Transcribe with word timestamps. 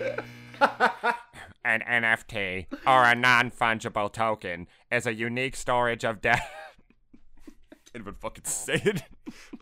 An 1.64 1.82
NFT 1.88 2.66
or 2.86 3.04
a 3.04 3.14
non-fungible 3.14 4.12
token 4.12 4.68
is 4.90 5.06
a 5.06 5.14
unique 5.14 5.56
storage 5.56 6.04
of 6.04 6.20
data. 6.20 6.42
Can't 7.92 8.02
even 8.02 8.14
fucking 8.14 8.44
say 8.44 8.80
it. 8.84 9.02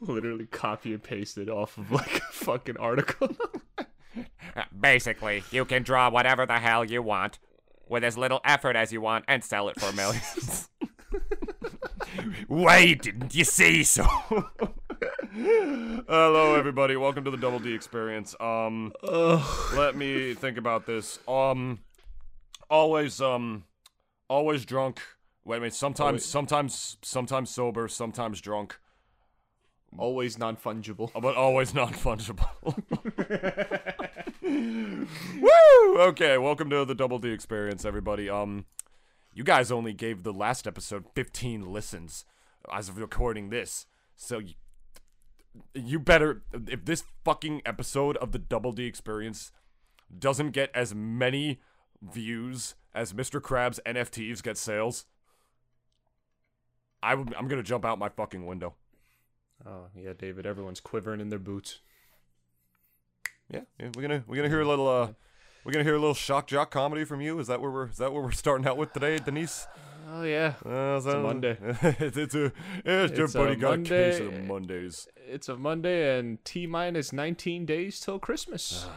Literally 0.01 0.47
copy 0.47 0.93
and 0.93 1.03
paste 1.03 1.39
it 1.39 1.49
off 1.49 1.79
of 1.79 1.91
like 1.91 2.17
a 2.17 2.33
fucking 2.33 2.77
article. 2.77 3.35
Basically, 4.79 5.43
you 5.51 5.65
can 5.65 5.83
draw 5.83 6.11
whatever 6.11 6.45
the 6.47 6.59
hell 6.59 6.85
you 6.85 7.03
want 7.03 7.39
with 7.89 8.05
as 8.05 8.19
little 8.19 8.41
effort 8.45 8.77
as 8.77 8.93
you 8.93 9.01
want 9.01 9.25
and 9.27 9.43
sell 9.43 9.69
it 9.69 9.81
for 9.81 9.93
millions. 9.93 10.69
Why 12.49 12.95
didn't 12.95 13.35
you 13.35 13.45
say 13.45 13.83
so? 13.83 14.07
Hello, 15.37 16.55
everybody. 16.55 16.95
Welcome 16.97 17.25
to 17.25 17.31
the 17.33 17.37
Double 17.37 17.59
D 17.59 17.75
Experience. 17.75 18.37
Um, 18.39 18.93
let 19.75 19.97
me 19.97 20.33
think 20.35 20.59
about 20.59 20.87
this. 20.87 21.19
Um, 21.27 21.81
always, 22.71 23.21
um, 23.21 23.65
always 24.29 24.65
drunk. 24.65 25.01
Wait 25.45 25.57
a 25.57 25.61
minute. 25.61 25.75
Sometimes, 25.75 26.07
Always- 26.07 26.25
sometimes, 26.25 26.99
sometimes 27.03 27.51
sober. 27.51 27.89
Sometimes 27.89 28.41
drunk. 28.41 28.79
Always 29.99 30.39
non 30.39 30.57
fungible. 30.57 31.11
but 31.21 31.35
always 31.35 31.75
non 31.81 31.93
fungible. 31.95 32.55
Woo! 35.41 36.01
Okay, 36.01 36.39
welcome 36.39 36.71
to 36.71 36.85
the 36.85 36.95
Double 36.95 37.19
D 37.19 37.31
Experience, 37.33 37.85
everybody. 37.85 38.31
Um, 38.31 38.67
you 39.33 39.43
guys 39.43 39.73
only 39.73 39.95
gave 39.95 40.23
the 40.23 40.33
last 40.33 40.69
episode 40.69 41.07
15 41.17 41.73
listens 41.73 42.25
as 42.73 42.89
of 42.89 42.99
recording 42.99 43.51
this, 43.51 43.87
so 44.15 44.39
you, 44.39 44.55
you 45.75 45.99
better 45.99 46.43
if 46.69 46.85
this 46.85 47.05
fucking 47.25 47.63
episode 47.65 48.17
of 48.19 48.33
the 48.33 48.39
Double 48.39 48.73
D 48.73 48.87
Experience 48.87 49.53
doesn't 50.17 50.51
get 50.51 50.71
as 50.75 50.95
many 50.95 51.61
views 52.03 52.75
as 52.95 53.13
Mr. 53.13 53.41
Krabs 53.41 53.81
NFTs 53.87 54.43
get 54.43 54.57
sales. 54.57 55.07
I 57.03 57.15
would, 57.15 57.35
I'm 57.35 57.49
gonna 57.49 57.63
jump 57.63 57.85
out 57.85 57.99
my 57.99 58.09
fucking 58.09 58.47
window. 58.47 58.75
Oh 59.67 59.87
yeah, 59.95 60.13
David. 60.17 60.47
Everyone's 60.47 60.81
quivering 60.81 61.21
in 61.21 61.29
their 61.29 61.39
boots. 61.39 61.81
Yeah, 63.51 63.61
yeah, 63.79 63.91
we're 63.95 64.03
gonna 64.03 64.25
we're 64.27 64.37
gonna 64.37 64.49
hear 64.49 64.63
a 64.63 64.69
little 64.69 64.89
uh 64.89 65.09
we're 65.65 65.73
gonna 65.73 65.85
hear 65.85 65.97
a 65.97 66.01
little 66.01 66.15
shock 66.15 66.47
jock 66.47 66.71
comedy 66.71 67.05
from 67.05 67.21
you. 67.21 67.39
Is 67.39 67.47
that 67.49 67.61
where 67.61 67.71
we're 67.71 67.89
is 67.89 67.99
that 67.99 68.13
what 68.13 68.23
we're 68.23 68.33
starting 68.33 68.67
out 68.67 68.77
with 68.77 68.93
today, 68.93 69.19
Denise? 69.19 69.67
Oh 70.07 70.23
yeah. 70.23 70.55
Uh, 70.65 70.97
is 70.99 71.05
that- 71.05 71.23
Monday. 71.23 71.57
it's, 71.63 72.17
it's 72.17 72.35
a 72.35 72.53
it's, 72.85 73.17
your 73.17 73.25
It's 73.25 73.35
a 73.35 73.39
buddy 73.39 73.57
got 73.57 73.79
a 73.79 73.83
case 73.83 74.19
of 74.21 74.27
Monday. 74.33 74.47
Mondays. 74.47 75.09
It's 75.27 75.49
a 75.49 75.57
Monday 75.57 76.19
and 76.19 76.45
T 76.45 76.67
minus 76.67 77.13
19 77.13 77.65
days 77.67 78.01
till 78.01 78.19
Christmas. 78.19 78.87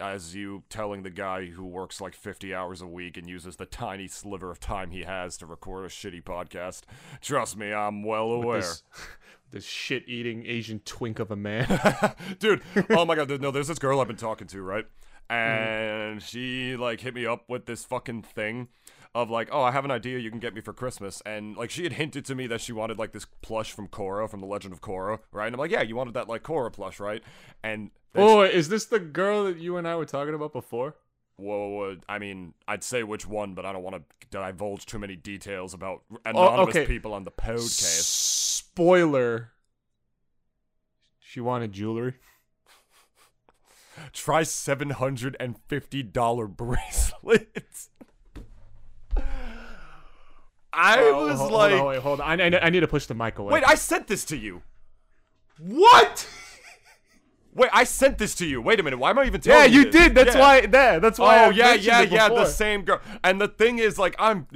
As 0.00 0.34
you 0.34 0.62
telling 0.70 1.02
the 1.02 1.10
guy 1.10 1.46
who 1.46 1.64
works 1.66 2.00
like 2.00 2.14
fifty 2.14 2.54
hours 2.54 2.80
a 2.80 2.86
week 2.86 3.16
and 3.18 3.28
uses 3.28 3.56
the 3.56 3.66
tiny 3.66 4.08
sliver 4.08 4.50
of 4.50 4.58
time 4.58 4.90
he 4.90 5.02
has 5.02 5.36
to 5.36 5.46
record 5.46 5.84
a 5.84 5.88
shitty 5.88 6.22
podcast. 6.24 6.80
Trust 7.20 7.58
me, 7.58 7.72
I'm 7.72 8.02
well 8.02 8.32
aware. 8.32 8.60
This, 8.62 8.82
this 9.50 9.64
shit 9.66 10.08
eating 10.08 10.44
Asian 10.46 10.80
twink 10.80 11.18
of 11.18 11.30
a 11.30 11.36
man. 11.36 11.66
dude 12.38 12.62
oh 12.90 13.04
my 13.04 13.14
god 13.14 13.38
no 13.40 13.50
there's 13.50 13.68
this 13.68 13.78
girl 13.78 14.00
i've 14.00 14.06
been 14.08 14.16
talking 14.16 14.46
to 14.48 14.62
right 14.62 14.86
Mm-hmm. 15.30 16.12
and 16.12 16.22
she 16.22 16.76
like 16.76 17.00
hit 17.00 17.14
me 17.14 17.24
up 17.24 17.48
with 17.48 17.64
this 17.64 17.84
fucking 17.84 18.20
thing 18.22 18.68
of 19.14 19.28
like 19.30 19.48
oh 19.52 19.62
i 19.62 19.70
have 19.70 19.84
an 19.84 19.90
idea 19.90 20.18
you 20.18 20.30
can 20.30 20.38
get 20.40 20.54
me 20.54 20.60
for 20.62 20.72
christmas 20.72 21.20
and 21.26 21.54
like 21.56 21.70
she 21.70 21.82
had 21.84 21.92
hinted 21.92 22.24
to 22.24 22.34
me 22.34 22.46
that 22.46 22.60
she 22.62 22.72
wanted 22.72 22.98
like 22.98 23.12
this 23.12 23.26
plush 23.42 23.70
from 23.72 23.86
Korra 23.86 24.26
from 24.28 24.40
the 24.40 24.46
legend 24.46 24.72
of 24.72 24.80
Korra 24.80 25.18
right 25.32 25.46
and 25.46 25.54
i'm 25.54 25.60
like 25.60 25.70
yeah 25.70 25.82
you 25.82 25.94
wanted 25.96 26.14
that 26.14 26.28
like 26.28 26.42
Korra 26.42 26.72
plush 26.72 26.98
right 26.98 27.22
and 27.62 27.90
oh, 28.14 28.40
is 28.42 28.68
this 28.70 28.86
the 28.86 28.98
girl 28.98 29.44
that 29.44 29.58
you 29.58 29.76
and 29.76 29.86
I 29.88 29.96
were 29.96 30.04
talking 30.06 30.34
about 30.34 30.52
before? 30.52 30.96
whoa, 31.36 31.96
i 32.08 32.18
mean 32.18 32.54
i'd 32.68 32.84
say 32.84 33.02
which 33.02 33.26
one 33.26 33.52
but 33.54 33.64
i 33.66 33.72
don't 33.72 33.82
want 33.82 33.96
to 33.96 34.02
divulge 34.30 34.84
too 34.86 34.98
many 34.98 35.16
details 35.16 35.74
about 35.74 36.02
Oh, 36.10 36.18
anonymous 36.26 36.76
okay. 36.76 36.86
people 36.86 37.12
on 37.14 37.24
the 37.24 37.30
podcast 37.30 38.62
Spoiler. 38.72 39.50
She 41.18 41.40
wanted 41.40 41.72
jewelry. 41.72 42.14
try 44.12 44.42
$750 44.42 46.56
bracelets 46.56 47.90
i 50.72 50.98
Oh, 51.00 51.26
was 51.26 51.38
hold- 51.38 51.52
like 51.52 51.70
hold 51.72 51.80
on, 51.82 51.86
wait, 51.88 51.98
hold 52.00 52.20
on. 52.20 52.40
I, 52.40 52.44
I, 52.56 52.66
I 52.66 52.70
need 52.70 52.80
to 52.80 52.88
push 52.88 53.06
the 53.06 53.14
mic 53.14 53.38
away. 53.38 53.52
Wait, 53.54 53.64
I 53.66 53.74
sent 53.74 54.06
this 54.06 54.24
to 54.26 54.36
you. 54.36 54.62
What? 55.58 56.28
Wait, 57.54 57.68
I 57.74 57.84
sent 57.84 58.16
this 58.16 58.34
to 58.36 58.46
you. 58.46 58.62
Wait 58.62 58.80
a 58.80 58.82
minute. 58.82 58.96
Why 58.98 59.10
am 59.10 59.18
I 59.18 59.24
even 59.26 59.38
telling 59.42 59.60
yeah, 59.60 59.66
you? 59.66 59.80
Yeah, 59.80 59.84
you 59.84 59.90
did. 59.92 60.14
That's 60.14 60.34
Yeah. 60.34 60.40
why. 60.40 60.60
There. 60.66 61.00
That's 61.00 61.18
why. 61.18 61.44
Oh 61.44 61.48
I 61.48 61.50
yeah, 61.50 61.74
yeah, 61.74 62.00
yeah. 62.00 62.28
The 62.30 62.46
same 62.46 62.82
girl. 62.82 62.98
And 63.22 63.38
the 63.38 63.48
thing 63.48 63.78
is, 63.78 63.98
like, 63.98 64.16
I'm. 64.18 64.46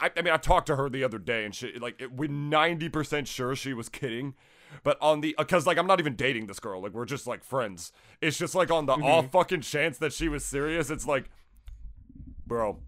I, 0.00 0.10
I 0.16 0.22
mean, 0.22 0.32
I 0.32 0.38
talked 0.38 0.66
to 0.68 0.76
her 0.76 0.88
the 0.88 1.04
other 1.04 1.18
day, 1.18 1.44
and 1.44 1.54
she 1.54 1.78
like 1.78 2.00
it, 2.00 2.10
we're 2.10 2.30
ninety 2.30 2.88
percent 2.88 3.28
sure 3.28 3.54
she 3.54 3.74
was 3.74 3.90
kidding. 3.90 4.34
But 4.82 4.96
on 5.02 5.20
the, 5.20 5.34
because 5.36 5.66
like 5.66 5.76
I'm 5.76 5.86
not 5.86 6.00
even 6.00 6.16
dating 6.16 6.46
this 6.46 6.58
girl, 6.58 6.80
like 6.80 6.92
we're 6.92 7.04
just 7.04 7.26
like 7.26 7.44
friends. 7.44 7.92
It's 8.22 8.38
just 8.38 8.54
like 8.54 8.70
on 8.70 8.86
the 8.86 8.94
Mm-hmm. 8.94 9.04
off 9.04 9.30
fucking 9.30 9.60
chance 9.60 9.98
that 9.98 10.14
she 10.14 10.30
was 10.30 10.42
serious. 10.42 10.88
It's 10.88 11.06
like, 11.06 11.28
bro, 12.46 12.78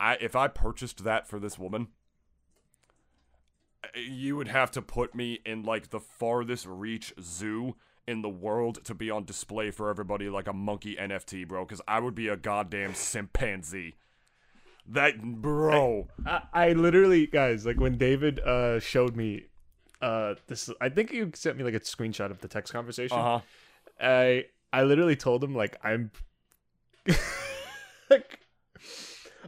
I 0.00 0.14
if 0.14 0.36
I 0.36 0.48
purchased 0.48 1.04
that 1.04 1.26
for 1.26 1.38
this 1.38 1.58
woman, 1.58 1.88
you 3.94 4.36
would 4.36 4.48
have 4.48 4.70
to 4.72 4.82
put 4.82 5.14
me 5.14 5.40
in 5.44 5.62
like 5.62 5.90
the 5.90 6.00
farthest 6.00 6.66
reach 6.66 7.12
zoo 7.20 7.76
in 8.06 8.22
the 8.22 8.28
world 8.28 8.82
to 8.84 8.94
be 8.94 9.10
on 9.10 9.24
display 9.24 9.70
for 9.70 9.90
everybody 9.90 10.28
like 10.28 10.48
a 10.48 10.52
monkey 10.52 10.96
NFT, 10.96 11.46
bro. 11.46 11.64
Because 11.64 11.82
I 11.86 12.00
would 12.00 12.14
be 12.14 12.28
a 12.28 12.36
goddamn 12.36 12.94
chimpanzee. 12.94 13.96
That 14.86 15.20
bro. 15.20 16.08
I, 16.26 16.42
I 16.52 16.72
literally, 16.72 17.26
guys, 17.26 17.66
like 17.66 17.78
when 17.78 17.98
David 17.98 18.40
uh 18.40 18.80
showed 18.80 19.16
me 19.16 19.46
uh 20.00 20.34
this, 20.46 20.70
I 20.80 20.88
think 20.88 21.12
you 21.12 21.30
sent 21.34 21.58
me 21.58 21.64
like 21.64 21.74
a 21.74 21.80
screenshot 21.80 22.30
of 22.30 22.40
the 22.40 22.48
text 22.48 22.72
conversation. 22.72 23.18
Uh 23.18 23.22
huh. 23.22 23.40
I 24.00 24.44
I 24.72 24.84
literally 24.84 25.16
told 25.16 25.44
him 25.44 25.54
like 25.54 25.76
I'm 25.84 26.10
like, 28.10 28.40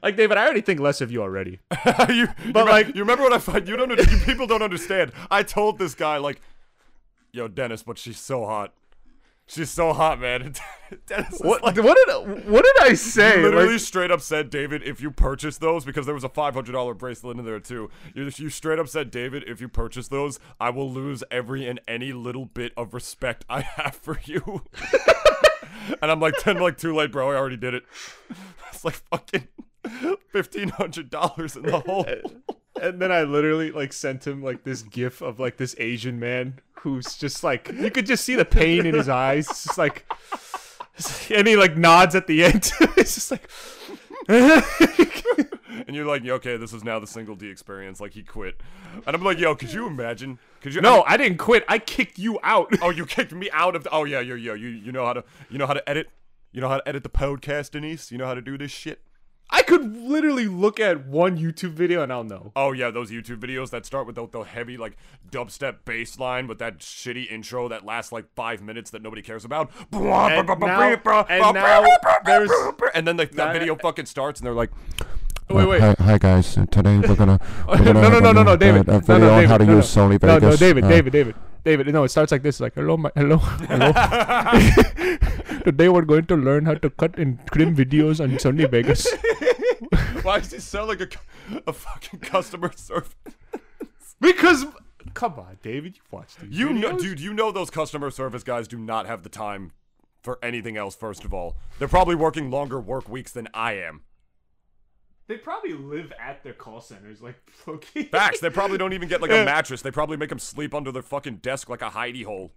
like 0.03 0.17
David, 0.17 0.37
I 0.37 0.45
already 0.45 0.61
think 0.61 0.81
less 0.81 1.01
of 1.01 1.11
you 1.11 1.23
already. 1.23 1.61
you, 2.09 2.27
But, 2.47 2.53
but 2.53 2.67
like- 2.67 2.89
you 2.95 3.01
remember 3.03 3.23
what 3.25 3.33
I 3.33 3.39
find? 3.39 3.67
You 3.69 3.77
don't. 3.77 3.91
You 3.91 4.19
people 4.25 4.47
don't 4.47 4.63
understand. 4.63 5.13
I 5.31 5.43
told 5.43 5.79
this 5.79 5.95
guy 5.95 6.17
like, 6.19 6.41
"Yo, 7.33 7.49
Dennis, 7.49 7.83
but 7.83 7.99
she's 7.99 8.19
so 8.19 8.45
hot. 8.47 8.73
She's 9.47 9.71
so 9.71 9.93
hot, 9.93 10.21
man." 10.21 10.55
Dennis 11.07 11.39
What 11.41 11.63
like, 11.63 11.77
what 11.77 11.97
did 12.07 12.47
what 12.49 12.65
did 12.65 12.77
I 12.83 12.95
say? 12.95 13.43
literally 13.43 13.73
Like, 13.73 13.81
straight 13.81 14.11
up 14.11 14.21
said, 14.21 14.51
David, 14.51 14.83
if 14.83 15.01
you 15.01 15.11
purchase 15.11 15.59
those, 15.59 15.85
because 15.85 16.07
there 16.07 16.15
was 16.15 16.25
a 16.25 16.29
five 16.29 16.55
hundred 16.55 16.73
dollar 16.73 16.95
bracelet 16.95 17.39
in 17.39 17.45
there 17.45 17.61
too. 17.61 17.91
You, 18.15 18.31
you 18.37 18.49
straight 18.51 18.79
up 18.79 18.89
said, 18.89 19.11
David, 19.11 19.45
if 19.47 19.61
you 19.61 19.69
purchase 19.69 20.09
those, 20.09 20.39
I 20.61 20.71
will 20.71 20.91
lose 20.91 21.23
every 21.31 21.67
and 21.69 21.81
any 21.87 22.13
little 22.13 22.47
bit 22.47 22.73
of 22.77 22.95
respect 22.95 23.45
I 23.49 23.61
have 23.61 23.95
for 23.97 24.19
you. 24.25 24.63
and 26.03 26.11
I'm 26.11 26.21
like, 26.21 26.35
ten, 26.39 26.59
like 26.59 26.77
too 26.79 26.95
late, 26.95 27.13
bro. 27.13 27.31
I 27.31 27.37
already 27.37 27.57
did 27.57 27.75
it. 27.75 27.85
It's 28.73 28.85
like 28.85 28.95
fucking 28.95 29.47
fifteen 30.29 30.69
hundred 30.71 31.11
dollars 31.11 31.57
in 31.57 31.63
the 31.63 31.81
hole. 31.81 32.07
and 32.81 33.01
then 33.01 33.13
I 33.13 33.23
literally 33.23 33.71
like 33.71 33.93
sent 33.93 34.27
him 34.27 34.43
like 34.43 34.65
this 34.65 34.83
gif 34.83 35.21
of 35.21 35.39
like 35.41 35.57
this 35.57 35.75
Asian 35.79 36.19
man 36.19 36.61
who's 36.73 37.17
just 37.17 37.45
like 37.45 37.71
you 37.73 37.91
could 37.91 38.07
just 38.07 38.25
see 38.25 38.37
the 38.37 38.45
pain 38.45 38.87
in 38.87 38.95
his 38.95 39.09
eyes. 39.09 39.49
It's 39.51 39.65
just 39.65 39.79
like 39.79 40.07
and 41.35 41.47
he 41.47 41.57
like 41.57 41.77
nods 41.77 42.15
at 42.15 42.27
the 42.27 42.45
end. 42.45 42.71
it's 42.97 43.15
just 43.15 43.31
like 43.31 43.51
And 45.87 45.97
you're 45.97 46.07
like, 46.07 46.25
okay, 46.25 46.57
this 46.57 46.73
is 46.73 46.85
now 46.85 47.01
the 47.01 47.07
single 47.07 47.35
D 47.35 47.49
experience. 47.49 48.01
Like 48.01 48.13
he 48.13 48.23
quit. 48.23 48.61
And 49.07 49.17
I'm 49.17 49.25
like, 49.25 49.39
yo, 49.39 49.55
could 49.57 49.73
you 49.73 49.87
imagine? 49.87 50.39
Could 50.61 50.75
you? 50.75 50.81
No, 50.81 51.03
I 51.07 51.17
didn't 51.17 51.39
quit. 51.39 51.65
I 51.69 51.81
kicked 51.81 52.19
you 52.19 52.39
out. 52.45 52.69
Oh, 52.83 52.91
you 52.91 53.05
kicked 53.05 53.33
me 53.33 53.51
out 53.53 53.75
of. 53.75 53.85
The, 53.85 53.91
oh 53.91 54.05
yeah, 54.05 54.21
yo, 54.21 54.35
yo, 54.37 54.55
you 54.55 54.69
you 54.69 54.93
know 54.93 55.05
how 55.05 55.15
to 55.15 55.25
you 55.51 55.59
know 55.59 55.67
how 55.67 55.75
to 55.75 55.89
edit. 55.89 56.09
You 56.53 56.61
know 56.61 56.69
how 56.69 56.79
to 56.79 56.89
edit 56.89 57.03
the 57.03 57.11
podcast, 57.11 57.73
Denise. 57.73 58.13
You 58.13 58.19
know 58.19 58.27
how 58.27 58.35
to 58.35 58.41
do 58.41 58.57
this 58.57 58.71
shit. 58.71 59.03
I 59.53 59.63
could 59.63 59.97
literally 59.97 60.47
look 60.47 60.79
at 60.81 61.07
one 61.07 61.37
YouTube 61.39 61.73
video 61.73 62.03
and 62.03 62.13
I'll 62.13 62.25
know. 62.25 62.53
Oh 62.57 62.73
yeah, 62.73 62.91
those 62.91 63.11
YouTube 63.11 63.39
videos 63.39 63.71
that 63.71 63.85
start 63.85 64.07
with 64.07 64.15
the, 64.17 64.27
the 64.29 64.41
heavy 64.43 64.77
like 64.77 64.97
dubstep 65.31 65.79
bass 65.85 66.19
line 66.19 66.47
with 66.47 66.59
that 66.61 66.79
shitty 66.79 67.31
intro 67.31 67.69
that 67.69 67.85
lasts 67.85 68.13
like 68.13 68.27
five 68.35 68.63
minutes 68.63 68.91
that 68.91 69.03
nobody 69.03 69.23
cares 69.23 69.45
about. 69.45 69.71
And 70.39 70.49
now- 70.69 70.79
and 71.29 71.43
now 71.55 71.83
there's- 72.25 72.51
and 72.95 73.07
then 73.07 73.17
the, 73.17 73.27
Now- 73.33 73.53
video 73.53 73.77
fucking 73.77 74.07
starts 74.07 74.41
and 74.41 74.47
they're 74.47 74.55
like, 74.55 74.71
Wait, 75.51 75.67
wait. 75.67 75.81
Hi, 75.81 75.97
hi 75.99 76.19
guys. 76.19 76.55
Today 76.71 76.99
we're 76.99 77.17
gonna. 77.17 77.41
We're 77.69 77.79
no, 77.79 77.85
gonna 77.85 77.93
no, 77.95 78.01
have 78.11 78.23
no, 78.23 78.33
no, 78.33 78.43
no, 78.45 78.57
David. 78.57 78.87
No, 78.87 78.95
a 78.97 79.01
video 79.01 79.19
no, 79.19 79.31
on 79.33 79.35
David. 79.39 79.49
how 79.51 79.59
to 79.59 79.65
no, 79.67 79.77
use 79.77 79.97
no. 79.97 80.03
Sony 80.03 80.23
No, 80.23 80.35
Vegas. 80.39 80.43
no, 80.43 80.57
David, 80.57 80.85
Uh, 80.85 80.89
David, 80.89 81.13
David, 81.13 81.35
David. 81.65 81.87
No, 81.93 82.05
it 82.05 82.09
starts 82.11 82.31
like 82.31 82.43
this. 82.43 82.61
Like, 82.61 82.75
hello, 82.75 82.97
my, 82.97 83.11
hello, 83.17 83.37
hello. 83.69 83.93
Today 85.65 85.89
we're 85.89 86.03
going 86.03 86.27
to 86.27 86.37
learn 86.37 86.67
how 86.67 86.75
to 86.75 86.89
cut 86.91 87.19
and 87.19 87.39
trim 87.53 87.75
videos 87.75 88.21
on 88.23 88.31
Sony 88.39 88.71
Vegas. 88.71 89.09
why 90.23 90.39
does 90.39 90.53
it 90.53 90.63
sound 90.63 90.89
like 90.89 91.01
a, 91.01 91.09
a 91.67 91.73
fucking 91.73 92.21
customer 92.21 92.71
service? 92.77 93.15
Because, 94.21 94.67
come 95.15 95.35
on, 95.35 95.59
David, 95.63 95.97
you 95.97 96.03
watched 96.13 96.41
these 96.41 96.57
You 96.57 96.73
know, 96.73 96.97
dude, 96.97 97.19
you 97.21 97.35
know 97.35 97.51
those 97.51 97.71
customer 97.71 98.11
service 98.11 98.45
guys 98.45 98.69
do 98.69 98.79
not 98.79 99.07
have 99.07 99.25
the 99.25 99.29
time 99.29 99.73
for 100.23 100.39
anything 100.43 100.77
else. 100.77 100.95
First 100.95 101.25
of 101.25 101.35
all, 101.35 101.57
they're 101.81 101.89
probably 101.89 102.15
working 102.15 102.51
longer 102.53 102.79
work 102.81 103.09
weeks 103.09 103.33
than 103.33 103.49
I 103.53 103.73
am. 103.75 104.03
They 105.31 105.37
probably 105.37 105.75
live 105.75 106.13
at 106.21 106.43
their 106.43 106.53
call 106.53 106.81
centers, 106.81 107.23
like 107.23 107.37
Loki. 107.67 108.03
Facts. 108.05 108.41
They 108.41 108.51
probably 108.51 108.79
don't 108.79 108.93
even 108.93 109.09
get 109.09 109.23
like 109.23 109.31
a 109.31 109.45
mattress. 109.45 109.81
They 109.81 109.93
probably 109.93 110.17
make 110.17 110.29
them 110.29 110.41
sleep 110.41 110.75
under 110.75 110.91
their 110.91 111.03
fucking 111.03 111.37
desk 111.37 111.69
like 111.69 111.83
a 111.83 111.89
hidey 111.91 112.25
hole. 112.25 112.53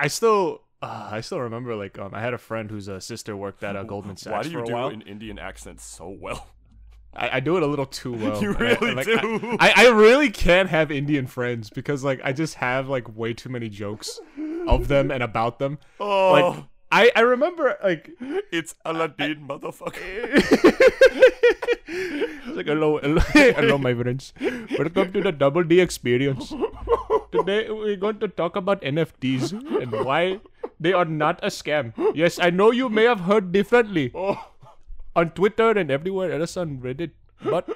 I 0.00 0.08
still, 0.08 0.62
uh, 0.80 1.08
I 1.12 1.20
still 1.20 1.40
remember 1.40 1.74
like 1.76 1.98
um, 1.98 2.14
I 2.14 2.20
had 2.20 2.32
a 2.32 2.38
friend 2.38 2.70
whose 2.70 2.88
uh, 2.88 2.98
sister 2.98 3.36
worked 3.36 3.62
at 3.62 3.76
uh, 3.76 3.82
Goldman 3.82 4.16
Sachs 4.16 4.32
Why 4.32 4.42
do 4.42 4.48
for 4.50 4.58
you 4.58 4.62
a 4.62 4.66
do 4.66 4.72
while. 4.72 4.88
an 4.88 5.02
Indian 5.02 5.38
accent 5.38 5.80
so 5.80 6.08
well? 6.08 6.46
I, 7.14 7.36
I 7.36 7.40
do 7.40 7.58
it 7.58 7.62
a 7.62 7.66
little 7.66 7.84
too 7.84 8.12
well. 8.16 8.40
You 8.42 8.54
and 8.54 8.56
I- 8.56 8.60
really 8.80 8.94
like, 8.94 9.06
do. 9.06 9.56
I, 9.60 9.70
I, 9.76 9.86
I 9.86 9.88
really 9.90 10.30
can't 10.30 10.70
have 10.70 10.90
Indian 10.90 11.26
friends 11.26 11.68
because 11.68 12.02
like 12.02 12.20
I 12.24 12.32
just 12.32 12.54
have 12.54 12.88
like 12.88 13.14
way 13.14 13.34
too 13.34 13.50
many 13.50 13.68
jokes 13.68 14.18
of 14.66 14.88
them 14.88 15.10
and 15.10 15.22
about 15.22 15.58
them. 15.58 15.78
Oh, 16.00 16.32
Like 16.32 16.64
I, 16.92 17.10
I 17.16 17.20
remember 17.20 17.78
like 17.82 18.10
it's 18.52 18.74
Aladdin, 18.84 19.48
motherfucker. 19.48 19.96
It's 21.88 22.46
like 22.56 22.66
hello, 22.66 22.98
hello, 22.98 23.20
hello, 23.32 23.78
my 23.78 23.94
friends. 23.94 24.34
Welcome 24.78 25.10
to 25.14 25.22
the 25.22 25.32
Double 25.32 25.64
D 25.64 25.80
experience. 25.80 26.52
Today 27.32 27.70
we're 27.70 27.96
going 27.96 28.18
to 28.18 28.28
talk 28.28 28.56
about 28.56 28.82
NFTs 28.82 29.52
and 29.80 30.04
why 30.04 30.40
they 30.78 30.92
are 30.92 31.06
not 31.06 31.40
a 31.42 31.46
scam. 31.46 31.94
Yes, 32.14 32.38
I 32.38 32.50
know 32.50 32.70
you 32.70 32.90
may 32.90 33.04
have 33.04 33.20
heard 33.20 33.52
differently 33.52 34.12
oh. 34.14 34.50
on 35.16 35.30
Twitter 35.30 35.70
and 35.70 35.90
everywhere 35.90 36.30
else 36.30 36.58
on 36.58 36.76
Reddit, 36.76 37.12
but 37.42 37.70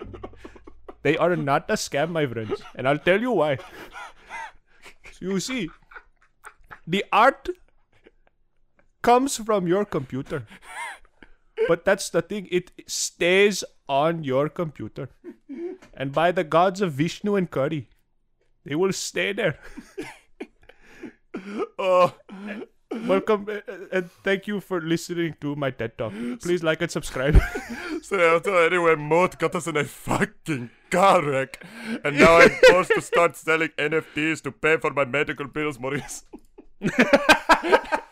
they 1.04 1.16
are 1.16 1.36
not 1.36 1.70
a 1.70 1.80
scam, 1.80 2.10
my 2.10 2.26
friends. 2.26 2.60
And 2.74 2.86
I'll 2.86 2.98
tell 2.98 3.18
you 3.18 3.30
why. 3.30 3.56
You 5.20 5.40
see, 5.40 5.70
the 6.86 7.02
art 7.10 7.48
comes 9.06 9.36
from 9.36 9.68
your 9.68 9.84
computer. 9.84 10.46
But 11.68 11.84
that's 11.84 12.10
the 12.10 12.22
thing, 12.22 12.48
it 12.50 12.70
stays 12.86 13.64
on 13.88 14.24
your 14.24 14.48
computer. 14.48 15.08
And 15.94 16.12
by 16.12 16.32
the 16.32 16.44
gods 16.44 16.80
of 16.80 16.92
Vishnu 16.92 17.36
and 17.36 17.50
Kari, 17.50 17.88
they 18.64 18.74
will 18.74 18.92
stay 18.92 19.32
there. 19.32 19.58
Oh, 21.78 22.14
Welcome 23.06 23.46
uh, 23.48 23.60
uh, 23.70 23.76
and 23.92 24.10
thank 24.24 24.46
you 24.46 24.60
for 24.60 24.80
listening 24.80 25.36
to 25.40 25.54
my 25.54 25.70
TED 25.70 25.98
Talk. 25.98 26.12
Please 26.40 26.62
like 26.62 26.80
and 26.80 26.90
subscribe. 26.90 27.38
so 28.02 28.38
anyway, 28.64 28.94
Moat 28.94 29.38
got 29.38 29.54
us 29.54 29.66
in 29.66 29.76
a 29.76 29.84
fucking 29.84 30.70
car 30.90 31.22
wreck, 31.22 31.62
and 32.04 32.18
now 32.18 32.36
I'm 32.38 32.50
forced 32.70 32.92
to 32.94 33.02
start 33.02 33.36
selling 33.36 33.68
NFTs 33.76 34.42
to 34.44 34.52
pay 34.52 34.78
for 34.78 34.92
my 34.92 35.04
medical 35.04 35.46
bills, 35.46 35.78
Maurice. 35.78 36.24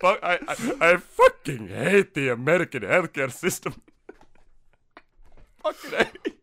Fuck, 0.00 0.18
I, 0.22 0.38
I, 0.48 0.54
I 0.80 0.96
fucking 0.96 1.68
hate 1.68 2.14
the 2.14 2.28
American 2.30 2.82
healthcare 2.82 3.30
system. 3.32 3.74
fucking 5.62 5.90
hate. 5.90 6.34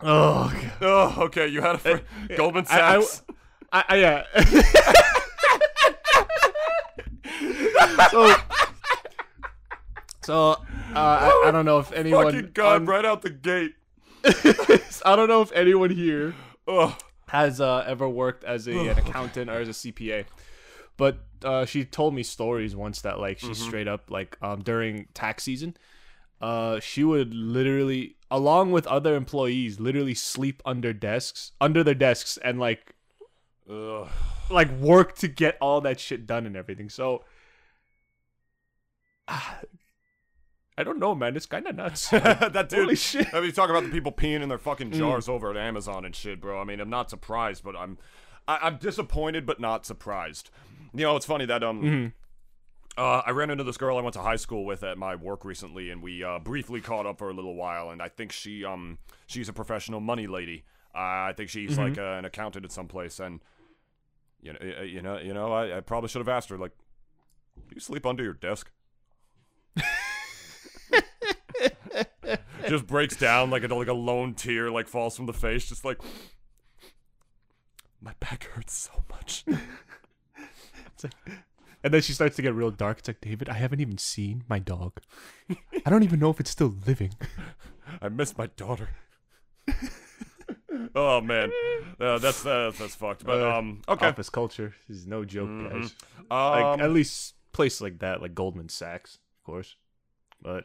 oh, 0.00 0.50
God. 0.52 0.72
Oh, 0.80 1.14
okay. 1.24 1.46
You 1.48 1.60
had 1.60 1.74
a 1.76 1.78
fr- 1.78 2.34
Goldman 2.36 2.64
I- 2.70 2.96
I- 2.96 3.00
Sachs. 3.02 3.22
I, 3.74 3.84
I, 3.88 3.96
yeah. 3.96 4.24
so, 8.10 8.34
so 10.22 10.50
uh, 10.50 10.56
I, 10.94 11.44
I 11.46 11.50
don't 11.50 11.64
know 11.64 11.78
if 11.78 11.92
anyone. 11.92 12.26
fucking 12.32 12.50
God, 12.52 12.86
right 12.86 13.04
out 13.04 13.22
the 13.22 13.30
gate. 13.30 13.74
I 15.04 15.16
don't 15.16 15.28
know 15.28 15.42
if 15.42 15.50
anyone 15.52 15.90
here 15.90 16.34
Oh, 16.68 16.96
has 17.28 17.60
uh, 17.60 17.84
ever 17.86 18.08
worked 18.08 18.44
as 18.44 18.68
a, 18.68 18.72
an 18.72 18.98
accountant 18.98 19.50
or 19.50 19.54
as 19.54 19.68
a 19.68 19.72
CPA, 19.72 20.26
but 20.96 21.18
uh, 21.44 21.64
she 21.64 21.84
told 21.84 22.14
me 22.14 22.22
stories 22.22 22.74
once 22.74 23.02
that 23.02 23.18
like 23.18 23.38
she 23.38 23.54
straight 23.54 23.88
up 23.88 24.10
like 24.10 24.36
um, 24.42 24.62
during 24.62 25.08
tax 25.14 25.44
season, 25.44 25.76
uh, 26.40 26.80
she 26.80 27.04
would 27.04 27.34
literally, 27.34 28.16
along 28.30 28.72
with 28.72 28.86
other 28.86 29.14
employees, 29.14 29.78
literally 29.78 30.14
sleep 30.14 30.62
under 30.64 30.92
desks, 30.92 31.52
under 31.60 31.84
their 31.84 31.94
desks, 31.94 32.36
and 32.38 32.58
like 32.58 32.94
Ugh. 33.70 34.08
like 34.50 34.70
work 34.72 35.14
to 35.16 35.28
get 35.28 35.56
all 35.60 35.80
that 35.80 36.00
shit 36.00 36.26
done 36.26 36.46
and 36.46 36.56
everything. 36.56 36.88
So 36.88 37.24
ah, 39.28 39.60
I 40.76 40.84
don't 40.84 40.98
know, 40.98 41.14
man. 41.14 41.36
It's 41.36 41.46
kind 41.46 41.66
of 41.66 41.76
nuts. 41.76 42.08
that 42.10 42.68
dude. 42.68 42.80
Holy 42.80 42.96
shit. 42.96 43.32
I 43.32 43.36
mean, 43.36 43.44
you 43.44 43.52
talk 43.52 43.70
about 43.70 43.84
the 43.84 43.90
people 43.90 44.10
peeing 44.10 44.42
in 44.42 44.48
their 44.48 44.58
fucking 44.58 44.92
jars 44.92 45.28
over 45.28 45.50
at 45.50 45.56
Amazon 45.56 46.04
and 46.04 46.14
shit, 46.14 46.40
bro. 46.40 46.60
I 46.60 46.64
mean, 46.64 46.80
I'm 46.80 46.90
not 46.90 47.10
surprised, 47.10 47.62
but 47.62 47.76
I'm, 47.76 47.98
I, 48.48 48.58
I'm 48.62 48.78
disappointed, 48.78 49.44
but 49.44 49.60
not 49.60 49.84
surprised. 49.84 50.50
You 50.94 51.04
know, 51.04 51.16
it's 51.16 51.26
funny 51.26 51.46
that 51.46 51.62
um, 51.64 52.12
uh, 52.98 53.22
I 53.24 53.30
ran 53.30 53.50
into 53.50 53.64
this 53.64 53.76
girl 53.78 53.96
I 53.96 54.02
went 54.02 54.14
to 54.14 54.20
high 54.20 54.36
school 54.36 54.64
with 54.64 54.82
at 54.82 54.98
my 54.98 55.16
work 55.16 55.44
recently, 55.44 55.90
and 55.90 56.02
we 56.02 56.22
uh, 56.22 56.38
briefly 56.38 56.80
caught 56.80 57.06
up 57.06 57.18
for 57.18 57.30
a 57.30 57.32
little 57.32 57.54
while. 57.54 57.90
And 57.90 58.02
I 58.02 58.08
think 58.08 58.32
she 58.32 58.64
um, 58.64 58.98
she's 59.26 59.48
a 59.48 59.52
professional 59.52 60.00
money 60.00 60.26
lady. 60.26 60.64
Uh, 60.94 60.98
I 61.30 61.34
think 61.34 61.48
she's 61.48 61.78
like 61.78 61.96
uh, 61.96 62.02
an 62.18 62.26
accountant 62.26 62.66
at 62.66 62.72
some 62.72 62.86
place, 62.88 63.18
and 63.18 63.40
you 64.42 64.52
know, 64.52 64.58
uh, 64.60 64.82
you 64.82 65.00
know, 65.00 65.18
you 65.18 65.32
know, 65.32 65.52
I, 65.52 65.78
I 65.78 65.80
probably 65.80 66.08
should 66.08 66.20
have 66.20 66.28
asked 66.28 66.50
her 66.50 66.58
like, 66.58 66.72
do 67.68 67.74
you 67.74 67.80
sleep 67.80 68.04
under 68.04 68.22
your 68.22 68.34
desk? 68.34 68.70
just 72.68 72.86
breaks 72.86 73.16
down 73.16 73.50
like 73.50 73.64
a 73.64 73.74
like 73.74 73.88
a 73.88 73.92
lone 73.92 74.34
tear 74.34 74.70
like 74.70 74.86
falls 74.88 75.16
from 75.16 75.26
the 75.26 75.32
face, 75.32 75.68
just 75.68 75.84
like 75.84 75.98
my 78.00 78.12
back 78.20 78.44
hurts 78.44 78.74
so 78.74 79.04
much. 79.10 79.44
And 81.84 81.92
then 81.92 82.00
she 82.00 82.12
starts 82.12 82.36
to 82.36 82.42
get 82.42 82.54
real 82.54 82.70
dark. 82.70 83.00
It's 83.00 83.08
like, 83.08 83.20
David, 83.20 83.48
I 83.48 83.54
haven't 83.54 83.80
even 83.80 83.98
seen 83.98 84.44
my 84.48 84.60
dog. 84.60 85.00
I 85.84 85.90
don't 85.90 86.04
even 86.04 86.20
know 86.20 86.30
if 86.30 86.38
it's 86.38 86.50
still 86.50 86.76
living. 86.86 87.10
I 88.00 88.08
miss 88.08 88.38
my 88.38 88.46
daughter. 88.46 88.90
oh 90.94 91.20
man, 91.20 91.50
uh, 92.00 92.18
that's 92.18 92.46
uh, 92.46 92.72
that's 92.78 92.94
fucked. 92.94 93.24
But 93.24 93.40
Uh, 93.40 93.58
um, 93.58 93.82
okay. 93.88 94.06
Office 94.06 94.30
culture 94.30 94.74
is 94.88 95.06
no 95.06 95.24
joke, 95.24 95.48
guys. 95.48 95.94
Um, 96.18 96.26
Like 96.30 96.80
at 96.80 96.90
least 96.92 97.34
places 97.52 97.80
like 97.80 97.98
that, 97.98 98.22
like 98.22 98.34
Goldman 98.34 98.68
Sachs, 98.68 99.18
of 99.38 99.44
course. 99.44 99.76
But 100.40 100.64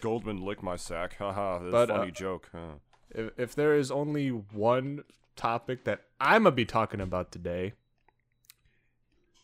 Goldman 0.00 0.44
lick 0.44 0.62
my 0.62 0.76
sack. 0.76 1.16
Haha, 1.18 1.58
that's 1.58 1.72
But, 1.72 1.90
a 1.90 1.94
uh, 1.94 1.98
funny 1.98 2.12
joke. 2.12 2.48
Huh. 2.52 2.74
if, 3.10 3.30
if 3.38 3.54
there 3.54 3.74
is 3.74 3.90
only 3.90 4.28
one 4.28 5.04
topic 5.34 5.84
that 5.84 6.02
I'm 6.20 6.44
gonna 6.44 6.52
be 6.52 6.64
talking 6.64 7.00
about 7.00 7.30
today, 7.32 7.74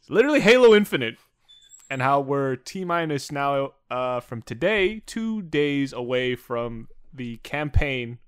it's 0.02 0.10
literally 0.10 0.40
Halo 0.40 0.74
Infinite, 0.74 1.16
and 1.88 2.02
how 2.02 2.18
we're 2.18 2.56
T 2.56 2.84
minus 2.84 3.30
now 3.30 3.74
uh, 3.88 4.18
from 4.18 4.42
today, 4.42 5.00
two 5.06 5.42
days 5.42 5.92
away 5.92 6.34
from 6.34 6.88
the 7.14 7.36
campaign. 7.38 8.18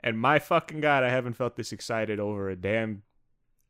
And 0.00 0.18
my 0.18 0.38
fucking 0.38 0.82
god, 0.82 1.02
I 1.02 1.08
haven't 1.08 1.32
felt 1.32 1.56
this 1.56 1.72
excited 1.72 2.20
over 2.20 2.50
a 2.50 2.56
damn 2.56 3.04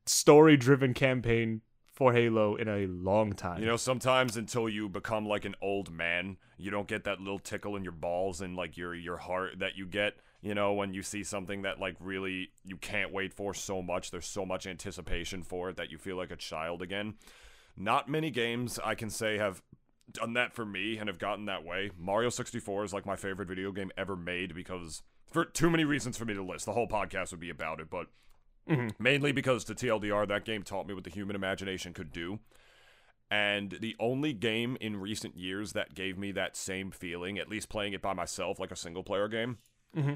story-driven 0.07 0.95
campaign 0.95 1.61
for 1.93 2.13
Halo 2.13 2.57
in 2.57 2.67
a 2.67 2.89
long 2.89 3.35
time. 3.35 3.61
You 3.61 3.67
know, 3.67 3.77
sometimes 3.77 4.37
until 4.37 4.69
you 4.69 4.89
become 4.89 5.29
like 5.29 5.45
an 5.45 5.55
old 5.63 5.93
man, 5.93 6.39
you 6.59 6.73
don't 6.73 6.89
get 6.89 7.05
that 7.05 7.21
little 7.21 7.39
tickle 7.39 7.77
in 7.77 7.85
your 7.85 7.93
balls 7.93 8.41
and 8.41 8.57
like 8.57 8.77
your 8.77 8.97
your 8.97 9.19
heart 9.19 9.61
that 9.61 9.77
you 9.77 9.87
get. 9.87 10.15
You 10.45 10.55
know, 10.55 10.75
when 10.75 10.93
you 10.93 11.03
see 11.03 11.25
something 11.25 11.63
that 11.63 11.81
like 11.81 11.97
really 12.01 12.51
you 12.67 12.77
can't 12.77 13.11
wait 13.11 13.33
for 13.33 13.55
so 13.55 13.81
much, 13.81 14.11
there's 14.11 14.27
so 14.27 14.45
much 14.45 14.67
anticipation 14.67 15.43
for 15.43 15.71
it 15.71 15.77
that 15.79 15.91
you 15.91 15.97
feel 15.97 16.17
like 16.17 16.31
a 16.31 16.37
child 16.37 16.83
again. 16.83 17.15
Not 17.79 18.11
many 18.11 18.31
games 18.31 18.79
I 18.85 18.95
can 18.95 19.09
say 19.09 19.39
have 19.39 19.63
done 20.13 20.35
that 20.35 20.53
for 20.53 20.67
me 20.67 20.99
and 20.99 21.09
have 21.09 21.19
gotten 21.19 21.47
that 21.47 21.65
way. 21.65 21.93
Mario 21.99 22.29
64 22.29 22.85
is 22.85 22.93
like 22.93 23.07
my 23.07 23.17
favorite 23.17 23.49
video 23.49 23.73
game 23.73 23.91
ever 23.97 24.17
made 24.17 24.55
because 24.55 25.03
for 25.33 25.47
too 25.47 25.71
many 25.71 25.85
reasons 25.85 26.19
for 26.19 26.27
me 26.27 26.35
to 26.35 26.43
list. 26.43 26.67
The 26.67 26.73
whole 26.73 26.89
podcast 26.89 27.31
would 27.31 27.41
be 27.41 27.49
about 27.49 27.81
it, 27.81 27.89
but 27.89 28.09
mm-hmm. 28.69 28.89
mainly 29.03 29.33
because 29.33 29.65
to 29.65 29.75
TLDR 29.75 30.29
that 30.29 30.45
game 30.45 30.63
taught 30.63 30.87
me 30.87 30.93
what 30.93 31.05
the 31.05 31.11
human 31.11 31.37
imagination 31.37 31.95
could 31.95 32.13
do. 32.13 32.39
And 33.31 33.79
the 33.81 33.97
only 33.99 34.35
game 34.35 34.77
in 34.79 34.99
recent 34.99 35.39
years 35.39 35.73
that 35.73 35.95
gave 35.95 36.19
me 36.19 36.33
that 36.33 36.55
same 36.55 36.91
feeling, 36.91 37.39
at 37.39 37.49
least 37.49 37.71
playing 37.71 37.95
it 37.95 38.03
by 38.03 38.13
myself 38.13 38.61
like 38.61 38.71
a 38.71 38.77
single 38.77 39.03
player 39.03 39.27
game, 39.27 39.57
mm-hmm. 39.97 40.15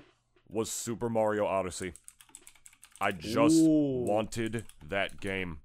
Was 0.50 0.70
Super 0.70 1.08
Mario 1.08 1.46
Odyssey. 1.46 1.92
I 3.00 3.12
just 3.12 3.60
Ooh. 3.60 4.04
wanted 4.04 4.64
that 4.86 5.20
game 5.20 5.58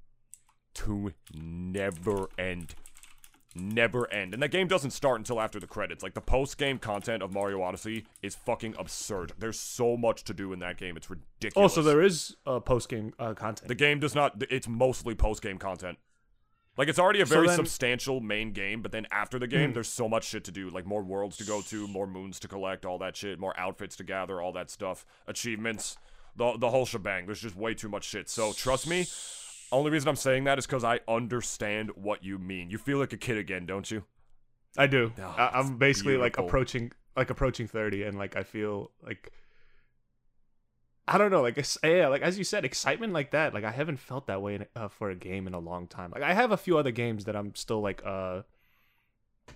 to 0.75 1.13
never 1.33 2.27
end. 2.37 2.75
Never 3.55 4.11
end. 4.11 4.33
And 4.33 4.41
that 4.41 4.49
game 4.49 4.67
doesn't 4.67 4.91
start 4.91 5.19
until 5.19 5.39
after 5.39 5.59
the 5.59 5.67
credits. 5.67 6.03
Like 6.03 6.15
the 6.15 6.21
post 6.21 6.57
game 6.57 6.79
content 6.79 7.21
of 7.21 7.31
Mario 7.31 7.61
Odyssey 7.61 8.05
is 8.23 8.35
fucking 8.35 8.75
absurd. 8.79 9.33
There's 9.37 9.59
so 9.59 9.95
much 9.95 10.23
to 10.25 10.33
do 10.33 10.53
in 10.53 10.59
that 10.59 10.77
game. 10.77 10.97
It's 10.97 11.07
oh, 11.09 11.15
ridiculous. 11.15 11.73
so 11.73 11.83
there 11.83 12.01
is 12.01 12.35
uh, 12.47 12.59
post-game 12.59 13.13
uh, 13.19 13.33
content. 13.35 13.67
The 13.67 13.75
game 13.75 13.99
does 13.99 14.15
not. 14.15 14.43
It's 14.49 14.67
mostly 14.67 15.13
post 15.13 15.43
game 15.43 15.59
content. 15.59 15.99
Like 16.77 16.87
it's 16.87 16.97
already 16.99 17.21
a 17.21 17.25
So 17.25 17.35
very 17.35 17.47
then- 17.47 17.55
substantial 17.55 18.19
main 18.19 18.51
game, 18.51 18.81
but 18.81 18.91
then 18.91 19.05
after 19.11 19.37
the 19.37 19.47
game, 19.47 19.69
hmm. 19.69 19.73
there's 19.73 19.87
so 19.89 20.09
much 20.09 20.25
shit 20.25 20.43
to 20.45 20.51
do. 20.51 20.69
Like 20.69 20.85
more 20.85 21.03
worlds 21.03 21.37
to 21.37 21.43
go 21.43 21.61
to, 21.61 21.87
more 21.87 22.07
moons 22.07 22.39
to 22.39 22.47
collect, 22.47 22.85
all 22.85 22.97
that 22.99 23.15
shit, 23.15 23.39
more 23.39 23.57
outfits 23.59 23.95
to 23.97 24.03
gather, 24.03 24.41
all 24.41 24.51
that 24.53 24.69
stuff, 24.71 25.05
achievements, 25.27 25.97
the 26.35 26.57
the 26.57 26.69
whole 26.71 26.85
shebang. 26.85 27.25
There's 27.27 27.41
just 27.41 27.55
way 27.55 27.73
too 27.75 27.89
much 27.89 28.05
shit. 28.05 28.29
So 28.29 28.53
trust 28.53 28.87
me, 28.87 29.05
Only 29.71 29.89
reason 29.91 30.07
I'm 30.09 30.15
saying 30.15 30.43
that 30.45 30.57
is 30.59 30.65
because 30.67 30.83
I 30.83 30.99
understand 31.07 31.91
what 31.95 32.23
you 32.23 32.37
mean. 32.37 32.69
You 32.69 32.77
feel 32.77 32.97
like 32.99 33.11
a 33.13 33.17
kid 33.17 33.37
again, 33.37 33.65
don't 33.65 33.89
you? 33.89 34.03
I 34.77 34.87
do. 34.87 35.11
Oh, 35.19 35.35
I- 35.37 35.59
I'm 35.59 35.77
basically 35.77 36.17
like 36.17 36.37
approaching 36.37 36.91
like 37.15 37.29
approaching 37.29 37.67
30 37.67 38.03
and 38.03 38.17
like 38.17 38.35
I 38.35 38.41
feel 38.43 38.89
like 39.05 39.31
I 41.07 41.17
don't 41.17 41.31
know, 41.31 41.41
like 41.41 41.57
yeah, 41.83 42.07
like 42.07 42.21
as 42.21 42.37
you 42.37 42.43
said, 42.43 42.63
excitement 42.63 43.11
like 43.13 43.31
that. 43.31 43.53
Like 43.53 43.63
I 43.65 43.71
haven't 43.71 43.97
felt 43.97 44.27
that 44.27 44.41
way 44.41 44.55
in, 44.55 44.65
uh, 44.75 44.87
for 44.87 45.09
a 45.09 45.15
game 45.15 45.47
in 45.47 45.53
a 45.53 45.59
long 45.59 45.87
time. 45.87 46.11
Like 46.11 46.23
I 46.23 46.33
have 46.33 46.51
a 46.51 46.57
few 46.57 46.77
other 46.77 46.91
games 46.91 47.25
that 47.25 47.35
I'm 47.35 47.53
still 47.55 47.81
like 47.81 48.01
uh 48.05 48.43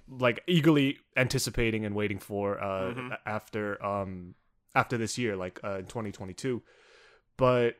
like 0.09 0.43
eagerly 0.47 0.97
anticipating 1.15 1.85
and 1.85 1.95
waiting 1.95 2.19
for 2.19 2.61
uh 2.61 2.93
Mhm. 2.93 3.17
after 3.25 3.83
um 3.85 4.35
after 4.75 4.97
this 4.97 5.17
year 5.17 5.35
like 5.37 5.59
uh 5.63 5.77
in 5.79 5.85
2022. 5.85 6.61
But 7.37 7.75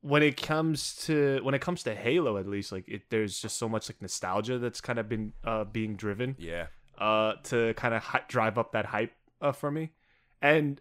when 0.00 0.22
it 0.22 0.36
comes 0.40 0.96
to 1.06 1.40
when 1.42 1.54
it 1.54 1.60
comes 1.60 1.82
to 1.84 1.94
Halo 1.94 2.36
at 2.38 2.46
least 2.48 2.72
like 2.72 2.88
it 2.88 3.02
there's 3.10 3.38
just 3.40 3.58
so 3.58 3.68
much 3.68 3.88
like 3.88 4.00
nostalgia 4.00 4.58
that's 4.58 4.80
kind 4.80 4.98
of 4.98 5.08
been 5.08 5.32
uh 5.44 5.64
being 5.64 5.94
driven 5.94 6.36
Yeah. 6.38 6.66
uh 6.98 7.34
to 7.44 7.74
kind 7.74 7.94
of 7.94 8.02
hi- 8.02 8.24
drive 8.26 8.56
up 8.58 8.72
that 8.72 8.86
hype 8.86 9.12
uh, 9.42 9.52
for 9.52 9.70
me 9.70 9.92
and 10.40 10.80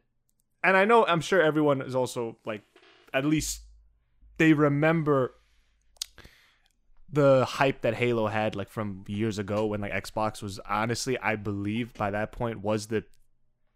and 0.64 0.78
i 0.78 0.86
know 0.86 1.06
i'm 1.06 1.22
sure 1.22 1.42
everyone 1.42 1.82
is 1.82 1.96
also 1.96 2.38
like 2.46 2.62
at 3.14 3.26
least 3.26 3.62
they 4.38 4.54
remember 4.54 5.34
the 7.12 7.46
hype 7.46 7.82
that 7.82 7.96
halo 7.96 8.28
had 8.28 8.56
like 8.56 8.70
from 8.70 9.04
years 9.08 9.40
ago 9.40 9.66
when 9.66 9.82
like 9.82 9.92
xbox 10.04 10.42
was 10.42 10.60
honestly 10.70 11.18
i 11.20 11.36
believe 11.36 11.94
by 11.94 12.12
that 12.12 12.32
point 12.32 12.62
was 12.62 12.88
the 12.88 13.04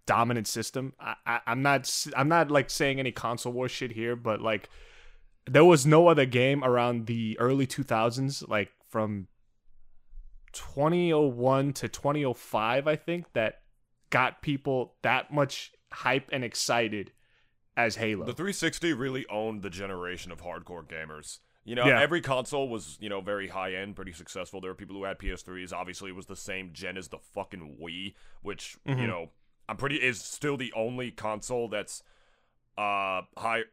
dominant 0.06 0.48
system. 0.48 0.94
I, 1.00 1.16
I 1.26 1.40
i'm 1.48 1.62
not 1.62 1.90
i'm 2.16 2.28
not 2.28 2.52
like 2.52 2.70
saying 2.70 3.00
any 3.00 3.12
console 3.12 3.54
war 3.54 3.70
shit 3.70 3.92
here 3.92 4.16
but 4.16 4.42
like 4.42 4.70
there 5.50 5.66
was 5.66 5.86
no 5.86 6.08
other 6.08 6.26
game 6.26 6.64
around 6.64 7.08
the 7.08 7.38
early 7.40 7.68
2000s 7.68 8.48
like 8.48 8.70
from 8.90 9.28
2001 10.52 11.74
to 11.74 11.88
2005 11.88 12.88
i 12.88 12.96
think 12.96 13.26
that 13.34 13.62
got 14.10 14.42
people 14.42 14.96
that 15.02 15.34
much 15.34 15.72
hype 15.94 16.30
and 16.32 16.44
excited 16.44 17.12
as 17.78 17.96
halo 17.96 18.26
The 18.26 18.34
360 18.34 18.94
really 18.94 19.26
owned 19.28 19.62
the 19.62 19.70
generation 19.70 20.32
of 20.32 20.42
hardcore 20.42 20.86
gamers. 20.88 21.40
You 21.66 21.76
know, 21.76 21.88
Yeah. 21.88 22.02
every 22.02 22.20
console 22.22 22.68
was, 22.68 22.98
you 23.00 23.08
know, 23.10 23.22
very 23.22 23.48
high 23.48 23.74
end, 23.74 23.96
pretty 23.96 24.12
successful. 24.12 24.60
There 24.60 24.70
were 24.72 24.76
people 24.76 24.96
who 24.96 25.06
had 25.06 25.18
PS3s. 25.18 25.72
Obviously, 25.72 26.10
it 26.10 26.16
was 26.16 26.26
the 26.26 26.36
same 26.36 26.74
gen 26.74 26.98
as 26.98 27.08
the 27.08 27.18
fucking 27.20 27.78
Wii, 27.82 28.16
which, 28.42 28.78
you 28.86 28.94
Mhm. 28.96 29.08
know, 29.08 29.32
I'm 29.70 29.78
pretty 29.78 29.96
is 30.02 30.22
still 30.22 30.58
the 30.58 30.74
only 30.74 31.10
console 31.12 31.68
that's 31.70 32.04
uh 32.78 33.22
high 33.38 33.64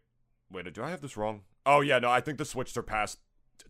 Wait, 0.51 0.73
do 0.73 0.83
I 0.83 0.91
have 0.91 1.01
this 1.01 1.17
wrong? 1.17 1.43
Oh 1.67 1.81
yeah, 1.81 1.99
no, 1.99 2.11
I 2.11 2.21
think 2.21 2.39
the 2.39 2.45
Switch 2.45 2.73
surpassed 2.73 3.19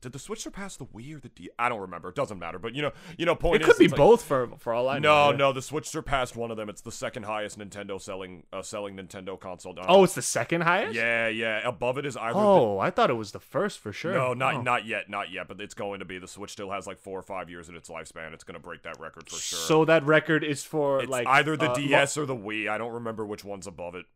did 0.01 0.13
the 0.13 0.19
Switch 0.19 0.41
surpass 0.43 0.77
the 0.77 0.85
Wii 0.87 1.17
or 1.17 1.21
the 1.21 1.29
D? 1.29 1.51
I 1.59 1.69
don't 1.69 1.81
remember. 1.81 2.09
It 2.11 2.15
doesn't 2.15 2.39
matter. 2.39 2.59
But 2.59 2.75
you 2.75 2.83
know, 2.83 2.93
you 3.19 3.27
know, 3.27 3.35
point 3.35 3.57
it 3.57 3.63
is, 3.63 3.67
could 3.69 3.79
be 3.79 3.85
it's 3.87 3.93
like- 3.93 3.99
both 3.99 4.23
for 4.23 4.49
for 4.59 4.73
all 4.73 4.89
i 4.89 4.99
know 4.99 5.31
No, 5.31 5.37
no, 5.37 5.53
the 5.53 5.63
Switch 5.63 5.89
surpassed 5.89 6.37
one 6.37 6.51
of 6.51 6.57
them. 6.57 6.69
It's 6.69 6.81
the 6.83 6.93
second 6.93 7.25
highest 7.25 7.59
Nintendo 7.59 8.01
selling 8.01 8.45
uh, 8.53 8.63
selling 8.63 8.97
Nintendo 8.97 9.39
console. 9.39 9.77
Oh 9.87 10.05
it's 10.05 10.15
the 10.15 10.23
second 10.23 10.63
highest 10.63 10.95
yeah, 10.95 11.29
yeah. 11.29 11.61
Above 11.67 11.99
it 11.99 12.07
is 12.07 12.17
either. 12.17 12.35
the- 12.35 12.39
oh 12.41 12.79
i 12.79 12.91
thought 12.91 13.11
it 13.11 13.15
was 13.15 13.33
the 13.33 13.41
first 13.41 13.79
for 13.79 13.93
sure 13.93 14.13
no, 14.13 14.35
not 14.35 14.55
Oh. 14.55 14.63
not 14.63 14.87
yet, 14.87 15.09
not 15.11 15.31
yet. 15.31 15.49
But 15.49 15.61
it's 15.61 15.75
going 15.75 15.99
to 16.01 16.05
be. 16.05 16.19
The 16.19 16.29
Switch 16.29 16.51
still 16.53 16.71
has 16.71 16.87
like 16.87 16.99
four 16.99 17.19
or 17.19 17.23
five 17.23 17.49
years 17.51 17.69
in 17.69 17.77
its 17.77 17.89
lifespan. 17.89 18.33
It's 18.33 18.45
going 18.45 18.55
to 18.55 18.61
break 18.61 18.83
that 18.85 18.99
record 19.01 19.29
for 19.29 19.37
sure. 19.37 19.59
so 19.59 19.85
that 19.85 20.05
record 20.05 20.45
is 20.45 20.65
for 20.65 21.01
it's 21.03 21.11
like 21.11 21.27
either 21.27 21.57
the 21.57 21.67
uh, 21.67 21.75
lo- 21.75 21.75
DS 21.77 22.17
or 22.17 22.27
the 22.27 22.37
Wii. 22.37 22.69
I 22.69 22.79
don't 22.79 22.93
remember 22.93 23.25
which 23.27 23.45
one's 23.45 23.67
above 23.67 23.95
it. 23.95 24.07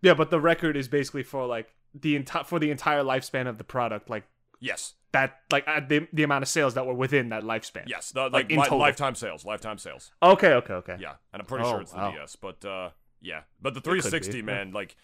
yeah 0.00 0.14
but 0.14 0.30
the 0.30 0.40
record 0.40 0.76
is 0.76 0.88
basically 0.88 1.22
for 1.22 1.46
like 1.46 1.74
the 1.94 2.16
entire 2.16 2.44
for 2.44 2.58
the 2.58 2.70
entire 2.70 3.02
lifespan 3.02 3.46
of 3.46 3.58
the 3.58 3.64
product 3.64 4.08
like 4.08 4.24
Yes, 4.60 4.94
that 5.12 5.40
like 5.50 5.64
uh, 5.66 5.80
the, 5.86 6.08
the 6.12 6.22
amount 6.22 6.42
of 6.42 6.48
sales 6.48 6.74
that 6.74 6.86
were 6.86 6.94
within 6.94 7.28
that 7.30 7.42
lifespan 7.42 7.84
yes. 7.86 8.10
The, 8.12 8.22
Like, 8.22 8.32
like 8.32 8.50
in 8.50 8.56
li- 8.58 8.62
total. 8.64 8.78
lifetime 8.78 9.14
sales, 9.14 9.44
lifetime 9.44 9.78
sales. 9.78 10.10
okay 10.22 10.52
okay 10.54 10.74
okay 10.74 10.96
Yeah, 10.98 11.14
and 11.32 11.40
I'm 11.40 11.46
pretty 11.46 11.64
Oh, 11.64 11.70
sure 11.72 11.80
it's 11.82 11.92
the 11.92 11.98
wow. 11.98 12.12
DS. 12.12 12.36
But 12.36 12.64
uh, 12.64 12.90
yeah, 13.20 13.42
but 13.60 13.74
the 13.74 13.80
could 13.80 13.90
be, 13.94 14.00
360, 14.00 14.38
yeah. 14.38 14.42
man, 14.44 14.72
like 14.72 14.96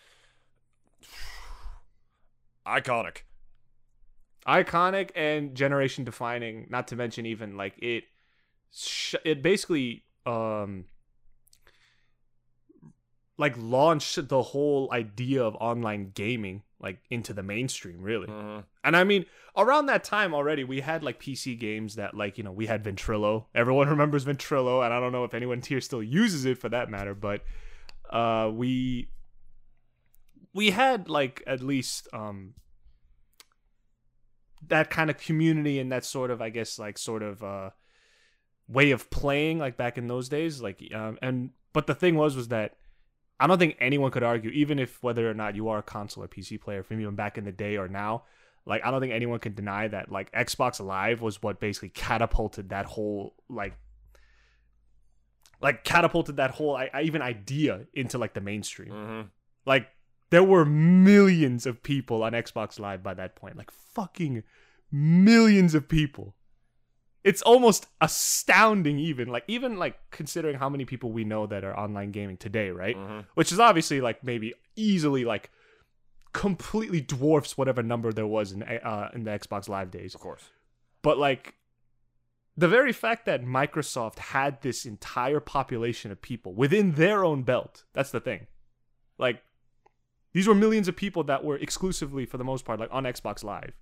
iconic. 2.67 3.19
iconic 4.47 5.11
and 5.15 5.55
generation 5.55 6.05
defining 6.05 6.67
not 6.71 6.89
to 6.89 6.97
mention 6.97 7.27
even 7.27 7.57
like 7.57 7.75
it 7.79 8.05
sh- 8.73 9.15
it 9.25 9.43
basically 9.43 10.05
um 10.27 10.85
like 13.37 13.55
launched 13.57 14.29
the 14.29 14.43
whole 14.43 14.89
idea 14.93 15.43
of 15.45 15.55
online 15.57 16.11
gaming 16.15 16.63
like 16.81 16.99
into 17.11 17.33
the 17.33 17.43
mainstream 17.43 18.01
really 18.01 18.27
Mhm. 18.29 18.65
and 18.85 18.97
i 18.97 19.03
mean 19.05 19.25
around 19.57 19.87
that 19.87 20.05
time 20.05 20.33
already 20.33 20.63
we 20.65 20.81
had 20.81 21.03
like 21.03 21.21
pc 21.21 21.59
games 21.59 21.97
that 21.97 22.15
like 22.15 22.39
you 22.39 22.45
know 22.45 22.53
we 22.53 22.67
had 22.67 22.85
ventrilo 22.85 23.47
everyone 23.55 23.89
remembers 23.97 24.25
ventrilo 24.25 24.85
and 24.85 24.95
i 24.95 25.01
don't 25.01 25.11
know 25.13 25.25
if 25.25 25.35
anyone 25.35 25.61
here 25.61 25.81
still 25.81 26.03
uses 26.03 26.45
it 26.45 26.57
for 26.59 26.69
that 26.69 26.89
matter 26.89 27.15
but 27.15 27.43
uh 28.11 28.49
we 28.53 29.09
we 30.55 30.71
had 30.71 31.09
like 31.09 31.43
at 31.47 31.61
least 31.63 32.07
um 32.13 32.55
that 34.67 34.91
kind 34.91 35.09
of 35.11 35.19
community 35.19 35.79
and 35.79 35.91
that 35.93 36.05
sort 36.05 36.31
of 36.31 36.41
i 36.43 36.49
guess 36.51 36.79
like 36.79 36.99
sort 36.99 37.23
of 37.23 37.43
uh 37.43 37.71
way 38.69 38.91
of 38.91 39.09
playing 39.11 39.59
like 39.59 39.77
back 39.77 39.97
in 39.99 40.07
those 40.09 40.29
days 40.29 40.61
like 40.61 40.83
um 40.95 41.19
and 41.23 41.51
but 41.73 41.87
the 41.87 41.95
thing 41.95 42.15
was 42.17 42.37
was 42.37 42.49
that 42.49 42.77
i 43.41 43.47
don't 43.47 43.59
think 43.59 43.77
anyone 43.81 44.11
could 44.11 44.23
argue 44.23 44.51
even 44.51 44.79
if 44.79 45.03
whether 45.03 45.31
or 45.31 45.35
not 45.35 45.55
you 45.57 45.69
are 45.69 45.79
a 45.79 45.83
console 45.83 46.25
or 46.25 46.29
pc 46.29 46.61
player 46.61 46.83
from 46.83 47.01
even 47.01 47.15
back 47.15 47.39
in 47.39 47.45
the 47.45 47.53
day 47.53 47.77
or 47.77 47.89
now 47.89 48.23
like 48.67 48.85
i 48.85 48.91
don't 48.91 49.01
think 49.01 49.13
anyone 49.13 49.39
can 49.39 49.55
deny 49.55 49.89
that 49.89 50.11
like 50.11 50.31
xbox 50.33 50.81
live 50.85 51.21
was 51.21 51.43
what 51.43 51.59
basically 51.61 51.89
catapulted 51.91 52.69
that 52.71 52.87
whole 52.87 53.35
like 53.49 53.75
like 55.61 55.83
catapulted 55.85 56.37
that 56.37 56.53
whole 56.53 56.77
I, 56.77 56.89
I 56.93 57.03
even 57.03 57.23
idea 57.23 57.87
into 57.95 58.19
like 58.19 58.35
the 58.35 58.41
mainstream 58.41 58.93
Mhm. 58.93 59.29
like 59.67 59.89
there 60.31 60.45
were 60.45 60.65
millions 60.67 61.65
of 61.65 61.83
people 61.83 62.23
on 62.23 62.33
Xbox 62.33 62.79
Live 62.79 63.03
by 63.03 63.15
that 63.15 63.35
point. 63.35 63.57
Like 63.57 63.71
fucking 63.71 64.43
millions 64.93 65.75
of 65.75 65.89
people. 65.89 66.35
It's 67.25 67.43
almost 67.43 67.87
astounding 68.01 68.99
even. 68.99 69.29
Like 69.29 69.45
even 69.49 69.77
like 69.77 69.99
considering 70.11 70.57
how 70.59 70.69
many 70.69 70.85
people 70.85 71.13
we 71.13 71.25
know 71.25 71.47
that 71.47 71.65
are 71.65 71.79
online 71.79 72.11
gaming 72.13 72.37
today, 72.37 72.71
right? 72.71 72.97
Mhm. 72.97 73.27
Which 73.35 73.53
is 73.53 73.59
obviously 73.61 74.01
like 74.01 74.23
maybe 74.25 74.55
easily 74.77 75.25
like 75.25 75.51
completely 76.33 77.01
dwarfs 77.01 77.57
whatever 77.59 77.83
number 77.83 78.13
there 78.13 78.27
was 78.27 78.53
in 78.53 78.63
uh 78.63 79.11
in 79.15 79.25
the 79.25 79.31
Xbox 79.31 79.69
Live 79.69 79.91
days. 79.91 80.15
Of 80.15 80.21
course. 80.21 80.45
But 81.03 81.19
like 81.19 81.55
the 82.57 82.69
very 82.69 82.93
fact 82.93 83.27
that 83.27 83.45
Microsoft 83.45 84.19
had 84.19 84.63
this 84.63 84.85
entire 84.85 85.41
population 85.41 86.11
of 86.11 86.21
people 86.21 86.55
within 86.55 86.93
their 86.93 87.25
own 87.25 87.43
belt, 87.43 87.85
that's 87.93 88.11
the 88.11 88.21
thing. 88.21 88.47
Like 89.19 89.43
these 90.33 90.47
were 90.47 90.55
millions 90.55 90.87
of 90.89 90.95
people 90.97 91.25
that 91.25 91.45
were 91.45 91.57
exclusively 91.57 92.27
for 92.27 92.37
the 92.37 92.45
most 92.45 92.65
part 92.65 92.79
like 92.79 92.91
on 92.93 93.05
Xbox 93.05 93.43
Live. 93.43 93.73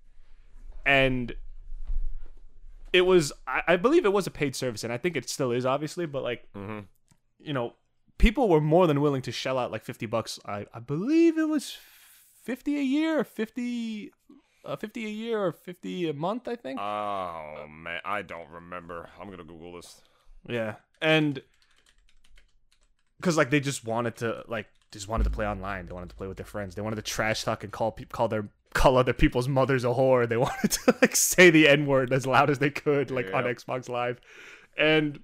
And 0.84 1.34
it 2.92 3.02
was 3.02 3.32
I, 3.46 3.62
I 3.68 3.76
believe 3.76 4.04
it 4.04 4.12
was 4.12 4.26
a 4.26 4.30
paid 4.30 4.54
service 4.56 4.84
and 4.84 4.92
I 4.92 4.98
think 4.98 5.16
it 5.16 5.28
still 5.28 5.52
is 5.52 5.66
obviously, 5.66 6.06
but 6.06 6.22
like 6.22 6.48
hmm 6.54 6.80
you 7.38 7.52
know, 7.52 7.74
people 8.18 8.48
were 8.48 8.60
more 8.60 8.86
than 8.86 9.00
willing 9.00 9.22
to 9.22 9.30
shell 9.30 9.58
out 9.58 9.70
like 9.70 9.84
50 9.84 10.06
bucks. 10.06 10.40
I, 10.46 10.66
I 10.72 10.78
believe 10.80 11.36
it 11.38 11.48
was 11.48 11.76
50 12.42 12.78
a 12.78 12.82
year, 12.82 13.24
50 13.24 14.10
uh, 14.64 14.76
50 14.76 15.06
a 15.06 15.08
year 15.08 15.44
or 15.44 15.52
50 15.52 16.08
a 16.08 16.12
month, 16.12 16.48
I 16.48 16.56
think. 16.56 16.80
Oh 16.80 17.66
man, 17.68 18.00
I 18.04 18.22
don't 18.22 18.50
remember. 18.50 19.08
I'm 19.20 19.30
gonna 19.30 19.44
Google 19.44 19.76
this. 19.76 20.00
Yeah, 20.48 20.76
and 21.00 21.40
because 23.18 23.36
like 23.36 23.50
they 23.50 23.60
just 23.60 23.84
wanted 23.84 24.16
to 24.16 24.44
like 24.48 24.66
just 24.92 25.08
wanted 25.08 25.24
to 25.24 25.30
play 25.30 25.46
online. 25.46 25.86
They 25.86 25.92
wanted 25.92 26.10
to 26.10 26.16
play 26.16 26.26
with 26.26 26.36
their 26.36 26.46
friends. 26.46 26.74
They 26.74 26.82
wanted 26.82 26.96
to 26.96 27.02
trash 27.02 27.44
talk 27.44 27.64
and 27.64 27.72
call 27.72 27.92
pe- 27.92 28.04
call 28.04 28.28
their 28.28 28.48
call 28.76 28.96
other 28.96 29.12
people's 29.12 29.48
mothers 29.48 29.84
a 29.84 29.88
whore. 29.88 30.28
They 30.28 30.36
wanted 30.46 30.70
to 30.72 30.94
like 31.00 31.16
say 31.16 31.50
the 31.50 31.68
n 31.68 31.86
word 31.86 32.12
as 32.12 32.26
loud 32.26 32.50
as 32.50 32.58
they 32.58 32.70
could 32.70 33.10
like 33.10 33.32
on 33.32 33.44
Xbox 33.44 33.88
Live, 33.88 34.20
and 34.78 35.20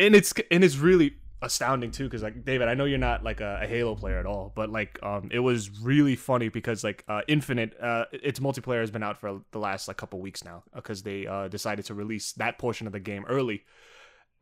and 0.00 0.14
it's 0.14 0.32
and 0.50 0.64
it's 0.64 0.76
really 0.76 1.16
astounding 1.42 1.90
too 1.90 2.04
because 2.04 2.22
like 2.22 2.44
David, 2.44 2.68
I 2.68 2.74
know 2.74 2.84
you're 2.84 2.98
not 2.98 3.24
like 3.24 3.40
a, 3.40 3.60
a 3.62 3.66
Halo 3.66 3.96
player 3.96 4.18
at 4.18 4.26
all, 4.26 4.52
but 4.54 4.70
like 4.70 4.98
um 5.02 5.28
it 5.32 5.40
was 5.40 5.82
really 5.82 6.16
funny 6.16 6.48
because 6.48 6.84
like 6.84 7.04
uh 7.08 7.22
Infinite 7.28 7.74
uh 7.80 8.04
its 8.12 8.40
multiplayer 8.40 8.80
has 8.80 8.90
been 8.90 9.02
out 9.02 9.18
for 9.18 9.40
the 9.50 9.58
last 9.58 9.88
like 9.88 9.96
couple 9.96 10.20
weeks 10.20 10.44
now 10.44 10.62
because 10.74 11.02
they 11.02 11.26
uh 11.26 11.48
decided 11.48 11.84
to 11.86 11.94
release 11.94 12.32
that 12.32 12.58
portion 12.58 12.86
of 12.86 12.92
the 12.92 13.00
game 13.00 13.24
early 13.28 13.64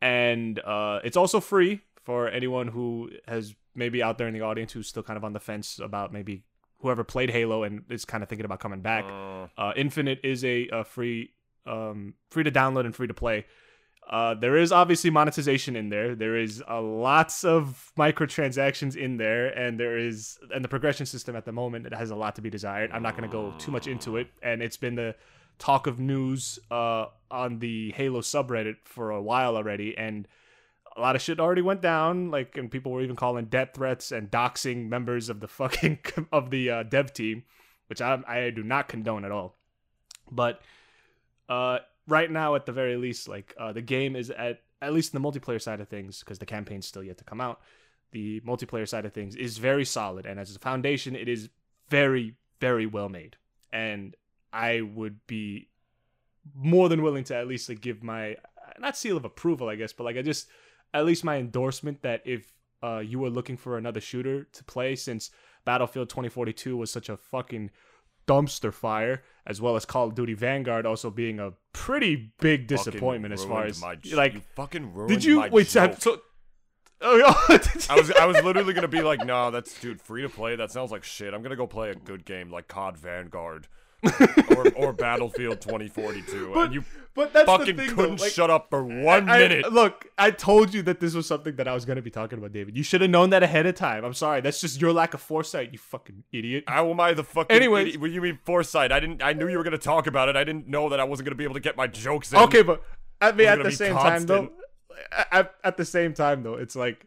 and 0.01 0.59
uh, 0.59 0.99
it's 1.03 1.17
also 1.17 1.39
free 1.39 1.81
for 2.03 2.27
anyone 2.27 2.67
who 2.67 3.09
has 3.27 3.53
maybe 3.75 4.01
out 4.01 4.17
there 4.17 4.27
in 4.27 4.33
the 4.33 4.41
audience 4.41 4.73
who's 4.73 4.87
still 4.87 5.03
kind 5.03 5.15
of 5.15 5.23
on 5.23 5.33
the 5.33 5.39
fence 5.39 5.79
about 5.79 6.11
maybe 6.11 6.43
whoever 6.81 7.03
played 7.03 7.29
Halo 7.29 7.63
and 7.63 7.83
is 7.89 8.05
kind 8.05 8.23
of 8.23 8.29
thinking 8.29 8.45
about 8.45 8.59
coming 8.59 8.81
back. 8.81 9.05
Uh, 9.05 9.47
Uh, 9.57 9.73
Infinite 9.75 10.19
is 10.23 10.43
a, 10.43 10.67
a 10.71 10.83
free, 10.83 11.31
um, 11.65 12.15
free 12.29 12.43
to 12.43 12.51
download 12.51 12.85
and 12.85 12.95
free 12.95 13.07
to 13.07 13.13
play. 13.13 13.45
Uh, 14.09 14.33
there 14.33 14.57
is 14.57 14.71
obviously 14.71 15.09
monetization 15.09 15.75
in 15.75 15.89
there. 15.89 16.15
There 16.15 16.35
is 16.35 16.61
uh, 16.69 16.81
lots 16.81 17.45
of 17.45 17.91
microtransactions 17.97 18.95
in 18.95 19.17
there, 19.17 19.47
and 19.47 19.79
there 19.79 19.97
is 19.97 20.37
and 20.53 20.63
the 20.63 20.67
progression 20.67 21.05
system 21.05 21.35
at 21.35 21.45
the 21.45 21.51
moment 21.51 21.85
it 21.85 21.93
has 21.93 22.09
a 22.09 22.15
lot 22.15 22.35
to 22.35 22.41
be 22.41 22.49
desired. 22.49 22.91
I'm 22.91 23.03
not 23.03 23.15
going 23.15 23.29
to 23.29 23.31
go 23.31 23.53
too 23.57 23.71
much 23.71 23.87
into 23.87 24.17
it, 24.17 24.27
and 24.41 24.61
it's 24.61 24.75
been 24.75 24.95
the 24.95 25.15
talk 25.59 25.87
of 25.87 25.99
news 25.99 26.59
uh, 26.71 27.05
on 27.29 27.59
the 27.59 27.91
Halo 27.91 28.21
subreddit 28.21 28.77
for 28.83 29.11
a 29.11 29.21
while 29.21 29.55
already, 29.55 29.95
and 29.97 30.27
a 30.95 31.01
lot 31.01 31.15
of 31.15 31.21
shit 31.21 31.39
already 31.39 31.61
went 31.61 31.81
down. 31.81 32.31
Like, 32.31 32.57
and 32.57 32.69
people 32.69 32.91
were 32.91 33.01
even 33.01 33.15
calling 33.15 33.45
death 33.45 33.69
threats 33.73 34.11
and 34.11 34.29
doxing 34.29 34.89
members 34.89 35.29
of 35.29 35.39
the 35.39 35.47
fucking 35.47 35.99
of 36.31 36.49
the 36.49 36.69
uh, 36.69 36.83
dev 36.83 37.13
team, 37.13 37.43
which 37.87 38.01
I 38.01 38.19
I 38.27 38.49
do 38.49 38.63
not 38.63 38.87
condone 38.87 39.25
at 39.25 39.31
all. 39.31 39.57
But 40.31 40.61
uh, 41.49 41.79
right 42.07 42.29
now, 42.29 42.55
at 42.55 42.65
the 42.65 42.71
very 42.71 42.97
least, 42.97 43.27
like 43.27 43.53
uh, 43.59 43.73
the 43.73 43.81
game 43.81 44.15
is 44.15 44.29
at 44.29 44.61
at 44.81 44.93
least 44.93 45.13
the 45.13 45.19
multiplayer 45.19 45.61
side 45.61 45.79
of 45.79 45.87
things, 45.87 46.19
because 46.19 46.39
the 46.39 46.45
campaign's 46.45 46.87
still 46.87 47.03
yet 47.03 47.17
to 47.19 47.23
come 47.23 47.41
out. 47.41 47.61
The 48.11 48.41
multiplayer 48.41 48.87
side 48.87 49.05
of 49.05 49.13
things 49.13 49.35
is 49.35 49.57
very 49.57 49.85
solid, 49.85 50.25
and 50.25 50.39
as 50.39 50.55
a 50.55 50.59
foundation, 50.59 51.15
it 51.15 51.29
is 51.29 51.49
very 51.89 52.35
very 52.59 52.85
well 52.85 53.09
made. 53.09 53.37
And 53.71 54.15
I 54.51 54.81
would 54.81 55.25
be 55.27 55.69
more 56.55 56.89
than 56.89 57.01
willing 57.01 57.23
to 57.25 57.35
at 57.35 57.47
least 57.47 57.69
like 57.69 57.81
give 57.81 58.03
my 58.03 58.35
not 58.79 58.97
seal 58.97 59.17
of 59.17 59.25
approval, 59.25 59.69
I 59.69 59.75
guess, 59.75 59.93
but 59.93 60.03
like 60.03 60.17
I 60.17 60.21
just 60.21 60.47
at 60.93 61.05
least 61.05 61.23
my 61.23 61.37
endorsement 61.37 62.01
that 62.01 62.21
if 62.25 62.53
uh, 62.83 62.99
you 62.99 63.19
were 63.19 63.29
looking 63.29 63.57
for 63.57 63.77
another 63.77 64.01
shooter 64.01 64.43
to 64.45 64.63
play 64.63 64.95
since 64.95 65.29
Battlefield 65.65 66.09
2042 66.09 66.75
was 66.75 66.91
such 66.91 67.09
a 67.09 67.17
fucking 67.17 67.69
dumpster 68.27 68.73
fire, 68.73 69.23
as 69.45 69.61
well 69.61 69.75
as 69.75 69.85
Call 69.85 70.07
of 70.07 70.15
Duty 70.15 70.33
Vanguard 70.33 70.85
also 70.85 71.09
being 71.09 71.39
a 71.39 71.53
pretty 71.73 72.33
big 72.39 72.67
disappointment 72.67 73.33
as 73.33 73.43
far 73.43 73.65
as 73.65 73.81
my, 73.81 73.95
j- 73.95 74.15
like. 74.15 74.33
you 74.33 74.41
fucking 74.55 74.93
ruined 74.93 75.09
Did 75.09 75.23
you 75.23 75.37
my 75.37 75.49
wait? 75.49 75.67
Joke. 75.67 75.95
so 75.99 76.21
oh, 77.01 77.45
I 77.89 77.95
was 77.95 78.11
I 78.11 78.25
was 78.25 78.43
literally 78.43 78.73
gonna 78.73 78.87
be 78.87 79.01
like, 79.01 79.25
no, 79.25 79.51
that's 79.51 79.79
dude, 79.79 80.01
free 80.01 80.21
to 80.21 80.29
play. 80.29 80.55
That 80.55 80.71
sounds 80.71 80.91
like 80.91 81.03
shit. 81.03 81.33
I'm 81.33 81.41
gonna 81.41 81.55
go 81.55 81.67
play 81.67 81.89
a 81.89 81.95
good 81.95 82.25
game 82.25 82.49
like 82.49 82.67
COD 82.67 82.97
Vanguard 82.97 83.67
or, 84.57 84.67
or 84.75 84.93
Battlefield 84.93 85.61
2042. 85.61 86.51
But- 86.53 86.59
and 86.65 86.73
you 86.73 86.83
but 87.13 87.33
that's 87.33 87.45
fucking 87.45 87.75
the 87.75 87.87
thing, 87.87 87.95
couldn't 87.95 88.15
though. 88.15 88.23
Like, 88.23 88.31
shut 88.31 88.49
up 88.49 88.69
for 88.69 88.85
one 88.85 89.29
I- 89.29 89.37
minute. 89.39 89.71
Look, 89.73 90.07
I 90.17 90.31
told 90.31 90.73
you 90.73 90.81
that 90.83 91.01
this 91.01 91.13
was 91.13 91.27
something 91.27 91.57
that 91.57 91.67
I 91.67 91.73
was 91.73 91.83
going 91.83 91.97
to 91.97 92.01
be 92.01 92.09
talking 92.09 92.39
about, 92.39 92.53
David. 92.53 92.77
You 92.77 92.83
should 92.83 93.01
have 93.01 93.09
known 93.09 93.31
that 93.31 93.43
ahead 93.43 93.65
of 93.65 93.75
time. 93.75 94.05
I'm 94.05 94.13
sorry. 94.13 94.39
That's 94.39 94.61
just 94.61 94.79
your 94.79 94.93
lack 94.93 95.13
of 95.13 95.19
foresight, 95.21 95.73
you 95.73 95.77
fucking 95.77 96.23
idiot. 96.31 96.63
How 96.67 96.89
am 96.89 97.01
I 97.01 97.13
the 97.13 97.25
fucking 97.25 97.53
Anyways- 97.53 97.87
idiot? 97.87 98.01
What 98.01 98.07
do 98.07 98.13
you 98.13 98.21
mean 98.21 98.39
foresight? 98.45 98.93
I 98.93 99.01
didn't. 99.01 99.21
I 99.21 99.33
knew 99.33 99.49
you 99.49 99.57
were 99.57 99.63
gonna 99.65 99.77
talk 99.77 100.07
about 100.07 100.29
it. 100.29 100.37
I 100.37 100.45
didn't 100.45 100.67
know 100.69 100.87
that 100.87 101.01
I 101.01 101.03
wasn't 101.03 101.25
gonna 101.27 101.35
be 101.35 101.43
able 101.43 101.55
to 101.55 101.59
get 101.59 101.75
my 101.75 101.87
jokes 101.87 102.31
in. 102.31 102.39
Okay, 102.39 102.61
but 102.61 102.81
I 103.19 103.33
mean, 103.33 103.47
at 103.47 103.61
the 103.61 103.71
same 103.71 103.93
time, 103.93 104.25
though, 104.25 104.51
at, 105.31 105.53
at 105.65 105.75
the 105.75 105.85
same 105.85 106.13
time, 106.13 106.43
though, 106.43 106.55
it's 106.55 106.77
like 106.77 107.05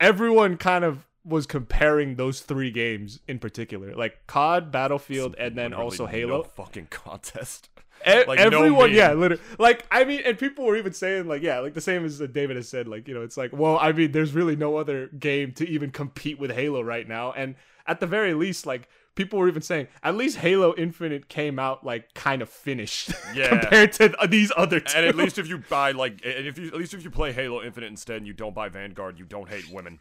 everyone 0.00 0.56
kind 0.56 0.84
of 0.84 1.06
was 1.24 1.46
comparing 1.46 2.16
those 2.16 2.40
three 2.40 2.70
games 2.70 3.20
in 3.28 3.38
particular, 3.38 3.94
like 3.94 4.26
COD, 4.26 4.70
Battlefield, 4.70 5.34
and 5.38 5.56
then 5.56 5.74
also 5.74 6.04
no 6.04 6.10
Halo. 6.10 6.42
fucking 6.44 6.88
contest. 6.90 7.68
E- 8.06 8.24
Like, 8.26 8.38
everyone, 8.38 8.88
meme. 8.90 8.96
yeah, 8.96 9.12
literally. 9.12 9.42
Like, 9.58 9.84
I 9.90 10.04
mean, 10.04 10.22
and 10.24 10.38
people 10.38 10.64
were 10.64 10.76
even 10.76 10.94
saying, 10.94 11.28
like, 11.28 11.42
yeah, 11.42 11.58
like 11.58 11.74
the 11.74 11.82
same 11.82 12.04
as 12.06 12.22
uh, 12.22 12.26
David 12.26 12.56
has 12.56 12.66
said, 12.68 12.88
like, 12.88 13.06
you 13.06 13.12
know, 13.12 13.20
it's 13.20 13.36
like, 13.36 13.52
well, 13.52 13.78
I 13.78 13.92
mean, 13.92 14.12
there's 14.12 14.32
really 14.32 14.56
no 14.56 14.76
other 14.78 15.08
game 15.08 15.52
to 15.52 15.68
even 15.68 15.90
compete 15.90 16.38
with 16.38 16.50
Halo 16.52 16.80
right 16.80 17.06
now. 17.06 17.32
And 17.32 17.56
at 17.86 18.00
the 18.00 18.06
very 18.06 18.32
least, 18.32 18.64
like, 18.64 18.88
people 19.16 19.38
were 19.38 19.48
even 19.48 19.60
saying, 19.60 19.88
at 20.02 20.14
least 20.16 20.38
Halo 20.38 20.74
Infinite 20.78 21.28
came 21.28 21.58
out, 21.58 21.84
like, 21.84 22.14
kind 22.14 22.40
of 22.40 22.48
finished 22.48 23.10
Yeah. 23.34 23.48
compared 23.50 23.92
to 23.94 24.08
th- 24.08 24.30
these 24.30 24.50
other 24.56 24.80
two. 24.80 24.96
And 24.96 25.04
at 25.04 25.14
least 25.16 25.36
if 25.38 25.46
you 25.46 25.58
buy 25.58 25.90
like, 25.90 26.22
and 26.24 26.46
if 26.46 26.56
you 26.56 26.68
at 26.68 26.74
least 26.76 26.94
if 26.94 27.04
you 27.04 27.10
play 27.10 27.32
Halo 27.32 27.62
Infinite 27.62 27.88
instead, 27.88 28.16
and 28.16 28.26
you 28.26 28.32
don't 28.32 28.54
buy 28.54 28.70
Vanguard, 28.70 29.18
you 29.18 29.26
don't 29.26 29.50
hate 29.50 29.70
women. 29.70 29.98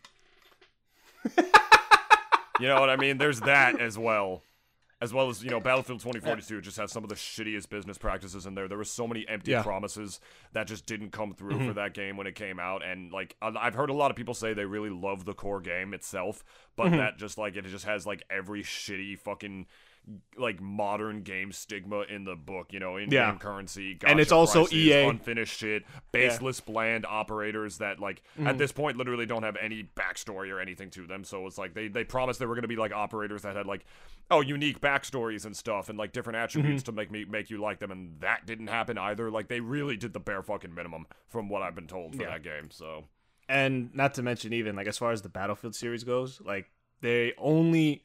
You 2.60 2.68
know 2.68 2.80
what 2.80 2.90
I 2.90 2.96
mean? 2.96 3.18
There's 3.18 3.42
that 3.42 3.80
as 3.80 3.98
well. 3.98 4.44
As 5.02 5.14
well 5.14 5.30
as, 5.30 5.42
you 5.42 5.50
know, 5.50 5.62
Battlefield 5.62 6.02
2042 6.02 6.60
just 6.60 6.75
has 6.75 6.92
some 6.92 7.03
of 7.03 7.10
the 7.10 7.16
shittiest 7.16 7.70
business 7.70 7.98
practices 7.98 8.46
in 8.46 8.53
there. 8.53 8.68
There 8.68 8.77
were 8.77 8.84
so 8.84 9.08
many 9.08 9.25
empty 9.29 9.51
Yeah. 9.51 9.64
promises 9.64 10.20
that 10.51 10.68
just 10.68 10.86
didn't 10.86 11.12
come 11.12 11.34
through 11.34 11.51
mm-hmm. 11.51 11.68
for 11.70 11.74
that 11.75 11.94
game 11.94 12.18
when 12.18 12.27
it 12.27 12.36
came 12.36 12.60
out. 12.60 12.84
And, 12.84 13.10
like, 13.10 13.38
I've 13.42 13.75
heard 13.75 13.90
a 13.90 13.94
lot 13.94 14.12
of 14.12 14.18
people 14.18 14.34
say 14.34 14.53
they 14.53 14.66
really 14.66 14.90
love 14.90 15.24
the 15.24 15.34
core 15.34 15.62
game 15.62 15.94
itself, 15.94 16.44
but 16.75 16.88
mm-hmm. 16.88 16.98
that 16.98 17.18
just, 17.18 17.38
like, 17.38 17.55
it 17.55 17.64
just 17.64 17.86
has, 17.86 18.05
like, 18.05 18.24
every 18.29 18.62
shitty 18.62 19.18
fucking, 19.18 19.68
like, 20.38 20.59
modern 20.59 21.22
game 21.22 21.51
stigma 21.51 22.01
in 22.01 22.24
the 22.24 22.35
book, 22.35 22.74
you 22.74 22.79
know, 22.79 22.98
in 22.98 23.09
game 23.09 23.18
Yeah. 23.20 23.35
currency. 23.38 23.98
And 24.03 24.20
it's 24.20 24.31
also 24.31 24.62
prices, 24.62 24.74
EA. 24.77 25.03
Unfinished 25.07 25.59
shit, 25.59 25.83
baseless, 26.12 26.59
bland 26.62 27.05
operators 27.07 27.77
that, 27.77 28.00
like, 28.00 28.24
Mm-hmm. 28.35 28.48
at 28.48 28.57
this 28.57 28.72
point 28.72 28.98
literally 28.98 29.25
don't 29.27 29.44
have 29.44 29.55
any 29.62 29.83
backstory 29.96 30.51
or 30.51 30.59
anything 30.59 30.90
to 30.92 31.05
them. 31.05 31.24
So 31.24 31.46
it's 31.46 31.57
like 31.59 31.74
they, 31.75 31.88
they 31.90 32.03
promised 32.03 32.40
they 32.40 32.48
were 32.48 32.55
going 32.55 32.64
to 32.64 32.68
be, 32.68 32.75
like, 32.75 32.92
operators 32.92 33.44
that 33.44 33.55
had, 33.55 33.68
like, 33.68 33.85
oh, 34.31 34.42
unique 34.42 34.81
backstories 34.81 35.46
and 35.46 35.55
stuff 35.55 35.90
and, 35.90 35.98
like, 36.00 36.12
different 36.12 36.38
attributes 36.38 36.83
Mm-hmm. 36.83 36.92
to 36.92 36.92
make 36.96 37.12
me 37.12 37.25
make 37.25 37.50
you 37.51 37.59
like 37.59 37.79
them. 37.79 37.92
And 37.92 38.20
that 38.22 38.46
didn't 38.48 38.68
happen 38.68 38.98
either. 38.98 39.29
Like, 39.29 39.48
they 39.48 39.59
really 39.59 39.96
did 39.98 40.14
the 40.14 40.20
bare 40.20 40.42
fucking 40.42 40.74
minimum 40.74 41.05
from 41.27 41.50
what 41.50 41.62
I've 41.62 41.75
been 41.75 41.88
told 41.88 42.16
for 42.16 42.24
Yeah. 42.24 42.29
that 42.31 42.44
game. 42.44 42.72
So. 42.72 43.05
and 43.48 43.94
not 43.96 44.14
to 44.16 44.22
mention 44.24 44.53
even 44.53 44.75
like 44.75 44.85
as 44.88 44.98
far 44.98 45.12
as 45.12 45.24
the 45.24 45.29
battlefield 45.29 45.74
series 45.74 46.03
goes 46.03 46.40
like 46.46 46.70
they 47.01 47.33
only 47.40 48.03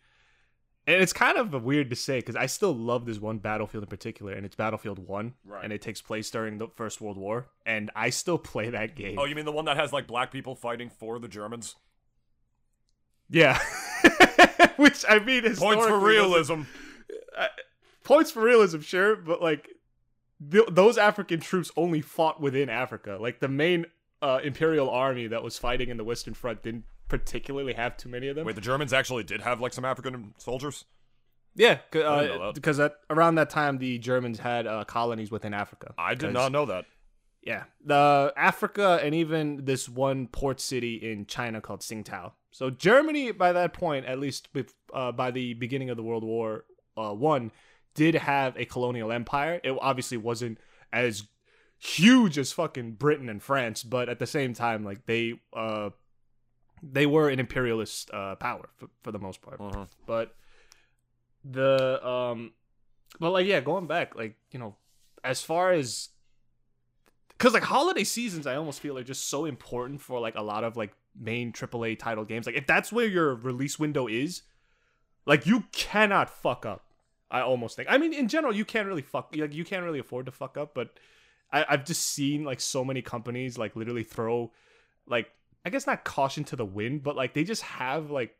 and 0.86 1.00
it's 1.02 1.12
kind 1.14 1.38
of 1.38 1.62
weird 1.64 1.88
to 1.90 1.96
say 1.96 2.18
because 2.18 2.36
i 2.36 2.46
still 2.46 2.74
love 2.74 3.06
this 3.06 3.18
one 3.18 3.38
battlefield 3.38 3.84
in 3.84 3.88
particular 3.88 4.32
and 4.32 4.44
it's 4.44 4.54
battlefield 4.56 4.98
1 4.98 5.34
Right. 5.44 5.64
and 5.64 5.72
it 5.72 5.80
takes 5.82 6.02
place 6.02 6.30
during 6.30 6.58
the 6.58 6.68
first 6.74 7.00
world 7.00 7.16
war 7.16 7.48
and 7.64 7.90
i 7.96 8.10
still 8.10 8.38
play 8.38 8.70
that 8.70 8.94
game 8.96 9.18
Oh, 9.18 9.24
you 9.24 9.34
mean 9.34 9.44
the 9.46 9.52
one 9.52 9.64
that 9.66 9.76
has, 9.76 9.92
like, 9.92 10.06
black 10.06 10.30
people 10.30 10.54
fighting 10.54 10.90
for 10.90 11.18
the 11.18 11.28
Germans? 11.28 11.76
yeah 13.30 13.58
which 14.76 15.04
i 15.08 15.18
mean 15.18 15.44
is. 15.44 15.58
Points 15.58 15.86
for 15.86 15.98
realism. 15.98 16.62
points 18.04 18.30
for 18.30 18.42
realism 18.42 18.80
sure 18.80 19.16
but 19.16 19.40
like 19.40 19.70
th- 20.50 20.68
those 20.70 20.98
african 20.98 21.40
troops 21.40 21.70
only 21.76 22.02
fought 22.02 22.40
within 22.40 22.68
africa 22.68 23.16
like 23.20 23.40
the 23.40 23.48
main 23.48 23.86
uh, 24.20 24.40
imperial 24.44 24.90
army 24.90 25.26
that 25.26 25.42
was 25.42 25.58
fighting 25.58 25.88
in 25.88 25.96
the 25.96 26.04
western 26.04 26.34
front 26.34 26.62
didn't 26.62 26.84
particularly 27.08 27.74
have 27.74 27.96
too 27.96 28.08
many 28.08 28.28
of 28.28 28.36
them 28.36 28.46
Wait, 28.46 28.54
the 28.54 28.60
Germans 28.60 28.92
actually 28.92 29.24
did 29.24 29.40
have, 29.42 29.60
like, 29.60 29.72
some 29.72 29.84
African 29.84 30.34
soldiers? 30.38 30.84
Yeah, 31.54 31.78
uh, 31.94 32.22
that. 32.22 32.52
because 32.54 32.80
at, 32.80 32.96
around 33.10 33.36
that 33.36 33.50
time 33.50 33.78
the 33.78 33.98
Germans 33.98 34.40
had 34.40 34.66
uh, 34.66 34.84
colonies 34.84 35.30
within 35.30 35.54
Africa. 35.54 35.94
I 35.96 36.14
did 36.14 36.32
not 36.32 36.50
know 36.50 36.66
that. 36.66 36.84
Yeah, 37.42 37.64
the 37.84 38.32
Africa 38.36 38.98
and 39.02 39.14
even 39.14 39.64
this 39.64 39.88
one 39.88 40.26
port 40.26 40.60
city 40.60 40.96
in 40.96 41.26
China 41.26 41.60
called 41.60 41.80
Tsingtao. 41.80 42.32
So 42.50 42.70
Germany, 42.70 43.32
by 43.32 43.52
that 43.52 43.72
point, 43.72 44.06
at 44.06 44.18
least 44.18 44.48
uh, 44.92 45.12
by 45.12 45.30
the 45.30 45.54
beginning 45.54 45.90
of 45.90 45.96
the 45.96 46.02
World 46.02 46.24
War 46.24 46.64
uh, 46.96 47.12
One, 47.12 47.52
did 47.94 48.14
have 48.14 48.56
a 48.56 48.64
colonial 48.64 49.12
empire. 49.12 49.60
It 49.62 49.76
obviously 49.80 50.16
wasn't 50.16 50.58
as 50.92 51.24
huge 51.78 52.38
as 52.38 52.52
fucking 52.52 52.92
Britain 52.92 53.28
and 53.28 53.42
France, 53.42 53.82
but 53.82 54.08
at 54.08 54.18
the 54.18 54.26
same 54.26 54.54
time, 54.54 54.84
like 54.84 55.06
they 55.06 55.34
uh, 55.54 55.90
they 56.92 57.06
were 57.06 57.28
an 57.28 57.40
imperialist 57.40 58.10
uh, 58.12 58.34
power 58.36 58.68
for, 58.76 58.88
for 59.02 59.12
the 59.12 59.18
most 59.18 59.40
part. 59.40 59.58
Mhm. 59.58 59.88
But 60.06 60.34
the 61.44 62.06
um, 62.06 62.52
but 63.20 63.30
like 63.30 63.46
yeah, 63.46 63.60
going 63.60 63.86
back, 63.86 64.14
like 64.16 64.36
you 64.50 64.58
know, 64.58 64.76
as 65.22 65.42
far 65.42 65.72
as 65.72 66.10
because 67.30 67.54
like 67.54 67.62
holiday 67.64 68.04
seasons, 68.04 68.46
I 68.46 68.56
almost 68.56 68.80
feel 68.80 68.98
are 68.98 69.04
just 69.04 69.28
so 69.28 69.44
important 69.44 70.00
for 70.00 70.20
like 70.20 70.34
a 70.36 70.42
lot 70.42 70.64
of 70.64 70.76
like 70.76 70.92
main 71.18 71.52
AAA 71.52 71.98
title 71.98 72.24
games. 72.24 72.46
Like 72.46 72.56
if 72.56 72.66
that's 72.66 72.92
where 72.92 73.06
your 73.06 73.34
release 73.34 73.78
window 73.78 74.06
is, 74.06 74.42
like 75.26 75.46
you 75.46 75.64
cannot 75.72 76.30
fuck 76.30 76.66
up. 76.66 76.84
I 77.30 77.40
almost 77.40 77.76
think. 77.76 77.88
I 77.90 77.98
mean, 77.98 78.12
in 78.12 78.28
general, 78.28 78.54
you 78.54 78.64
can't 78.64 78.86
really 78.86 79.02
fuck. 79.02 79.34
Like 79.36 79.54
you 79.54 79.64
can't 79.64 79.84
really 79.84 79.98
afford 79.98 80.26
to 80.26 80.32
fuck 80.32 80.56
up. 80.56 80.74
But 80.74 80.90
I, 81.52 81.64
I've 81.68 81.84
just 81.84 82.06
seen 82.06 82.44
like 82.44 82.60
so 82.60 82.84
many 82.84 83.02
companies 83.02 83.58
like 83.58 83.74
literally 83.74 84.04
throw, 84.04 84.52
like 85.06 85.30
I 85.64 85.70
guess 85.70 85.86
not 85.86 86.04
caution 86.04 86.44
to 86.44 86.56
the 86.56 86.64
wind, 86.64 87.02
but 87.02 87.16
like 87.16 87.34
they 87.34 87.44
just 87.44 87.62
have 87.62 88.10
like 88.10 88.34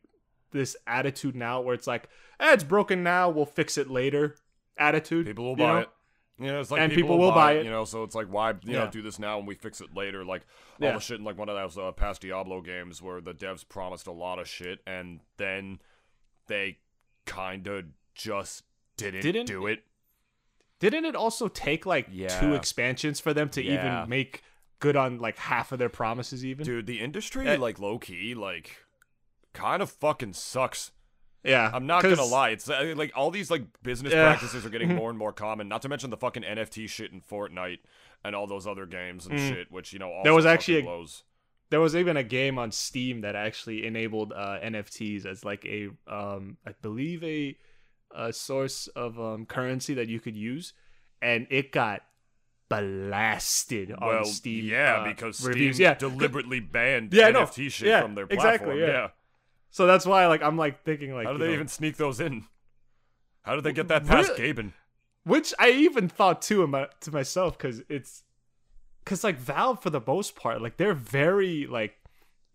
this 0.53 0.77
attitude 0.87 1.35
now 1.35 1.61
where 1.61 1.75
it's 1.75 1.87
like, 1.87 2.09
eh, 2.41 2.53
it's 2.53 2.65
broken 2.65 3.03
now, 3.03 3.29
we'll 3.31 3.47
fix 3.47 3.79
it 3.79 3.91
later. 3.91 4.37
Attitude. 4.77 5.27
People 5.27 5.45
will 5.45 5.57
buy 5.57 5.73
know? 5.73 5.79
it. 5.81 5.89
You 6.37 6.47
know, 6.49 6.61
it's 6.61 6.71
like 6.73 6.81
And 6.81 6.91
people, 6.91 7.03
people 7.11 7.19
will, 7.19 7.27
will 7.29 7.33
buy, 7.35 7.53
it, 7.53 7.59
it. 7.59 7.65
You 7.67 7.71
know, 7.71 7.85
so 7.85 8.03
it's 8.03 8.15
like 8.17 8.27
why 8.27 8.55
you 8.65 8.73
know 8.73 8.89
do 8.91 9.03
this 9.03 9.19
now 9.21 9.39
and 9.39 9.47
we 9.47 9.55
fix 9.55 9.81
it 9.81 9.95
later. 9.95 10.25
Like 10.25 10.43
all 10.81 10.89
Yeah. 10.89 10.95
the 10.95 10.99
shit 11.01 11.19
in 11.21 11.25
like 11.25 11.39
one 11.39 11.49
of 11.49 11.55
those 11.57 11.79
uh, 11.79 11.93
past 11.93 12.23
Diablo 12.23 12.61
games 12.61 13.01
where 13.01 13.21
the 13.21 13.33
devs 13.33 13.67
promised 13.69 14.09
a 14.09 14.13
lot 14.13 14.39
of 14.41 14.49
shit 14.49 14.81
and 14.87 15.21
then 15.37 15.79
they 16.49 16.79
kind 17.25 17.67
of 17.69 17.85
just 18.17 18.65
didn't, 18.97 19.23
Didn't? 19.23 19.47
do 19.47 19.67
it. 19.69 19.85
Didn't 20.81 21.05
it 21.05 21.15
also 21.17 21.47
take 21.49 21.87
like 21.87 22.09
two 22.29 22.55
expansions 22.55 23.21
for 23.21 23.33
them 23.33 23.49
to 23.51 23.63
Yeah. 23.63 24.03
even 24.03 24.09
make 24.11 24.43
good 24.85 24.97
on 24.97 25.19
like 25.19 25.37
half 25.39 25.73
of 25.73 25.79
their 25.79 25.89
promises? 25.89 26.45
Even 26.45 26.65
Dude, 26.65 26.87
the 26.87 27.01
industry 27.01 27.49
Uh, 27.49 27.59
like 27.59 27.79
low 27.79 27.99
key 27.99 28.35
like 28.35 28.85
kind 29.53 29.83
of 29.83 29.91
fucking 29.91 30.33
sucks. 30.35 30.91
Yeah, 31.43 31.71
I'm 31.75 31.87
not 31.87 32.03
gonna 32.03 32.25
lie. 32.25 32.51
It's 32.51 32.69
uh, 32.71 32.95
like 32.97 33.13
all 33.15 33.31
these 33.31 33.51
like 33.51 33.65
business 33.83 34.13
Yeah. 34.13 34.25
practices 34.25 34.65
are 34.65 34.71
getting 34.71 34.95
more 35.01 35.11
and 35.11 35.19
more 35.19 35.33
common. 35.33 35.69
Not 35.69 35.83
to 35.83 35.89
mention 35.89 36.11
the 36.11 36.17
fucking 36.17 36.43
NFT 36.43 36.89
shit 36.89 37.13
in 37.13 37.21
Fortnite 37.21 37.81
and 38.25 38.35
all 38.35 38.47
those 38.47 38.67
other 38.67 38.87
games 38.87 39.27
and 39.27 39.39
shit, 39.39 39.71
which 39.71 39.93
you 39.93 39.99
know 39.99 40.09
Mm. 40.09 40.23
There 40.25 40.35
was 40.35 40.47
actually 40.47 40.79
a- 40.79 40.83
blows. 40.83 41.25
There 41.71 41.81
was 41.81 41.97
even 41.97 42.17
a 42.17 42.23
game 42.23 42.59
on 42.59 42.71
Steam 42.73 43.23
that 43.23 43.35
actually 43.35 43.87
enabled 43.87 44.33
uh, 44.33 44.59
NFTs 44.63 45.27
as 45.27 45.45
like 45.45 45.65
a, 45.65 45.89
um, 46.07 46.57
I 46.65 46.73
believe 46.83 47.25
a, 47.25 47.57
a 48.15 48.33
source 48.33 48.87
of 48.89 49.19
um, 49.19 49.45
currency 49.47 49.95
that 49.95 50.09
you 50.09 50.21
could 50.21 50.37
use, 50.37 50.73
and 51.21 51.47
it 51.51 51.73
got 51.73 52.03
blasted 52.83 53.95
well, 54.01 54.19
on 54.19 54.25
Steam. 54.25 54.65
yeah, 54.67 55.01
uh, 55.01 55.05
because 55.09 55.45
reviews. 55.47 55.77
Steam 55.77 55.85
Yeah, 55.85 55.95
deliberately 55.95 56.61
banned 56.77 57.13
Yeah. 57.13 57.31
NFT 57.33 57.71
shit 57.71 57.89
Yeah, 57.89 58.03
from 58.03 58.15
their 58.15 58.25
exactly, 58.25 58.47
platform. 58.67 58.79
yeah. 58.79 58.87
yeah. 58.87 59.09
so 59.71 59.87
that's 59.87 60.07
why 60.07 60.27
like 60.27 60.43
I'm 60.43 60.57
like 60.57 60.85
thinking 60.85 61.15
like 61.15 61.27
How 61.27 61.33
do 61.33 61.39
they 61.39 61.49
know, 61.49 61.55
even 61.55 61.69
sneak 61.69 61.97
those 61.97 62.21
in? 62.21 62.45
How 63.43 63.55
did 63.57 63.65
they 63.65 63.73
get 63.73 63.89
that 63.89 64.07
past 64.07 64.31
Really? 64.39 64.53
Gaben? 64.55 64.73
which 65.25 65.55
I 65.59 65.71
even 65.71 66.09
thought 66.09 66.43
too 66.43 66.63
in 66.63 66.71
my, 66.71 66.87
to 67.01 67.11
myself 67.11 67.57
because 67.57 67.83
it's 67.89 68.25
because 69.03 69.25
like 69.25 69.39
Valve 69.39 69.83
for 69.83 69.91
the 69.91 70.01
most 70.07 70.37
part 70.37 70.61
like 70.61 70.77
they're 70.77 70.93
very 70.95 71.67
like 71.67 71.95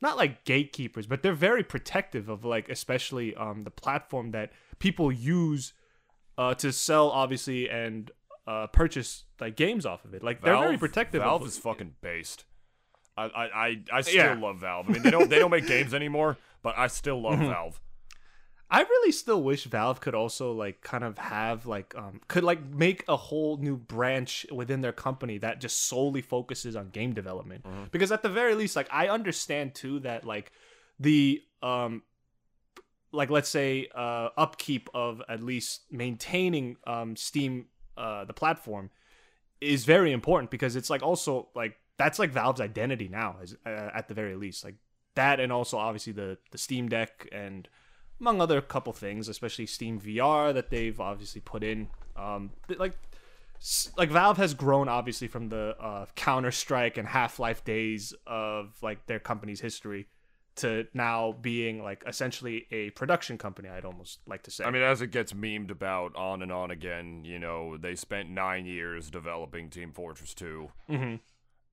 not 0.02 0.18
like 0.18 0.46
gatekeepers 0.46 1.08
but 1.08 1.24
they're 1.24 1.34
very 1.34 1.64
protective 1.64 2.30
of 2.30 2.46
like 2.46 2.70
especially 2.70 3.36
um 3.36 3.64
the 3.64 3.72
platform 3.72 4.32
that 4.32 4.52
people 4.78 5.12
use 5.12 5.74
uh 6.38 6.54
to 6.54 6.72
sell 6.72 7.10
obviously 7.10 7.68
and 7.70 8.12
uh 8.48 8.68
purchase 8.68 9.24
like 9.40 9.56
games 9.56 9.86
off 9.86 10.06
of 10.06 10.14
it 10.14 10.24
like 10.24 10.42
they're 10.42 10.58
very 10.58 10.78
protective 10.78 11.22
Valve 11.22 11.46
is 11.46 11.58
fucking 11.58 11.96
based. 12.02 12.46
I 13.18 13.24
I 13.26 13.46
I, 13.68 13.82
I 13.94 14.02
still 14.02 14.16
Yeah. 14.16 14.34
love 14.40 14.60
Valve. 14.60 14.90
I 14.90 14.94
mean, 14.94 15.04
they 15.04 15.12
don't 15.12 15.30
they 15.30 15.40
don't 15.40 15.52
make 15.52 15.68
games 15.68 15.94
anymore, 15.94 16.38
but 16.64 16.78
I 16.78 16.88
still 16.88 17.22
love 17.22 17.40
Mm-hmm. 17.40 17.50
Valve. 17.50 17.82
I 18.72 18.82
really 18.82 19.12
still 19.12 19.42
wish 19.42 19.64
Valve 19.66 20.00
could 20.00 20.14
also 20.14 20.52
like 20.52 20.82
kind 20.82 21.04
of 21.04 21.18
have 21.18 21.66
like 21.66 21.96
um 21.98 22.22
could 22.28 22.44
like 22.44 22.64
make 22.64 23.04
a 23.08 23.18
whole 23.18 23.58
new 23.58 23.76
branch 23.76 24.46
within 24.52 24.82
their 24.82 24.94
company 24.94 25.40
that 25.40 25.60
just 25.60 25.88
solely 25.88 26.22
focuses 26.22 26.76
on 26.76 26.90
game 26.90 27.14
development. 27.14 27.66
Because 27.92 28.12
at 28.12 28.22
the 28.24 28.30
very 28.30 28.54
least 28.56 28.76
like 28.76 28.88
I 28.92 29.08
understand 29.10 29.74
too 29.74 30.00
that 30.02 30.24
like 30.24 30.52
the 31.00 31.42
um 31.64 32.04
like 33.12 33.30
let's 33.32 33.50
say 33.50 33.88
uh 33.96 34.30
upkeep 34.38 34.88
of 34.94 35.22
at 35.28 35.42
least 35.42 35.82
maintaining 35.92 36.78
um 36.86 37.16
Steam 37.16 37.66
uh 38.00 38.26
the 38.26 38.34
platform 38.34 38.90
is 39.62 39.86
very 39.86 40.12
important 40.12 40.50
because 40.50 40.76
it's 40.76 40.90
like 40.90 41.04
also 41.04 41.50
like 41.54 41.78
that's 41.98 42.18
like 42.18 42.32
Valve's 42.32 42.62
identity 42.62 43.10
now 43.10 43.36
as 43.42 43.56
uh, 43.66 43.90
at 43.94 44.08
the 44.08 44.14
very 44.14 44.36
least 44.36 44.64
like 44.64 44.76
that 45.16 45.40
and 45.40 45.52
also 45.52 45.78
obviously 45.78 46.14
the 46.14 46.38
the 46.52 46.58
Steam 46.58 46.88
Deck 46.88 47.28
and 47.32 47.68
among 48.20 48.42
other 48.42 48.62
couple 48.62 48.94
things, 48.94 49.28
especially 49.28 49.66
Steam 49.66 50.00
VR 50.00 50.54
that 50.54 50.70
they've 50.70 51.00
obviously 51.00 51.42
put 51.42 51.64
in. 51.64 51.88
Um, 52.16 52.52
like, 52.78 52.94
like 53.98 54.10
Valve 54.10 54.38
has 54.38 54.54
grown 54.54 54.90
obviously 54.90 55.28
from 55.28 55.50
the 55.50 55.76
uh, 55.80 56.06
Counter 56.16 56.52
Strike 56.52 56.98
and 56.98 57.08
Half 57.08 57.40
Life 57.40 57.64
days 57.64 58.14
of 58.28 58.78
like 58.82 59.06
their 59.08 59.20
company's 59.20 59.62
history 59.62 60.08
to 60.60 60.88
now 60.94 61.34
being 61.42 61.82
like 61.84 62.04
essentially 62.08 62.68
a 62.72 62.90
production 62.92 63.38
company. 63.38 63.68
I'd 63.70 63.86
almost 63.86 64.20
like 64.28 64.44
to 64.44 64.52
say. 64.52 64.64
I 64.64 64.72
mean, 64.72 64.82
as 64.82 65.02
it 65.02 65.12
gets 65.12 65.34
memed 65.34 65.72
about 65.72 66.16
on 66.16 66.42
and 66.42 66.52
on 66.52 66.72
again, 66.72 67.24
you 67.26 67.40
know, 67.40 67.78
they 67.78 67.96
spent 67.96 68.30
nine 68.30 68.66
years 68.66 69.10
developing 69.10 69.70
Team 69.70 69.92
Fortress 69.92 70.34
2, 70.34 70.72
hmm 70.88 71.16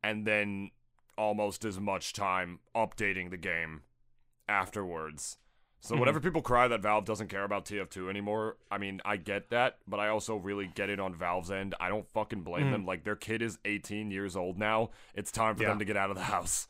and 0.02 0.24
then 0.26 0.70
almost 1.18 1.64
as 1.64 1.80
much 1.80 2.12
time 2.12 2.60
updating 2.76 3.30
the 3.30 3.36
game 3.36 3.82
afterwards. 4.48 5.38
So 5.80 5.94
Mhm. 5.94 6.00
whenever 6.00 6.20
people 6.20 6.42
cry 6.42 6.68
that 6.68 6.80
Valve 6.80 7.04
doesn't 7.04 7.28
care 7.28 7.44
about 7.44 7.64
TF2 7.64 8.08
anymore, 8.08 8.56
I 8.70 8.78
mean, 8.78 9.00
I 9.04 9.16
get 9.16 9.50
that, 9.50 9.78
but 9.86 10.00
I 10.00 10.08
also 10.08 10.36
really 10.36 10.66
get 10.66 10.90
it 10.90 10.98
on 10.98 11.14
Valve's 11.14 11.50
end. 11.50 11.74
I 11.80 11.88
don't 11.88 12.08
fucking 12.12 12.42
blame 12.42 12.66
Mhm. 12.66 12.70
them. 12.70 12.86
Like 12.86 13.04
their 13.04 13.16
kid 13.16 13.42
is 13.42 13.58
18 13.64 14.10
years 14.10 14.36
old 14.36 14.58
now. 14.58 14.90
It's 15.14 15.30
time 15.30 15.56
for 15.56 15.62
Yeah. 15.62 15.70
them 15.70 15.78
to 15.78 15.84
get 15.84 15.96
out 15.96 16.10
of 16.10 16.16
the 16.16 16.24
house. 16.24 16.68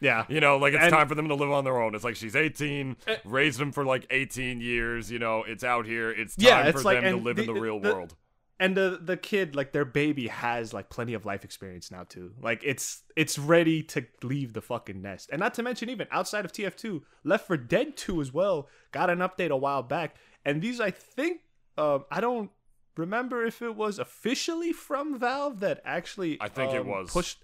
Yeah, 0.00 0.24
You 0.28 0.40
know, 0.40 0.56
like 0.58 0.74
it's 0.74 0.82
And- 0.84 0.92
time 0.92 1.08
for 1.08 1.14
them 1.14 1.28
to 1.28 1.34
live 1.34 1.50
on 1.50 1.64
their 1.64 1.80
own. 1.80 1.94
It's 1.94 2.04
like 2.04 2.16
she's 2.16 2.36
18, 2.36 2.96
Eh. 3.06 3.16
raised 3.24 3.58
them 3.58 3.72
for 3.72 3.84
like 3.84 4.06
18 4.10 4.60
years. 4.60 5.10
You 5.10 5.18
know, 5.18 5.42
it's 5.46 5.64
out 5.64 5.86
here. 5.86 6.10
It's 6.10 6.36
time 6.36 6.46
Yeah, 6.46 6.70
for 6.72 6.80
like- 6.82 7.00
them 7.02 7.18
to 7.18 7.24
live 7.24 7.38
in 7.38 7.46
the- 7.46 7.52
the 7.54 7.60
real 7.60 7.80
the- 7.80 7.92
world. 7.94 8.16
and 8.60 8.76
the 8.76 8.98
the 9.00 9.16
kid 9.16 9.54
like 9.54 9.70
their 9.70 9.84
baby 9.84 10.26
has 10.26 10.74
like 10.74 10.90
plenty 10.90 11.14
of 11.14 11.24
life 11.24 11.44
experience 11.44 11.92
now 11.92 12.02
too 12.02 12.34
like 12.42 12.60
it's 12.64 13.04
it's 13.14 13.38
ready 13.38 13.84
to 13.84 14.04
leave 14.24 14.52
the 14.52 14.60
fucking 14.60 15.00
nest 15.00 15.30
and 15.30 15.38
not 15.38 15.54
to 15.54 15.62
mention 15.62 15.88
even 15.88 16.08
outside 16.10 16.44
of 16.44 16.50
tf2 16.50 17.00
left 17.22 17.46
for 17.46 17.56
dead 17.56 17.96
2 17.96 18.20
as 18.20 18.32
well 18.34 18.68
got 18.90 19.10
an 19.10 19.20
update 19.20 19.50
a 19.50 19.56
while 19.56 19.84
back 19.84 20.16
and 20.44 20.60
these 20.60 20.80
i 20.80 20.90
think 20.90 21.42
um 21.76 22.04
i 22.10 22.20
don't 22.20 22.50
remember 22.96 23.44
if 23.46 23.62
it 23.62 23.76
was 23.76 24.00
officially 24.00 24.72
from 24.72 25.16
valve 25.20 25.60
that 25.60 25.80
actually 25.84 26.36
I 26.40 26.48
think 26.48 26.72
it 26.74 26.80
um, 26.80 26.88
was. 26.88 27.12
pushed 27.12 27.38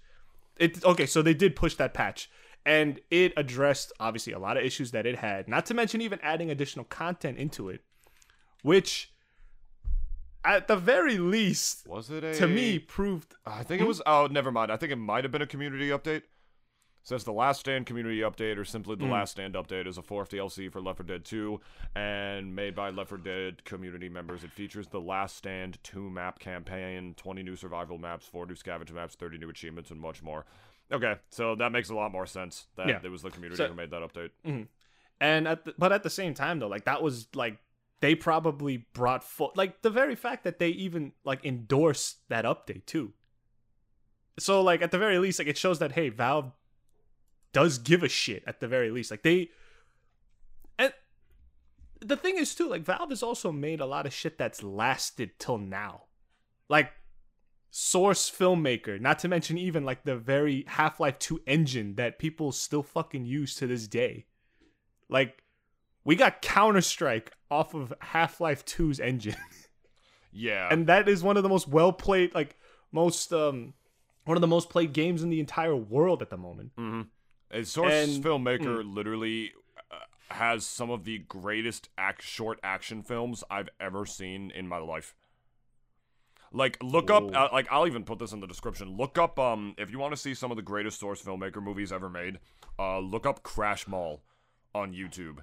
it 0.57 0.83
okay 0.83 1.05
so 1.05 1.21
they 1.21 1.33
did 1.33 1.55
push 1.55 1.75
that 1.75 1.93
patch 1.93 2.29
and 2.65 2.99
it 3.11 3.31
addressed 3.37 3.91
obviously 3.99 4.33
a 4.33 4.39
lot 4.39 4.57
of 4.57 4.63
issues 4.63 4.91
that 4.91 5.05
it 5.05 5.17
had 5.17 5.47
not 5.47 5.65
to 5.65 5.73
mention 5.73 6.01
even 6.01 6.19
adding 6.23 6.49
additional 6.49 6.85
content 6.85 7.37
into 7.37 7.69
it 7.69 7.81
which 8.63 9.11
at 10.43 10.67
the 10.67 10.75
very 10.75 11.17
least 11.17 11.87
Was 11.87 12.09
it 12.11 12.23
a? 12.23 12.33
to 12.35 12.47
me 12.47 12.79
proved 12.79 13.33
I 13.45 13.63
think 13.63 13.81
it 13.81 13.87
was. 13.87 14.01
Oh, 14.05 14.27
never 14.29 14.51
mind. 14.51 14.71
I 14.71 14.77
think 14.77 14.91
it 14.91 14.95
might 14.97 15.23
have 15.23 15.31
been 15.31 15.41
a 15.41 15.47
community 15.47 15.89
update. 15.89 16.23
Says 17.03 17.23
the 17.23 17.33
Last 17.33 17.59
Stand 17.59 17.85
community 17.85 18.21
update, 18.21 18.57
or 18.57 18.65
simply 18.65 18.95
the 18.95 19.05
Mm. 19.05 19.11
Last 19.11 19.31
Stand 19.31 19.53
update, 19.53 19.85
is 19.85 19.99
a 19.99 20.01
fourth 20.01 20.29
DLC 20.31 20.71
for 20.71 20.81
Left 20.81 20.97
4 20.97 21.05
Dead 21.05 21.23
2, 21.23 21.61
and 21.95 22.55
made 22.55 22.73
by 22.75 22.89
Left 22.89 23.09
4 23.09 23.19
Dead 23.19 23.63
community 23.63 24.09
members. 24.09 24.43
It 24.43 24.51
features 24.51 24.87
the 24.87 24.99
Last 24.99 25.35
Stand 25.37 25.77
2 25.83 26.09
map 26.09 26.39
campaign, 26.39 27.13
20 27.15 27.43
new 27.43 27.55
survival 27.55 27.99
maps, 27.99 28.25
4 28.25 28.47
new 28.47 28.55
scavenger 28.55 28.95
maps, 28.95 29.13
30 29.13 29.37
new 29.37 29.49
achievements, 29.49 29.91
and 29.91 29.99
much 29.99 30.23
more. 30.23 30.45
Okay, 30.91 31.15
so 31.31 31.55
that 31.55 31.71
makes 31.71 31.89
a 31.89 31.95
lot 31.95 32.11
more 32.11 32.25
sense. 32.27 32.67
That 32.77 32.87
Yeah. 32.87 32.99
it 33.03 33.09
was 33.09 33.21
the 33.23 33.31
community 33.31 33.57
So- 33.57 33.67
who 33.69 33.73
made 33.73 33.89
that 33.91 34.01
update. 34.01 34.29
Mm-hmm. 34.45 34.63
and 35.21 35.47
at 35.47 35.63
the, 35.65 35.73
but 35.77 35.91
at 35.93 36.03
the 36.03 36.09
same 36.09 36.33
time 36.33 36.59
though 36.59 36.67
like 36.67 36.83
that 36.83 37.01
was 37.01 37.27
like 37.33 37.57
they 38.01 38.13
probably 38.15 38.85
brought 38.93 39.23
full 39.23 39.51
like 39.55 39.81
the 39.81 39.89
very 39.89 40.13
fact 40.13 40.43
that 40.43 40.59
they 40.59 40.67
even 40.69 41.13
like 41.23 41.43
endorsed 41.45 42.27
that 42.27 42.43
update 42.43 42.85
too 42.85 43.13
so 44.37 44.61
like 44.61 44.81
at 44.81 44.91
the 44.91 44.97
very 44.97 45.17
least 45.17 45.39
like 45.39 45.47
it 45.47 45.57
shows 45.57 45.79
that 45.79 45.93
hey 45.93 46.09
valve 46.09 46.51
does 47.53 47.77
give 47.77 48.03
a 48.03 48.09
shit 48.09 48.43
at 48.45 48.59
the 48.59 48.67
very 48.67 48.91
least 48.91 49.09
like 49.09 49.23
they 49.23 49.49
and 50.77 50.93
the 52.01 52.17
thing 52.17 52.37
is 52.37 52.53
too 52.53 52.67
like 52.67 52.81
valve 52.83 53.09
has 53.09 53.23
also 53.23 53.53
made 53.53 53.79
a 53.79 53.85
lot 53.85 54.05
of 54.05 54.13
shit 54.13 54.37
that's 54.37 54.61
lasted 54.63 55.31
till 55.39 55.57
now 55.57 56.03
like 56.67 56.91
source 57.77 58.31
filmmaker 58.31 59.01
not 59.01 59.19
to 59.19 59.27
mention 59.27 59.57
even 59.57 59.83
like 59.83 60.05
the 60.05 60.15
very 60.15 60.63
half-life 60.65 61.19
2 61.19 61.41
engine 61.45 61.95
that 61.95 62.17
people 62.17 62.53
still 62.53 62.81
fucking 62.81 63.25
use 63.25 63.53
to 63.55 63.67
this 63.67 63.85
day 63.85 64.25
like 65.09 65.43
we 66.05 66.15
got 66.15 66.41
counter-strike 66.41 67.33
off 67.51 67.73
of 67.73 67.91
half-life 67.99 68.63
2's 68.63 68.97
engine 69.01 69.35
Yeah. 70.31 70.69
and 70.71 70.87
that 70.87 71.09
is 71.09 71.21
one 71.21 71.35
of 71.35 71.43
the 71.43 71.49
most 71.49 71.67
well 71.67 71.91
played 71.91 72.33
like 72.33 72.55
most 72.93 73.33
um 73.33 73.73
one 74.23 74.37
of 74.37 74.41
the 74.41 74.47
most 74.47 74.69
played 74.69 74.93
games 74.93 75.21
in 75.21 75.29
the 75.29 75.41
entire 75.41 75.75
world 75.75 76.21
at 76.21 76.29
the 76.29 76.37
moment 76.37 76.71
Mm-hmm. 76.77 77.01
A 77.51 77.65
source 77.65 77.91
And- 77.93 78.23
filmmaker 78.23 78.83
mm. 78.83 78.95
literally 78.95 79.51
uh, 79.91 79.95
has 80.33 80.65
some 80.65 80.89
of 80.89 81.03
the 81.03 81.17
greatest 81.17 81.89
act 81.97 82.21
short 82.21 82.57
action 82.63 83.03
films 83.03 83.43
I've 83.49 83.69
ever 83.81 84.05
seen 84.05 84.49
in 84.51 84.65
my 84.69 84.77
life. 84.77 85.13
Like 86.53 86.77
look 86.81 87.09
up 87.11 87.35
uh, 87.35 87.49
like 87.51 87.67
I'll 87.71 87.87
even 87.87 88.03
put 88.03 88.19
this 88.19 88.31
in 88.31 88.39
the 88.39 88.47
description. 88.47 88.95
Look 88.95 89.17
up 89.17 89.37
um 89.39 89.75
if 89.77 89.91
you 89.91 89.99
want 89.99 90.13
to 90.13 90.17
see 90.17 90.33
some 90.33 90.51
of 90.51 90.57
the 90.57 90.63
greatest 90.63 90.99
source 90.99 91.21
filmmaker 91.21 91.61
movies 91.61 91.91
ever 91.91 92.09
made, 92.09 92.39
uh 92.79 92.99
look 92.99 93.25
up 93.25 93.43
Crash 93.43 93.87
Mall 93.87 94.21
on 94.73 94.93
YouTube 94.93 95.39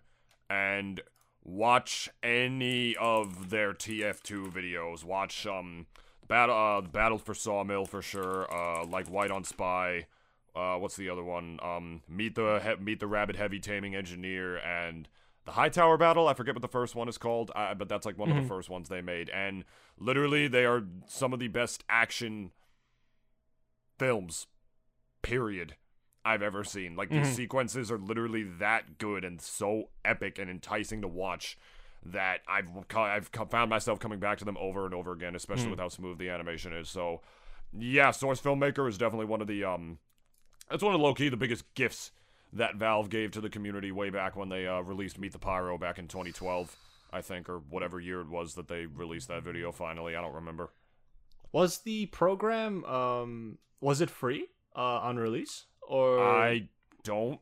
and 0.48 1.00
watch 1.44 2.08
any 2.22 2.96
of 2.96 3.50
their 3.50 3.72
TF2 3.72 4.52
videos. 4.52 5.04
Watch 5.04 5.46
um 5.46 5.86
Battle 6.28 6.56
uh 6.56 6.80
Battle 6.80 7.18
for 7.18 7.34
Sawmill 7.34 7.84
for 7.84 8.00
sure, 8.00 8.52
uh 8.52 8.84
like 8.86 9.08
White 9.10 9.30
on 9.30 9.44
Spy, 9.44 10.06
uh 10.56 10.76
what's 10.76 10.96
the 10.96 11.10
other 11.10 11.24
one? 11.24 11.58
Um 11.62 12.02
Meet 12.08 12.36
the 12.36 12.60
he- 12.64 12.82
Meet 12.82 13.00
the 13.00 13.06
Rabbit 13.06 13.36
Heavy 13.36 13.58
Taming 13.60 13.94
Engineer 13.94 14.56
and 14.56 15.08
the 15.44 15.52
High 15.52 15.68
Tower 15.68 15.96
Battle. 15.96 16.28
I 16.28 16.35
forget 16.35 16.55
what 16.55 16.62
the 16.62 16.68
first 16.68 16.94
one 16.94 17.09
is 17.09 17.18
called, 17.18 17.50
uh, 17.55 17.74
but 17.74 17.88
that's 17.88 18.07
like 18.07 18.18
one 18.18 18.31
of 18.31 18.37
the 18.37 18.42
first 18.42 18.70
ones 18.70 18.88
they 18.88 19.00
made 19.02 19.28
and 19.31 19.64
literally 19.98 20.48
they 20.48 20.64
are 20.64 20.85
some 21.07 21.33
of 21.33 21.38
the 21.40 21.48
best 21.48 21.85
action 21.88 22.52
films 23.98 24.46
period 25.22 25.76
I've 26.24 26.42
ever 26.42 26.64
seen. 26.64 26.96
Like 26.96 27.11
these 27.11 27.28
Mhm. 27.28 27.35
sequences 27.35 27.90
are 27.90 27.98
literally 27.98 28.42
that 28.44 28.98
good 28.98 29.24
and 29.24 29.40
so 29.40 29.90
epic 30.05 30.38
and 30.38 30.50
enticing 30.50 31.00
to 31.02 31.09
watch 31.09 31.59
that 32.05 32.40
I've 32.48 32.68
I've 32.94 33.28
found 33.28 33.70
myself 33.70 34.00
coming 34.00 34.18
back 34.18 34.38
to 34.38 34.44
them 34.44 34.57
over 34.59 34.85
and 34.85 34.94
over 34.94 35.12
again, 35.12 35.37
especially 35.37 35.66
Mhm. 35.66 35.70
with 35.70 35.78
how 35.81 35.88
smooth 35.88 36.18
the 36.18 36.31
animation 36.31 36.72
is. 36.72 36.88
So, 36.88 37.22
yeah, 37.72 38.11
Source 38.11 38.40
Filmmaker 38.40 38.88
is 38.88 38.98
definitely 38.98 39.26
one 39.26 39.40
of 39.40 39.46
the 39.46 39.62
um, 39.64 39.98
that's 40.70 40.83
one 40.83 40.94
of 40.94 41.00
low 41.00 41.14
key 41.14 41.28
the 41.28 41.37
biggest 41.37 41.72
gifts 41.74 42.11
that 42.52 42.76
Valve 42.76 43.10
gave 43.10 43.30
to 43.32 43.40
the 43.40 43.50
community 43.50 43.92
way 43.92 44.10
back 44.10 44.36
when 44.36 44.48
they 44.48 44.66
uh, 44.66 44.80
released 44.80 45.18
Meet 45.18 45.32
the 45.32 45.38
Pyro 45.38 45.78
back 45.78 45.98
in 45.98 46.08
2012. 46.08 46.76
I 47.12 47.20
think, 47.20 47.48
or 47.48 47.58
whatever 47.58 48.00
year 48.00 48.22
it 48.22 48.28
was 48.28 48.54
that 48.54 48.68
they 48.68 48.86
released 48.86 49.28
that 49.28 49.42
video 49.42 49.70
finally. 49.70 50.16
I 50.16 50.22
don't 50.22 50.34
remember. 50.34 50.70
Was 51.52 51.78
the 51.78 52.06
program 52.06 52.84
um 52.86 53.58
was 53.82 54.00
it 54.00 54.08
free 54.08 54.46
uh 54.74 55.00
on 55.00 55.18
release 55.18 55.66
or 55.86 56.20
I 56.20 56.68
don't 57.04 57.40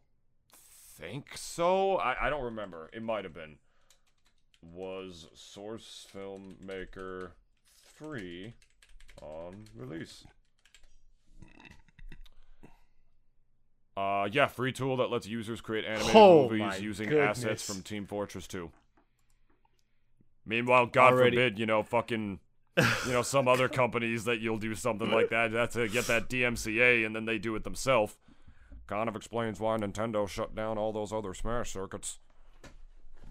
think 1.00 1.36
so. 1.36 1.96
I, 1.96 2.26
I 2.26 2.30
don't 2.30 2.42
remember. 2.42 2.90
It 2.92 3.02
might 3.02 3.24
have 3.24 3.34
been. 3.34 3.58
Was 4.62 5.28
Source 5.34 6.06
Filmmaker 6.12 7.30
free 7.80 8.54
on 9.22 9.66
release? 9.74 10.24
Uh, 14.00 14.28
yeah, 14.32 14.46
free 14.46 14.72
tool 14.72 14.96
that 14.96 15.10
lets 15.10 15.26
users 15.26 15.60
create 15.60 15.84
animated 15.84 16.16
Oh 16.16 16.48
movies 16.48 16.80
using 16.80 17.08
goodness. 17.08 17.38
assets 17.44 17.66
from 17.66 17.82
Team 17.82 18.06
Fortress 18.06 18.46
2. 18.46 18.70
Meanwhile, 20.46 20.86
God 20.86 21.12
Already- 21.12 21.36
forbid, 21.36 21.58
you 21.58 21.66
know, 21.66 21.82
fucking, 21.82 22.40
you 22.78 23.12
know, 23.12 23.22
some 23.22 23.46
other 23.46 23.68
companies 23.68 24.24
that 24.24 24.40
you'll 24.40 24.58
do 24.58 24.74
something 24.74 25.10
like 25.10 25.28
that. 25.30 25.52
That's 25.52 25.74
to 25.74 25.86
get 25.88 26.06
that 26.06 26.28
DMCA, 26.30 27.04
and 27.04 27.14
then 27.14 27.26
they 27.26 27.38
do 27.38 27.54
it 27.56 27.64
themselves. 27.64 28.16
Kind 28.86 29.08
of 29.08 29.16
explains 29.16 29.60
why 29.60 29.76
Nintendo 29.76 30.26
shut 30.26 30.54
down 30.54 30.78
all 30.78 30.92
those 30.92 31.12
other 31.12 31.34
Smash 31.34 31.72
circuits. 31.72 32.18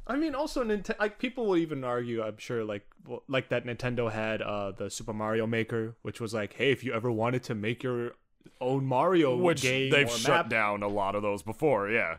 I 0.08 0.16
mean, 0.16 0.34
also 0.36 0.64
Nintendo. 0.64 1.00
Like 1.00 1.20
people 1.20 1.48
will 1.48 1.58
even 1.58 1.84
argue, 1.84 2.24
I'm 2.24 2.38
sure, 2.38 2.64
like 2.64 2.88
well, 3.06 3.24
like 3.28 3.50
that 3.50 3.66
Nintendo 3.66 4.12
had 4.12 4.42
uh 4.42 4.72
the 4.72 4.90
Super 4.90 5.14
Mario 5.14 5.46
Maker, 5.46 5.96
which 6.02 6.22
was 6.22 6.34
like, 6.34 6.54
hey, 6.54 6.72
if 6.72 6.84
you 6.84 6.94
ever 6.94 7.12
wanted 7.12 7.44
to 7.44 7.56
make 7.56 7.84
your 7.84 8.14
own 8.62 8.86
Mario 8.86 9.36
Which 9.36 9.62
game 9.62 9.90
they've 9.90 10.10
shut 10.10 10.46
map, 10.46 10.50
down 10.50 10.84
a 10.84 10.88
lot 10.88 11.16
of 11.16 11.22
those 11.22 11.44
before, 11.44 11.90
yeah. 11.90 12.18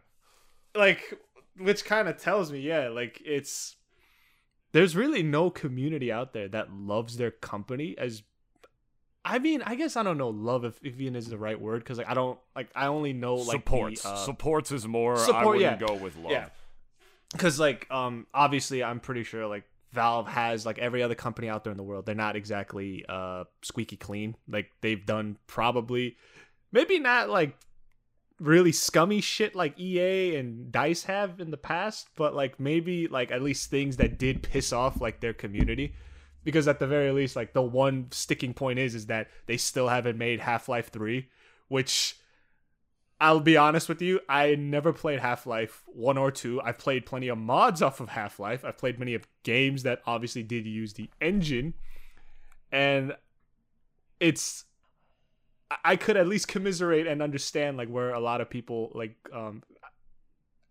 like, 0.75 1.19
which 1.59 1.85
kind 1.85 2.09
of 2.09 2.19
tells 2.19 2.51
me, 2.51 2.61
yeah, 2.61 2.89
like 2.89 3.21
it's 3.25 3.77
there's 4.73 4.95
really 4.95 5.23
no 5.23 5.51
community 5.51 6.13
out 6.13 6.33
there 6.33 6.49
that 6.49 6.73
loves 6.73 7.17
their 7.17 7.31
company 7.31 7.95
as. 7.99 8.23
I 9.23 9.39
mean, 9.39 9.61
I 9.63 9.75
guess 9.75 9.97
I 9.97 10.03
don't 10.03 10.17
know. 10.17 10.31
Love 10.31 10.65
if, 10.65 10.81
if 10.83 10.99
even 10.99 11.15
is 11.15 11.27
the 11.27 11.37
right 11.37 11.61
word 11.61 11.81
because 11.81 11.99
like 11.99 12.09
I 12.09 12.15
don't 12.15 12.39
like 12.57 12.71
I 12.75 12.87
only 12.87 13.13
know 13.13 13.35
like 13.35 13.59
supports. 13.59 14.03
The, 14.03 14.09
uh, 14.09 14.17
supports 14.17 14.73
is 14.73 14.89
more. 14.89 15.15
I 15.15 15.27
support, 15.27 15.47
wouldn't 15.47 15.81
yeah. 15.81 15.87
go 15.87 15.95
with 15.95 16.17
love. 16.17 16.33
Yeah. 16.33 16.49
Because 17.33 17.61
like 17.61 17.87
um 17.91 18.27
obviously 18.33 18.83
I'm 18.83 18.99
pretty 18.99 19.25
sure 19.25 19.47
like 19.47 19.65
Valve 19.93 20.29
has 20.29 20.65
like 20.65 20.79
every 20.79 21.03
other 21.03 21.15
company 21.15 21.49
out 21.49 21.65
there 21.65 21.73
in 21.73 21.77
the 21.77 21.83
world. 21.83 22.07
They're 22.07 22.15
not 22.15 22.37
exactly 22.37 23.05
uh 23.09 23.45
squeaky 23.63 23.97
clean. 23.97 24.37
Like 24.49 24.71
they've 24.81 25.05
done 25.05 25.37
probably 25.47 26.17
maybe 26.73 26.99
not 26.99 27.29
like 27.29 27.57
really 28.39 28.73
scummy 28.73 29.21
shit 29.21 29.55
like 29.55 29.79
EA 29.79 30.37
and 30.37 30.73
DICE 30.73 31.05
have 31.05 31.41
in 31.41 31.51
the 31.51 31.57
past, 31.57 32.09
but 32.17 32.35
like 32.35 32.59
maybe 32.59 33.07
like 33.07 33.31
at 33.31 33.43
least 33.43 33.71
things 33.71 33.99
that 33.99 34.19
did 34.19 34.43
piss 34.43 34.73
off 34.73 35.01
like 35.01 35.21
their 35.21 35.35
community. 35.35 35.95
Because 36.43 36.67
at 36.67 36.79
the 36.79 36.87
very 36.87 37.13
least, 37.13 37.37
like 37.37 37.53
the 37.53 37.61
one 37.61 38.07
sticking 38.13 38.55
point 38.55 38.79
is 38.79 38.95
is 38.95 39.07
that 39.07 39.29
they 39.45 39.59
still 39.59 39.89
haven't 39.89 40.17
made 40.17 40.41
Half 40.41 40.71
Life 40.71 40.91
Three, 40.91 41.29
which 41.69 42.17
I'll 43.21 43.41
be 43.41 43.57
honest 43.57 43.89
with 43.89 44.01
you, 44.01 44.21
I 44.29 44.55
never 44.55 44.93
played 44.95 45.19
Half 45.21 45.47
Life 45.47 45.83
1 45.87 46.17
or 46.17 46.31
2. 46.31 46.63
I've 46.63 46.79
played 46.79 47.05
plenty 47.05 47.29
of 47.29 47.37
mods 47.37 47.83
off 47.83 48.01
of 48.01 48.09
Half 48.09 48.41
Life. 48.41 48.65
I've 48.65 48.79
played 48.79 48.99
many 48.99 49.13
of 49.15 49.27
games 49.43 49.83
that 49.83 50.01
obviously 50.07 50.43
did 50.43 50.67
use 50.67 50.95
the 50.95 51.11
engine. 51.21 51.75
And 52.73 53.15
it's 54.21 54.65
I- 55.85 55.97
could 55.97 56.17
at 56.17 56.27
least 56.27 56.49
commiserate 56.49 57.07
and 57.07 57.21
understand 57.23 57.77
like 57.77 57.89
where 57.89 58.13
a 58.13 58.21
lot 58.21 58.41
of 58.41 58.49
people 58.49 58.91
like 58.95 59.17
um 59.33 59.63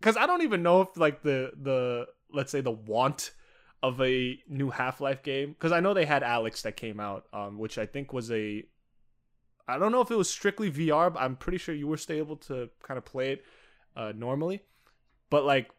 cuz 0.01 0.17
I 0.17 0.25
don't 0.25 0.41
even 0.41 0.63
know 0.63 0.81
if 0.81 0.97
like 0.97 1.21
the 1.21 1.51
the 1.55 2.07
let's 2.33 2.51
say 2.51 2.61
the 2.61 2.71
want 2.71 3.31
of 3.81 4.01
a 4.01 4.37
new 4.47 4.69
Half-Life 4.69 5.23
game 5.23 5.55
cuz 5.57 5.71
I 5.71 5.79
know 5.79 5.93
they 5.93 6.05
had 6.05 6.21
Alyx 6.21 6.61
that 6.63 6.75
came 6.75 6.99
out 6.99 7.27
um 7.31 7.57
which 7.57 7.77
I 7.77 7.85
think 7.85 8.11
was 8.11 8.31
a 8.31 8.65
I 9.69 9.77
don't 9.77 9.91
know 9.91 10.01
if 10.01 10.11
it 10.11 10.15
was 10.15 10.29
strictly 10.29 10.71
VR, 10.71 11.13
but 11.13 11.21
I'm 11.21 11.35
pretty 11.35 11.57
sure 11.57 11.73
you 11.75 11.87
were 11.87 11.97
still 11.97 12.17
able 12.17 12.37
to 12.37 12.69
kind 12.83 12.97
of 12.97 13.05
play 13.05 13.33
it 13.33 13.45
uh, 13.95 14.13
normally. 14.15 14.61
But 15.29 15.45
like 15.45 15.69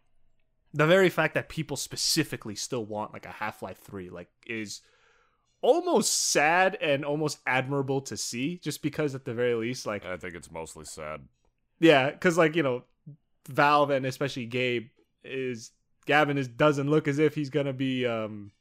the 0.72 0.86
very 0.86 1.08
fact 1.08 1.34
that 1.34 1.48
people 1.48 1.76
specifically 1.76 2.54
still 2.54 2.84
want 2.84 3.12
like 3.12 3.26
a 3.26 3.30
Half 3.30 3.62
Life 3.62 3.78
Three, 3.78 4.08
like, 4.08 4.28
is 4.46 4.80
almost 5.62 6.30
sad 6.30 6.78
and 6.80 7.04
almost 7.04 7.38
admirable 7.46 8.00
to 8.02 8.16
see. 8.16 8.58
Just 8.58 8.82
because 8.82 9.14
at 9.14 9.24
the 9.24 9.34
very 9.34 9.54
least, 9.54 9.86
like, 9.86 10.04
I 10.04 10.16
think 10.16 10.34
it's 10.34 10.50
mostly 10.50 10.84
sad. 10.84 11.22
yeah, 11.80 12.10
because 12.10 12.38
like 12.38 12.54
you 12.54 12.62
know, 12.62 12.84
Valve 13.48 13.90
and 13.90 14.06
especially 14.06 14.46
Gabe 14.46 14.88
is 15.24 15.72
Gaben 16.06 16.38
is 16.38 16.48
doesn't 16.48 16.88
look 16.88 17.08
as 17.08 17.18
if 17.18 17.34
he's 17.34 17.50
gonna 17.50 17.72
be 17.72 18.06
um 18.06 18.52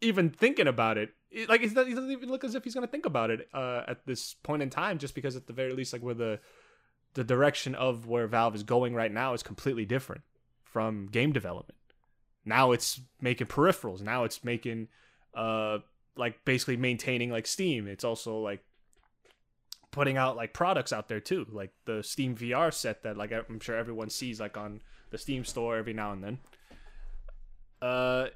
even 0.00 0.30
thinking 0.30 0.66
about 0.66 0.98
it. 0.98 1.14
It- 1.30 1.48
Like 1.48 1.60
he 1.60 1.68
doesn't 1.68 2.10
even 2.10 2.28
look 2.28 2.44
as 2.44 2.54
if 2.54 2.64
he's 2.64 2.74
gonna 2.74 2.86
think 2.86 3.06
about 3.06 3.30
it 3.30 3.48
uh, 3.54 3.82
at 3.86 4.04
this 4.06 4.34
point 4.34 4.62
in 4.62 4.70
time. 4.70 4.98
Just 4.98 5.14
because 5.14 5.36
at 5.36 5.46
the 5.46 5.52
very 5.52 5.72
least, 5.72 5.92
like 5.92 6.02
where 6.02 6.14
the 6.14 6.40
the 7.14 7.24
direction 7.24 7.74
of 7.74 8.06
where 8.06 8.26
Valve 8.26 8.54
is 8.54 8.62
going 8.62 8.94
right 8.94 9.12
now 9.12 9.32
is 9.34 9.42
completely 9.42 9.84
different 9.84 10.22
from 10.62 11.06
game 11.06 11.32
development. 11.32 11.78
Now 12.44 12.72
it's 12.72 13.00
making 13.20 13.48
peripherals. 13.48 14.00
Now 14.00 14.24
it's 14.24 14.42
making 14.44 14.88
uh 15.34 15.78
like 16.16 16.44
basically 16.44 16.76
maintaining 16.76 17.30
like 17.30 17.46
Steam. 17.46 17.86
It's 17.86 18.04
also 18.04 18.38
like 18.38 18.64
putting 19.92 20.16
out 20.16 20.36
like 20.36 20.52
products 20.52 20.92
out 20.92 21.08
there 21.08 21.20
too, 21.20 21.46
like 21.50 21.72
the 21.84 22.02
Steam 22.02 22.36
VR 22.36 22.72
set 22.72 23.02
that 23.02 23.16
like 23.16 23.32
I'm 23.32 23.60
sure 23.60 23.76
everyone 23.76 24.10
sees 24.10 24.40
like 24.40 24.56
on 24.56 24.80
the 25.10 25.18
Steam 25.18 25.44
store 25.44 25.76
every 25.76 25.92
now 25.92 26.12
and 26.12 26.22
then. 26.22 26.38
Uh, 27.82 28.26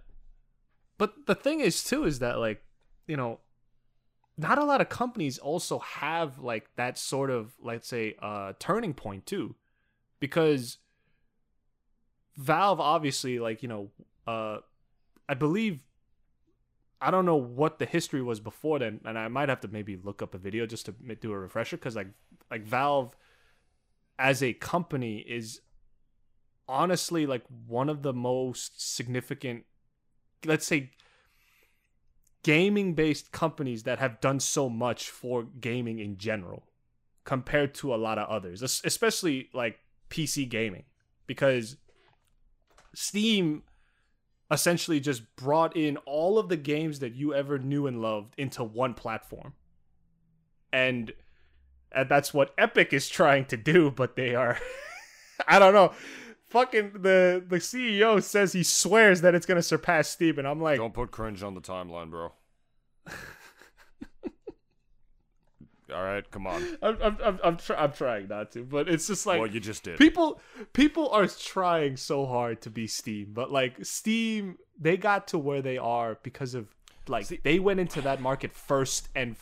but 0.99 1.27
the 1.27 1.35
thing 1.35 1.61
is 1.61 1.85
too 1.85 2.05
is 2.05 2.19
that 2.21 2.39
like 2.39 2.63
you 3.07 3.17
know, 3.17 3.41
not 4.37 4.59
a 4.59 4.65
lot 4.65 4.81
of 4.81 4.89
companies 4.89 5.39
also 5.39 5.79
have 5.79 6.39
like 6.39 6.69
that 6.77 6.99
sort 6.99 7.31
of 7.31 7.55
let's 7.63 7.89
say 7.89 8.17
uh 8.21 8.53
turning 8.59 8.95
point 8.95 9.27
too, 9.27 9.55
because 10.21 10.79
Valve 12.37 12.81
obviously 12.81 13.39
like 13.39 13.63
you 13.63 13.69
know 13.69 13.91
uh 14.27 14.59
I 15.29 15.35
believe 15.35 15.81
I 17.01 17.11
don't 17.11 17.27
know 17.27 17.37
what 17.37 17.79
the 17.79 17.87
history 17.87 18.23
was 18.23 18.41
before 18.41 18.79
then, 18.79 19.01
and 19.05 19.19
I 19.19 19.29
might 19.29 19.51
have 19.51 19.61
to 19.61 19.69
maybe 19.69 19.97
look 19.97 20.23
up 20.23 20.35
a 20.35 20.39
video 20.39 20.67
just 20.67 20.87
to 20.87 20.93
do 20.93 21.33
a 21.33 21.39
refresher 21.39 21.77
because 21.77 21.97
like 21.97 22.09
like 22.51 22.65
Valve 22.65 23.15
as 24.19 24.43
a 24.43 24.53
company 24.53 25.19
is 25.19 25.61
honestly 26.69 27.27
like 27.27 27.43
one 27.67 27.89
of 27.89 28.03
the 28.03 28.13
most 28.13 28.81
significant, 28.95 29.65
let's 30.45 30.67
say, 30.67 30.91
gaming 32.45 32.95
based 32.95 33.33
companies 33.33 33.83
that 33.83 33.99
have 33.99 34.21
done 34.21 34.39
so 34.39 34.69
much 34.69 35.11
for 35.11 35.43
gaming 35.61 35.99
in 35.99 36.17
general 36.17 36.63
compared 37.25 37.75
to 37.75 37.93
a 37.93 37.97
lot 37.97 38.19
of 38.19 38.29
others, 38.29 38.63
especially 38.63 39.49
like 39.53 39.79
PC 40.11 40.49
gaming 40.49 40.85
because 41.27 41.77
Steam 42.95 43.63
essentially 44.51 45.01
just 45.01 45.35
brought 45.37 45.77
in 45.77 45.97
all 45.99 46.39
of 46.39 46.49
the 46.49 46.57
games 46.57 47.01
that 47.01 47.15
you 47.15 47.35
ever 47.35 47.59
knew 47.59 47.87
and 47.87 48.01
loved 48.01 48.35
into 48.39 48.63
one 48.63 48.95
platform. 48.95 49.55
And, 50.73 51.13
and 51.91 52.09
that's 52.09 52.35
what 52.35 52.53
Epic 52.59 52.93
is 52.93 53.09
trying 53.09 53.47
to 53.47 53.57
do, 53.57 53.91
but 53.91 54.17
they 54.17 54.35
are 54.35 54.59
I 55.49 55.59
don't 55.59 55.75
know. 55.75 55.93
Fucking 56.55 56.93
the 57.01 57.45
the 57.45 57.57
CEO 57.57 58.23
says 58.23 58.53
he 58.53 58.63
swears 58.63 59.23
that 59.23 59.35
it's 59.35 59.45
going 59.45 59.57
to 59.57 59.63
surpass 59.63 60.09
Steam 60.09 60.39
and 60.39 60.47
I'm 60.47 60.61
like 60.61 60.79
Don't 60.79 60.95
put 60.95 61.11
cringe 61.11 61.43
on 61.43 61.55
the 61.55 61.61
timeline, 61.61 62.11
bro. 62.11 62.31
All 65.93 66.03
right, 66.03 66.29
come 66.31 66.47
on. 66.47 66.63
I'm 66.81 66.97
I'm 67.03 67.19
I'm, 67.25 67.41
I'm, 67.43 67.57
try- 67.57 67.77
I'm 67.77 67.93
trying 67.93 68.29
not 68.29 68.53
to, 68.53 68.63
but 68.63 68.89
it's 68.89 69.09
just 69.09 69.27
like 69.27 69.41
well, 69.41 69.51
you 69.51 69.59
just 69.59 69.83
did. 69.83 69.99
people 69.99 70.41
people 70.73 71.09
are 71.11 71.27
trying 71.27 71.97
so 71.97 72.25
hard 72.25 72.63
to 72.63 72.71
be 72.71 72.87
steam 72.87 73.33
but 73.35 73.51
like 73.51 73.85
steam 73.85 74.57
they 74.81 74.97
got 74.97 75.27
to 75.29 75.39
where 75.39 75.61
they 75.61 75.77
are 75.77 76.19
because 76.23 76.55
of 76.55 76.69
like 77.09 77.43
they 77.43 77.59
went 77.59 77.81
into 77.81 78.01
that 78.01 78.21
market 78.21 78.53
first 78.55 79.09
and 79.17 79.37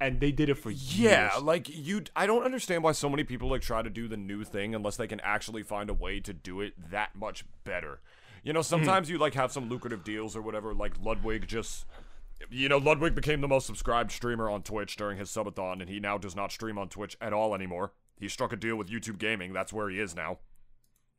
and 0.00 0.20
they 0.20 0.32
did 0.32 0.48
it 0.48 0.54
for 0.54 0.70
years. 0.70 0.94
Yeah, 0.96 1.30
like 1.42 1.68
you 1.68 2.04
I 2.14 2.26
don't 2.26 2.44
understand 2.44 2.82
why 2.82 2.92
so 2.92 3.08
many 3.08 3.24
people 3.24 3.48
like 3.48 3.62
try 3.62 3.82
to 3.82 3.90
do 3.90 4.08
the 4.08 4.16
new 4.16 4.44
thing 4.44 4.74
unless 4.74 4.96
they 4.96 5.06
can 5.06 5.20
actually 5.20 5.62
find 5.62 5.90
a 5.90 5.94
way 5.94 6.20
to 6.20 6.32
do 6.32 6.60
it 6.60 6.74
that 6.90 7.14
much 7.16 7.44
better. 7.64 8.00
You 8.44 8.52
know, 8.52 8.62
sometimes 8.62 9.10
you 9.10 9.18
like 9.18 9.34
have 9.34 9.52
some 9.52 9.68
lucrative 9.68 10.04
deals 10.04 10.36
or 10.36 10.42
whatever 10.42 10.72
like 10.72 10.94
Ludwig 11.02 11.46
just 11.48 11.86
you 12.50 12.68
know, 12.68 12.78
Ludwig 12.78 13.14
became 13.16 13.40
the 13.40 13.48
most 13.48 13.66
subscribed 13.66 14.12
streamer 14.12 14.48
on 14.48 14.62
Twitch 14.62 14.96
during 14.96 15.18
his 15.18 15.28
subathon 15.28 15.80
and 15.80 15.90
he 15.90 15.98
now 15.98 16.16
does 16.18 16.36
not 16.36 16.52
stream 16.52 16.78
on 16.78 16.88
Twitch 16.88 17.16
at 17.20 17.32
all 17.32 17.54
anymore. 17.54 17.92
He 18.20 18.28
struck 18.28 18.52
a 18.52 18.56
deal 18.56 18.76
with 18.76 18.88
YouTube 18.88 19.18
Gaming. 19.18 19.52
That's 19.52 19.72
where 19.72 19.88
he 19.90 19.98
is 19.98 20.14
now. 20.14 20.38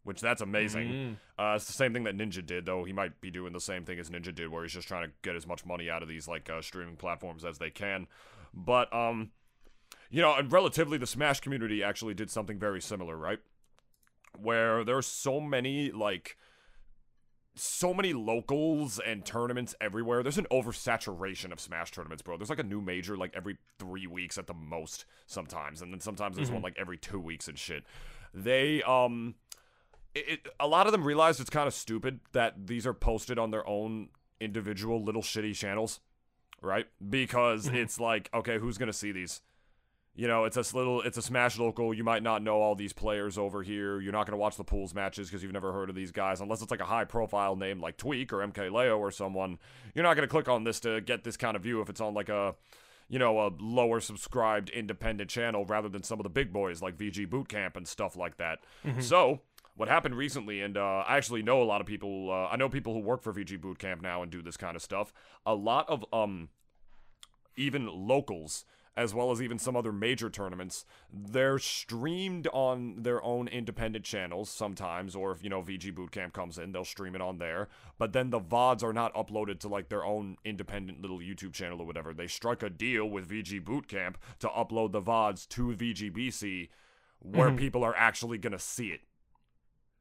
Which 0.04 0.22
that's 0.22 0.42
amazing. 0.42 1.18
Uh, 1.38 1.54
it's 1.58 1.68
the 1.68 1.74
same 1.74 1.94
thing 1.94 2.06
that 2.06 2.18
Ninja 2.18 2.44
did, 2.44 2.66
though. 2.66 2.86
He 2.86 2.94
might 2.94 3.20
be 3.20 3.30
doing 3.30 3.52
the 3.52 3.60
same 3.60 3.84
thing 3.84 4.00
as 4.00 4.10
Ninja 4.10 4.34
did, 4.34 4.50
where 4.50 4.64
he's 4.64 4.72
just 4.72 4.88
trying 4.88 5.08
to 5.08 5.14
get 5.24 5.36
as 5.36 5.46
much 5.46 5.66
money 5.66 5.90
out 5.90 6.02
of 6.02 6.08
these 6.08 6.28
like 6.28 6.50
uh, 6.50 6.62
streaming 6.62 6.96
platforms 6.96 7.44
as 7.44 7.58
they 7.58 7.70
can. 7.70 8.08
But 8.54 8.94
um, 8.94 9.32
you 10.10 10.22
know, 10.22 10.36
and 10.36 10.52
relatively, 10.52 10.98
the 10.98 11.08
Smash 11.08 11.40
community 11.40 11.84
actually 11.84 12.14
did 12.14 12.30
something 12.30 12.60
very 12.60 12.82
similar, 12.82 13.16
right? 13.16 13.40
Where 14.38 14.84
there's 14.84 15.08
so 15.08 15.40
many 15.40 15.92
like 15.92 16.38
so 17.56 17.94
many 17.94 18.14
locals 18.14 19.00
and 19.00 19.26
tournaments 19.26 19.76
everywhere. 19.82 20.24
There's 20.24 20.38
an 20.38 20.48
oversaturation 20.50 21.52
of 21.52 21.60
Smash 21.60 21.92
tournaments, 21.92 22.22
bro. 22.22 22.38
There's 22.38 22.50
like 22.50 22.60
a 22.60 22.64
new 22.64 22.82
major 22.82 23.18
like 23.18 23.34
every 23.36 23.58
three 23.78 24.08
weeks 24.08 24.38
at 24.38 24.48
the 24.48 24.54
most 24.54 25.06
sometimes, 25.28 25.82
and 25.82 25.92
then 25.92 26.00
sometimes 26.00 26.38
there's 26.38 26.52
one 26.52 26.62
like 26.62 26.78
every 26.78 26.98
two 26.98 27.20
weeks 27.20 27.48
and 27.48 27.58
shit. 27.58 27.84
They 28.34 28.82
um, 28.84 29.36
it, 30.16 30.26
it, 30.28 30.48
a 30.60 30.68
lot 30.68 30.86
of 30.86 30.92
them 30.92 31.04
realize 31.04 31.40
it's 31.40 31.50
kind 31.50 31.68
of 31.68 31.74
stupid 31.74 32.20
that 32.32 32.68
these 32.68 32.88
are 32.88 32.94
posted 32.94 33.38
on 33.38 33.52
their 33.52 33.68
own 33.68 34.10
individual 34.40 35.04
little 35.04 35.22
shitty 35.22 35.56
channels, 35.56 36.00
right? 36.62 36.88
Because 37.10 37.68
mm-hmm. 37.68 37.76
it's 37.76 38.00
like, 38.00 38.30
okay, 38.34 38.58
who's 38.58 38.78
gonna 38.78 38.94
see 38.94 39.12
these? 39.12 39.42
You 40.16 40.28
know, 40.28 40.44
it's 40.44 40.58
a 40.58 40.76
little, 40.76 41.02
it's 41.02 41.18
a 41.18 41.22
Smash 41.22 41.58
local. 41.58 41.94
You 41.94 42.04
might 42.04 42.24
not 42.24 42.44
know 42.44 42.58
all 42.62 42.76
these 42.76 42.92
players 42.92 43.38
over 43.38 43.64
here. 43.64 44.02
You're 44.02 44.12
not 44.12 44.26
going 44.26 44.34
to 44.34 44.38
watch 44.38 44.58
the 44.58 44.66
pools 44.66 44.94
matches 44.94 45.30
because 45.30 45.44
you've 45.44 45.54
never 45.54 45.72
heard 45.72 45.90
of 45.90 45.96
these 45.96 46.12
guys, 46.12 46.42
unless 46.42 46.62
it's 46.62 46.72
like 46.72 46.82
a 46.82 46.86
high 46.86 47.06
profile 47.06 47.56
name 47.56 47.80
like 47.80 47.98
Tweek 47.98 48.34
or 48.34 48.46
MK 48.46 48.70
Leo 48.70 48.98
or 48.98 49.12
someone. 49.12 49.60
You're 49.96 50.04
not 50.04 50.16
going 50.16 50.28
to 50.28 50.32
click 50.32 50.50
on 50.50 50.66
this 50.66 50.82
to 50.82 51.00
get 51.00 51.24
this 51.24 51.38
kind 51.38 51.56
of 51.56 51.64
view 51.64 51.80
if 51.80 51.90
it's 51.90 52.02
on 52.02 52.14
like 52.14 52.28
a, 52.28 52.56
you 53.08 53.18
know, 53.18 53.40
a 53.40 53.52
lower 53.62 54.02
subscribed 54.02 54.70
independent 54.72 55.30
channel 55.30 55.64
rather 55.64 55.88
than 55.88 56.04
some 56.04 56.20
of 56.20 56.24
the 56.24 56.30
big 56.30 56.52
boys 56.52 56.82
like 56.82 56.98
VG 56.98 57.26
Bootcamp 57.26 57.78
and 57.78 57.88
stuff 57.88 58.18
like 58.18 58.36
that. 58.38 58.60
Mm-hmm. 58.86 59.00
So, 59.00 59.40
what 59.80 59.88
happened 59.88 60.16
recently, 60.16 60.62
and 60.62 60.76
uh, 60.76 61.06
I 61.08 61.16
actually 61.16 61.42
know 61.42 61.62
a 61.62 61.64
lot 61.64 61.80
of 61.80 61.88
people. 61.88 62.30
Uh, 62.30 62.48
I 62.52 62.58
know 62.58 62.68
people 62.68 62.94
who 62.94 63.00
work 63.00 63.24
for 63.24 63.34
VG 63.34 63.58
Bootcamp 63.58 64.02
now 64.02 64.22
and 64.22 64.30
do 64.30 64.42
this 64.42 64.58
kind 64.58 64.76
of 64.76 64.82
stuff. 64.82 65.14
A 65.46 65.56
lot 65.56 65.88
of 65.88 66.04
um, 66.12 66.50
even 67.56 67.88
locals 67.88 68.66
as 68.98 69.14
well 69.14 69.32
as 69.32 69.42
even 69.42 69.58
some 69.58 69.78
other 69.78 69.94
major 69.94 70.30
tournaments 70.30 70.84
they're 71.14 71.60
streamed 71.60 72.48
on 72.52 73.04
their 73.04 73.24
own 73.24 73.48
independent 73.48 74.04
channels 74.04 74.50
sometimes 74.50 75.16
or 75.16 75.32
if 75.32 75.42
you 75.44 75.50
know 75.50 75.62
VG 75.62 75.94
Bootcamp 75.94 76.34
comes 76.34 76.58
in 76.58 76.72
they'll 76.74 76.84
stream 76.84 77.16
it 77.16 77.22
on 77.22 77.38
there 77.38 77.70
but 77.98 78.12
then 78.12 78.32
the 78.32 78.42
VODs 78.42 78.84
are 78.84 78.92
not 78.92 79.14
uploaded 79.14 79.60
to 79.60 79.70
like 79.70 79.88
their 79.88 80.04
own 80.04 80.36
independent 80.44 81.02
little 81.02 81.20
YouTube 81.20 81.54
channel 81.54 81.80
or 81.80 81.86
whatever 81.86 82.14
they 82.14 82.28
strike 82.28 82.64
a 82.64 82.70
deal 82.70 83.06
with 83.06 83.30
VG 83.30 83.64
Bootcamp 83.64 84.16
to 84.40 84.50
upload 84.50 84.92
the 84.92 85.02
VODs 85.02 85.48
to 85.50 85.68
VGBC 85.68 86.68
where 87.20 87.52
people 87.52 87.84
are 87.84 87.96
actually 87.96 88.38
going 88.38 88.54
to 88.54 88.60
see 88.60 88.88
it 88.88 89.02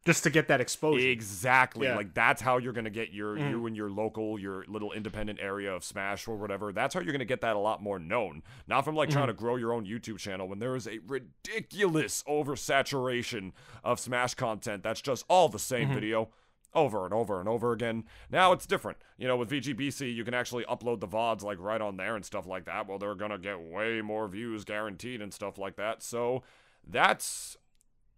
Just 0.05 0.23
to 0.25 0.31
get 0.31 0.49
that 0.49 0.61
exposure. 0.61 1.07
Exactly. 1.07 1.87
Yeah. 1.87 1.97
Like 1.97 2.15
that's 2.15 2.41
how 2.41 2.57
you're 2.59 2.73
gonna 2.73 2.89
get 2.89 3.13
your 3.13 3.37
you 3.37 3.61
mm. 3.63 3.67
and 3.67 3.77
your 3.77 3.91
local, 3.91 4.39
your 4.39 4.65
little 4.67 4.93
independent 4.93 5.39
area 5.43 5.75
of 5.75 5.85
Smash 5.85 6.27
or 6.27 6.37
whatever. 6.37 6.73
That's 6.73 6.95
how 6.95 7.01
you're 7.01 7.13
gonna 7.13 7.25
get 7.25 7.43
that 7.43 7.57
a 7.57 7.59
lot 7.59 7.83
more 7.83 7.99
known. 7.99 8.43
Not 8.67 8.85
from 8.85 8.95
like 8.97 9.11
trying 9.11 9.25
mm-hmm. 9.25 9.37
to 9.37 9.41
grow 9.41 9.57
your 9.57 9.73
own 9.73 9.85
YouTube 9.85 10.19
channel 10.19 10.49
when 10.49 10.61
there 10.61 10.77
is 10.77 10.87
a 10.87 10.99
ridiculous 11.07 12.23
oversaturation 12.29 13.53
of 13.85 14.01
Smash 14.01 14.35
content 14.35 14.83
that's 14.83 15.03
just 15.03 15.25
all 15.29 15.49
the 15.49 15.59
same 15.59 15.87
mm-hmm. 15.87 15.95
video. 15.95 16.31
Over 16.75 17.07
and 17.07 17.15
over 17.15 17.41
and 17.41 17.49
over 17.49 17.73
again. 17.73 18.05
Now 18.31 18.53
it's 18.53 18.67
different. 18.67 18.99
You 19.17 19.27
know, 19.27 19.39
with 19.39 19.51
VGBC, 19.51 20.15
you 20.15 20.23
can 20.23 20.35
actually 20.35 20.65
upload 20.65 21.01
the 21.01 21.09
VODs 21.09 21.43
like 21.43 21.59
right 21.59 21.81
on 21.81 21.97
there 21.97 22.15
and 22.15 22.23
stuff 22.23 22.47
like 22.47 22.67
that. 22.67 22.87
Well, 22.87 22.99
they're 22.99 23.15
gonna 23.15 23.39
get 23.39 23.59
way 23.59 24.03
more 24.03 24.29
views 24.29 24.65
guaranteed 24.65 25.23
and 25.23 25.33
stuff 25.33 25.57
like 25.57 25.77
that. 25.77 26.03
So 26.03 26.43
that's 26.87 27.57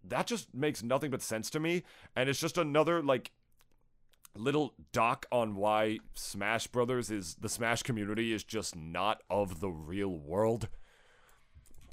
that 0.03 0.27
just 0.27 0.53
makes 0.53 0.83
nothing 0.83 1.11
but 1.11 1.21
sense 1.21 1.49
to 1.49 1.59
me 1.59 1.83
and 2.15 2.29
it's 2.29 2.39
just 2.39 2.57
another 2.57 3.01
like 3.01 3.31
little 4.35 4.73
doc 4.91 5.25
on 5.31 5.55
why 5.55 5.99
smash 6.13 6.67
brothers 6.67 7.11
is 7.11 7.35
the 7.35 7.49
smash 7.49 7.83
community 7.83 8.33
is 8.33 8.43
just 8.43 8.75
not 8.75 9.21
of 9.29 9.59
the 9.59 9.69
real 9.69 10.09
world. 10.09 10.69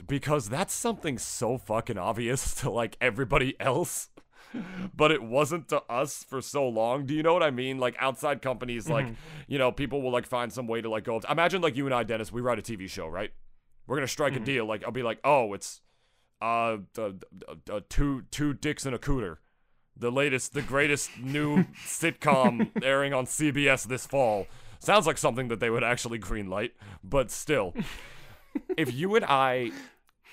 Because 0.07 0.49
that's 0.49 0.73
something 0.73 1.19
so 1.19 1.59
fucking 1.59 1.99
obvious 1.99 2.55
to 2.61 2.71
like 2.71 2.97
everybody 3.01 3.57
else 3.59 4.11
but 4.97 5.11
it 5.11 5.23
wasn't 5.23 5.69
to 5.69 5.83
us 5.91 6.25
for 6.25 6.41
so 6.41 6.67
long. 6.67 7.05
Do 7.05 7.15
you 7.15 7.23
know 7.23 7.35
what 7.35 7.43
i 7.43 7.51
mean? 7.51 7.79
Like 7.79 7.97
outside 7.99 8.41
companies 8.41 8.89
like 8.89 9.07
mm-hmm. 9.07 9.15
you 9.47 9.59
know 9.59 9.73
people 9.73 10.01
will 10.01 10.13
like 10.13 10.27
find 10.27 10.53
some 10.53 10.67
way 10.67 10.81
to 10.81 10.89
like 10.89 11.05
go 11.05 11.21
imagine 11.29 11.61
like 11.61 11.77
you 11.77 11.85
and 11.85 11.95
i 11.95 12.03
dennis 12.03 12.33
we 12.33 12.41
write 12.41 12.59
a 12.59 12.63
tv 12.63 12.89
show 12.89 13.09
right? 13.09 13.31
We're 13.87 13.97
gonna 13.97 14.09
strike 14.09 14.33
a 14.33 14.37
mm-hmm. 14.37 14.45
deal 14.45 14.67
like 14.67 14.85
i'll 14.85 14.91
be 14.91 15.03
like 15.03 15.19
oh 15.25 15.53
it's 15.53 15.81
uh, 16.41 16.79
uh, 16.99 17.81
two 17.89 18.23
two 18.31 18.55
dicks 18.55 18.87
and 18.87 18.95
a 18.95 18.99
cooter, 18.99 19.39
the 19.97 20.11
latest, 20.11 20.55
the 20.55 20.63
greatest 20.63 21.11
new 21.21 21.65
sitcom 21.85 22.71
airing 22.83 23.13
on 23.13 23.27
CBS 23.27 23.85
this 23.87 24.07
fall. 24.07 24.47
Sounds 24.81 25.07
like 25.07 25.19
something 25.19 25.49
that 25.49 25.61
they 25.61 25.71
would 25.71 25.83
actually 25.83 26.19
greenlight, 26.19 26.71
but 27.03 27.31
still, 27.31 27.75
if 28.77 28.93
you 28.95 29.17
and 29.17 29.25
I, 29.25 29.73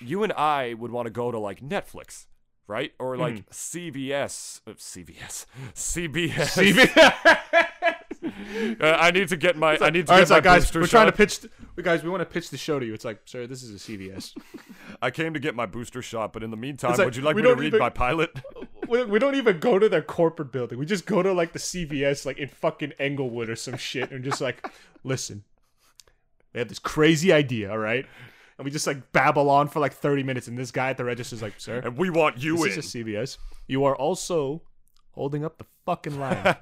you 0.00 0.22
and 0.22 0.32
I 0.32 0.74
would 0.74 0.92
want 0.92 1.06
to 1.06 1.10
go 1.10 1.32
to 1.32 1.38
like 1.38 1.60
Netflix, 1.60 2.26
right, 2.68 2.92
or 2.98 3.16
like 3.16 3.50
CBS, 3.50 4.60
uh, 4.66 4.72
CBS, 4.72 5.46
CBS. 5.74 6.56
Uh, 8.80 8.96
I 8.98 9.10
need 9.10 9.28
to 9.28 9.36
get 9.36 9.56
my. 9.56 9.78
I 9.80 9.90
need 9.90 10.06
to 10.06 10.12
All 10.12 10.18
right, 10.18 10.20
get 10.20 10.22
it's 10.22 10.30
my 10.30 10.36
like, 10.36 10.44
guys, 10.44 10.64
booster 10.64 10.80
we're 10.80 10.86
trying 10.86 11.06
to 11.06 11.12
pitch. 11.12 11.40
We 11.74 11.82
guys, 11.82 12.02
we 12.02 12.10
want 12.10 12.20
to 12.22 12.26
pitch 12.26 12.50
the 12.50 12.56
show 12.56 12.78
to 12.78 12.86
you. 12.86 12.94
It's 12.94 13.04
like, 13.04 13.20
sir, 13.26 13.46
this 13.46 13.62
is 13.62 13.70
a 13.70 13.78
CVS. 13.90 14.34
I 15.02 15.10
came 15.10 15.34
to 15.34 15.40
get 15.40 15.54
my 15.54 15.66
booster 15.66 16.02
shot, 16.02 16.32
but 16.32 16.42
in 16.42 16.50
the 16.50 16.56
meantime, 16.56 16.92
like, 16.92 17.04
would 17.04 17.16
you 17.16 17.22
like 17.22 17.36
me 17.36 17.42
to 17.42 17.54
read 17.54 17.68
even- 17.68 17.78
my 17.78 17.90
pilot? 17.90 18.30
we, 18.88 19.04
we 19.04 19.18
don't 19.18 19.34
even 19.34 19.58
go 19.58 19.78
to 19.78 19.88
their 19.88 20.02
corporate 20.02 20.52
building. 20.52 20.78
We 20.78 20.86
just 20.86 21.06
go 21.06 21.22
to 21.22 21.32
like 21.32 21.52
the 21.52 21.58
CVS, 21.58 22.24
like 22.24 22.38
in 22.38 22.48
fucking 22.48 22.92
Englewood 22.98 23.48
or 23.50 23.56
some 23.56 23.76
shit, 23.76 24.10
and 24.10 24.24
just 24.24 24.40
like, 24.40 24.66
listen, 25.04 25.44
we 26.54 26.60
have 26.60 26.68
this 26.68 26.78
crazy 26.78 27.32
idea, 27.32 27.70
all 27.70 27.78
right, 27.78 28.06
and 28.58 28.64
we 28.64 28.70
just 28.70 28.86
like 28.86 29.12
babble 29.12 29.50
on 29.50 29.68
for 29.68 29.80
like 29.80 29.92
thirty 29.92 30.22
minutes, 30.22 30.48
and 30.48 30.56
this 30.56 30.70
guy 30.70 30.90
at 30.90 30.96
the 30.96 31.04
register 31.04 31.36
is 31.36 31.42
like, 31.42 31.58
sir, 31.58 31.78
and 31.84 31.96
we 31.98 32.10
want 32.10 32.38
you 32.38 32.56
in. 32.56 32.62
this 32.70 32.76
is 32.78 32.94
a 32.94 32.98
CVS. 32.98 33.38
You 33.66 33.84
are 33.84 33.96
also 33.96 34.62
holding 35.12 35.44
up 35.44 35.58
the 35.58 35.66
fucking 35.84 36.18
line. 36.18 36.56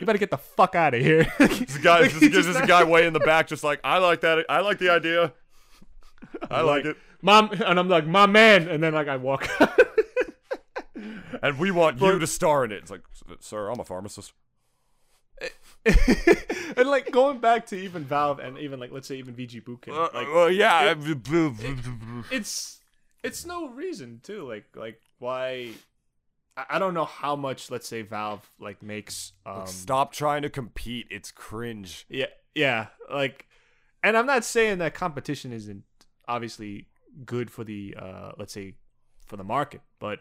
You 0.00 0.06
better 0.06 0.18
get 0.18 0.30
the 0.30 0.38
fuck 0.38 0.74
out 0.74 0.94
of 0.94 1.00
here. 1.00 1.30
This 1.38 1.78
guy, 1.78 2.00
Like, 2.00 2.12
this, 2.12 2.32
this 2.32 2.46
is 2.46 2.56
a 2.56 2.66
guy 2.66 2.84
way 2.84 3.06
in 3.06 3.12
the 3.12 3.20
back, 3.20 3.46
just 3.46 3.62
like 3.62 3.80
I 3.84 3.98
like 3.98 4.22
that. 4.22 4.44
I 4.48 4.60
like 4.60 4.78
the 4.78 4.90
idea. 4.90 5.32
I 6.50 6.62
like 6.62 6.84
it, 6.84 6.96
mom, 7.22 7.50
and 7.52 7.78
I'm 7.78 7.88
like, 7.88 8.06
my 8.06 8.26
man, 8.26 8.68
and 8.68 8.82
then 8.82 8.94
like 8.94 9.08
I 9.08 9.16
walk. 9.16 9.48
and 11.42 11.58
we 11.58 11.70
want 11.70 12.00
you 12.00 12.18
to 12.18 12.26
star 12.26 12.64
in 12.64 12.72
it. 12.72 12.76
It's 12.76 12.90
like, 12.90 13.02
sir, 13.40 13.68
I'm 13.68 13.80
a 13.80 13.84
pharmacist. 13.84 14.32
and 16.76 16.88
like 16.88 17.10
going 17.10 17.38
back 17.38 17.66
to 17.66 17.76
even 17.76 18.04
Valve 18.04 18.38
and 18.40 18.58
even 18.58 18.78
like 18.78 18.92
let's 18.92 19.08
say 19.08 19.16
even 19.16 19.34
VG 19.34 19.64
Bootcamp, 19.64 19.96
uh, 19.96 20.08
like 20.12 20.28
well, 20.28 20.50
yeah. 20.50 20.94
it's 22.30 22.80
it's 23.24 23.46
no 23.46 23.68
reason 23.68 24.20
too. 24.22 24.46
Like 24.46 24.66
like 24.74 25.00
why? 25.18 25.72
I, 26.68 26.78
don't 26.78 26.94
know 26.94 27.04
how 27.04 27.36
much 27.36 27.70
let's 27.70 27.88
say 27.88 28.02
Valve 28.02 28.48
like 28.58 28.82
makes. 28.82 29.32
Um, 29.46 29.66
Stop 29.66 30.12
trying 30.12 30.42
to 30.42 30.50
compete. 30.50 31.06
It's 31.10 31.30
cringe. 31.30 32.06
yeah, 32.08 32.26
yeah. 32.54 32.88
Like, 33.12 33.46
and 34.02 34.16
I'm 34.16 34.26
not 34.26 34.44
saying 34.44 34.78
that 34.78 34.94
competition 34.94 35.52
isn't 35.52 35.84
obviously 36.28 36.86
good 37.24 37.50
for 37.50 37.64
the 37.64 37.96
uh 37.98 38.32
let's 38.38 38.52
say 38.52 38.74
for 39.26 39.36
the 39.36 39.44
market, 39.44 39.80
but 39.98 40.20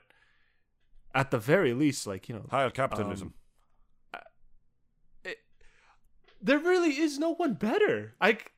at 1.14 1.32
the 1.32 1.40
very 1.40 1.74
least, 1.74 2.06
like 2.06 2.30
you 2.30 2.36
know, 2.36 2.46
Higher 2.50 2.70
capitalism. 2.70 3.34
there 6.42 6.60
really 6.60 7.00
is 7.00 7.20
no 7.20 7.34
one 7.34 7.54
better. 7.54 8.14
Like 8.22 8.54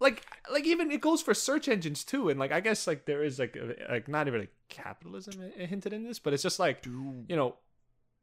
like 0.00 0.24
like 0.50 0.64
even 0.64 0.90
it 0.90 1.00
goes 1.00 1.22
for 1.22 1.34
search 1.34 1.68
engines 1.68 2.04
too 2.04 2.28
and 2.28 2.38
like 2.38 2.52
I 2.52 2.60
guess 2.60 2.86
like 2.86 3.06
there 3.06 3.22
is 3.22 3.38
like 3.38 3.56
a, 3.56 3.92
like 3.92 4.08
not 4.08 4.26
even 4.26 4.40
like 4.40 4.52
capitalism 4.68 5.50
hinted 5.56 5.92
in 5.92 6.04
this, 6.04 6.18
but 6.18 6.32
it's 6.32 6.42
just 6.42 6.58
like 6.58 6.84
you 6.84 7.24
know 7.36 7.56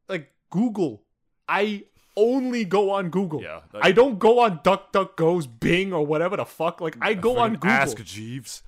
like 0.08 0.32
Google. 0.50 1.04
I 1.48 1.84
only 2.18 2.66
go 2.66 2.92
on 2.92 3.10
Google. 3.10 3.42
Yeah, 3.42 3.62
I 3.82 3.92
don't 3.92 4.20
go 4.20 4.40
on 4.40 4.60
DuckDuckGo's 4.60 5.48
Bing 5.48 5.94
or 5.94 6.06
whatever 6.06 6.38
the 6.38 6.46
fuck. 6.46 6.82
Like 6.82 6.98
I 7.02 7.14
go 7.14 7.38
on 7.38 7.54
Google 7.54 7.70
Ask 7.70 8.04
Jeeves. 8.04 8.64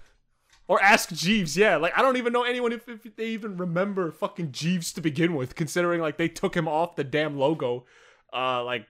or 0.68 0.82
ask 0.82 1.10
Jeeves. 1.12 1.56
Yeah, 1.58 1.78
like 1.78 1.98
I 1.98 2.02
don't 2.02 2.18
even 2.18 2.34
know 2.34 2.44
anyone 2.44 2.72
if, 2.72 2.88
if 2.88 3.16
they 3.16 3.28
even 3.28 3.58
remember 3.58 4.12
fucking 4.12 4.52
Jeeves 4.52 4.94
to 4.94 5.02
begin 5.02 5.36
with, 5.36 5.56
considering 5.56 6.02
like 6.02 6.18
they 6.18 6.30
took 6.30 6.56
him 6.56 6.68
off 6.68 6.96
the 6.96 7.04
damn 7.04 7.38
logo, 7.38 7.86
uh, 8.34 8.64
like 8.64 8.88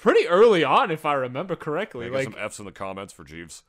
pretty 0.00 0.26
early 0.28 0.64
on, 0.64 0.90
if 0.90 1.04
I 1.06 1.14
remember 1.14 1.56
correctly. 1.56 2.06
Get 2.06 2.14
Like, 2.14 2.24
some 2.24 2.34
F's 2.38 2.58
in 2.58 2.64
the 2.64 2.72
comments 2.72 3.12
for 3.12 3.24
Jeeves. 3.24 3.62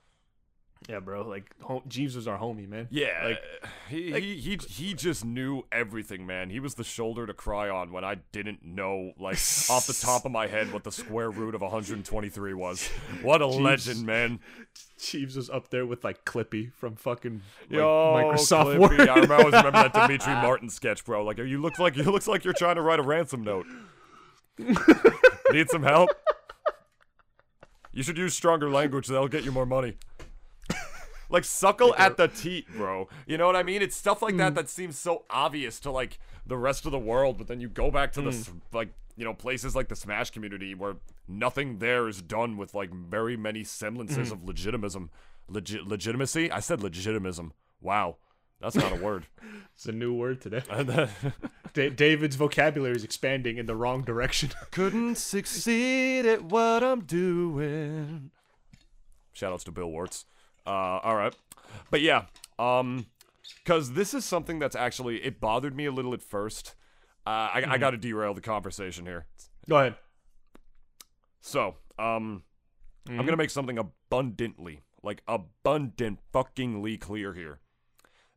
yeah, 0.89 1.00
bro, 1.00 1.28
like 1.28 1.52
ho- 1.62 1.84
Jeeves 1.88 2.16
was 2.16 2.28
our 2.28 2.39
homie, 2.39 2.68
man. 2.68 2.88
Yeah, 2.89 3.22
like 3.24 3.43
he, 3.88 4.12
he 4.14 4.36
he 4.38 4.58
he 4.68 4.93
just 4.95 5.24
knew 5.24 5.64
everything, 5.72 6.26
man. 6.26 6.49
He 6.49 6.60
was 6.60 6.74
the 6.74 6.84
shoulder 6.84 7.28
to 7.28 7.34
cry 7.36 7.70
on 7.70 7.91
when 7.91 8.03
I 8.03 8.16
didn't 8.32 8.64
know, 8.66 9.12
like 9.20 9.36
off 9.70 9.86
the 9.86 9.93
top 9.99 10.26
of 10.26 10.32
my 10.32 10.47
head, 10.47 10.74
what 10.74 10.84
the 10.84 10.91
square 10.91 11.30
root 11.30 11.53
of 11.53 11.62
123 11.62 12.53
was. 12.55 12.89
What 13.22 13.41
a 13.41 13.45
legend, 13.47 14.05
man! 14.08 14.39
Jeeves 14.97 15.36
was 15.36 15.49
up 15.51 15.70
there 15.70 15.86
with 15.86 16.03
like 16.03 16.26
Clippy 16.26 16.74
from 16.74 16.95
fucking 16.95 17.41
like, 17.70 17.78
Yo, 17.78 17.86
Microsoft 18.16 18.76
Clippy, 18.78 18.80
Word. 18.97 19.10
I 19.10 19.14
remember, 19.16 19.34
I 19.36 19.38
always 19.38 19.53
remember 19.53 19.72
that 19.84 19.93
Demetri 20.08 20.34
Martin 20.34 20.70
sketch, 20.72 21.05
bro. 21.05 21.24
Like 21.24 21.38
you 21.38 21.62
look 21.62 21.78
like 21.78 21.95
you 21.95 22.03
looks 22.03 22.28
like 22.28 22.43
you're 22.43 22.53
trying 22.55 22.76
to 22.78 22.82
write 22.82 22.99
a 22.99 23.03
ransom 23.03 23.43
note. 23.43 23.68
Need 25.52 25.70
some 25.70 25.84
help? 25.84 26.10
You 27.93 28.04
should 28.04 28.18
use 28.18 28.34
stronger 28.34 28.70
language. 28.70 29.08
That'll 29.08 29.28
get 29.28 29.43
you 29.43 29.52
more 29.52 29.66
money. 29.66 29.97
like 31.30 31.43
suckle 31.43 31.93
at 31.97 32.18
the 32.18 32.28
teat, 32.28 32.68
bro. 32.76 33.10
You 33.26 33.38
know 33.38 33.45
what 33.47 33.56
I 33.56 33.64
mean? 33.64 33.82
It's 33.82 33.95
stuff 33.95 34.22
like 34.22 34.38
that 34.38 34.56
that 34.56 34.70
seems 34.70 34.97
so 34.97 35.24
obvious 35.30 35.80
to 35.82 35.91
like 35.91 36.18
the 36.45 36.58
rest 36.58 36.86
of 36.86 36.91
the 36.91 36.99
world, 36.99 37.38
but 37.38 37.47
then 37.47 37.60
you 37.60 37.68
go 37.68 37.91
back 37.91 38.14
to 38.14 38.22
the 38.22 38.30
s 38.30 38.52
like 38.72 38.93
you 39.18 39.26
know 39.26 39.34
places 39.34 39.76
like 39.76 39.89
the 39.89 39.95
Smash 39.95 40.30
community 40.32 40.74
where 40.74 40.95
nothing 41.28 41.80
there 41.80 42.08
is 42.08 42.22
done 42.22 42.56
with 42.58 42.74
like 42.74 42.93
very 42.93 43.36
many 43.38 43.64
semblances 43.64 44.30
Hmm. 44.30 44.34
of 44.34 44.39
legitimism, 44.45 45.10
Legi- 45.52 45.86
legitimacy. 45.86 46.49
I 46.49 46.60
said 46.62 46.80
legitimism. 46.80 47.52
Wow, 47.82 48.18
that's 48.62 48.76
not 48.76 48.91
a 48.91 48.95
word. 48.95 49.26
It's 49.74 49.88
a 49.88 49.91
new 49.91 50.14
word 50.14 50.41
today. 50.41 50.62
And 50.70 50.88
Da- 51.74 51.89
David's 51.89 52.36
vocabulary 52.36 52.95
is 52.95 53.03
expanding 53.03 53.57
in 53.57 53.66
the 53.66 53.76
wrong 53.76 54.03
direction. 54.03 54.51
Couldn't 54.70 55.16
succeed 55.16 56.26
at 56.26 56.43
what 56.43 56.84
I'm 56.84 57.01
doing. 57.01 58.30
Shoutouts 59.36 59.64
to 59.64 59.72
Bill 59.72 59.88
Warts. 59.89 60.26
Uh, 60.68 60.99
all 61.01 61.16
right, 61.16 61.36
but 61.89 62.01
yeah, 62.01 62.26
um, 62.59 63.07
because 63.64 63.93
this 63.93 64.14
is 64.14 64.24
something 64.26 64.59
that's 64.59 64.76
actually 64.76 65.24
it 65.24 65.39
bothered 65.39 65.76
me 65.76 65.86
a 65.86 65.91
little 65.91 66.14
at 66.14 66.22
first. 66.22 66.76
Uh, 67.26 67.30
I, 67.30 67.64
I 67.68 67.78
got 67.80 67.91
to 67.91 67.97
derail 67.97 68.34
the 68.36 68.41
conversation 68.41 69.05
here. 69.05 69.26
Go 69.68 69.78
ahead. 69.78 69.95
So, 71.39 71.76
um, 71.97 72.43
I'm 73.09 73.26
gonna 73.26 73.38
make 73.38 73.49
something 73.49 73.80
abundantly, 73.80 74.82
like 75.01 75.24
abundant 75.28 76.20
fuckingly 76.32 76.99
clear 76.99 77.34
here. 77.34 77.59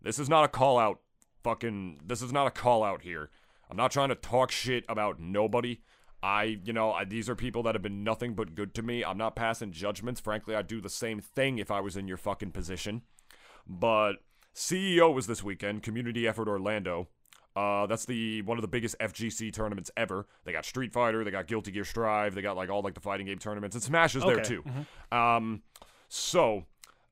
This 0.05 0.19
is 0.19 0.29
not 0.29 0.45
a 0.45 0.49
call 0.49 0.79
out. 0.79 1.01
Fucking, 1.43 2.01
this 2.07 2.23
is 2.23 2.33
not 2.33 2.47
a 2.47 2.51
call 2.51 2.83
out 2.83 3.03
here. 3.03 3.31
I'm 3.71 3.77
not 3.77 3.91
trying 3.91 4.11
to 4.11 4.15
talk 4.15 4.51
shit 4.51 4.85
about 4.89 5.19
nobody. 5.19 5.81
I, 6.23 6.59
you 6.65 6.73
know, 6.73 6.93
I, 6.93 7.05
these 7.05 7.29
are 7.29 7.35
people 7.35 7.63
that 7.65 7.75
have 7.75 7.83
been 7.83 8.05
nothing 8.05 8.35
but 8.35 8.55
good 8.55 8.75
to 8.75 8.83
me. 8.83 9.05
I'm 9.05 9.19
not 9.19 9.37
passing 9.37 9.73
judgments. 9.73 10.21
Frankly, 10.21 10.55
I'd 10.55 10.67
do 10.67 10.81
the 10.81 10.89
same 10.89 11.21
thing 11.21 11.59
if 11.59 11.71
I 11.71 11.81
was 11.81 11.97
in 11.97 12.09
your 12.09 12.17
fucking 12.17 12.53
position. 12.53 13.03
But 13.67 14.15
CEO 14.55 15.13
was 15.13 15.27
this 15.27 15.43
weekend, 15.43 15.83
Community 15.83 16.27
Effort 16.27 16.49
Orlando. 16.49 17.09
Uh, 17.57 17.87
that's 17.87 18.05
the 18.05 18.43
one 18.43 18.59
of 18.59 18.63
the 18.63 18.69
biggest 18.69 18.97
FGC 18.99 19.53
tournaments 19.53 19.91
ever. 19.97 20.27
They 20.45 20.53
got 20.53 20.65
Street 20.65 20.93
Fighter, 20.93 21.25
they 21.25 21.31
got 21.31 21.47
Guilty 21.47 21.71
Gear 21.71 21.85
Strive, 21.85 22.35
they 22.35 22.43
got 22.43 22.57
like 22.57 22.69
all 22.69 22.83
like 22.83 22.95
the 22.95 23.01
fighting 23.01 23.27
game 23.27 23.39
tournaments, 23.39 23.77
and 23.77 23.83
Smash 23.83 24.17
is 24.17 24.25
there 24.25 24.41
too. 24.41 24.65
Okay. 24.67 24.87
too. 25.11 25.17
Um, 25.17 25.63
so 26.09 26.65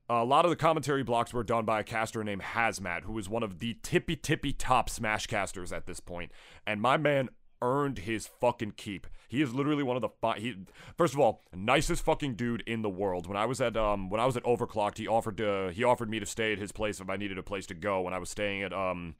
a 0.09 0.25
lot 0.25 0.45
of 0.45 0.51
the 0.51 0.57
commentary 0.57 1.03
blocks 1.03 1.33
were 1.33 1.43
done 1.43 1.65
by 1.65 1.79
a 1.79 1.83
caster 1.83 2.23
named 2.23 2.41
Hazmat, 2.41 3.03
who 3.03 3.17
is 3.17 3.29
one 3.29 3.43
of 3.43 3.59
the 3.59 3.77
tippy 3.83 4.15
tippy 4.15 4.51
top 4.53 4.89
Smash 4.89 5.27
casters 5.27 5.71
at 5.71 5.85
this 5.85 5.99
point. 5.99 6.31
and 6.67 6.81
my 6.81 6.97
man 6.97 7.29
earned 7.61 7.99
his 7.99 8.27
fucking 8.27 8.73
keep. 8.75 9.07
He 9.29 9.41
is 9.41 9.53
literally 9.53 9.83
one 9.83 9.95
of 9.95 10.01
the 10.01 10.09
fi- 10.09 10.37
he 10.37 10.55
first 10.97 11.13
of 11.13 11.19
all 11.21 11.41
nicest 11.55 12.03
fucking 12.03 12.35
dude 12.35 12.61
in 12.67 12.81
the 12.81 12.89
world. 12.89 13.25
When 13.25 13.37
I 13.37 13.45
was 13.45 13.61
at 13.61 13.77
um 13.77 14.09
when 14.09 14.19
I 14.19 14.25
was 14.25 14.35
at 14.35 14.43
Overclocked, 14.43 14.97
he 14.97 15.07
offered 15.07 15.37
to 15.37 15.71
he 15.73 15.83
offered 15.85 16.09
me 16.09 16.19
to 16.19 16.25
stay 16.25 16.51
at 16.51 16.59
his 16.59 16.73
place 16.73 16.99
if 16.99 17.09
I 17.09 17.15
needed 17.15 17.37
a 17.37 17.43
place 17.43 17.65
to 17.67 17.73
go. 17.73 18.01
When 18.01 18.13
I 18.13 18.19
was 18.19 18.29
staying 18.29 18.63
at 18.63 18.73
um 18.73 19.15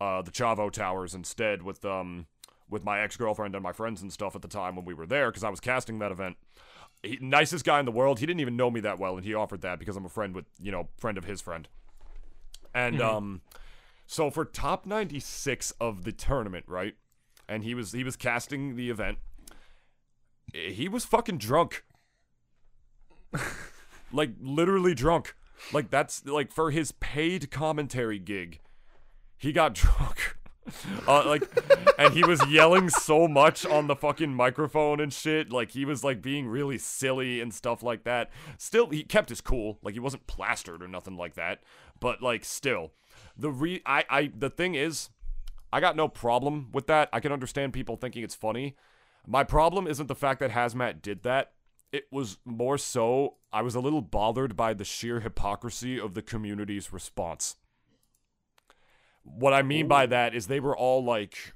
uh 0.00 0.22
the 0.22 0.30
Chavo 0.30 0.70
Towers 0.70 1.14
instead 1.14 1.62
with 1.62 1.84
um 1.84 2.26
with 2.70 2.82
my 2.82 3.00
ex 3.00 3.18
girlfriend 3.18 3.54
and 3.54 3.62
my 3.62 3.72
friends 3.72 4.00
and 4.00 4.10
stuff 4.10 4.34
at 4.34 4.40
the 4.40 4.48
time 4.48 4.74
when 4.74 4.86
we 4.86 4.94
were 4.94 5.06
there 5.06 5.30
because 5.30 5.44
I 5.44 5.50
was 5.50 5.60
casting 5.60 5.98
that 5.98 6.10
event. 6.10 6.38
He, 7.02 7.18
nicest 7.20 7.64
guy 7.64 7.80
in 7.80 7.84
the 7.86 7.92
world. 7.92 8.20
He 8.20 8.26
didn't 8.26 8.40
even 8.40 8.56
know 8.56 8.70
me 8.70 8.80
that 8.80 8.98
well, 8.98 9.16
and 9.16 9.24
he 9.24 9.34
offered 9.34 9.60
that 9.62 9.78
because 9.78 9.96
I'm 9.96 10.04
a 10.04 10.08
friend 10.10 10.34
with 10.34 10.46
you 10.60 10.70
know 10.72 10.88
friend 10.96 11.18
of 11.18 11.24
his 11.24 11.40
friend. 11.40 11.68
And 12.74 13.00
um, 13.02 13.40
so 14.06 14.30
for 14.30 14.44
top 14.44 14.86
96 14.86 15.72
of 15.80 16.04
the 16.04 16.12
tournament, 16.12 16.64
right? 16.68 16.94
And 17.48 17.64
he 17.64 17.74
was 17.74 17.92
he 17.92 18.04
was 18.04 18.16
casting 18.16 18.76
the 18.76 18.88
event. 18.88 19.18
eh, 20.54 20.70
He 20.70 20.88
was 20.88 21.04
fucking 21.04 21.38
drunk. 21.38 21.84
like 24.12 24.30
literally 24.40 24.94
drunk. 24.94 25.34
Like 25.72 25.90
that's 25.90 26.24
like 26.26 26.52
for 26.52 26.70
his 26.70 26.92
paid 26.92 27.50
commentary 27.50 28.18
gig. 28.18 28.60
He 29.38 29.52
got 29.52 29.74
drunk. 29.74 30.36
Uh, 31.08 31.24
like 31.26 31.42
and 31.98 32.14
he 32.14 32.24
was 32.24 32.44
yelling 32.48 32.88
so 32.88 33.26
much 33.26 33.66
on 33.66 33.86
the 33.86 33.96
fucking 33.96 34.34
microphone 34.34 35.00
and 35.00 35.12
shit. 35.12 35.50
Like 35.50 35.72
he 35.72 35.84
was 35.84 36.04
like 36.04 36.22
being 36.22 36.46
really 36.46 36.78
silly 36.78 37.40
and 37.40 37.52
stuff 37.52 37.82
like 37.82 38.04
that. 38.04 38.30
Still 38.58 38.88
he 38.90 39.02
kept 39.02 39.28
his 39.28 39.40
cool. 39.40 39.78
Like 39.82 39.94
he 39.94 40.00
wasn't 40.00 40.26
plastered 40.26 40.82
or 40.82 40.88
nothing 40.88 41.16
like 41.16 41.34
that. 41.34 41.62
But 42.00 42.22
like 42.22 42.44
still 42.44 42.92
the 43.36 43.50
re 43.50 43.82
i 43.86 44.04
i 44.08 44.30
the 44.36 44.50
thing 44.50 44.74
is 44.74 45.10
i 45.72 45.80
got 45.80 45.96
no 45.96 46.08
problem 46.08 46.68
with 46.72 46.86
that. 46.86 47.08
I 47.12 47.20
can 47.20 47.32
understand 47.32 47.72
people 47.72 47.96
thinking 47.96 48.22
it's 48.22 48.34
funny. 48.34 48.76
My 49.26 49.44
problem 49.44 49.86
isn't 49.86 50.06
the 50.06 50.14
fact 50.14 50.40
that 50.40 50.50
hazmat 50.50 51.02
did 51.02 51.22
that. 51.22 51.52
It 51.92 52.06
was 52.10 52.38
more 52.44 52.78
so 52.78 53.36
i 53.52 53.62
was 53.62 53.74
a 53.74 53.80
little 53.80 54.00
bothered 54.00 54.56
by 54.56 54.72
the 54.72 54.84
sheer 54.84 55.20
hypocrisy 55.20 56.00
of 56.00 56.14
the 56.14 56.22
community's 56.22 56.92
response 56.92 57.56
what 59.24 59.52
I 59.52 59.62
mean 59.62 59.88
by 59.88 60.06
that 60.06 60.34
is 60.34 60.46
they 60.46 60.60
were 60.60 60.76
all 60.76 61.04
like, 61.04 61.54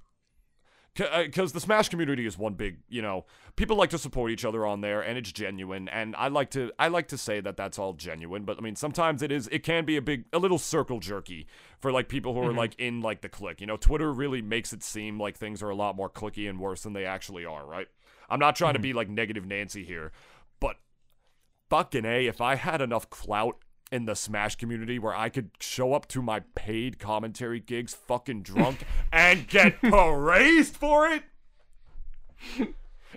because 0.94 1.50
uh, 1.50 1.54
the 1.54 1.60
Smash 1.60 1.88
community 1.88 2.26
is 2.26 2.38
one 2.38 2.54
big, 2.54 2.78
you 2.88 3.02
know, 3.02 3.26
people 3.56 3.76
like 3.76 3.90
to 3.90 3.98
support 3.98 4.30
each 4.30 4.44
other 4.44 4.64
on 4.64 4.80
there, 4.80 5.02
and 5.02 5.18
it's 5.18 5.30
genuine. 5.30 5.88
And 5.88 6.16
I 6.16 6.28
like 6.28 6.50
to, 6.50 6.72
I 6.78 6.88
like 6.88 7.08
to 7.08 7.18
say 7.18 7.40
that 7.40 7.56
that's 7.56 7.78
all 7.78 7.92
genuine. 7.92 8.44
But 8.44 8.58
I 8.58 8.60
mean, 8.60 8.76
sometimes 8.76 9.20
it 9.22 9.30
is, 9.30 9.48
it 9.48 9.62
can 9.62 9.84
be 9.84 9.96
a 9.96 10.02
big, 10.02 10.24
a 10.32 10.38
little 10.38 10.58
circle 10.58 11.00
jerky 11.00 11.46
for 11.80 11.92
like 11.92 12.08
people 12.08 12.34
who 12.34 12.40
are 12.40 12.48
mm-hmm. 12.48 12.58
like 12.58 12.74
in 12.78 13.00
like 13.00 13.20
the 13.20 13.28
clique 13.28 13.60
You 13.60 13.66
know, 13.66 13.76
Twitter 13.76 14.12
really 14.12 14.40
makes 14.42 14.72
it 14.72 14.82
seem 14.82 15.20
like 15.20 15.36
things 15.36 15.62
are 15.62 15.70
a 15.70 15.76
lot 15.76 15.96
more 15.96 16.08
clicky 16.08 16.48
and 16.48 16.58
worse 16.58 16.82
than 16.82 16.92
they 16.92 17.04
actually 17.04 17.44
are. 17.44 17.66
Right? 17.66 17.88
I'm 18.30 18.40
not 18.40 18.56
trying 18.56 18.74
to 18.74 18.78
mm-hmm. 18.78 18.82
be 18.84 18.92
like 18.94 19.08
negative 19.10 19.44
Nancy 19.44 19.84
here, 19.84 20.12
but 20.60 20.76
fucking 21.68 22.04
a, 22.04 22.26
if 22.26 22.40
I 22.40 22.54
had 22.54 22.80
enough 22.80 23.10
clout 23.10 23.58
in 23.92 24.04
the 24.04 24.16
Smash 24.16 24.56
community 24.56 24.98
where 24.98 25.14
I 25.14 25.28
could 25.28 25.50
show 25.60 25.92
up 25.92 26.06
to 26.08 26.22
my 26.22 26.40
paid 26.54 26.98
commentary 26.98 27.60
gigs 27.60 27.94
fucking 27.94 28.42
drunk 28.42 28.84
and 29.12 29.48
get 29.48 29.80
praised 29.80 30.76
for 30.76 31.08
it 31.08 31.22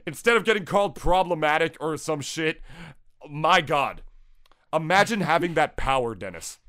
instead 0.05 0.38
of 0.38 0.45
getting 0.45 0.65
called 0.65 0.95
problematic 0.95 1.76
or 1.80 1.97
some 1.97 2.22
shit. 2.22 2.61
My 3.30 3.61
god. 3.61 4.01
Imagine 4.72 5.22
having 5.22 5.55
that 5.55 5.76
power, 5.76 6.13
Dennis. 6.13 6.59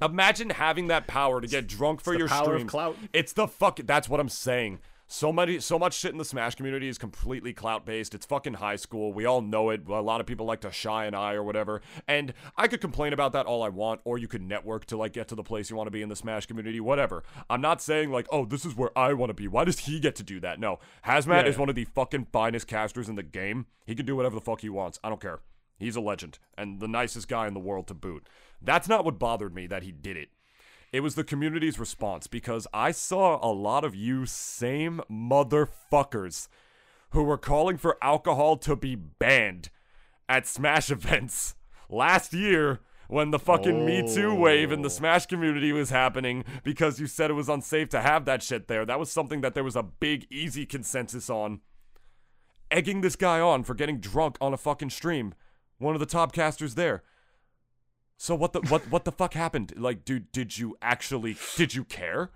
Imagine 0.00 0.50
having 0.50 0.88
that 0.88 1.06
power 1.06 1.40
to 1.40 1.46
get 1.46 1.66
drunk 1.66 2.00
for 2.00 2.12
the 2.12 2.20
your 2.20 2.28
power 2.28 2.56
of 2.56 2.66
clout. 2.66 2.96
It's 3.12 3.32
the 3.32 3.46
fuck. 3.46 3.80
That's 3.84 4.08
what 4.08 4.20
I'm 4.20 4.28
saying. 4.28 4.80
So 5.06 5.32
many, 5.32 5.60
so 5.60 5.78
much 5.78 5.94
shit 5.94 6.12
in 6.12 6.18
the 6.18 6.24
Smash 6.24 6.54
community 6.54 6.88
is 6.88 6.96
completely 6.96 7.52
clout 7.52 7.84
based. 7.84 8.14
It's 8.14 8.24
fucking 8.24 8.54
high 8.54 8.76
school. 8.76 9.12
We 9.12 9.26
all 9.26 9.42
know 9.42 9.68
it. 9.70 9.86
A 9.86 10.00
lot 10.00 10.20
of 10.20 10.26
people 10.26 10.46
like 10.46 10.62
to 10.62 10.72
shy 10.72 11.04
an 11.04 11.14
eye 11.14 11.34
or 11.34 11.42
whatever. 11.42 11.82
And 12.08 12.32
I 12.56 12.68
could 12.68 12.80
complain 12.80 13.12
about 13.12 13.32
that 13.32 13.44
all 13.46 13.62
I 13.62 13.68
want, 13.68 14.00
or 14.04 14.16
you 14.16 14.26
could 14.28 14.42
network 14.42 14.86
to 14.86 14.96
like 14.96 15.12
get 15.12 15.28
to 15.28 15.34
the 15.34 15.42
place 15.42 15.68
you 15.68 15.76
want 15.76 15.88
to 15.88 15.92
be 15.92 16.02
in 16.02 16.08
the 16.08 16.16
Smash 16.16 16.46
community. 16.46 16.80
Whatever. 16.80 17.22
I'm 17.50 17.60
not 17.60 17.82
saying 17.82 18.10
like, 18.10 18.26
oh, 18.32 18.44
this 18.46 18.64
is 18.64 18.74
where 18.74 18.96
I 18.98 19.12
want 19.12 19.30
to 19.30 19.34
be. 19.34 19.46
Why 19.46 19.64
does 19.64 19.80
he 19.80 20.00
get 20.00 20.16
to 20.16 20.22
do 20.22 20.40
that? 20.40 20.58
No, 20.58 20.78
Hazmat 21.06 21.42
Yeah, 21.42 21.48
is 21.48 21.54
yeah. 21.56 21.60
one 21.60 21.68
of 21.68 21.74
the 21.74 21.84
fucking 21.84 22.28
finest 22.32 22.66
casters 22.66 23.08
in 23.08 23.16
the 23.16 23.22
game. 23.22 23.66
He 23.86 23.94
can 23.94 24.06
do 24.06 24.16
whatever 24.16 24.34
the 24.34 24.40
fuck 24.40 24.62
he 24.62 24.70
wants. 24.70 24.98
I 25.04 25.10
don't 25.10 25.20
care. 25.20 25.40
He's 25.78 25.96
a 25.96 26.00
legend 26.00 26.38
and 26.56 26.80
the 26.80 26.88
nicest 26.88 27.28
guy 27.28 27.46
in 27.46 27.54
the 27.54 27.60
world 27.60 27.88
to 27.88 27.94
boot. 27.94 28.26
That's 28.62 28.88
not 28.88 29.04
what 29.04 29.18
bothered 29.18 29.54
me 29.54 29.66
that 29.66 29.82
he 29.82 29.92
did 29.92 30.16
it. 30.16 30.30
It 30.94 31.02
was 31.02 31.16
the 31.16 31.24
community's 31.24 31.80
response 31.80 32.28
because 32.28 32.68
I 32.72 32.92
saw 32.92 33.44
a 33.44 33.50
lot 33.50 33.84
of 33.84 33.96
you 33.96 34.26
same 34.26 35.00
motherfuckers 35.10 36.46
who 37.10 37.24
were 37.24 37.36
calling 37.36 37.78
for 37.78 37.98
alcohol 38.00 38.56
to 38.58 38.76
be 38.76 38.94
banned 38.94 39.70
at 40.28 40.46
Smash 40.46 40.92
events 40.92 41.56
last 41.90 42.32
year 42.32 42.78
when 43.08 43.32
the 43.32 43.40
fucking 43.40 43.84
Me 43.84 44.08
Too 44.08 44.32
wave 44.36 44.70
in 44.70 44.82
the 44.82 44.86
oh. 44.86 44.88
Smash 44.88 45.26
community 45.26 45.72
was 45.72 45.90
happening 45.90 46.44
because 46.62 47.00
you 47.00 47.08
said 47.08 47.28
it 47.28 47.34
was 47.34 47.48
unsafe 47.48 47.88
to 47.88 48.00
have 48.00 48.24
that 48.26 48.44
shit 48.44 48.68
there. 48.68 48.86
That 48.86 49.00
was 49.00 49.10
something 49.10 49.40
that 49.40 49.54
there 49.54 49.64
was 49.64 49.74
a 49.74 49.82
big, 49.82 50.28
easy 50.30 50.64
consensus 50.64 51.28
on. 51.28 51.60
Egging 52.70 53.00
this 53.00 53.16
guy 53.16 53.40
on 53.40 53.64
for 53.64 53.74
getting 53.74 53.98
drunk 53.98 54.36
on 54.40 54.54
a 54.54 54.56
fucking 54.56 54.90
stream. 54.90 55.34
One 55.78 55.94
of 55.94 56.00
the 56.00 56.06
top 56.06 56.32
casters 56.32 56.76
there. 56.76 57.02
So 58.16 58.34
what 58.34 58.52
the 58.52 58.60
what 58.68 58.90
what 58.90 59.04
the 59.04 59.12
fuck 59.12 59.34
happened? 59.34 59.74
Like, 59.76 60.04
dude, 60.04 60.32
did 60.32 60.58
you 60.58 60.76
actually 60.80 61.36
did 61.56 61.74
you 61.74 61.84
care? 61.84 62.30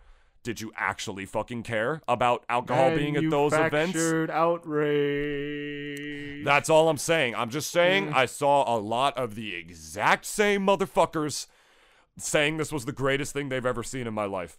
Did 0.44 0.60
you 0.60 0.72
actually 0.76 1.26
fucking 1.26 1.64
care 1.64 2.00
about 2.08 2.44
alcohol 2.48 2.94
being 2.94 3.16
at 3.16 3.28
those 3.28 3.52
events? 3.52 3.98
Outrage. 4.30 6.44
That's 6.44 6.70
all 6.70 6.88
I'm 6.88 6.96
saying. 6.96 7.34
I'm 7.34 7.50
just 7.50 7.70
saying 7.70 8.12
I 8.12 8.26
saw 8.26 8.76
a 8.76 8.78
lot 8.78 9.16
of 9.18 9.34
the 9.34 9.54
exact 9.54 10.24
same 10.24 10.66
motherfuckers 10.66 11.46
saying 12.16 12.56
this 12.56 12.72
was 12.72 12.84
the 12.84 12.92
greatest 12.92 13.32
thing 13.32 13.48
they've 13.48 13.66
ever 13.66 13.82
seen 13.82 14.06
in 14.06 14.14
my 14.14 14.24
life. 14.24 14.58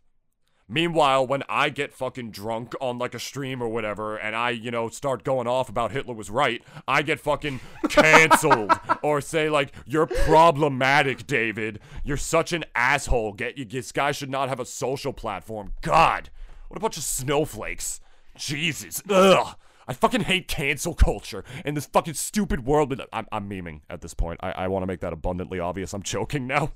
Meanwhile, 0.71 1.25
when 1.25 1.41
I 1.49 1.69
get 1.69 1.93
fucking 1.93 2.29
drunk 2.29 2.75
on 2.79 2.99
like 2.99 3.15
a 3.15 3.19
stream 3.19 3.63
or 3.63 3.67
whatever, 3.67 4.17
and 4.17 4.35
I, 4.35 4.51
you 4.51 4.69
know, 4.69 4.87
start 4.89 5.23
going 5.23 5.47
off 5.47 5.67
about 5.67 5.91
Hitler 5.91 6.13
was 6.13 6.29
right, 6.29 6.61
I 6.87 7.01
get 7.01 7.19
fucking 7.19 7.59
canceled 7.89 8.71
or 9.01 9.19
say 9.19 9.49
like 9.49 9.73
you're 9.87 10.05
problematic, 10.05 11.25
David. 11.25 11.79
You're 12.03 12.17
such 12.17 12.53
an 12.53 12.65
asshole. 12.75 13.33
Get 13.33 13.57
you. 13.57 13.65
This 13.65 13.91
guy 13.91 14.11
should 14.11 14.29
not 14.29 14.47
have 14.47 14.59
a 14.59 14.65
social 14.65 15.11
platform. 15.11 15.73
God, 15.81 16.29
what 16.67 16.77
a 16.77 16.81
bunch 16.81 16.97
of 16.97 17.03
snowflakes. 17.03 17.99
Jesus. 18.37 19.01
Ugh. 19.09 19.55
I 19.89 19.93
fucking 19.93 20.21
hate 20.21 20.47
cancel 20.47 20.93
culture 20.93 21.43
and 21.65 21.75
this 21.75 21.87
fucking 21.87 22.13
stupid 22.13 22.63
world. 22.63 22.89
But 22.89 23.09
I'm, 23.11 23.25
I'm 23.31 23.49
memeing 23.49 23.81
at 23.89 24.01
this 24.01 24.13
point. 24.13 24.39
I, 24.43 24.51
I 24.51 24.67
want 24.67 24.83
to 24.83 24.87
make 24.87 24.99
that 24.99 25.13
abundantly 25.13 25.59
obvious. 25.59 25.93
I'm 25.93 26.03
joking 26.03 26.45
now. 26.45 26.73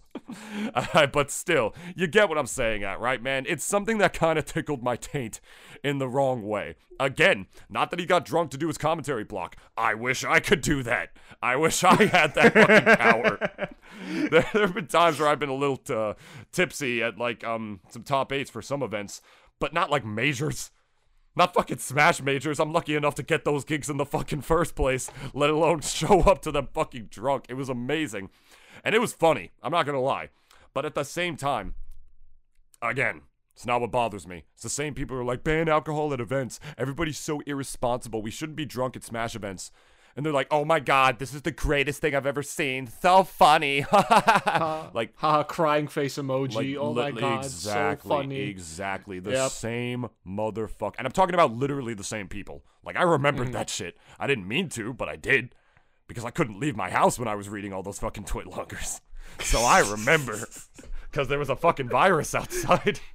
Uh, 0.73 1.05
but 1.13 1.29
still, 1.29 1.75
you 1.95 2.07
get 2.07 2.27
what 2.27 2.39
I'm 2.39 2.47
saying 2.47 2.83
at, 2.83 2.99
right, 2.99 3.21
man? 3.21 3.45
It's 3.47 3.63
something 3.63 3.99
that 3.99 4.13
kind 4.13 4.39
of 4.39 4.45
tickled 4.45 4.81
my 4.81 4.95
taint 4.95 5.41
in 5.83 5.99
the 5.99 6.07
wrong 6.07 6.41
way. 6.41 6.73
Again, 6.99 7.45
not 7.69 7.91
that 7.91 7.99
he 7.99 8.07
got 8.07 8.25
drunk 8.25 8.49
to 8.51 8.57
do 8.57 8.67
his 8.67 8.79
commentary 8.79 9.23
block. 9.23 9.57
I 9.77 9.93
wish 9.93 10.23
I 10.23 10.39
could 10.39 10.61
do 10.61 10.81
that. 10.81 11.09
I 11.39 11.55
wish 11.55 11.83
I 11.83 12.05
had 12.05 12.33
that 12.33 12.53
fucking 12.53 12.95
power. 12.95 13.37
there, 14.31 14.49
there 14.53 14.61
have 14.63 14.73
been 14.73 14.87
times 14.87 15.19
where 15.19 15.29
I've 15.29 15.39
been 15.39 15.49
a 15.49 15.53
little 15.53 15.79
uh, 15.89 16.15
tipsy 16.51 17.03
at 17.03 17.19
like 17.19 17.43
um 17.43 17.79
some 17.89 18.01
top 18.01 18.31
eights 18.31 18.49
for 18.49 18.63
some 18.63 18.81
events, 18.81 19.21
but 19.59 19.71
not 19.71 19.91
like 19.91 20.03
majors. 20.03 20.71
Not 21.35 21.53
fucking 21.53 21.79
smash 21.79 22.21
majors. 22.21 22.59
I'm 22.59 22.71
lucky 22.71 22.95
enough 22.95 23.15
to 23.15 23.23
get 23.23 23.43
those 23.43 23.65
gigs 23.65 23.89
in 23.89 23.97
the 23.97 24.05
fucking 24.05 24.41
first 24.41 24.75
place, 24.75 25.09
let 25.33 25.49
alone 25.49 25.81
show 25.81 26.21
up 26.21 26.41
to 26.43 26.51
them 26.51 26.67
fucking 26.73 27.07
drunk. 27.09 27.45
It 27.49 27.55
was 27.55 27.69
amazing. 27.69 28.29
And 28.83 28.93
it 28.93 29.01
was 29.01 29.13
funny. 29.13 29.51
I'm 29.61 29.71
not 29.71 29.85
gonna 29.85 30.01
lie. 30.01 30.29
But 30.73 30.85
at 30.85 30.95
the 30.95 31.03
same 31.03 31.35
time, 31.35 31.75
again, 32.81 33.21
it's 33.55 33.65
not 33.65 33.81
what 33.81 33.91
bothers 33.91 34.27
me. 34.27 34.45
It's 34.53 34.63
the 34.63 34.69
same 34.69 34.93
people 34.93 35.15
who 35.15 35.21
are 35.21 35.25
like, 35.25 35.43
ban 35.43 35.69
alcohol 35.69 36.13
at 36.13 36.19
events. 36.19 36.59
Everybody's 36.77 37.19
so 37.19 37.41
irresponsible. 37.45 38.21
We 38.21 38.31
shouldn't 38.31 38.55
be 38.55 38.65
drunk 38.65 38.95
at 38.95 39.03
smash 39.03 39.35
events. 39.35 39.71
And 40.15 40.23
they're 40.25 40.33
like, 40.33 40.47
oh 40.51 40.63
my 40.63 40.79
god, 40.79 41.17
this 41.17 41.33
is 41.33 41.41
the 41.41 41.51
greatest 41.51 41.99
thing 42.01 42.13
I've 42.13 42.27
ever 42.27 42.43
seen. 42.43 42.87
So 43.01 43.23
funny. 43.23 43.83
like, 43.93 45.13
Haha, 45.15 45.43
crying 45.43 45.87
face 45.87 46.17
emoji. 46.17 46.53
like 46.55 46.75
oh 46.79 46.93
my 46.93 47.11
god, 47.11 47.45
exactly, 47.45 48.09
so 48.09 48.15
funny. 48.15 48.39
exactly 48.41 49.19
the 49.19 49.31
Yep. 49.31 49.51
same 49.51 50.09
motherfucker. 50.27 50.93
And 50.97 51.07
I'm 51.07 51.13
talking 51.13 51.33
about 51.33 51.53
literally 51.53 51.93
the 51.93 52.03
same 52.03 52.27
people. 52.27 52.63
Like 52.83 52.95
I 52.95 53.03
remembered 53.03 53.47
Mm. 53.49 53.53
that 53.53 53.69
shit. 53.69 53.97
I 54.19 54.27
didn't 54.27 54.47
mean 54.47 54.69
to, 54.69 54.93
but 54.93 55.09
I 55.09 55.15
did 55.15 55.55
because 56.07 56.25
I 56.25 56.29
couldn't 56.31 56.59
leave 56.59 56.75
my 56.75 56.89
house 56.91 57.17
when 57.17 57.27
I 57.27 57.35
was 57.35 57.49
reading 57.49 57.73
all 57.73 57.81
those 57.83 57.99
fucking 57.99 58.25
TwitLongers. 58.25 59.01
So 59.41 59.61
I 59.61 59.79
remember 59.79 60.37
because 61.11 61.27
there 61.27 61.39
was 61.39 61.49
a 61.49 61.55
fucking 61.55 61.89
virus 61.89 62.35
outside 62.35 62.99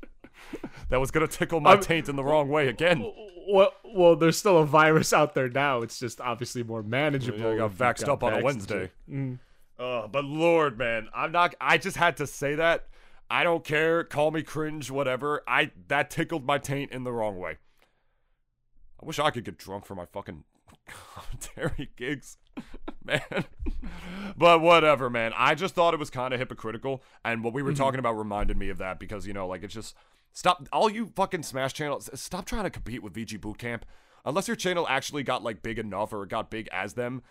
that 0.89 0.99
was 1.01 1.11
gonna 1.11 1.29
tickle 1.29 1.61
my 1.61 1.71
I'm- 1.71 1.81
taint 1.81 2.09
in 2.09 2.17
the 2.17 2.25
wrong 2.25 2.49
way 2.49 2.69
again. 2.69 3.13
Well, 3.51 3.73
well, 3.83 4.15
there's 4.15 4.37
still 4.37 4.59
a 4.59 4.67
virus 4.67 5.13
out 5.15 5.35
there 5.35 5.49
now. 5.49 5.81
It's 5.81 5.99
just 5.99 6.21
obviously 6.21 6.63
more 6.63 6.83
manageable. 6.83 7.53
I 7.53 7.57
got 7.57 7.71
vaxxed 7.71 8.05
got 8.05 8.13
up 8.13 8.23
on 8.23 8.35
a 8.35 8.43
Wednesday. 8.43 8.91
Mm. 9.11 9.39
Uh, 9.79 10.07
but 10.07 10.25
Lord, 10.25 10.77
man, 10.77 11.09
I'm 11.15 11.33
not. 11.33 11.55
I 11.61 11.79
just 11.79 11.97
had 11.97 12.17
to 12.19 12.27
say 12.27 12.57
that. 12.57 12.89
I 13.31 13.45
don't 13.45 13.65
care. 13.65 14.05
Call 14.05 14.31
me 14.31 14.43
cringe, 14.43 14.91
whatever. 14.91 15.43
I 15.47 15.71
that 15.89 16.11
tickled 16.11 16.45
my 16.47 16.59
taint 16.59 16.93
in 16.93 17.05
the 17.05 17.13
wrong 17.13 17.39
way. 17.39 17.59
I 19.03 19.07
wish 19.07 19.19
I 19.19 19.31
could 19.31 19.45
get 19.45 19.59
drunk 19.59 19.87
for 19.87 19.95
my 19.95 20.07
fucking 20.07 20.45
commentary 20.87 21.91
gigs, 21.97 22.39
man. 23.05 23.45
But 24.37 24.61
whatever, 24.61 25.09
man. 25.09 25.33
I 25.37 25.55
just 25.55 25.75
thought 25.75 25.95
it 25.95 26.01
was 26.01 26.11
kind 26.11 26.35
of 26.35 26.41
hypocritical, 26.41 27.03
and 27.25 27.45
what 27.45 27.53
we 27.53 27.63
were 27.63 27.75
talking 27.75 28.01
about 28.01 28.19
reminded 28.19 28.57
me 28.57 28.69
of 28.71 28.79
that 28.79 28.99
because 28.99 29.27
you 29.27 29.33
know, 29.33 29.47
like 29.47 29.63
it's 29.63 29.75
just 29.75 29.95
stop. 30.33 30.69
All 30.73 30.91
you 30.91 31.07
fucking 31.15 31.43
Smash 31.43 31.75
channels, 31.75 32.11
stop 32.15 32.45
trying 32.45 32.65
to 32.65 32.71
compete 32.71 33.03
with 33.03 33.15
VG 33.15 33.39
Bootcamp. 33.39 33.83
Unless 34.25 34.49
your 34.49 34.57
channel 34.57 34.87
actually 34.89 35.23
got 35.23 35.43
like 35.43 35.63
big 35.63 35.79
enough 35.79 36.13
or 36.13 36.27
got 36.27 36.51
big 36.51 36.69
as 36.73 36.95
them, 36.95 37.23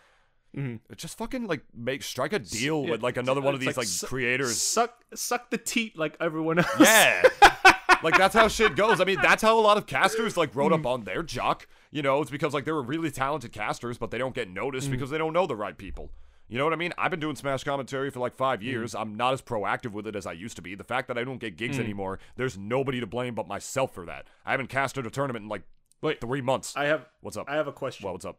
mm-hmm. 0.56 0.78
just 0.96 1.18
fucking 1.18 1.48
like 1.48 1.62
make 1.74 2.02
strike 2.02 2.34
a 2.34 2.40
deal 2.40 2.84
Yeah, 2.84 2.92
with 2.92 3.04
like 3.04 3.18
another 3.18 3.42
one 3.42 3.54
of 3.54 3.60
these 3.60 3.78
like, 3.78 3.88
su- 3.88 4.08
creators. 4.08 4.60
Suck, 4.62 5.04
suck 5.14 5.50
the 5.50 5.58
teat 5.58 5.98
like 5.98 6.16
everyone 6.20 6.60
else. 6.60 6.80
Yeah. 6.80 7.24
like 8.04 8.18
that's 8.18 8.34
how 8.34 8.48
shit 8.48 8.76
goes. 8.76 9.00
I 9.02 9.04
mean, 9.04 9.20
that's 9.22 9.44
how 9.44 9.60
a 9.60 9.62
lot 9.62 9.78
of 9.78 9.86
casters 9.86 10.38
like 10.38 10.56
wrote 10.56 10.74
up 10.74 10.80
mm-hmm. 10.80 10.88
on 10.88 11.04
their 11.04 11.24
jock. 11.24 11.68
You 11.92 12.02
know, 12.02 12.22
it's 12.22 12.32
because 12.32 12.54
like 12.54 12.66
they 12.66 12.72
were 12.72 12.82
really 12.82 13.12
talented 13.12 13.52
casters, 13.52 13.98
but 13.98 14.12
they 14.12 14.18
don't 14.18 14.36
get 14.36 14.50
noticed 14.50 14.86
mm-hmm. 14.86 14.94
because 14.94 15.10
they 15.10 15.18
don't 15.18 15.34
know 15.34 15.46
the 15.46 15.56
right 15.56 15.78
people. 15.78 16.12
You 16.50 16.58
know 16.58 16.64
what 16.64 16.74
I 16.74 16.78
mean? 16.78 16.94
I've 16.98 17.12
been 17.12 17.20
doing 17.20 17.36
Smash 17.36 17.64
commentary 17.64 18.10
for 18.10 18.20
like 18.22 18.36
five 18.36 18.64
years. 18.64 18.96
I'm 18.96 19.16
not 19.16 19.34
as 19.34 19.42
proactive 19.42 19.92
with 19.92 20.08
it 20.08 20.16
as 20.16 20.26
I 20.26 20.32
used 20.32 20.56
to 20.56 20.62
be. 20.62 20.76
The 20.76 20.84
fact 20.84 21.10
that 21.10 21.18
I 21.18 21.24
don't 21.26 21.40
get 21.40 21.58
gigs 21.58 21.78
anymore, 21.78 22.20
there's 22.38 22.58
nobody 22.58 23.02
to 23.02 23.06
blame 23.06 23.36
but 23.36 23.48
myself 23.48 23.94
for 23.94 24.06
that. 24.06 24.26
I 24.46 24.52
haven't 24.52 24.68
casted 24.68 25.06
a 25.06 25.10
tournament 25.10 25.44
in 25.44 25.50
like 25.50 25.64
Wait, 26.02 26.22
three 26.22 26.42
months. 26.42 26.74
I 26.78 26.86
have, 26.86 27.06
What's 27.22 27.38
up? 27.38 27.50
I 27.50 27.56
have 27.56 27.68
a 27.68 27.74
question. 27.74 28.06
well, 28.06 28.14
what's 28.14 28.26
up? 28.26 28.38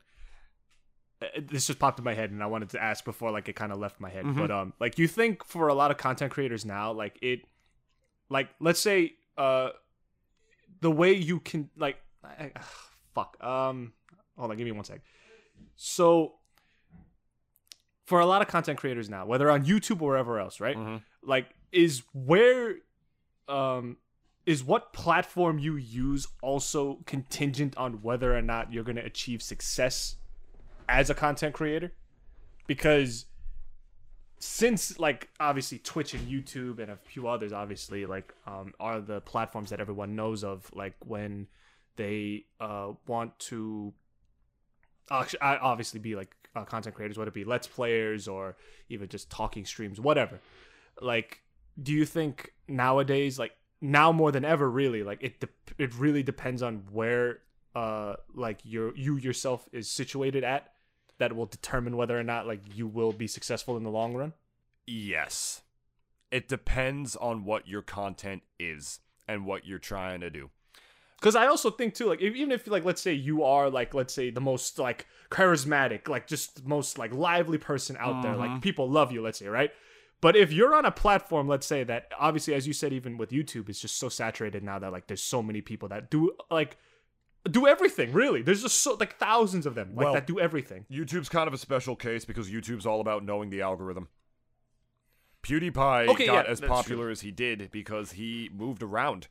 uh, 1.20 1.26
this 1.50 1.66
just 1.66 1.78
popped 1.78 1.98
in 1.98 2.04
my 2.04 2.14
head 2.14 2.30
and 2.30 2.42
I 2.42 2.46
wanted 2.46 2.70
to 2.70 2.82
ask 2.82 3.04
before 3.04 3.30
like 3.30 3.48
it 3.48 3.56
kind 3.56 3.72
of 3.72 3.78
left 3.78 4.00
my 4.00 4.11
head. 4.11 4.24
Mm-hmm. 4.24 4.38
But 4.40 4.50
um 4.50 4.72
like 4.80 4.98
you 4.98 5.09
think 5.09 5.44
for 5.44 5.68
a 5.68 5.74
lot 5.74 5.90
of 5.90 5.96
content 5.96 6.32
creators 6.32 6.64
now 6.64 6.92
like 6.92 7.18
it 7.22 7.40
like 8.30 8.48
let's 8.61 8.80
say 8.80 9.14
uh 9.36 9.70
the 10.80 10.90
way 10.90 11.12
you 11.12 11.40
can 11.40 11.70
like 11.76 11.96
I, 12.22 12.52
ugh, 12.54 12.62
fuck 13.14 13.36
um 13.42 13.92
hold 14.36 14.50
on 14.50 14.56
give 14.56 14.64
me 14.64 14.72
one 14.72 14.84
sec. 14.84 15.00
So 15.74 16.34
for 18.09 18.20
a 18.20 18.26
lot 18.26 18.40
of 18.40 18.48
content 18.48 18.78
creators 18.78 19.09
now, 19.11 19.26
whether 19.26 19.50
on 19.50 19.64
YouTube 19.66 20.00
or 20.00 20.09
wherever 20.11 20.38
else, 20.40 20.61
right? 20.61 20.76
Mhm. 20.76 21.02
Like 21.22 21.46
is 21.72 22.02
where 22.14 22.76
um 23.48 23.98
is 24.46 24.64
what 24.64 24.92
platform 24.94 25.59
you 25.59 25.76
use 25.76 26.26
also 26.42 27.00
contingent 27.04 27.76
on 27.76 28.00
whether 28.00 28.34
or 28.36 28.40
not 28.40 28.72
you're 28.72 28.84
going 28.84 28.96
to 28.96 29.04
achieve 29.04 29.42
success 29.42 30.16
as 30.88 31.11
a 31.11 31.14
content 31.14 31.52
creator 31.54 31.92
because 32.66 33.26
since 34.38 34.98
like 34.98 35.28
obviously 35.40 35.78
twitch 35.78 36.14
and 36.14 36.26
youtube 36.28 36.78
and 36.78 36.90
a 36.90 36.96
few 36.96 37.26
others 37.26 37.52
obviously 37.52 38.06
like 38.06 38.32
um 38.46 38.72
are 38.78 39.00
the 39.00 39.20
platforms 39.22 39.68
that 39.70 39.80
everyone 39.80 40.14
knows 40.14 40.44
of 40.44 40.70
like 40.74 40.94
when 41.04 41.46
they 41.96 42.44
uh 42.61 42.92
want 43.06 43.36
to 43.38 43.92
actu- 45.11 45.36
I- 45.42 45.59
obviously 45.59 45.98
be 46.00 46.14
like 46.14 46.34
uh, 46.59 46.64
content 46.64 46.94
creators 46.94 47.18
whether 47.18 47.28
it 47.28 47.34
be 47.34 47.44
let's 47.44 47.66
players 47.66 48.28
or 48.28 48.56
even 48.88 49.09
just 49.09 49.30
talking 49.30 49.64
streams 49.64 50.00
whatever 50.00 50.40
like 51.00 51.40
do 51.82 51.92
you 51.92 52.04
think 52.04 52.52
nowadays 52.66 53.38
like 53.38 53.52
now 53.80 54.11
more 54.11 54.32
than 54.32 54.44
ever 54.44 54.68
really 54.68 55.02
like 55.02 55.22
it 55.22 55.40
de- 55.40 55.48
it 55.78 55.94
really 55.94 56.22
depends 56.22 56.62
on 56.62 56.82
where 56.90 57.38
uh 57.74 58.14
like 58.34 58.59
your 58.64 58.96
you 58.96 59.16
yourself 59.16 59.68
is 59.72 59.88
situated 59.88 60.42
at 60.42 60.72
that 61.18 61.34
will 61.34 61.46
determine 61.46 61.96
whether 61.96 62.18
or 62.18 62.22
not 62.22 62.46
like 62.46 62.61
you 62.74 62.86
will 62.86 63.12
be 63.12 63.26
successful 63.26 63.76
in 63.76 63.84
the 63.84 63.90
long 63.90 64.14
run 64.14 64.32
Yes. 64.88 65.61
It 66.30 66.48
depends 66.48 67.14
on 67.14 67.44
what 67.44 67.68
your 67.68 67.82
content 67.82 68.42
is 68.59 69.00
and 69.28 69.44
what 69.44 69.66
you're 69.66 69.78
trying 69.78 70.20
to 70.20 70.30
do. 70.30 70.50
Because 71.20 71.36
i 71.36 71.46
also 71.46 71.70
think 71.70 71.94
too 71.94 72.06
like 72.06 72.20
if, 72.20 72.34
even 72.34 72.52
if 72.52 72.66
like 72.66 72.84
let's 72.84 73.02
say 73.02 73.12
you 73.12 73.42
are 73.42 73.70
like 73.70 73.94
let's 73.94 74.14
say 74.14 74.30
the 74.30 74.40
most 74.40 74.78
like 74.78 75.06
charismatic 75.30 76.08
like 76.08 76.26
just 76.26 76.66
most 76.66 76.98
like 76.98 77.12
lively 77.12 77.58
person 77.58 77.96
out 77.98 78.22
there 78.22 78.36
like 78.36 78.50
mm-hmm. 78.50 78.60
people 78.60 78.88
love 78.90 79.12
you 79.12 79.22
let's 79.22 79.38
say 79.38 79.46
right? 79.46 79.70
But 80.20 80.34
if 80.34 80.52
you're 80.52 80.74
on 80.74 80.84
a 80.84 80.90
platform 80.90 81.46
let's 81.46 81.66
say 81.66 81.84
that 81.84 82.10
obviously 82.18 82.52
as 82.52 82.66
you 82.66 82.72
said 82.72 82.92
even 82.92 83.18
with 83.18 83.30
youtube 83.30 83.68
it's 83.68 83.80
just 83.80 83.98
so 83.98 84.08
saturated 84.08 84.64
now 84.64 84.78
that 84.80 84.90
like 84.90 85.06
there's 85.06 85.22
so 85.22 85.44
many 85.44 85.60
people 85.60 85.88
that 85.90 86.10
do 86.10 86.32
like 86.50 86.76
do 87.50 87.66
everything 87.66 88.12
really. 88.12 88.42
There's 88.42 88.62
just 88.62 88.82
so 88.82 88.94
like 88.94 89.18
thousands 89.18 89.66
of 89.66 89.74
them 89.74 89.94
like 89.94 90.04
Well- 90.04 90.14
that 90.14 90.26
do 90.26 90.38
everything. 90.40 90.86
YouTube's 90.90 91.28
kind 91.28 91.48
of 91.48 91.54
a 91.54 91.58
special 91.58 91.96
case 91.96 92.24
because 92.24 92.50
YouTube's 92.50 92.86
all 92.86 93.00
about 93.00 93.24
knowing 93.24 93.50
the 93.50 93.62
algorithm. 93.62 94.08
PewDiePie 95.42 96.08
Okay, 96.08 96.26
got 96.26 96.46
yeah, 96.46 96.50
as 96.50 96.60
popular 96.60 97.10
as 97.10 97.20
he 97.20 97.30
did 97.30 97.70
because 97.70 98.12
he 98.12 98.50
moved 98.52 98.82
around 98.82 99.28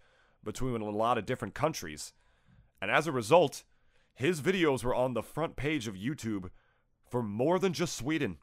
between 0.47 0.81
a 0.81 0.89
lot 0.89 1.17
of 1.19 1.25
different 1.27 1.53
countries. 1.53 2.13
And 2.81 2.89
as 2.89 3.05
a 3.05 3.11
result, 3.11 3.63
his 4.15 4.41
videos 4.41 4.83
were 4.83 4.95
on 4.95 5.13
the 5.13 5.21
front 5.21 5.55
page 5.55 5.87
of 5.87 5.93
YouTube 5.93 6.49
for 7.09 7.21
more 7.21 7.59
than 7.59 7.73
just 7.73 7.95
Sweden. 7.95 8.37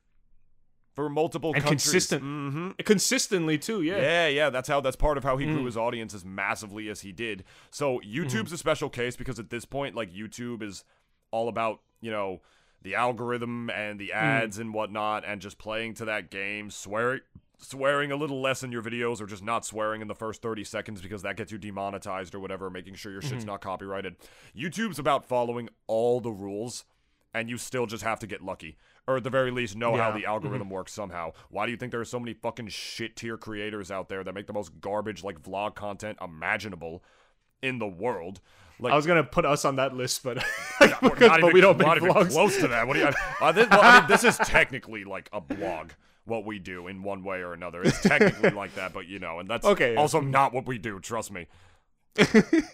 For 0.94 1.08
multiple 1.08 1.50
And 1.54 1.62
countries. 1.64 1.82
consistent. 1.82 2.22
hmm 2.22 2.70
consistently 2.84 3.58
too 3.58 3.82
yeah 3.82 4.00
Yeah, 4.00 4.26
yeah, 4.28 4.50
that's 4.50 4.68
how 4.68 4.80
that's 4.80 4.94
part 4.94 5.18
of 5.18 5.24
how 5.24 5.36
he 5.36 5.46
Mm. 5.46 5.52
grew 5.54 5.64
his 5.64 5.76
audience 5.76 6.14
as 6.14 6.24
massively 6.24 6.88
as 6.88 7.00
he 7.00 7.10
did. 7.10 7.42
So 7.72 7.98
YouTube's 8.00 8.34
Mm-hmm. 8.34 8.54
a 8.54 8.58
special 8.58 8.88
case 8.88 9.16
because 9.16 9.40
at 9.40 9.50
this 9.50 9.64
point, 9.64 9.96
like 9.96 10.12
YouTube 10.12 10.62
is 10.62 10.84
all 11.32 11.48
about, 11.48 11.80
you 12.00 12.12
know, 12.12 12.42
the 12.82 12.94
algorithm 12.94 13.70
and 13.70 13.96
Mm. 13.98 13.98
the 13.98 14.12
ads 14.12 14.58
and 14.58 14.72
whatnot 14.72 15.24
and 15.26 15.40
just 15.40 15.58
playing 15.58 15.94
to 15.94 16.04
that 16.04 16.30
game, 16.30 16.70
swearing 16.70 17.22
swearing 17.58 18.12
a 18.12 18.16
little 18.16 18.40
less 18.40 18.62
in 18.62 18.72
your 18.72 18.82
videos 18.82 19.20
or 19.20 19.26
just 19.26 19.42
not 19.42 19.64
swearing 19.64 20.02
in 20.02 20.08
the 20.08 20.14
first 20.14 20.42
30 20.42 20.64
seconds 20.64 21.00
because 21.00 21.22
that 21.22 21.36
gets 21.36 21.50
you 21.52 21.58
demonetized 21.58 22.34
or 22.34 22.40
whatever, 22.40 22.68
making 22.70 22.94
sure 22.94 23.10
your 23.12 23.20
Mm-hmm. 23.22 23.30
shit's 23.30 23.44
not 23.44 23.60
copyrighted. 23.60 24.16
YouTube's 24.56 24.98
about 24.98 25.24
following 25.24 25.68
all 25.86 26.20
the 26.20 26.32
rules 26.32 26.84
and 27.32 27.48
you 27.50 27.56
still 27.58 27.86
just 27.86 28.04
have 28.04 28.18
to 28.20 28.26
get 28.26 28.42
lucky. 28.44 28.76
Or 29.06 29.16
at 29.18 29.24
the 29.24 29.30
very 29.30 29.50
least, 29.50 29.76
know 29.76 29.92
how 29.92 29.96
Yeah. 29.96 30.08
Mm-hmm. 30.10 30.18
the 30.20 30.26
algorithm 30.26 30.70
works 30.70 30.92
somehow. 30.92 31.32
Why 31.50 31.66
do 31.66 31.72
you 31.72 31.76
think 31.78 31.90
there 31.90 32.00
are 32.00 32.04
so 32.04 32.20
many 32.20 32.32
fucking 32.34 32.68
shit 32.68 33.16
tier 33.16 33.36
creators 33.36 33.90
out 33.90 34.08
there 34.08 34.22
that 34.24 34.34
make 34.34 34.46
the 34.46 34.52
most 34.52 34.80
garbage 34.80 35.22
like 35.24 35.42
vlog 35.42 35.74
content 35.74 36.18
imaginable 36.22 37.02
in 37.62 37.78
the 37.78 37.86
world? 37.88 38.40
Like, 38.80 38.92
I 38.92 38.96
was 38.96 39.06
gonna 39.06 39.22
put 39.24 39.44
us 39.44 39.64
on 39.64 39.76
that 39.76 39.94
list, 39.94 40.22
but 40.24 40.36
because, 40.80 41.20
not 41.20 41.40
but 41.40 41.52
we 41.52 41.60
don't 41.60 41.78
make 41.78 41.86
not 41.86 41.96
even 41.98 42.10
vlogs. 42.10 42.30
close 42.32 42.56
to 42.58 42.68
that. 42.68 42.86
What 42.88 42.94
do 42.94 43.00
you? 43.00 43.10
Uh, 43.40 43.52
this, 43.52 43.68
well, 43.70 43.80
I 43.82 44.00
mean, 44.00 44.08
this 44.08 44.24
is 44.24 44.36
technically 44.38 45.04
like 45.04 45.28
a 45.32 45.40
blog. 45.40 45.90
What 46.26 46.44
we 46.46 46.58
do 46.58 46.88
in 46.88 47.02
one 47.02 47.22
way 47.22 47.40
or 47.42 47.52
another, 47.52 47.82
it's 47.82 48.00
technically 48.00 48.50
like 48.62 48.74
that, 48.76 48.92
but 48.94 49.06
you 49.06 49.18
know, 49.18 49.40
and 49.40 49.48
that's 49.48 49.66
Okay, 49.66 49.92
yeah. 49.94 50.00
also 50.00 50.20
not 50.20 50.52
what 50.52 50.66
we 50.66 50.78
do. 50.78 51.00
Trust 51.00 51.30
me. 51.32 51.46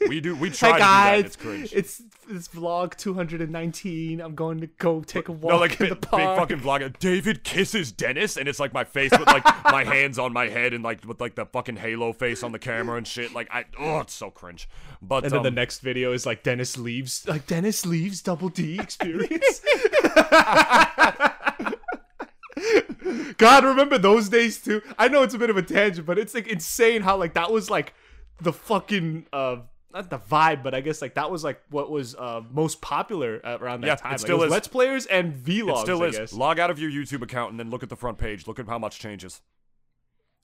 we 0.07 0.21
do. 0.21 0.37
We 0.37 0.51
try 0.51 0.69
Hey 0.69 0.73
to 0.73 0.79
do 0.79 0.79
that. 0.79 0.79
guys, 0.79 1.25
It's 1.25 1.37
cringe. 1.37 1.73
it's 1.73 2.03
it's 2.29 2.49
vlog 2.49 2.95
219. 2.99 4.21
I'm 4.21 4.35
going 4.35 4.61
to 4.61 4.67
go 4.67 5.01
take 5.01 5.29
a 5.29 5.33
walk 5.33 5.51
no, 5.53 5.57
like 5.59 5.81
in 5.81 5.89
big, 5.89 5.89
the 5.89 5.95
big 5.97 6.11
fucking 6.37 6.61
vlog. 6.61 6.99
David 6.99 7.43
kisses 7.43 7.91
Dennis, 7.91 8.37
and 8.37 8.47
it's 8.47 8.61
like 8.61 8.75
my 8.75 8.85
face 8.85 9.11
with 9.13 9.27
like 9.27 9.43
my 9.65 9.83
hands 9.83 10.19
on 10.19 10.35
my 10.35 10.49
head 10.49 10.75
and 10.75 10.85
like 10.85 11.07
with 11.07 11.23
like 11.23 11.37
the 11.37 11.47
fucking 11.47 11.77
Halo 11.77 12.13
face 12.13 12.43
on 12.43 12.53
the 12.53 12.59
camera 12.59 12.99
and 12.99 13.07
shit. 13.07 13.33
Like 13.33 13.49
I, 13.51 13.65
oh, 13.79 14.01
it's 14.01 14.13
so 14.13 14.31
cringe. 14.31 14.69
But 15.01 15.25
and 15.25 15.33
then 15.33 15.43
the 15.43 15.49
um, 15.49 15.55
next 15.55 15.79
video 15.79 16.13
is 16.13 16.27
like 16.27 16.43
Dennis 16.43 16.77
leaves, 16.77 17.27
like 17.27 17.47
Dennis 17.47 17.87
leaves 17.87 18.21
Double 18.21 18.51
D 18.51 18.79
experience. 18.79 19.63
God, 23.39 23.65
remember 23.65 23.99
those 23.99 24.29
days 24.29 24.61
too? 24.63 24.83
I 24.99 25.09
know 25.09 25.23
it's 25.23 25.35
a 25.35 25.39
bit 25.39 25.51
of 25.51 25.57
a 25.57 25.63
tangent, 25.63 26.07
but 26.07 26.19
it's 26.19 26.35
like 26.35 26.47
insane 26.47 27.03
how 27.03 27.17
like 27.17 27.35
that 27.35 27.51
was 27.51 27.71
like 27.71 27.95
the 28.41 28.53
fucking 28.53 29.27
uh 29.33 29.57
not 29.93 30.09
the 30.09 30.19
vibe, 30.19 30.63
but 30.63 30.75
I 30.75 30.81
guess 30.81 31.03
like 31.03 31.15
that 31.15 31.31
was 31.31 31.43
like 31.43 31.61
what 31.71 31.91
was 31.91 32.15
uh 32.15 32.43
most 32.53 32.81
popular 32.81 33.41
around 33.45 33.81
that 33.83 33.87
Yeah, 33.87 33.95
time. 33.97 34.11
it 34.11 34.15
Like, 34.15 34.21
still 34.21 34.39
was 34.39 34.47
is. 34.47 34.53
Let's 34.53 34.69
Players 34.69 35.07
and 35.07 35.35
vlogs. 35.35 35.79
it 35.81 35.83
still 35.83 36.03
I 36.03 36.07
is. 36.07 36.19
guess. 36.19 36.33
Log 36.33 36.59
out 36.59 36.71
of 36.71 36.79
your 36.79 36.91
YouTube 36.91 37.23
account 37.23 37.51
and 37.51 37.59
then 37.59 37.71
look 37.71 37.83
at 37.83 37.89
the 37.89 37.97
front 37.97 38.19
page. 38.19 38.47
Look 38.47 38.59
at 38.59 38.67
how 38.69 38.79
much 38.79 38.99
changes. 38.99 39.41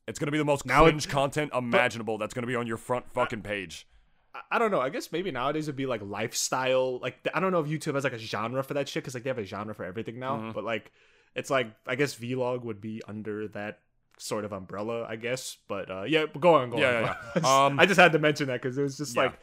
It's 0.09 0.19
gonna 0.19 0.33
be 0.33 0.39
the 0.39 0.45
most 0.45 0.65
Now 0.67 0.87
it- 0.87 1.09
content 1.09 1.53
imaginable. 1.55 2.19
that's 2.19 2.35
gonna 2.35 2.47
be 2.47 2.55
on 2.57 2.67
your 2.67 2.77
front 2.77 3.07
fucking 3.13 3.43
page. 3.43 3.87
I- 4.35 4.41
I 4.53 4.59
don't 4.59 4.71
know. 4.71 4.81
I 4.81 4.89
guess 4.91 5.11
maybe 5.13 5.31
nowadays 5.31 5.67
it'd 5.69 5.77
be 5.77 5.87
like 5.87 6.01
lifestyle. 6.03 6.99
Like 6.99 7.19
I 7.35 7.41
don't 7.41 7.53
know 7.53 7.61
if 7.61 7.67
YouTube 7.69 7.95
has 7.95 8.05
like 8.05 8.13
a 8.13 8.19
genre 8.19 8.63
for 8.63 8.75
that 8.75 8.89
shit 8.89 9.03
because 9.03 9.15
like 9.15 9.23
they 9.25 9.31
have 9.31 9.39
a 9.39 9.45
genre 9.45 9.75
for 9.75 9.85
everything 9.85 10.19
now. 10.19 10.37
Mm-hmm. 10.37 10.51
But 10.53 10.65
like 10.65 10.93
it's 11.37 11.51
like 11.51 11.69
I 11.87 11.95
guess 11.95 12.17
vlog 12.17 12.65
would 12.65 12.81
be 12.81 13.01
under 13.07 13.47
that 13.49 13.79
sort 14.19 14.45
of 14.45 14.53
umbrella. 14.53 15.05
I 15.09 15.15
guess. 15.17 15.57
But 15.69 15.91
uh, 15.91 16.03
yeah, 16.03 16.25
go 16.41 16.55
on, 16.55 16.71
go 16.71 16.79
Yeah, 16.79 16.89
on. 16.89 17.03
yeah, 17.05 17.15
yeah. 17.43 17.65
Um, 17.67 17.79
I 17.79 17.87
just 17.87 18.01
had 18.01 18.13
to 18.13 18.19
mention 18.19 18.49
that 18.49 18.61
because 18.63 18.77
it 18.79 18.83
was 18.83 18.97
just 18.97 19.17
like, 19.17 19.39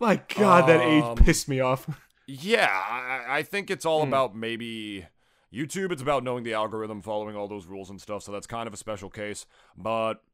my 0.00 0.20
God, 0.34 0.68
that 0.68 0.80
age 0.80 1.04
Um, 1.04 1.16
pissed 1.16 1.48
me 1.48 1.60
off. 1.60 1.86
Yeah, 2.28 2.66
I, 2.68 3.38
I 3.38 3.42
think 3.44 3.70
it's 3.70 3.86
all 3.86 4.02
about 4.02 4.34
maybe 4.34 5.06
YouTube. 5.54 5.92
It's 5.92 6.02
about 6.02 6.24
knowing 6.24 6.42
the 6.42 6.54
algorithm, 6.54 7.00
following 7.00 7.36
all 7.36 7.46
those 7.46 7.66
rules 7.66 7.88
and 7.88 8.00
stuff. 8.00 8.24
So 8.24 8.32
that's 8.32 8.48
kind 8.48 8.66
of 8.66 8.74
a 8.74 8.76
special 8.76 9.08
case. 9.10 9.46
But 9.78 10.24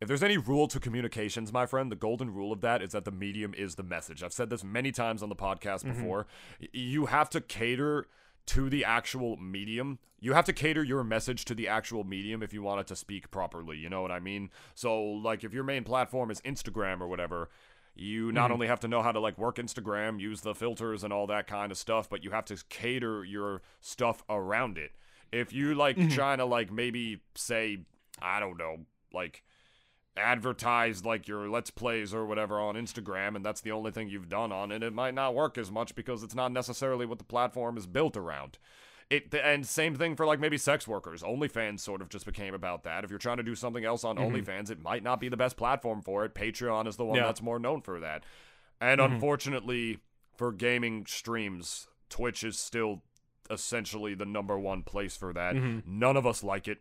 if 0.00 0.08
there's 0.08 0.24
any 0.24 0.36
rule 0.36 0.66
to 0.66 0.80
communications, 0.80 1.52
my 1.52 1.64
friend, 1.64 1.92
the 1.92 1.96
golden 1.96 2.34
rule 2.34 2.50
of 2.52 2.60
that 2.62 2.82
is 2.82 2.90
that 2.90 3.04
the 3.04 3.12
medium 3.12 3.54
is 3.54 3.76
the 3.76 3.84
message. 3.84 4.24
I've 4.24 4.32
said 4.32 4.50
this 4.50 4.64
many 4.64 4.90
times 4.90 5.22
on 5.22 5.28
the 5.28 5.36
podcast 5.36 5.84
before. 5.84 6.26
Y- 6.60 6.66
You 6.72 7.06
have 7.06 7.30
to 7.30 7.40
cater 7.40 8.08
to 8.48 8.68
the 8.68 8.84
actual 8.84 9.36
medium. 9.36 9.98
You 10.20 10.32
have 10.32 10.44
to 10.46 10.52
cater 10.52 10.82
your 10.82 11.04
message 11.04 11.44
to 11.46 11.54
the 11.54 11.68
actual 11.68 12.04
medium 12.04 12.42
if 12.42 12.52
you 12.52 12.62
want 12.62 12.80
it 12.80 12.86
to 12.88 12.96
speak 12.96 13.30
properly. 13.30 13.76
You 13.76 13.88
know 13.88 14.02
what 14.02 14.10
I 14.10 14.18
mean? 14.18 14.50
So, 14.74 15.00
like, 15.00 15.44
if 15.44 15.52
your 15.52 15.64
main 15.64 15.84
platform 15.84 16.30
is 16.30 16.40
Instagram 16.40 17.00
or 17.00 17.06
whatever, 17.06 17.50
you 17.94 18.32
not 18.32 18.44
mm-hmm. 18.44 18.52
only 18.54 18.66
have 18.68 18.80
to 18.80 18.88
know 18.88 19.02
how 19.02 19.12
to 19.12 19.20
like 19.20 19.36
work 19.38 19.56
Instagram, 19.56 20.20
use 20.20 20.40
the 20.40 20.54
filters 20.54 21.04
and 21.04 21.12
all 21.12 21.26
that 21.26 21.46
kind 21.46 21.72
of 21.72 21.78
stuff, 21.78 22.08
but 22.08 22.22
you 22.24 22.30
have 22.30 22.44
to 22.46 22.56
cater 22.68 23.24
your 23.24 23.62
stuff 23.80 24.22
around 24.28 24.78
it. 24.78 24.92
If 25.32 25.52
you 25.52 25.74
like 25.74 25.96
mm-hmm. 25.96 26.08
trying 26.08 26.38
to 26.38 26.44
like 26.44 26.72
maybe 26.72 27.20
say, 27.34 27.78
I 28.22 28.40
don't 28.40 28.56
know, 28.56 28.78
like 29.12 29.42
advertise 30.16 31.04
like 31.04 31.28
your 31.28 31.48
let's 31.48 31.70
plays 31.70 32.12
or 32.12 32.26
whatever 32.26 32.58
on 32.58 32.74
Instagram 32.74 33.36
and 33.36 33.44
that's 33.44 33.60
the 33.60 33.70
only 33.70 33.90
thing 33.90 34.08
you've 34.08 34.28
done 34.28 34.50
on 34.50 34.72
it, 34.72 34.82
it 34.82 34.92
might 34.92 35.14
not 35.14 35.34
work 35.34 35.56
as 35.56 35.70
much 35.70 35.94
because 35.94 36.22
it's 36.22 36.34
not 36.34 36.50
necessarily 36.50 37.06
what 37.06 37.18
the 37.18 37.24
platform 37.24 37.76
is 37.76 37.86
built 37.86 38.16
around. 38.16 38.58
It 39.10 39.32
and 39.34 39.66
same 39.66 39.94
thing 39.94 40.16
for 40.16 40.26
like 40.26 40.38
maybe 40.38 40.58
sex 40.58 40.86
workers. 40.86 41.22
OnlyFans 41.22 41.80
sort 41.80 42.02
of 42.02 42.10
just 42.10 42.26
became 42.26 42.52
about 42.52 42.82
that. 42.82 43.04
If 43.04 43.10
you're 43.10 43.18
trying 43.18 43.38
to 43.38 43.42
do 43.42 43.54
something 43.54 43.84
else 43.84 44.04
on 44.04 44.16
mm-hmm. 44.16 44.34
OnlyFans, 44.34 44.70
it 44.70 44.82
might 44.82 45.02
not 45.02 45.18
be 45.18 45.30
the 45.30 45.36
best 45.36 45.56
platform 45.56 46.02
for 46.02 46.24
it. 46.26 46.34
Patreon 46.34 46.86
is 46.86 46.96
the 46.96 47.06
one 47.06 47.16
Yeah. 47.16 47.24
that's 47.24 47.40
more 47.40 47.58
known 47.58 47.80
for 47.80 48.00
that. 48.00 48.24
And 48.80 49.00
mm-hmm. 49.00 49.14
unfortunately 49.14 50.00
for 50.36 50.52
gaming 50.52 51.06
streams, 51.06 51.88
Twitch 52.10 52.44
is 52.44 52.58
still 52.58 53.02
essentially 53.50 54.14
the 54.14 54.26
number 54.26 54.58
one 54.58 54.82
place 54.82 55.16
for 55.16 55.32
that. 55.32 55.54
Mm-hmm. 55.54 55.98
None 55.98 56.16
of 56.16 56.26
us 56.26 56.44
like 56.44 56.68
it. 56.68 56.78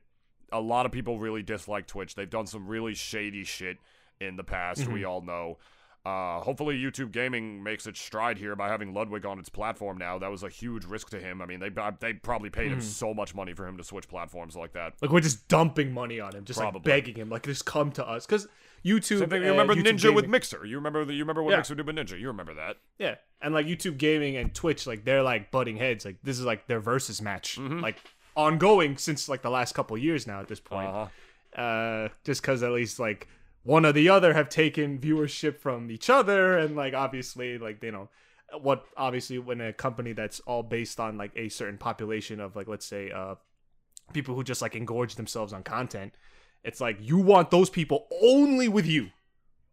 A 0.51 0.59
lot 0.59 0.85
of 0.85 0.91
people 0.91 1.19
really 1.19 1.43
dislike 1.43 1.87
Twitch. 1.87 2.15
They've 2.15 2.29
done 2.29 2.47
some 2.47 2.67
really 2.67 2.93
shady 2.95 3.43
shit 3.43 3.77
in 4.19 4.35
the 4.35 4.43
past, 4.43 4.87
we 4.87 5.03
all 5.03 5.21
know. 5.21 5.57
Uh, 6.05 6.39
hopefully, 6.39 6.79
YouTube 6.81 7.11
Gaming 7.11 7.61
makes 7.61 7.85
its 7.85 7.99
stride 7.99 8.37
here 8.37 8.55
by 8.55 8.69
having 8.69 8.93
Ludwig 8.93 9.25
on 9.25 9.39
its 9.39 9.49
platform 9.49 9.97
now. 9.97 10.17
That 10.17 10.31
was 10.31 10.41
a 10.41 10.47
huge 10.47 10.85
risk 10.85 11.09
to 11.09 11.19
him. 11.19 11.41
I 11.41 11.45
mean, 11.45 11.59
they 11.59 11.69
they 11.99 12.13
probably 12.13 12.49
paid 12.49 12.71
him 12.71 12.79
so 12.79 13.13
much 13.13 13.35
money 13.35 13.53
for 13.53 13.67
him 13.67 13.75
to 13.75 13.83
switch 13.83 14.07
platforms 14.07 14.55
like 14.55 14.71
that. 14.71 14.93
Like 15.01 15.11
we're 15.11 15.19
just 15.19 15.49
dumping 15.49 15.91
money 15.91 16.21
on 16.21 16.33
him, 16.33 16.45
just 16.45 16.59
like 16.59 16.81
begging 16.81 17.15
him, 17.15 17.29
like 17.29 17.43
just 17.43 17.65
come 17.65 17.91
to 17.93 18.07
us 18.07 18.25
because 18.25 18.47
YouTube. 18.85 19.19
Same 19.19 19.29
thing. 19.29 19.41
You 19.43 19.49
uh, 19.49 19.51
remember 19.51 19.75
YouTube 19.75 19.97
Ninja 19.99 20.15
with 20.15 20.29
Mixer? 20.29 20.65
You 20.65 20.77
remember 20.77 21.03
the, 21.03 21.13
you 21.13 21.23
remember 21.23 21.43
what 21.43 21.51
Yeah. 21.51 21.57
Mixer 21.57 21.75
did 21.75 21.85
with 21.85 21.97
Ninja? 21.97 22.17
You 22.17 22.27
remember 22.27 22.53
that? 22.53 22.77
Yeah, 22.99 23.15
and 23.41 23.53
like 23.53 23.65
YouTube 23.65 23.97
Gaming 23.97 24.37
and 24.37 24.55
Twitch, 24.55 24.87
like 24.87 25.03
they're 25.03 25.23
like 25.23 25.51
butting 25.51 25.75
heads. 25.75 26.05
Like 26.05 26.19
this 26.23 26.39
is 26.39 26.45
like 26.45 26.67
their 26.67 26.79
versus 26.79 27.21
match, 27.21 27.57
like 27.57 27.97
ongoing 28.37 28.97
since 28.97 29.27
like 29.27 29.41
the 29.41 29.49
last 29.49 29.73
couple 29.75 29.97
years 29.97 30.25
now. 30.27 30.39
At 30.39 30.47
this 30.47 30.59
point, 30.61 30.87
Uh-huh. 30.87 31.61
uh, 31.61 32.09
just 32.23 32.41
because 32.41 32.63
at 32.63 32.71
least 32.71 32.99
like 32.99 33.27
one 33.63 33.85
or 33.85 33.91
the 33.91 34.07
other 34.07 34.33
have 34.33 34.47
taken 34.47 34.97
viewership 34.99 35.57
from 35.59 35.91
each 35.91 36.09
other, 36.09 36.57
and 36.57 36.75
like 36.77 36.93
obviously 36.93 37.57
like 37.57 37.83
you 37.83 37.91
know 37.91 38.07
what 38.61 38.85
obviously 38.95 39.37
when 39.39 39.59
a 39.59 39.73
company 39.73 40.13
that's 40.13 40.39
all 40.41 40.63
based 40.63 41.01
on 41.01 41.17
like 41.17 41.31
a 41.35 41.49
certain 41.49 41.77
population 41.77 42.39
of 42.39 42.55
like 42.55 42.67
let's 42.69 42.85
say 42.85 43.11
uh 43.11 43.35
people 44.13 44.35
who 44.35 44.43
just 44.43 44.61
like 44.61 44.73
engorge 44.73 45.15
themselves 45.15 45.51
on 45.51 45.63
content, 45.63 46.13
it's 46.63 46.79
like 46.79 46.97
you 47.01 47.17
want 47.17 47.51
those 47.51 47.69
people 47.69 48.07
only 48.21 48.69
with 48.69 48.85
you. 48.85 49.09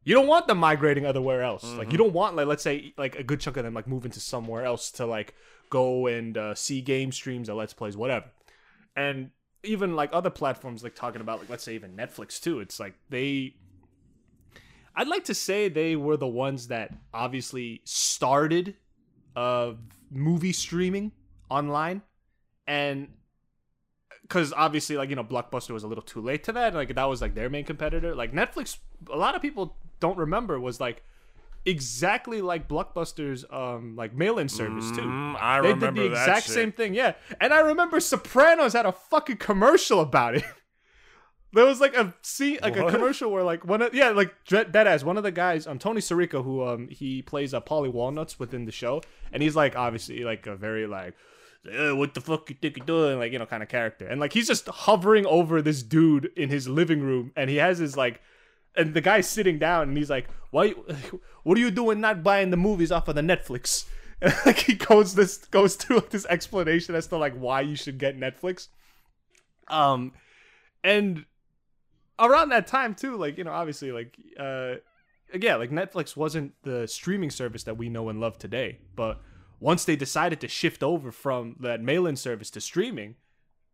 You 0.07 0.15
don't 0.15 0.27
want 0.27 0.49
them 0.49 0.59
migrating 0.59 1.07
otherwhere 1.07 1.43
else. 1.43 1.65
Like 1.65 1.93
you 1.93 1.97
don't 1.99 2.13
want 2.13 2.35
like 2.37 2.47
let's 2.47 2.63
say 2.63 2.93
like 2.99 3.15
a 3.17 3.23
good 3.23 3.41
chunk 3.41 3.57
of 3.57 3.65
them 3.65 3.75
like 3.75 3.87
moving 3.87 4.11
to 4.11 4.21
somewhere 4.21 4.65
else 4.65 4.91
to 4.93 5.07
like 5.07 5.35
go 5.71 6.07
and 6.09 6.37
uh, 6.37 6.55
see 6.55 6.81
game 6.83 7.11
streams 7.13 7.49
or 7.49 7.55
let's 7.55 7.73
plays 7.73 7.97
whatever. 7.97 8.27
And 8.97 9.31
even 9.63 9.97
like 9.97 10.11
other 10.13 10.31
platforms 10.31 10.83
like 10.85 10.95
talking 10.95 11.21
about 11.21 11.41
like 11.41 11.49
let's 11.49 11.65
say 11.65 11.75
even 11.75 11.97
Netflix 11.97 12.41
too. 12.41 12.61
It's 12.61 12.79
like 12.79 12.95
they 13.11 13.55
I'd 14.95 15.09
like 15.09 15.25
to 15.25 15.35
say 15.35 15.69
they 15.69 15.97
were 15.97 16.17
the 16.17 16.29
ones 16.29 16.69
that 16.69 16.93
obviously 17.13 17.81
started 17.85 18.77
uh 19.35 19.73
movie 20.11 20.53
streaming 20.53 21.11
online 21.51 22.03
and 22.67 23.09
because 24.23 24.53
obviously 24.53 24.97
like 24.97 25.11
you 25.11 25.17
know 25.17 25.25
blockbuster 25.25 25.71
was 25.71 25.83
a 25.83 25.89
little 25.89 26.03
too 26.03 26.21
late 26.21 26.45
to 26.45 26.53
that 26.53 26.73
like 26.75 26.95
that 26.95 27.05
was 27.05 27.21
like 27.21 27.35
their 27.35 27.51
main 27.51 27.65
competitor 27.65 28.15
like 28.15 28.33
netflix 28.33 28.79
a 29.13 29.17
lot 29.17 29.35
of 29.35 29.43
people 29.43 29.77
don't 29.99 30.17
remember 30.17 30.59
was 30.61 30.81
like 30.81 31.03
exactly 31.67 32.43
like 32.43 32.69
blockbuster's 32.69 33.45
um 33.51 33.97
like 33.97 34.15
mail-in 34.15 34.49
service 34.49 34.91
too. 34.91 35.03
Mm, 35.03 35.37
I 35.41 35.61
they 35.61 35.69
remember 35.69 36.03
did 36.03 36.13
the 36.13 36.15
exact 36.15 36.47
same 36.49 36.73
thing 36.73 36.95
yeah. 36.95 37.15
And 37.41 37.53
i 37.55 37.61
remember 37.61 38.01
sopranos 38.01 38.73
had 38.75 38.87
a 38.87 38.93
fucking 38.93 39.39
commercial 39.39 40.01
about 40.01 40.37
it. 40.37 40.45
There 41.55 41.65
was 41.65 41.81
like 41.81 41.95
a 41.97 42.13
see 42.23 42.59
like 42.61 42.75
What? 42.75 42.89
a 42.89 42.91
commercial 42.91 43.31
where 43.31 43.45
like 43.45 43.65
one 43.65 43.81
of 43.81 43.95
yeah 43.95 44.09
like 44.09 44.35
dead 44.49 44.75
ass 44.77 45.05
one 45.05 45.17
of 45.17 45.23
the 45.23 45.31
guys 45.31 45.69
um 45.69 45.79
Tony 45.79 46.01
Sirico 46.01 46.43
who 46.43 46.67
um 46.67 46.89
he 46.89 47.23
plays 47.23 47.55
a 47.55 47.59
uh, 47.59 47.61
Paulie 47.61 47.93
Walnuts 47.93 48.41
within 48.41 48.65
the 48.65 48.73
show 48.73 49.03
and 49.33 49.41
he's 49.41 49.55
like 49.55 49.77
obviously 49.77 50.25
like 50.25 50.49
a 50.49 50.57
very 50.57 50.89
like 50.89 51.15
"Eh, 51.71 51.93
what 51.93 52.15
the 52.15 52.21
fuck 52.21 52.51
you 52.51 52.57
think 52.61 52.77
you're 52.77 52.87
doing? 52.87 53.21
Like 53.21 53.31
you 53.31 53.39
know 53.39 53.47
kind 53.47 53.63
of 53.63 53.69
character. 53.69 54.05
And 54.05 54.21
like 54.21 54.33
he's 54.33 54.49
just 54.49 54.67
hovering 54.67 55.27
over 55.27 55.63
this 55.63 55.85
dude 55.85 56.33
in 56.37 56.49
his 56.49 56.67
living 56.67 57.01
room 57.03 57.31
and 57.37 57.49
he 57.49 57.57
has 57.57 57.79
his 57.79 57.97
like 57.97 58.21
and 58.77 58.95
the 58.95 59.01
guy's 59.01 59.29
sitting 59.29 59.59
down 59.59 59.89
and 59.89 59.97
he's 59.97 60.11
like 60.11 60.29
why 60.51 60.71
what 61.43 61.59
are 61.59 61.61
you 61.61 61.71
doing 61.71 62.01
not 62.01 62.23
buying 62.23 62.51
the 62.51 62.57
movies 62.57 62.93
off 62.93 63.09
of 63.09 63.15
the 63.15 63.23
Netflix? 63.23 63.87
And 64.21 64.33
like 64.47 64.61
he 64.61 64.75
goes 64.75 65.17
this 65.17 65.39
goes 65.39 65.75
through 65.75 66.05
this 66.11 66.25
explanation 66.27 66.95
as 66.95 67.09
to 67.09 67.19
like 67.19 67.35
why 67.35 67.63
you 67.63 67.75
should 67.75 67.99
get 67.99 68.19
Netflix. 68.19 68.69
Um 69.67 70.13
and 70.85 71.27
around 72.19 72.51
that 72.51 72.69
time 72.69 72.95
too 72.95 73.17
like 73.17 73.37
you 73.37 73.45
know 73.45 73.51
obviously 73.51 73.91
like 73.91 74.17
uh 74.39 74.75
yeah 75.35 75.57
like 75.57 75.73
netflix 75.73 76.17
wasn't 76.17 76.53
the 76.63 76.87
streaming 76.87 77.29
service 77.29 77.65
that 77.65 77.77
we 77.77 77.89
know 77.89 78.09
and 78.09 78.21
love 78.21 78.39
today. 78.39 78.79
But 78.95 79.21
once 79.59 79.85
they 79.85 79.97
decided 79.97 80.41
to 80.41 80.49
shift 80.49 80.83
over 80.83 81.11
from 81.11 81.57
that 81.59 81.83
mail-in 81.83 82.15
service 82.15 82.51
to 82.51 82.61
streaming 82.61 83.17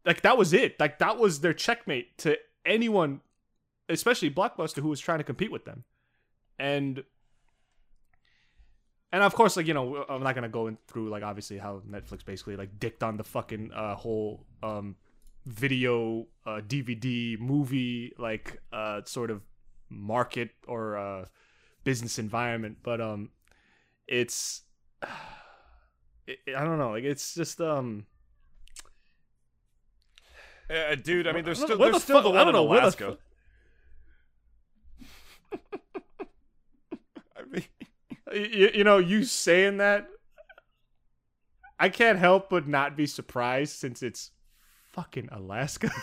like 0.04 0.22
that 0.22 0.38
was 0.38 0.52
it. 0.52 0.80
Like 0.80 0.98
that 0.98 1.18
was 1.18 1.40
their 1.40 1.52
checkmate 1.52 2.16
to 2.18 2.38
anyone 2.64 3.20
especially 3.90 4.30
blockbuster 4.30 4.80
who 4.80 4.88
was 4.88 5.00
trying 5.00 5.18
to 5.18 5.24
compete 5.24 5.50
with 5.50 5.64
them 5.64 5.84
and 6.58 7.02
and 9.12 9.22
of 9.22 9.34
course 9.34 9.56
like 9.56 9.66
you 9.66 9.74
know 9.74 10.04
i'm 10.08 10.22
not 10.22 10.34
gonna 10.34 10.48
go 10.48 10.66
in 10.68 10.78
through 10.86 11.08
like 11.10 11.22
obviously 11.22 11.58
how 11.58 11.82
netflix 11.90 12.24
basically 12.24 12.56
like 12.56 12.78
dicked 12.78 13.02
on 13.02 13.16
the 13.16 13.24
fucking 13.24 13.72
uh 13.72 13.94
whole 13.94 14.46
um 14.62 14.96
video 15.46 16.26
uh 16.46 16.60
dvd 16.66 17.38
movie 17.38 18.12
like 18.18 18.60
uh 18.72 19.00
sort 19.04 19.30
of 19.30 19.42
market 19.88 20.50
or 20.68 20.96
uh 20.96 21.24
business 21.84 22.18
environment 22.18 22.78
but 22.82 23.00
um 23.00 23.30
it's 24.06 24.62
it, 26.26 26.38
i 26.56 26.64
don't 26.64 26.78
know 26.78 26.90
like 26.90 27.04
it's 27.04 27.34
just 27.34 27.60
um 27.60 28.06
Uh, 30.70 30.94
dude, 30.94 31.26
I 31.26 31.32
mean, 31.32 31.44
there's 31.44 31.58
still 31.60 31.76
there's 31.78 31.94
the 31.94 32.00
still 32.00 32.22
the 32.22 32.30
one 32.30 32.46
in 32.46 32.54
know 32.54 32.62
where 32.62 32.78
the 32.78 32.84
Alaska. 32.86 33.18
fu- 35.50 35.58
I 37.36 37.42
mean, 37.50 37.64
you, 38.32 38.70
you 38.74 38.84
know, 38.84 38.98
you 38.98 39.24
saying 39.24 39.78
that, 39.78 40.08
I 41.78 41.88
can't 41.88 42.18
help 42.18 42.50
but 42.50 42.68
not 42.68 42.96
be 42.96 43.06
surprised 43.06 43.76
since 43.76 44.02
it's 44.02 44.30
fucking 44.90 45.28
Alaska. 45.32 45.90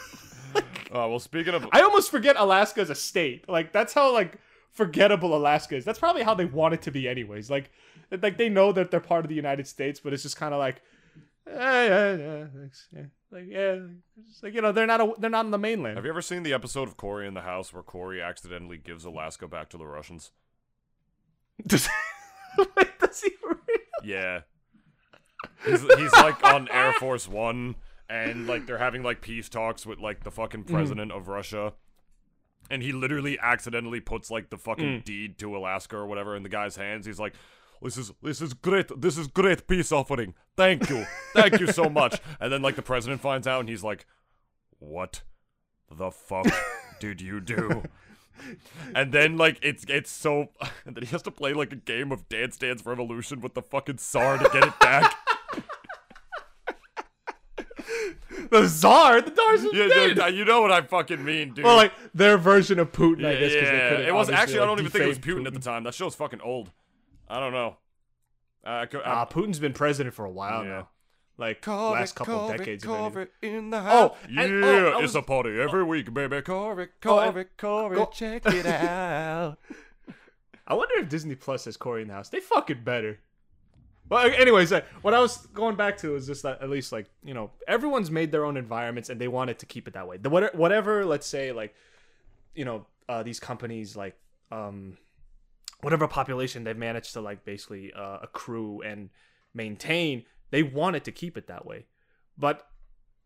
Uh, 0.89 1.03
well, 1.09 1.19
speaking 1.19 1.53
of, 1.53 1.67
I 1.73 1.81
almost 1.81 2.09
forget 2.09 2.37
Alaska 2.37 2.79
as 2.79 2.89
a 2.89 2.95
state. 2.95 3.49
Like 3.49 3.73
that's 3.73 3.93
how 3.93 4.13
like 4.13 4.39
forgettable 4.71 5.35
Alaska 5.35 5.75
is. 5.75 5.83
That's 5.83 5.99
probably 5.99 6.23
how 6.23 6.33
they 6.33 6.45
want 6.45 6.73
it 6.73 6.81
to 6.83 6.91
be, 6.91 7.09
anyways. 7.09 7.49
Like, 7.49 7.71
like 8.21 8.37
they 8.37 8.47
know 8.47 8.71
that 8.71 8.89
they're 8.89 9.01
part 9.01 9.25
of 9.25 9.29
the 9.29 9.35
United 9.35 9.67
States, 9.67 9.99
but 9.99 10.13
it's 10.13 10.23
just 10.23 10.37
kind 10.37 10.53
of 10.53 10.59
like, 10.59 10.81
eh, 11.47 12.45
like 13.31 13.45
yeah, 13.49 13.79
it's 14.29 14.41
like 14.41 14.53
you 14.53 14.61
know 14.61 14.71
they're 14.71 14.87
not 14.87 15.01
a, 15.01 15.13
they're 15.19 15.29
not 15.29 15.45
on 15.45 15.51
the 15.51 15.57
mainland. 15.57 15.97
have 15.97 16.05
you 16.05 16.11
ever 16.11 16.21
seen 16.21 16.43
the 16.43 16.53
episode 16.53 16.87
of 16.87 16.95
Corey 16.95 17.27
in 17.27 17.33
the 17.33 17.41
House 17.41 17.73
where 17.73 17.83
Corey 17.83 18.21
accidentally 18.21 18.77
gives 18.77 19.03
Alaska 19.03 19.47
back 19.47 19.69
to 19.69 19.77
the 19.77 19.85
Russians? 19.85 20.31
Wait, 22.77 22.99
does 22.99 23.21
he 23.21 23.31
really? 23.43 23.81
Yeah. 24.03 24.41
He's, 25.65 25.81
he's 25.81 26.13
like 26.13 26.43
on 26.43 26.69
Air 26.69 26.93
Force 26.93 27.27
One, 27.27 27.75
and 28.09 28.47
like 28.47 28.65
they're 28.65 28.77
having 28.77 29.03
like 29.03 29.21
peace 29.21 29.49
talks 29.49 29.85
with 29.85 29.99
like 29.99 30.23
the 30.23 30.31
fucking 30.31 30.63
mm. 30.63 30.71
president 30.71 31.11
of 31.11 31.27
Russia. 31.27 31.73
And 32.69 32.83
he 32.83 32.91
literally 32.91 33.39
accidentally 33.39 34.01
puts 34.01 34.29
like 34.29 34.49
the 34.49 34.57
fucking 34.57 35.01
mm. 35.01 35.03
deed 35.03 35.37
to 35.39 35.55
Alaska 35.55 35.95
or 35.95 36.05
whatever 36.05 36.35
in 36.35 36.43
the 36.43 36.49
guy's 36.49 36.75
hands. 36.75 37.05
He's 37.05 37.19
like, 37.19 37.33
"This 37.81 37.97
is 37.97 38.11
this 38.21 38.41
is 38.41 38.53
great. 38.53 38.89
This 38.99 39.17
is 39.17 39.27
great 39.27 39.67
peace 39.67 39.91
offering. 39.91 40.33
Thank 40.55 40.89
you, 40.89 41.05
thank 41.33 41.59
you 41.59 41.67
so 41.67 41.89
much." 41.89 42.19
And 42.39 42.51
then 42.51 42.61
like 42.61 42.75
the 42.75 42.81
president 42.81 43.21
finds 43.21 43.47
out, 43.47 43.61
and 43.61 43.69
he's 43.69 43.83
like, 43.83 44.05
"What 44.79 45.21
the 45.89 46.11
fuck 46.11 46.47
did 46.99 47.21
you 47.21 47.39
do?" 47.39 47.83
And 48.95 49.11
then 49.11 49.37
like 49.37 49.59
it's 49.61 49.85
it's 49.87 50.09
so 50.11 50.49
and 50.85 50.95
then 50.95 51.03
he 51.03 51.09
has 51.11 51.21
to 51.23 51.31
play 51.31 51.53
like 51.53 51.71
a 51.71 51.75
game 51.77 52.11
of 52.11 52.27
Dance 52.29 52.57
Dance 52.57 52.85
Revolution 52.85 53.41
with 53.41 53.53
the 53.53 53.61
fucking 53.61 53.97
Tsar 53.97 54.37
to 54.37 54.49
get 54.51 54.63
it 54.65 54.79
back. 54.79 55.15
The 58.49 58.65
czar, 58.67 59.21
the 59.21 59.31
Tsar's 59.31 59.65
yeah, 59.73 59.87
dead. 59.87 60.15
dude, 60.15 60.35
you 60.35 60.45
know 60.45 60.61
what 60.61 60.71
I 60.71 60.81
fucking 60.81 61.23
mean, 61.25 61.53
dude. 61.53 61.65
Well, 61.65 61.75
like 61.75 61.91
their 62.13 62.37
version 62.37 62.79
of 62.79 62.91
Putin, 62.93 63.25
I 63.25 63.31
yeah, 63.33 63.39
guess. 63.39 63.53
'cause 63.53 63.69
they 63.69 63.77
yeah. 63.77 63.89
couldn't 63.89 64.05
it 64.07 64.13
was 64.13 64.27
obviously, 64.29 64.35
actually 64.41 64.59
I 64.59 64.65
don't 64.65 64.79
even 64.79 64.91
think 64.91 65.03
it 65.03 65.07
was 65.07 65.17
defame 65.17 65.35
Putin, 65.43 65.47
at 65.47 65.53
the 65.53 65.59
time. 65.59 65.83
That 65.83 65.93
show's 65.93 66.15
fucking 66.15 66.39
old. 66.41 66.71
I 67.27 67.39
don't 67.41 67.51
know. 67.51 67.75
Uh, 68.65 68.69
I 68.69 68.85
could, 68.85 69.01
Ah, 69.03 69.25
Putin's 69.25 69.59
been 69.59 69.73
president 69.73 70.15
for 70.15 70.23
a 70.23 70.29
while 70.31 70.63
Yeah. 70.63 70.69
now. 70.69 70.89
Like 71.39 71.65
last 71.67 72.15
couple 72.15 72.49
of 72.49 72.57
decades. 72.57 72.83
if 72.83 72.89
anything. 72.89 73.27
in 73.41 73.69
the 73.69 73.81
house. 73.81 74.11
Oh, 74.13 74.17
yeah, 74.29 74.41
and- 74.41 74.63
oh, 74.63 74.87
I 74.89 74.93
it's 74.95 75.01
was- 75.03 75.15
a 75.15 75.21
party 75.21 75.59
every 75.59 75.83
week, 75.83 76.11
baby. 76.13 76.41
Corey, 76.41 76.87
Oh, 77.05 77.29
Corey, 77.31 77.45
Corey, 77.57 77.95
go- 77.95 78.05
check 78.13 78.43
it 78.47 78.65
out. 78.65 79.57
I 80.65 80.73
wonder 80.73 80.95
if 80.97 81.09
Disney 81.09 81.35
Plus 81.35 81.65
has 81.65 81.77
Corey 81.77 82.01
in 82.01 82.07
the 82.07 82.15
house. 82.15 82.29
They 82.29 82.39
fucking 82.39 82.83
better. 82.83 83.19
Well, 84.09 84.25
anyways, 84.25 84.71
what 85.01 85.13
I 85.13 85.19
was 85.19 85.45
going 85.47 85.75
back 85.75 85.97
to 85.97 86.15
is 86.15 86.27
just 86.27 86.43
that 86.43 86.61
at 86.61 86.69
least 86.69 86.91
like 86.91 87.07
you 87.23 87.33
know 87.33 87.51
everyone's 87.67 88.09
made 88.09 88.31
their 88.31 88.45
own 88.45 88.55
environments 88.57 89.09
and 89.09 89.19
they 89.19 89.27
wanted 89.27 89.59
to 89.59 89.65
keep 89.65 89.87
it 89.87 89.93
that 89.93 90.07
way. 90.07 90.17
The 90.17 90.29
whatever, 90.29 90.57
whatever 90.57 91.05
let's 91.05 91.27
say 91.27 91.51
like 91.51 91.75
you 92.55 92.65
know 92.65 92.85
uh, 93.09 93.21
these 93.23 93.39
companies 93.39 93.95
like 93.97 94.15
um 94.51 94.97
whatever 95.81 96.07
population 96.07 96.63
they've 96.63 96.77
managed 96.77 97.13
to 97.13 97.21
like 97.21 97.43
basically 97.45 97.91
uh, 97.93 98.19
accrue 98.23 98.81
and 98.81 99.09
maintain, 99.53 100.23
they 100.51 100.63
wanted 100.63 101.03
to 101.05 101.11
keep 101.11 101.37
it 101.37 101.47
that 101.47 101.65
way. 101.65 101.85
But 102.37 102.67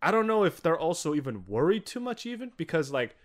I 0.02 0.12
don't 0.12 0.28
know 0.28 0.44
if 0.44 0.62
they're 0.62 0.80
also 0.80 1.14
even 1.14 1.46
worried 1.46 1.86
too 1.86 2.00
much 2.00 2.26
even 2.26 2.52
because 2.58 2.92
like 2.92 3.16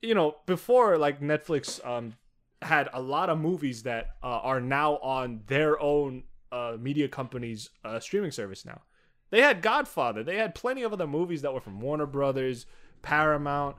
you 0.00 0.14
know 0.14 0.36
before 0.46 0.96
like 0.98 1.20
Netflix 1.20 1.84
um 1.86 2.14
had 2.62 2.88
a 2.92 3.00
lot 3.00 3.28
of 3.28 3.38
movies 3.38 3.82
that 3.82 4.16
uh, 4.22 4.26
are 4.26 4.60
now 4.60 4.96
on 4.98 5.42
their 5.46 5.80
own 5.80 6.24
uh, 6.50 6.76
media 6.80 7.08
company's 7.08 7.70
uh, 7.84 8.00
streaming 8.00 8.30
service 8.30 8.64
now. 8.64 8.80
They 9.30 9.42
had 9.42 9.62
Godfather. 9.62 10.22
They 10.22 10.36
had 10.36 10.54
plenty 10.54 10.82
of 10.82 10.92
other 10.92 11.06
movies 11.06 11.42
that 11.42 11.52
were 11.52 11.60
from 11.60 11.80
Warner 11.80 12.06
Brothers, 12.06 12.66
Paramount, 13.02 13.76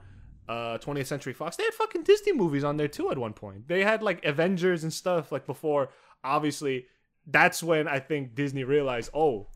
uh, 0.47 0.77
20th 0.77 1.07
Century 1.07 1.33
Fox. 1.33 1.55
They 1.55 1.63
had 1.63 1.73
fucking 1.73 2.03
Disney 2.03 2.33
movies 2.33 2.63
on 2.63 2.77
there 2.77 2.87
too 2.87 3.09
at 3.09 3.17
one 3.17 3.33
point. 3.33 3.67
They 3.67 3.83
had 3.83 4.03
like 4.03 4.23
Avengers 4.25 4.83
and 4.83 4.93
stuff 4.93 5.31
like 5.31 5.45
before. 5.45 5.89
Obviously, 6.23 6.85
that's 7.25 7.63
when 7.63 7.87
I 7.87 7.99
think 7.99 8.35
Disney 8.35 8.63
realized, 8.63 9.09
oh, 9.13 9.47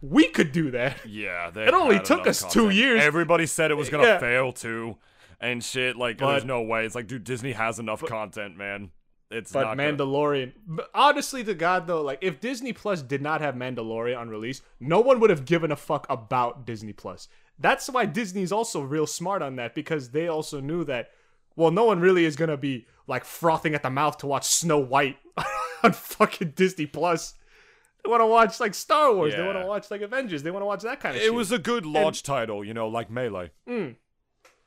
we 0.00 0.28
could 0.28 0.52
do 0.52 0.70
that. 0.72 1.04
Yeah, 1.06 1.50
they 1.50 1.66
It 1.66 1.74
only 1.74 2.00
took 2.00 2.26
us 2.26 2.44
two 2.52 2.70
years. 2.70 3.02
Everybody 3.02 3.46
said 3.46 3.70
it 3.70 3.74
was 3.74 3.88
gonna 3.88 4.04
Yeah. 4.04 4.18
fail 4.18 4.52
too, 4.52 4.96
and 5.40 5.62
shit. 5.62 5.96
Like, 5.96 6.18
But- 6.18 6.32
there's 6.32 6.44
no 6.44 6.62
way. 6.62 6.84
It's 6.86 6.94
like, 6.94 7.06
dude, 7.06 7.24
Disney 7.24 7.52
has 7.52 7.78
enough 7.78 8.04
content, 8.04 8.56
man. 8.56 8.90
It's 9.30 9.52
But 9.52 9.64
not 9.64 9.76
Mandalorian, 9.76 10.52
but 10.66 10.88
honestly 10.94 11.44
to 11.44 11.52
God 11.54 11.86
though, 11.86 12.00
like 12.00 12.18
if 12.22 12.40
Disney 12.40 12.72
Plus 12.72 13.02
did 13.02 13.20
not 13.20 13.42
have 13.42 13.54
Mandalorian 13.56 14.18
on 14.18 14.30
release, 14.30 14.62
no 14.80 15.00
one 15.00 15.20
would 15.20 15.28
have 15.28 15.44
given 15.44 15.70
a 15.70 15.76
fuck 15.76 16.06
about 16.08 16.64
Disney 16.64 16.94
Plus. 16.94 17.28
That's 17.58 17.90
why 17.90 18.06
Disney's 18.06 18.52
also 18.52 18.80
real 18.80 19.06
smart 19.06 19.42
on 19.42 19.56
that 19.56 19.74
because 19.74 20.12
they 20.12 20.28
also 20.28 20.60
knew 20.62 20.82
that, 20.84 21.10
well, 21.56 21.70
no 21.70 21.84
one 21.84 22.00
really 22.00 22.24
is 22.24 22.36
gonna 22.36 22.56
be 22.56 22.86
like 23.06 23.26
frothing 23.26 23.74
at 23.74 23.82
the 23.82 23.90
mouth 23.90 24.16
to 24.18 24.26
watch 24.26 24.46
Snow 24.46 24.78
White 24.78 25.18
on 25.82 25.92
fucking 25.92 26.52
Disney 26.52 26.86
Plus. 26.86 27.34
They 28.08 28.10
want 28.10 28.22
to 28.22 28.26
watch 28.26 28.58
like 28.58 28.72
Star 28.74 29.14
Wars. 29.14 29.34
They 29.34 29.42
want 29.42 29.58
to 29.60 29.66
watch 29.66 29.90
like 29.90 30.00
Avengers. 30.00 30.42
They 30.42 30.50
want 30.50 30.62
to 30.62 30.66
watch 30.66 30.80
that 30.82 30.98
kind 30.98 31.14
of 31.14 31.20
It 31.20 31.26
shit. 31.26 31.34
was 31.34 31.52
a 31.52 31.58
good 31.58 31.84
launch 31.84 32.22
title, 32.22 32.64
you 32.64 32.72
know, 32.72 32.88
like 32.88 33.10
Melee. 33.10 33.50
Mm. 33.68 33.96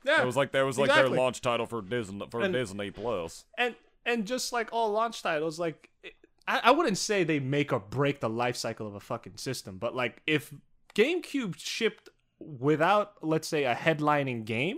yeah. 0.03 0.21
It 0.21 0.25
was 0.27 0.37
like 0.37 0.51
there 0.51 0.65
was 0.65 0.77
like 0.77 0.93
their 0.93 1.09
launch 1.09 1.41
title 1.41 1.65
for 1.65 1.81
Disney 1.81 2.25
for 2.29 2.41
And- 2.41 2.53
Disney 2.53 2.91
Plus. 2.91 3.45
and 3.57 3.73
and 4.05 4.27
just 4.27 4.53
like 4.53 4.69
all 4.71 4.91
launch 4.91 5.23
titles, 5.23 5.59
like 5.59 5.89
it- 6.03 6.13
I, 6.47 6.61
I 6.65 6.71
wouldn't 6.71 6.97
say 6.99 7.23
they 7.23 7.39
make 7.39 7.73
or 7.73 7.79
break 7.79 8.19
the 8.19 8.29
life 8.29 8.55
cycle 8.57 8.85
of 8.87 8.93
a 8.93 8.99
fucking 8.99 9.37
system, 9.37 9.77
but 9.79 9.95
like 9.95 10.21
if 10.27 10.53
GameCube 10.93 11.55
shipped 11.57 12.09
without, 12.39 13.13
let's 13.23 13.47
say, 13.47 13.63
a 13.63 13.73
headlining 13.75 14.45
game, 14.45 14.77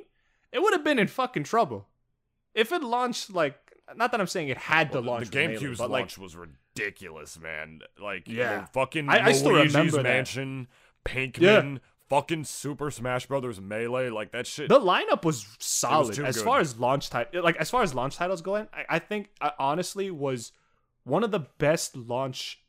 it 0.53 0.61
would 0.61 0.73
have 0.73 0.83
been 0.85 0.99
in 0.99 1.07
fucking 1.07 1.43
trouble. 1.43 1.87
If 2.53 2.71
it 2.71 2.81
launched 2.83 3.33
like, 3.33 3.57
not 3.95 4.11
that 4.11 4.21
I'm 4.21 4.27
saying 4.27 4.47
it 4.49 4.57
had 4.57 4.91
to 4.93 5.01
The 5.01 5.07
launch, 5.07 5.33
Melee, 5.33 5.55
GameCube's 5.57 5.79
like 5.79 5.89
launch 5.89 6.17
was 6.17 6.35
ridiculous, 6.35 6.59
man. 7.41 7.79
Like, 8.01 8.27
Yeah. 8.27 8.65
fucking 8.73 9.09
I- 9.09 9.25
I 9.27 9.31
still 9.33 9.53
Luigi's 9.53 9.73
remember 9.73 9.97
that. 9.97 10.03
Mansion, 10.03 10.67
Pikmin, 11.05 11.79
fucking 12.09 12.43
Super 12.45 12.91
Smash 12.91 13.25
Brothers 13.27 13.59
Melee, 13.59 14.09
like 14.09 14.31
that 14.31 14.47
shit. 14.47 14.69
the 14.69 14.79
lineup 14.79 15.23
was 15.25 15.45
solid 15.59 16.15
too 16.15 16.25
as 16.25 16.37
good. 16.37 16.45
far 16.45 16.59
as 16.59 16.79
launch 16.79 17.09
title. 17.09 17.43
Like 17.43 17.55
as 17.57 17.69
far 17.69 17.83
as 17.83 17.93
launch 17.93 18.15
titles 18.15 18.41
going, 18.41 18.67
I, 18.73 18.85
I 18.89 18.99
think 18.99 19.29
I 19.41 19.51
honestly 19.59 20.11
was 20.11 20.51
one 21.03 21.23
of 21.23 21.31
the 21.31 21.39
best 21.39 21.95
launch, 21.95 22.61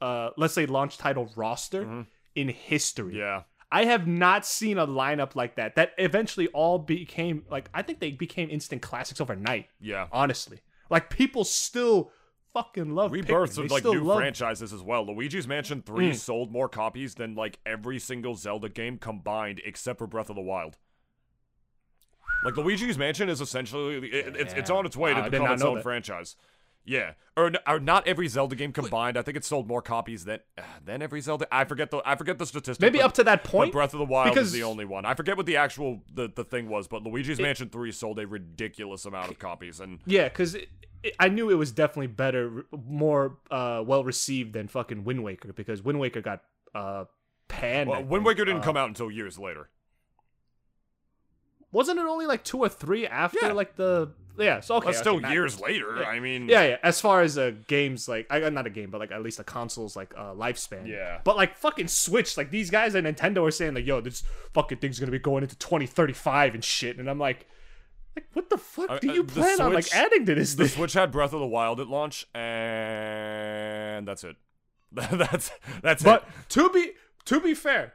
uh, 0.00 0.30
let's 0.36 0.54
say 0.54 0.66
launch 0.66 0.98
title 0.98 1.30
roster 1.36 2.06
in 2.34 2.48
history. 2.48 3.12
Mm-hmm. 3.12 3.18
yeah, 3.18 3.42
I 3.70 3.84
have 3.84 4.06
not 4.06 4.44
seen 4.46 4.78
a 4.78 4.86
lineup 4.86 5.34
like 5.36 5.56
that. 5.56 5.76
That 5.76 5.92
eventually 5.98 6.48
all 6.48 6.78
became 6.78 7.44
like 7.50 7.68
I 7.74 7.82
think 7.82 8.00
they 8.00 8.10
became 8.12 8.50
instant 8.50 8.82
classics 8.82 9.20
overnight. 9.20 9.68
yeah. 9.80 10.08
Honestly, 10.12 10.60
like 10.90 11.10
people 11.10 11.44
still 11.44 12.10
fucking 12.56 12.94
love 12.94 13.12
Rebirths 13.12 13.58
Pikmin. 13.58 13.64
of 13.66 13.70
like 13.70 13.84
new 13.84 14.02
love- 14.02 14.18
franchises 14.18 14.72
as 14.72 14.82
well. 14.82 15.04
Luigi's 15.06 15.46
Mansion 15.46 15.82
3 15.82 16.10
Mm. 16.10 16.16
sold 16.16 16.50
more 16.52 16.68
copies 16.68 17.14
than 17.16 17.34
like 17.34 17.58
every 17.66 17.98
single 17.98 18.34
Zelda 18.34 18.68
game 18.68 18.96
combined 18.98 19.60
except 19.64 19.98
for 19.98 20.06
Breath 20.06 20.30
of 20.30 20.36
the 20.36 20.42
Wild. 20.42 20.76
Like 22.44 22.56
Luigi's 22.56 22.98
Mansion 22.98 23.28
is 23.28 23.40
essentially 23.40 23.96
it, 24.10 24.36
it's 24.36 24.54
it's 24.54 24.70
on 24.70 24.86
its 24.86 24.96
way 24.96 25.12
Wow, 25.14 25.24
to 25.24 25.30
become 25.30 25.50
its 25.52 25.62
own 25.62 25.76
that. 25.76 25.82
franchise. 25.82 26.36
Yeah, 26.88 27.14
or, 27.36 27.46
n- 27.46 27.56
or 27.66 27.80
not 27.80 28.06
every 28.06 28.28
Zelda 28.28 28.54
game 28.54 28.72
combined. 28.72 29.16
I 29.18 29.22
think 29.22 29.36
it 29.36 29.44
sold 29.44 29.66
more 29.66 29.82
copies 29.82 30.24
than 30.24 30.38
uh, 30.56 30.62
than 30.84 31.02
every 31.02 31.20
Zelda. 31.20 31.48
I 31.50 31.64
forget 31.64 31.90
the 31.90 32.00
I 32.06 32.14
forget 32.14 32.38
the 32.38 32.46
statistic. 32.46 32.80
Maybe 32.80 32.98
but- 32.98 33.06
up 33.06 33.12
to 33.14 33.24
that 33.24 33.42
but 33.42 33.50
point. 33.50 33.72
Breath 33.72 33.92
of 33.92 33.98
the 33.98 34.04
Wild 34.04 34.32
because- 34.34 34.48
is 34.48 34.52
the 34.52 34.62
only 34.62 34.84
one. 34.84 35.04
I 35.04 35.14
forget 35.14 35.36
what 35.36 35.46
the 35.46 35.56
actual 35.56 36.02
the, 36.14 36.30
the 36.32 36.44
thing 36.44 36.68
was, 36.68 36.86
but 36.86 37.02
Luigi's 37.02 37.40
Mansion 37.40 37.68
3 37.70 37.90
sold 37.90 38.20
a 38.20 38.26
ridiculous 38.26 39.04
amount 39.04 39.30
of 39.32 39.38
copies 39.40 39.80
and 39.80 39.98
Yeah, 40.06 40.24
because 40.28 40.56
I 41.18 41.28
knew 41.28 41.50
it 41.50 41.54
was 41.54 41.72
definitely 41.72 42.08
better, 42.08 42.64
more 42.72 43.36
uh, 43.50 43.82
well 43.86 44.04
received 44.04 44.52
than 44.54 44.68
fucking 44.68 45.04
Wind 45.04 45.22
Waker 45.24 45.52
because 45.52 45.82
Wind 45.82 46.00
Waker 46.00 46.20
got 46.20 46.42
uh, 46.74 47.04
panned. 47.48 47.90
well, 47.90 48.02
Wind. 48.04 48.24
Waker 48.24 48.44
didn't 48.44 48.60
Uh, 48.60 48.64
come 48.64 48.76
out 48.76 48.88
until 48.88 49.10
years 49.10 49.38
later. 49.38 49.68
Wasn't 51.72 51.98
it 51.98 52.06
only 52.06 52.26
like 52.26 52.44
two 52.44 52.58
or 52.58 52.68
three 52.68 53.06
after 53.06 53.38
Yeah. 53.42 53.52
like 53.52 53.76
the 53.76 54.10
yeah? 54.38 54.60
So 54.60 54.76
okay, 54.76 54.86
That's 54.86 54.98
still 54.98 55.14
okay, 55.14 55.22
not- 55.22 55.32
years 55.32 55.60
later. 55.60 56.04
I 56.04 56.20
mean, 56.20 56.48
Yeah, 56.48 56.62
yeah. 56.66 56.76
As 56.82 57.00
far 57.00 57.22
as 57.22 57.36
uh, 57.36 57.52
games, 57.66 58.08
like 58.08 58.26
I 58.30 58.48
not 58.50 58.66
a 58.66 58.70
game, 58.70 58.90
but 58.90 58.98
like 58.98 59.10
at 59.10 59.22
least 59.22 59.40
a 59.40 59.44
console's 59.44 59.96
like 59.96 60.14
uh, 60.16 60.32
lifespan. 60.34 60.86
Yeah. 60.86 61.20
But 61.24 61.36
like 61.36 61.56
fucking 61.56 61.88
Switch, 61.88 62.36
like 62.36 62.50
these 62.50 62.70
guys 62.70 62.94
at 62.94 63.04
Nintendo 63.04 63.46
are 63.46 63.50
saying 63.50 63.74
like, 63.74 63.86
"Yo, 63.86 64.00
this 64.00 64.22
fucking 64.54 64.78
thing's 64.78 64.98
gonna 65.00 65.12
be 65.12 65.18
going 65.18 65.42
into 65.42 65.56
2035 65.58 66.54
and 66.54 66.64
shit," 66.64 66.98
and 66.98 67.10
I'm 67.10 67.18
like, 67.18 67.46
like 68.16 68.26
what 68.32 68.50
the 68.50 68.58
fuck 68.58 68.90
Uh, 68.90 68.98
do 68.98 69.10
uh, 69.10 69.14
you 69.14 69.22
the 69.22 69.32
plan 69.32 69.60
on 69.60 69.72
like 69.74 69.94
adding 69.94 70.24
to 70.26 70.34
this 70.34 70.54
The 70.54 70.66
thing? 70.66 70.76
Switch 70.76 70.92
had 70.94 71.12
Breath 71.12 71.32
of 71.32 71.40
the 71.40 71.46
Wild 71.46 71.80
at 71.80 71.88
launch, 71.88 72.26
and 72.34 74.06
that's 74.08 74.24
it. 74.24 74.36
that's 74.92 75.50
that's 75.82 76.02
But 76.02 76.22
it. 76.22 76.48
to 76.50 76.70
be 76.70 76.92
to 77.26 77.40
be 77.40 77.54
fair, 77.54 77.94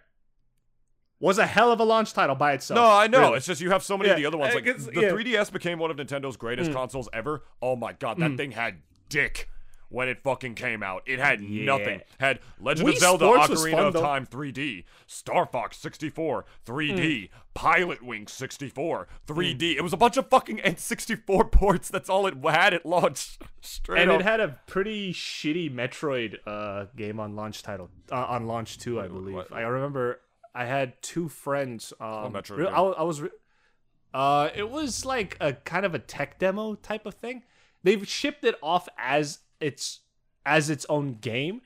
was 1.20 1.38
a 1.38 1.46
hell 1.48 1.72
of 1.72 1.80
a 1.80 1.84
launch 1.84 2.14
title 2.14 2.36
by 2.36 2.54
itself. 2.54 2.76
No, 2.76 2.86
I 2.90 3.08
know. 3.08 3.20
Really. 3.22 3.38
It's 3.38 3.46
just 3.46 3.62
you 3.62 3.72
have 3.72 3.84
so 3.84 3.98
many 3.98 4.10
Yeah, 4.10 4.16
of 4.16 4.20
the 4.22 4.26
other 4.28 4.38
ones. 4.38 4.54
uh, 4.54 4.56
Like 4.56 4.66
the 4.66 4.92
yeah. 5.02 5.10
3DS 5.10 5.52
became 5.52 5.80
one 5.80 5.90
of 5.92 5.98
Nintendo's 5.98 6.38
greatest 6.38 6.72
consoles 6.72 7.10
ever. 7.14 7.44
Oh 7.62 7.76
my 7.76 7.94
god, 7.94 8.18
that 8.20 8.38
thing 8.38 8.52
had 8.52 8.78
dick. 9.10 9.48
When 9.92 10.08
it 10.10 10.24
fucking 10.24 10.56
came 10.56 10.82
out. 10.82 11.04
It 11.06 11.20
had 11.20 11.42
Yeah. 11.42 11.66
nothing. 11.66 12.02
Had 12.20 12.40
Legend 12.60 12.90
Wii 12.90 12.94
of 12.94 12.98
Zelda 13.00 13.26
Sports 13.26 13.50
Ocarina 13.62 13.72
fun, 13.72 13.86
of 13.88 13.94
though. 13.94 14.02
Time 14.02 14.26
3D, 14.26 14.86
Star 15.06 15.46
Fox 15.46 15.78
64 15.78 16.46
3D, 16.66 17.28
Hmm. 17.28 17.36
Pilot 17.54 18.02
Wing 18.02 18.26
64 18.28 19.08
3D. 19.28 19.76
It 19.78 19.82
was 19.82 19.92
a 19.94 19.98
bunch 19.98 20.16
of 20.18 20.30
fucking 20.30 20.60
N64 20.60 21.44
ports. 21.52 21.90
That's 21.90 22.10
all 22.10 22.26
it 22.26 22.36
had 22.44 22.74
at 22.74 22.86
launch. 22.86 23.38
Straight 23.62 24.02
and 24.02 24.10
up. 24.12 24.22
it 24.22 24.24
had 24.24 24.40
a 24.40 24.60
pretty 24.66 25.14
shitty 25.14 25.70
Metroid 25.72 26.38
uh, 26.48 26.86
game 26.96 27.20
on 27.20 27.36
launch 27.36 27.62
title 27.62 27.90
uh, 28.12 28.16
on 28.16 28.48
launch 28.48 28.78
too, 28.80 29.00
I 29.00 29.08
believe. 29.08 29.36
what- 29.36 29.52
I 29.54 29.62
remember 29.62 30.22
I 30.56 30.66
had 30.66 31.02
two 31.02 31.28
friends. 31.30 31.92
Um, 32.00 32.34
Metroid 32.34 32.58
re-? 32.58 32.68
I, 32.68 32.82
I 32.82 33.04
was. 33.04 33.22
Re- 33.22 33.30
uh, 34.14 34.50
it 34.54 34.70
was 34.70 35.06
like 35.06 35.38
a 35.40 35.54
kind 35.54 35.86
of 35.86 35.94
a 35.96 36.00
tech 36.00 36.40
demo 36.40 36.76
type 36.76 37.06
of 37.06 37.14
thing. 37.14 37.44
They've 37.84 38.06
shipped 38.08 38.44
it 38.44 38.56
off 38.62 38.88
as 38.98 39.40
its 39.62 40.02
as 40.46 40.70
its 40.70 40.86
own 40.90 41.16
game, 41.16 41.62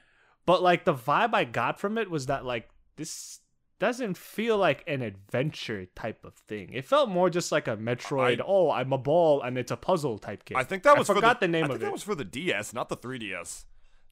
but 0.46 0.62
like 0.62 0.86
the 0.86 0.94
vibe 0.94 1.34
I 1.34 1.44
got 1.46 1.80
from 1.80 1.98
it 1.98 2.10
was 2.10 2.28
that 2.28 2.46
like 2.46 2.70
this 2.98 3.40
doesn't 3.80 4.18
feel 4.18 4.58
like 4.58 4.84
an 4.88 5.02
adventure 5.02 5.86
type 5.96 6.24
of 6.24 6.34
thing. 6.34 6.72
It 6.74 6.86
felt 6.86 7.10
more 7.10 7.30
just 7.30 7.52
like 7.52 7.68
a 7.68 7.76
Metroid. 7.76 8.40
I- 8.40 8.44
oh, 8.46 8.72
I'm 8.72 8.94
a 8.94 8.98
ball 8.98 9.42
and 9.42 9.58
it's 9.58 9.72
a 9.72 9.78
puzzle 9.78 10.18
type 10.18 10.46
game. 10.46 10.58
I 10.58 10.64
think 10.64 10.84
that 10.84 10.98
was 10.98 11.10
I 11.10 11.14
forgot 11.14 11.40
for 11.40 11.40
the, 11.42 11.48
the, 11.48 11.52
name 11.52 11.66
of 11.66 11.76
it. 11.78 11.80
that 11.80 11.92
was 11.92 12.04
for 12.04 12.16
the 12.16 12.24
DS, 12.24 12.74
not 12.74 12.90
the 12.90 12.98
3DS. 12.98 13.66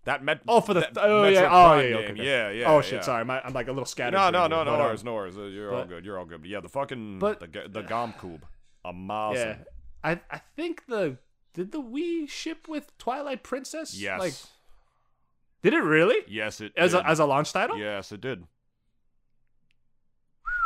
That 0.06 0.22
met. 0.22 0.42
Oh, 0.50 0.60
for 0.60 0.74
the 0.74 0.82
that 0.82 0.98
oh 0.98 1.26
yeah 1.30 1.48
oh 1.50 1.80
yeah, 1.80 1.96
okay, 1.96 2.12
okay. 2.12 2.24
yeah 2.26 2.50
yeah 2.50 2.70
oh 2.70 2.82
shit 2.82 2.96
yeah. 2.96 3.02
sorry 3.02 3.24
My, 3.24 3.40
I'm 3.42 3.54
like 3.54 3.70
a 3.70 3.72
little 3.72 3.86
scattered 3.86 4.18
No, 4.18 4.30
no, 4.30 4.48
no, 4.48 4.58
but, 4.58 4.64
no 4.66 4.74
um, 4.74 4.80
worries, 4.82 5.04
no 5.06 5.14
worries. 5.14 5.38
Uh, 5.38 5.44
You're 5.44 5.74
all 5.74 5.86
good. 5.86 6.04
You're 6.04 6.20
all 6.20 6.26
good. 6.26 6.42
But 6.42 6.50
yeah, 6.50 6.60
the 6.60 6.68
fucking 6.68 7.20
But- 7.20 7.40
the 7.40 7.48
the 7.70 7.84
GomCube, 7.84 8.42
amazing. 8.84 9.48
yeah 9.48 9.56
I 10.04 10.20
I 10.30 10.42
think 10.58 10.86
the 10.88 11.18
did 11.54 11.72
the 11.72 11.82
Wii 11.82 12.28
ship 12.30 12.68
with 12.68 12.98
Twilight 12.98 13.44
Princess 13.44 13.94
Yes. 14.00 14.20
like 14.20 14.34
did 15.62 15.74
it 15.74 15.84
really 15.84 16.18
yes, 16.28 16.60
it 16.62 16.74
as 16.76 16.92
did. 16.92 17.02
a 17.02 17.08
as 17.08 17.20
a 17.20 17.26
launch 17.26 17.54
title 17.54 17.78
yes, 17.78 18.12
it 18.12 18.22
did. 18.22 18.44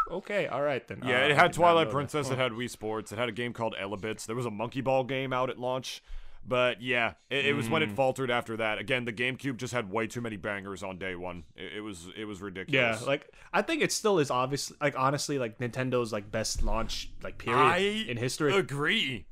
okay 0.09 0.47
all 0.47 0.61
right 0.61 0.87
then 0.87 1.01
Yeah, 1.03 1.23
Uh, 1.23 1.27
it 1.27 1.35
had 1.35 1.53
Twilight. 1.53 1.89
Princess. 1.89 2.27
Oh. 2.29 2.33
It 2.33 2.37
had 2.39 2.51
Wii 2.53 2.69
Sports. 2.69 3.11
It 3.11 3.17
had 3.17 3.29
a 3.29 3.33
game 3.33 3.53
called 3.53 3.75
Elebits. 3.79 4.25
There 4.25 4.35
was 4.35 4.45
a 4.45 4.51
Monkey 4.51 4.81
Ball 4.81 5.03
game 5.03 5.33
out 5.33 5.49
at 5.49 5.59
launch. 5.59 6.01
But 6.49 6.81
yeah, 6.81 7.15
it, 7.29 7.47
it 7.47 7.53
was 7.57 7.69
when 7.69 7.83
it 7.83 7.89
Mm. 7.89 7.95
faltered 7.95 8.31
after 8.31 8.55
that. 8.55 8.77
Again, 8.77 9.03
the 9.03 9.11
GameCube 9.11 9.57
just 9.57 9.73
had 9.73 9.91
way 9.91 10.07
too 10.07 10.21
many 10.21 10.37
bangers 10.37 10.81
on 10.81 10.97
day 10.97 11.13
one. 11.13 11.43
It, 11.57 11.73
it 11.77 11.81
was 11.81 12.07
it 12.15 12.23
was 12.23 12.41
ridiculous. 12.41 13.01
yeah 13.01 13.05
like 13.05 13.29
I 13.51 13.61
think 13.61 13.81
it 13.81 13.91
still 13.91 14.17
is 14.19 14.31
obviously 14.31 14.77
like 14.79 14.97
honestly 14.97 15.39
like 15.39 15.59
Nintendo's 15.59 16.13
like 16.13 16.31
best 16.31 16.63
launch 16.63 17.09
like 17.21 17.37
period 17.37 17.59
I 17.59 17.77
in 18.07 18.15
history 18.15 18.55
agree. 18.55 19.25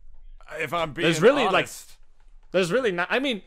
If 0.59 0.73
I'm 0.73 0.93
being 0.93 1.05
There's 1.05 1.21
really, 1.21 1.47
like. 1.47 1.67
There's 2.51 2.71
really 2.71 2.91
not. 2.91 3.07
I 3.09 3.19
mean, 3.19 3.41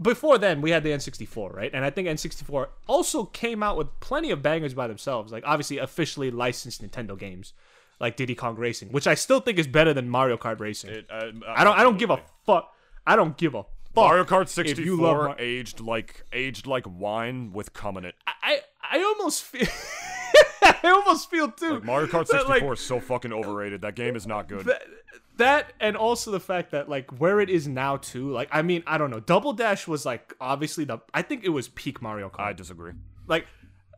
before 0.00 0.38
then 0.38 0.60
we 0.60 0.70
had 0.70 0.82
the 0.82 0.90
N64, 0.90 1.54
right? 1.54 1.70
And 1.72 1.84
I 1.84 1.90
think 1.90 2.08
N64 2.08 2.68
also 2.86 3.24
came 3.24 3.62
out 3.62 3.76
with 3.76 3.88
plenty 4.00 4.30
of 4.30 4.42
bangers 4.42 4.74
by 4.74 4.86
themselves. 4.86 5.32
Like 5.32 5.44
obviously 5.46 5.78
officially 5.78 6.30
licensed 6.30 6.82
Nintendo 6.82 7.18
games, 7.18 7.52
like 8.00 8.16
Diddy 8.16 8.34
Kong 8.34 8.56
Racing, 8.56 8.90
which 8.90 9.06
I 9.06 9.14
still 9.14 9.40
think 9.40 9.58
is 9.58 9.66
better 9.66 9.94
than 9.94 10.08
Mario 10.08 10.36
Kart 10.36 10.60
Racing. 10.60 10.90
It, 10.90 11.06
uh, 11.10 11.32
I 11.48 11.64
don't. 11.64 11.78
I 11.78 11.82
don't 11.82 11.98
give 11.98 12.10
a 12.10 12.20
fuck. 12.44 12.72
I 13.06 13.16
don't 13.16 13.36
give 13.36 13.54
a 13.54 13.62
fuck. 13.62 13.70
Mario 13.94 14.24
Kart 14.24 14.48
64 14.48 14.84
you 14.84 15.00
love 15.00 15.16
Mar- 15.16 15.36
aged 15.38 15.80
like 15.80 16.24
aged 16.32 16.66
like 16.66 16.84
wine 16.86 17.52
with 17.52 17.72
cum 17.72 17.96
in 17.96 18.04
it. 18.04 18.14
I 18.26 18.60
I 18.82 19.02
almost 19.02 19.42
feel. 19.42 19.66
I 20.62 20.90
almost 20.90 21.30
feel 21.30 21.50
too. 21.50 21.74
Like 21.74 21.84
Mario 21.84 22.06
Kart 22.06 22.26
that, 22.26 22.46
64 22.46 22.68
like, 22.68 22.78
is 22.78 22.84
so 22.84 23.00
fucking 23.00 23.32
overrated. 23.32 23.82
That 23.82 23.94
game 23.94 24.16
is 24.16 24.26
not 24.26 24.48
good. 24.48 24.64
that, 24.66 24.82
that 25.36 25.72
and 25.80 25.96
also 25.96 26.30
the 26.30 26.40
fact 26.40 26.70
that 26.70 26.88
like 26.88 27.10
where 27.18 27.40
it 27.40 27.50
is 27.50 27.68
now 27.68 27.96
too. 27.96 28.30
Like 28.30 28.48
I 28.52 28.62
mean 28.62 28.82
I 28.86 28.98
don't 28.98 29.10
know. 29.10 29.20
Double 29.20 29.52
Dash 29.52 29.86
was 29.86 30.04
like 30.04 30.34
obviously 30.40 30.84
the. 30.84 30.98
I 31.12 31.22
think 31.22 31.44
it 31.44 31.50
was 31.50 31.68
peak 31.68 32.00
Mario 32.02 32.28
Kart. 32.28 32.40
I 32.46 32.52
disagree. 32.52 32.92
Like, 33.26 33.46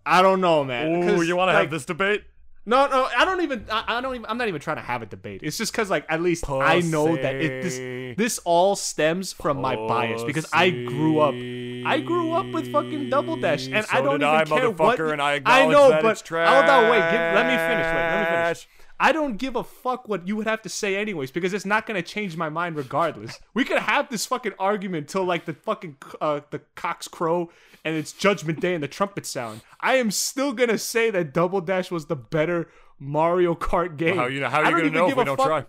I 0.06 0.22
don't 0.22 0.40
know, 0.40 0.64
man. 0.64 1.08
Ooh, 1.08 1.22
you 1.22 1.36
want 1.36 1.50
to 1.50 1.52
like, 1.52 1.64
have 1.64 1.70
this 1.70 1.84
debate? 1.84 2.24
No, 2.64 2.86
no, 2.86 3.08
I 3.16 3.24
don't 3.24 3.40
even. 3.40 3.64
I, 3.70 3.84
I 3.96 4.00
don't 4.00 4.14
even. 4.14 4.26
I'm 4.28 4.36
not 4.36 4.48
even 4.48 4.60
trying 4.60 4.76
to 4.76 4.82
have 4.82 5.00
a 5.00 5.06
debate. 5.06 5.40
It's 5.42 5.56
just 5.56 5.72
because, 5.72 5.88
like, 5.88 6.04
at 6.08 6.20
least 6.20 6.48
I 6.48 6.80
know 6.80 7.16
that 7.16 7.36
it 7.36 7.62
this 7.62 7.78
this 8.18 8.38
all 8.44 8.76
stems 8.76 9.32
from 9.32 9.58
my 9.60 9.74
bias 9.74 10.22
because 10.22 10.46
I 10.52 10.70
grew 10.70 11.20
up. 11.20 11.34
I 11.34 12.00
grew 12.00 12.32
up 12.32 12.46
with 12.52 12.70
fucking 12.70 13.08
Double 13.08 13.36
Dash, 13.36 13.68
and 13.68 13.86
So 13.86 13.96
I 13.96 14.02
don't 14.02 14.16
even 14.16 14.24
I, 14.26 14.44
care 14.44 14.70
what. 14.70 15.00
and 15.00 15.22
I 15.22 15.40
I 15.46 15.66
know, 15.66 15.98
but 16.02 16.28
hold 16.28 16.44
on, 16.44 16.90
wait. 16.90 17.10
Give, 17.10 17.20
let 17.20 17.46
me 17.46 17.56
finish. 17.56 17.86
Wait, 17.86 18.10
let 18.10 18.20
me 18.20 18.36
finish. 18.36 18.68
I 19.00 19.12
don't 19.12 19.36
give 19.36 19.54
a 19.54 19.62
fuck 19.62 20.08
what 20.08 20.26
you 20.26 20.34
would 20.36 20.48
have 20.48 20.62
to 20.62 20.68
say 20.68 20.96
anyways 20.96 21.30
because 21.30 21.54
it's 21.54 21.64
not 21.64 21.86
gonna 21.86 22.02
change 22.02 22.36
my 22.36 22.48
mind 22.48 22.76
regardless. 22.76 23.38
We 23.54 23.64
could 23.64 23.78
have 23.78 24.08
this 24.08 24.26
fucking 24.26 24.54
argument 24.58 25.08
till 25.08 25.24
like 25.24 25.44
the 25.44 25.54
fucking 25.54 25.96
uh, 26.20 26.40
the 26.50 26.60
cocks 26.74 27.06
crow 27.06 27.50
and 27.84 27.94
it's 27.94 28.12
Judgment 28.12 28.60
Day 28.60 28.74
and 28.74 28.82
the 28.82 28.88
trumpets 28.88 29.28
sound. 29.28 29.60
I 29.80 29.96
am 29.96 30.10
still 30.10 30.52
gonna 30.52 30.78
say 30.78 31.10
that 31.10 31.32
Double 31.32 31.60
Dash 31.60 31.90
was 31.90 32.06
the 32.06 32.16
better 32.16 32.68
Mario 32.98 33.54
Kart 33.54 33.96
game. 33.96 34.16
How 34.16 34.26
you 34.26 34.40
know? 34.40 34.48
How 34.48 34.62
are 34.62 34.70
you 34.70 34.90
gonna 34.90 34.90
know 34.90 35.08
if 35.08 35.16
we 35.16 35.24
don't 35.24 35.36
fuck 35.36 35.46
try? 35.46 35.64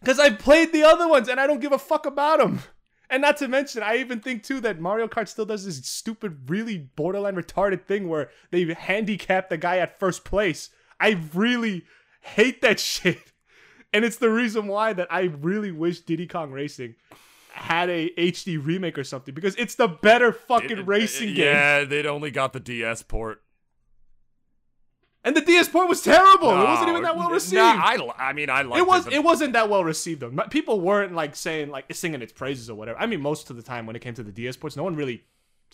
Because 0.00 0.18
I 0.18 0.30
played 0.30 0.72
the 0.72 0.82
other 0.82 1.08
ones 1.08 1.28
and 1.28 1.38
I 1.38 1.46
don't 1.46 1.60
give 1.60 1.72
a 1.72 1.78
fuck 1.78 2.06
about 2.06 2.38
them. 2.38 2.60
And 3.10 3.22
not 3.22 3.36
to 3.38 3.48
mention, 3.48 3.82
I 3.82 3.98
even 3.98 4.20
think 4.20 4.42
too 4.42 4.60
that 4.62 4.80
Mario 4.80 5.08
Kart 5.08 5.28
still 5.28 5.44
does 5.44 5.66
this 5.66 5.76
stupid, 5.86 6.48
really 6.50 6.78
borderline 6.78 7.36
retarded 7.36 7.84
thing 7.84 8.08
where 8.08 8.30
they 8.50 8.64
handicap 8.72 9.50
the 9.50 9.58
guy 9.58 9.78
at 9.78 9.98
first 9.98 10.24
place. 10.24 10.70
I 10.98 11.20
really 11.34 11.84
hate 12.24 12.62
that 12.62 12.80
shit. 12.80 13.18
And 13.92 14.04
it's 14.04 14.16
the 14.16 14.30
reason 14.30 14.66
why 14.66 14.92
that 14.92 15.06
I 15.10 15.22
really 15.40 15.70
wish 15.70 16.00
Diddy 16.00 16.26
Kong 16.26 16.50
Racing 16.50 16.96
had 17.52 17.88
a 17.88 18.10
HD 18.18 18.58
remake 18.64 18.98
or 18.98 19.04
something 19.04 19.32
because 19.32 19.54
it's 19.54 19.76
the 19.76 19.86
better 19.86 20.32
fucking 20.32 20.78
It- 20.78 20.86
racing 20.86 21.28
it- 21.30 21.34
game. 21.34 21.46
Yeah, 21.54 21.84
they'd 21.84 22.06
only 22.06 22.32
got 22.32 22.52
the 22.52 22.58
DS 22.60 23.02
port. 23.02 23.40
And 25.26 25.34
the 25.34 25.40
DS 25.40 25.68
port 25.70 25.88
was 25.88 26.02
terrible. 26.02 26.50
it 26.50 26.64
wasn't 26.64 26.90
even 26.90 27.02
that 27.02 27.16
well 27.16 27.30
received. 27.30 27.54
Nah, 27.54 27.80
I, 27.82 27.98
I 28.18 28.32
mean, 28.34 28.50
I 28.50 28.60
like 28.62 28.78
it 28.78 28.86
was 28.86 29.06
it 29.06 29.24
wasn't 29.24 29.54
that 29.54 29.70
well 29.70 29.82
received 29.82 30.20
though. 30.20 30.30
People 30.50 30.80
weren't 30.80 31.14
like 31.14 31.34
saying 31.34 31.70
like 31.70 31.86
singing 31.94 32.20
its 32.20 32.32
praises 32.32 32.68
or 32.68 32.74
whatever. 32.74 32.98
I 32.98 33.06
mean, 33.06 33.22
most 33.22 33.48
of 33.48 33.56
the 33.56 33.62
time 33.62 33.86
when 33.86 33.96
it 33.96 34.00
came 34.00 34.12
to 34.14 34.22
the 34.22 34.32
DS 34.32 34.56
ports, 34.56 34.76
no 34.76 34.82
one 34.82 34.96
really 34.96 35.24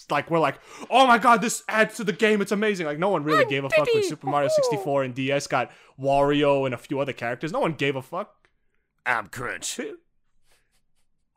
like 0.09 0.31
we're 0.31 0.39
like, 0.39 0.59
oh 0.89 1.07
my 1.07 1.19
god, 1.19 1.43
this 1.43 1.63
adds 1.69 1.97
to 1.97 2.05
the 2.05 2.13
game. 2.13 2.41
It's 2.41 2.53
amazing. 2.53 2.87
Like 2.87 2.99
no 2.99 3.09
one 3.09 3.25
really 3.25 3.45
gave 3.45 3.65
a 3.65 3.71
fuck 3.71 3.87
when 3.93 4.05
Super 4.05 4.29
Mario 4.29 4.49
64 4.49 5.05
and 5.05 5.15
DS 5.15 5.47
got 5.47 5.71
Wario 5.99 6.65
and 6.65 6.75
a 6.75 6.79
few 6.79 7.01
other 7.01 7.13
characters. 7.13 7.53
No 7.53 7.61
one 7.61 7.75
gave 7.75 7.97
a 7.97 8.03
fuck. 8.03 8.49
I'm 9.05 9.27
cringe. 9.29 9.81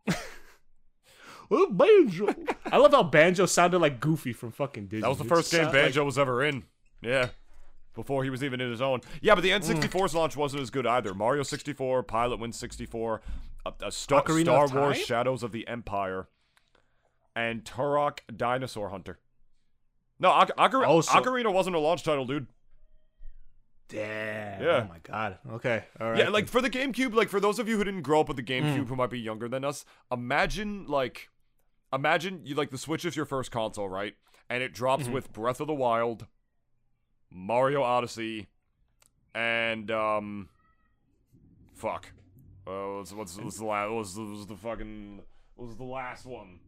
Oh, 1.52 1.70
Banjo. 1.70 2.34
I 2.72 2.78
love 2.78 2.92
how 2.92 3.04
Banjo 3.04 3.46
sounded 3.46 3.80
like 3.80 4.00
Goofy 4.00 4.34
from 4.34 4.52
fucking 4.52 4.88
Disney. 4.88 5.02
That 5.02 5.10
was 5.10 5.20
the 5.20 5.26
It 5.26 5.30
first 5.30 5.52
game 5.52 5.66
sound- 5.66 5.74
like- 5.74 5.84
Banjo 5.84 6.04
was 6.04 6.18
ever 6.18 6.44
in. 6.44 6.64
Yeah. 7.02 7.30
Before 7.94 8.24
he 8.24 8.32
was 8.32 8.44
even 8.44 8.60
in 8.60 8.72
his 8.72 8.82
own. 8.82 9.02
Yeah, 9.22 9.36
but 9.36 9.42
the 9.42 9.52
N64's 9.52 10.14
mm. 10.14 10.16
launch 10.16 10.36
wasn't 10.36 10.64
as 10.64 10.72
good 10.72 10.88
either. 10.88 11.14
Mario 11.14 11.44
64, 11.44 12.02
Pilot 12.04 12.40
Win 12.40 12.52
64, 12.52 13.22
a, 13.68 13.74
a 13.84 13.92
Star, 13.92 14.24
Ocarina 14.24 14.68
Star 14.68 14.68
Wars 14.68 14.98
Shadows 14.98 15.44
of 15.44 15.52
the 15.52 15.68
Empire, 15.68 16.28
and 17.36 17.64
Turok 17.64 18.20
Dinosaur 18.36 18.90
Hunter. 18.90 19.20
No, 20.20 20.30
Oc- 20.30 20.56
Ocar- 20.58 20.86
Oh, 20.88 21.02
so- 21.02 21.12
Ocarina 21.20 21.52
wasn't 21.52 21.76
a 21.76 21.80
launch 21.80 22.04
title, 22.04 22.26
dude. 22.26 22.48
Damn. 23.90 24.62
Yeah. 24.64 24.86
Oh 24.86 24.90
my 24.90 25.00
god. 25.04 25.38
Okay. 25.54 25.84
All 26.00 26.10
right. 26.12 26.20
Yeah, 26.20 26.30
like 26.30 26.48
for 26.48 26.62
the 26.62 26.70
GameCube, 26.70 27.14
like 27.14 27.30
for 27.30 27.40
those 27.40 27.60
of 27.60 27.68
you 27.68 27.78
who 27.78 27.84
didn't 27.84 28.02
grow 28.04 28.22
up 28.22 28.28
with 28.28 28.38
the. 28.38 28.44
GameCube 28.44 28.88
who 28.88 28.96
might 28.96 29.10
be 29.10 29.20
younger 29.20 29.48
than 29.48 29.64
us, 29.64 29.86
imagine 30.12 30.86
like 30.88 31.30
imagine 31.92 32.42
you 32.44 32.56
like 32.56 32.72
the 32.72 32.78
Switch 32.78 33.06
is 33.06 33.16
your 33.16 33.26
first 33.26 33.52
console, 33.52 33.90
right? 33.90 34.16
And 34.50 34.64
it 34.64 34.74
drops 34.74 35.04
Mm-hmm. 35.04 35.14
with 35.14 35.32
Breath 35.34 35.60
of 35.60 35.68
the 35.68 35.74
Wild, 35.74 36.26
Mario 37.30 37.84
Odyssey, 37.84 38.48
and 39.36 39.92
um 39.92 40.50
fuck. 41.76 42.08
Uh, 42.66 42.96
what's 42.98 43.12
what's, 43.14 43.38
what's 43.38 43.58
the 43.58 43.66
last 43.66 43.92
was 43.92 44.18
was 44.18 44.48
the 44.48 44.56
fucking 44.56 45.22
what 45.56 45.68
was 45.68 45.76
the 45.78 45.84
last 45.84 46.26
one? 46.26 46.60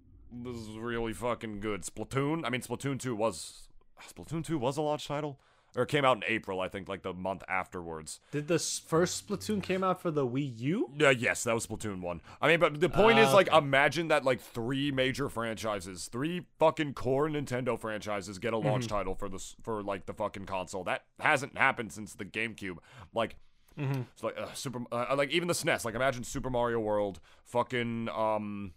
This 0.44 0.58
is 0.58 0.78
really 0.78 1.14
fucking 1.14 1.60
good. 1.60 1.84
Splatoon. 1.84 2.46
I 2.46 2.50
mean, 2.50 2.62
Splatoon 2.62 3.00
two 3.00 3.16
was 3.16 3.68
Splatoon 4.02 4.44
two 4.44 4.58
was 4.58 4.78
a 4.78 4.82
launch 4.82 5.08
title, 5.08 5.40
or 5.76 5.84
it 5.84 5.90
came 5.90 6.04
out 6.06 6.18
in 6.18 6.24
April, 6.28 6.60
I 6.60 6.68
think, 6.68 6.88
like 6.90 7.02
the 7.04 7.14
month 7.14 7.44
afterwards. 7.48 8.20
Did 8.32 8.48
the 8.48 8.60
first 8.60 9.28
Splatoon 9.28 9.64
came 9.64 9.84
out 9.84 10.02
for 10.02 10.12
the 10.12 10.26
Wii 10.28 10.60
U? 10.60 10.92
Yeah, 10.98 11.12
yes, 11.12 11.44
that 11.46 11.54
was 11.54 11.66
Splatoon 11.66 12.02
1. 12.02 12.22
I 12.42 12.48
mean, 12.48 12.60
but 12.60 12.80
the 12.80 12.90
point 12.90 13.18
is, 13.20 13.30
Ah, 13.30 13.34
like, 13.34 13.48
imagine 13.54 14.10
that, 14.10 14.24
like, 14.26 14.42
three 14.42 14.92
major 14.92 15.30
franchises, 15.30 16.08
three 16.12 16.46
fucking 16.60 16.94
core 16.94 17.28
Nintendo 17.30 17.80
franchises 17.80 18.38
get 18.38 18.54
a 18.54 18.58
launch 18.58 18.86
Mm-hmm. 18.88 18.96
title 18.96 19.16
for 19.16 19.30
this, 19.30 19.56
for, 19.64 19.82
like, 19.82 20.06
the 20.06 20.14
fucking 20.14 20.46
console. 20.46 20.84
That 20.84 21.04
hasn't 21.20 21.58
happened 21.58 21.92
since 21.94 22.14
the 22.14 22.26
GameCube. 22.26 22.78
Like, 23.14 23.38
Mm-hmm. 23.80 24.04
it's 24.14 24.24
like, 24.24 24.38
uh, 24.38 24.54
Super, 24.54 24.80
uh, 24.92 25.14
like, 25.18 25.32
even 25.32 25.50
the 25.50 25.54
SNES, 25.54 25.84
like, 25.84 25.96
imagine 25.96 26.24
Super 26.24 26.50
Mario 26.50 26.80
World, 26.80 27.20
fucking, 27.44 28.08
um, 28.08 28.72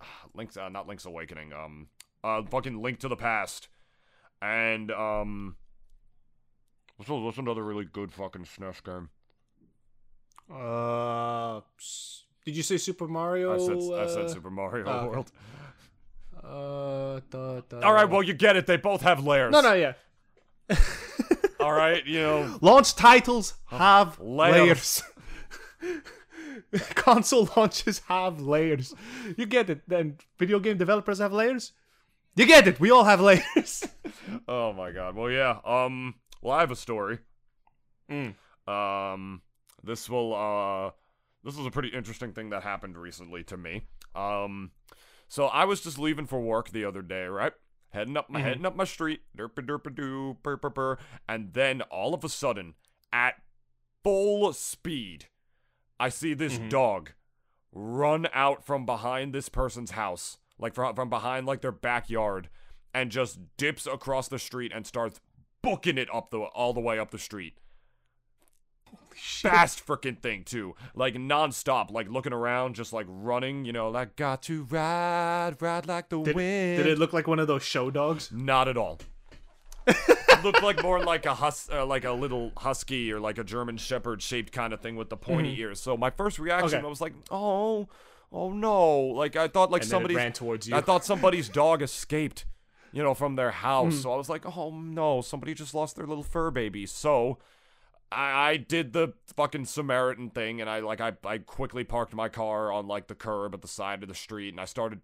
Link's, 0.34 0.56
uh, 0.56 0.68
not 0.68 0.86
Link's 0.86 1.06
Awakening, 1.06 1.52
um, 1.52 1.88
uh, 2.22 2.42
fucking 2.42 2.80
Link 2.82 2.98
to 3.00 3.08
the 3.08 3.16
Past, 3.16 3.68
and, 4.42 4.90
um, 4.90 5.56
what's, 6.96 7.10
what's 7.10 7.38
another 7.38 7.62
really 7.62 7.84
good 7.84 8.12
fucking 8.12 8.44
SNES 8.44 8.82
game? 8.84 9.08
Uh, 10.52 11.60
did 12.44 12.56
you 12.56 12.62
say 12.62 12.76
Super 12.76 13.06
Mario? 13.06 13.54
I 13.54 13.58
said, 13.58 13.76
I 13.76 14.06
said 14.06 14.24
uh, 14.24 14.28
Super 14.28 14.50
Mario 14.50 14.86
okay. 14.86 15.06
World. 15.06 15.30
Uh. 16.42 17.20
All 17.82 17.92
right, 17.92 18.08
well 18.08 18.22
you 18.22 18.34
get 18.34 18.56
it. 18.56 18.66
They 18.66 18.76
both 18.76 19.02
have 19.02 19.24
layers. 19.24 19.52
no, 19.52 19.60
no, 19.60 19.74
yeah. 19.74 19.92
All 21.60 21.72
right, 21.72 22.04
you 22.06 22.20
know. 22.20 22.58
Launch 22.62 22.94
titles 22.94 23.54
have 23.66 24.18
layers. 24.18 25.02
layers. 25.82 26.02
Console 26.94 27.48
launches 27.56 28.00
have 28.08 28.40
layers. 28.40 28.94
You 29.36 29.46
get 29.46 29.70
it. 29.70 29.82
Then 29.88 30.18
video 30.38 30.58
game 30.60 30.78
developers 30.78 31.18
have 31.18 31.32
layers. 31.32 31.72
You 32.36 32.46
get 32.46 32.68
it. 32.68 32.78
We 32.78 32.90
all 32.90 33.04
have 33.04 33.20
layers. 33.20 33.86
Oh 34.46 34.72
my 34.72 34.90
god. 34.90 35.14
Well, 35.14 35.30
yeah. 35.30 35.58
Um. 35.64 36.14
Well, 36.42 36.56
I 36.56 36.60
have 36.60 36.70
a 36.70 36.76
story. 36.76 37.18
Mm. 38.10 38.34
Um. 38.68 39.42
This 39.82 40.08
will. 40.08 40.34
Uh. 40.34 40.90
This 41.44 41.56
was 41.56 41.66
a 41.66 41.70
pretty 41.70 41.88
interesting 41.88 42.32
thing 42.32 42.50
that 42.50 42.62
happened 42.62 42.96
recently 42.96 43.42
to 43.44 43.56
me. 43.56 43.86
Um. 44.14 44.72
So 45.28 45.46
I 45.46 45.64
was 45.64 45.80
just 45.80 45.98
leaving 45.98 46.26
for 46.26 46.40
work 46.40 46.70
the 46.70 46.84
other 46.84 47.02
day, 47.02 47.24
right? 47.26 47.52
Heading 47.90 48.16
up 48.16 48.30
my 48.30 48.40
heading 48.40 48.66
up 48.66 48.76
my 48.76 48.84
street, 48.84 49.20
derpa 49.36 49.66
derpa 49.66 49.94
doo, 49.94 50.36
burr 50.42 50.56
burr 50.56 50.70
burr, 50.70 50.98
and 51.28 51.52
then 51.54 51.82
all 51.82 52.14
of 52.14 52.22
a 52.24 52.28
sudden, 52.28 52.74
at 53.12 53.34
full 54.04 54.52
speed, 54.52 55.26
I 56.00 56.08
see 56.08 56.32
this 56.32 56.54
mm-hmm. 56.54 56.70
dog 56.70 57.10
run 57.72 58.26
out 58.32 58.64
from 58.64 58.86
behind 58.86 59.34
this 59.34 59.50
person's 59.50 59.92
house, 59.92 60.38
like 60.58 60.74
from, 60.74 60.94
from 60.94 61.10
behind 61.10 61.46
like 61.46 61.60
their 61.60 61.70
backyard, 61.70 62.48
and 62.94 63.10
just 63.10 63.38
dips 63.58 63.86
across 63.86 64.26
the 64.26 64.38
street 64.38 64.72
and 64.74 64.86
starts 64.86 65.20
booking 65.62 65.98
it 65.98 66.12
up 66.12 66.30
the 66.30 66.38
all 66.38 66.72
the 66.72 66.80
way 66.80 66.98
up 66.98 67.10
the 67.10 67.18
street. 67.18 67.58
Fast 69.14 69.86
freaking 69.86 70.18
thing 70.18 70.42
too, 70.44 70.74
like 70.94 71.14
nonstop, 71.14 71.90
like 71.90 72.08
looking 72.08 72.32
around, 72.32 72.74
just 72.74 72.94
like 72.94 73.06
running. 73.06 73.66
You 73.66 73.72
know, 73.72 73.90
like 73.90 74.16
got 74.16 74.42
to 74.44 74.64
ride, 74.64 75.56
ride 75.60 75.86
like 75.86 76.08
the 76.08 76.22
Did, 76.22 76.34
wind. 76.34 76.78
did 76.78 76.86
it 76.86 76.98
look 76.98 77.12
like 77.12 77.26
one 77.28 77.38
of 77.38 77.46
those 77.46 77.62
show 77.62 77.90
dogs? 77.90 78.32
Not 78.32 78.68
at 78.68 78.78
all. 78.78 78.98
It 80.40 80.44
looked 80.44 80.62
like 80.62 80.82
more 80.82 81.02
like 81.04 81.26
a 81.26 81.34
hus- 81.34 81.68
uh, 81.70 81.84
like 81.84 82.04
a 82.04 82.12
little 82.12 82.52
husky 82.56 83.12
or 83.12 83.20
like 83.20 83.36
a 83.36 83.44
German 83.44 83.76
Shepherd 83.76 84.22
shaped 84.22 84.52
kind 84.52 84.72
of 84.72 84.80
thing 84.80 84.96
with 84.96 85.10
the 85.10 85.16
pointy 85.16 85.58
ears. 85.60 85.80
So 85.80 85.96
my 85.96 86.08
first 86.10 86.38
reaction 86.38 86.78
Okay. 86.78 86.86
I 86.86 86.88
was 86.88 87.00
like, 87.00 87.12
oh, 87.30 87.88
oh 88.32 88.50
no! 88.50 88.98
Like 88.98 89.36
I 89.36 89.48
thought 89.48 89.70
like 89.70 89.82
And 89.82 89.90
then 89.90 89.96
it 89.96 90.00
somebody 90.00 90.14
ran 90.16 90.32
towards 90.32 90.66
you. 90.66 90.74
I 90.74 90.80
thought 90.80 91.04
somebody's 91.04 91.48
dog 91.48 91.82
escaped, 91.82 92.46
you 92.92 93.02
know, 93.02 93.12
from 93.12 93.36
their 93.36 93.50
house. 93.50 93.94
Hmm. 93.94 94.00
So 94.00 94.12
I 94.12 94.16
was 94.16 94.28
like, 94.30 94.46
oh 94.56 94.70
no, 94.70 95.20
somebody 95.20 95.52
just 95.52 95.74
lost 95.74 95.96
their 95.96 96.06
little 96.06 96.24
fur 96.24 96.50
baby. 96.50 96.86
So 96.86 97.38
I, 98.10 98.50
I 98.50 98.56
did 98.56 98.92
the 98.94 99.12
fucking 99.36 99.66
Samaritan 99.66 100.30
thing, 100.30 100.60
and 100.60 100.70
I 100.70 100.80
like 100.80 101.00
I 101.02 101.12
I 101.24 101.38
quickly 101.38 101.84
parked 101.84 102.14
my 102.14 102.28
car 102.30 102.72
on 102.72 102.88
like 102.88 103.08
the 103.08 103.14
curb 103.14 103.54
at 103.54 103.62
the 103.62 103.68
side 103.68 104.02
of 104.02 104.08
the 104.08 104.14
street, 104.14 104.54
and 104.54 104.60
I 104.60 104.64
started 104.64 105.00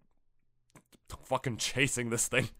fucking 1.25 1.59
chasing 1.59 2.11
this 2.11 2.27
thing. 2.27 2.49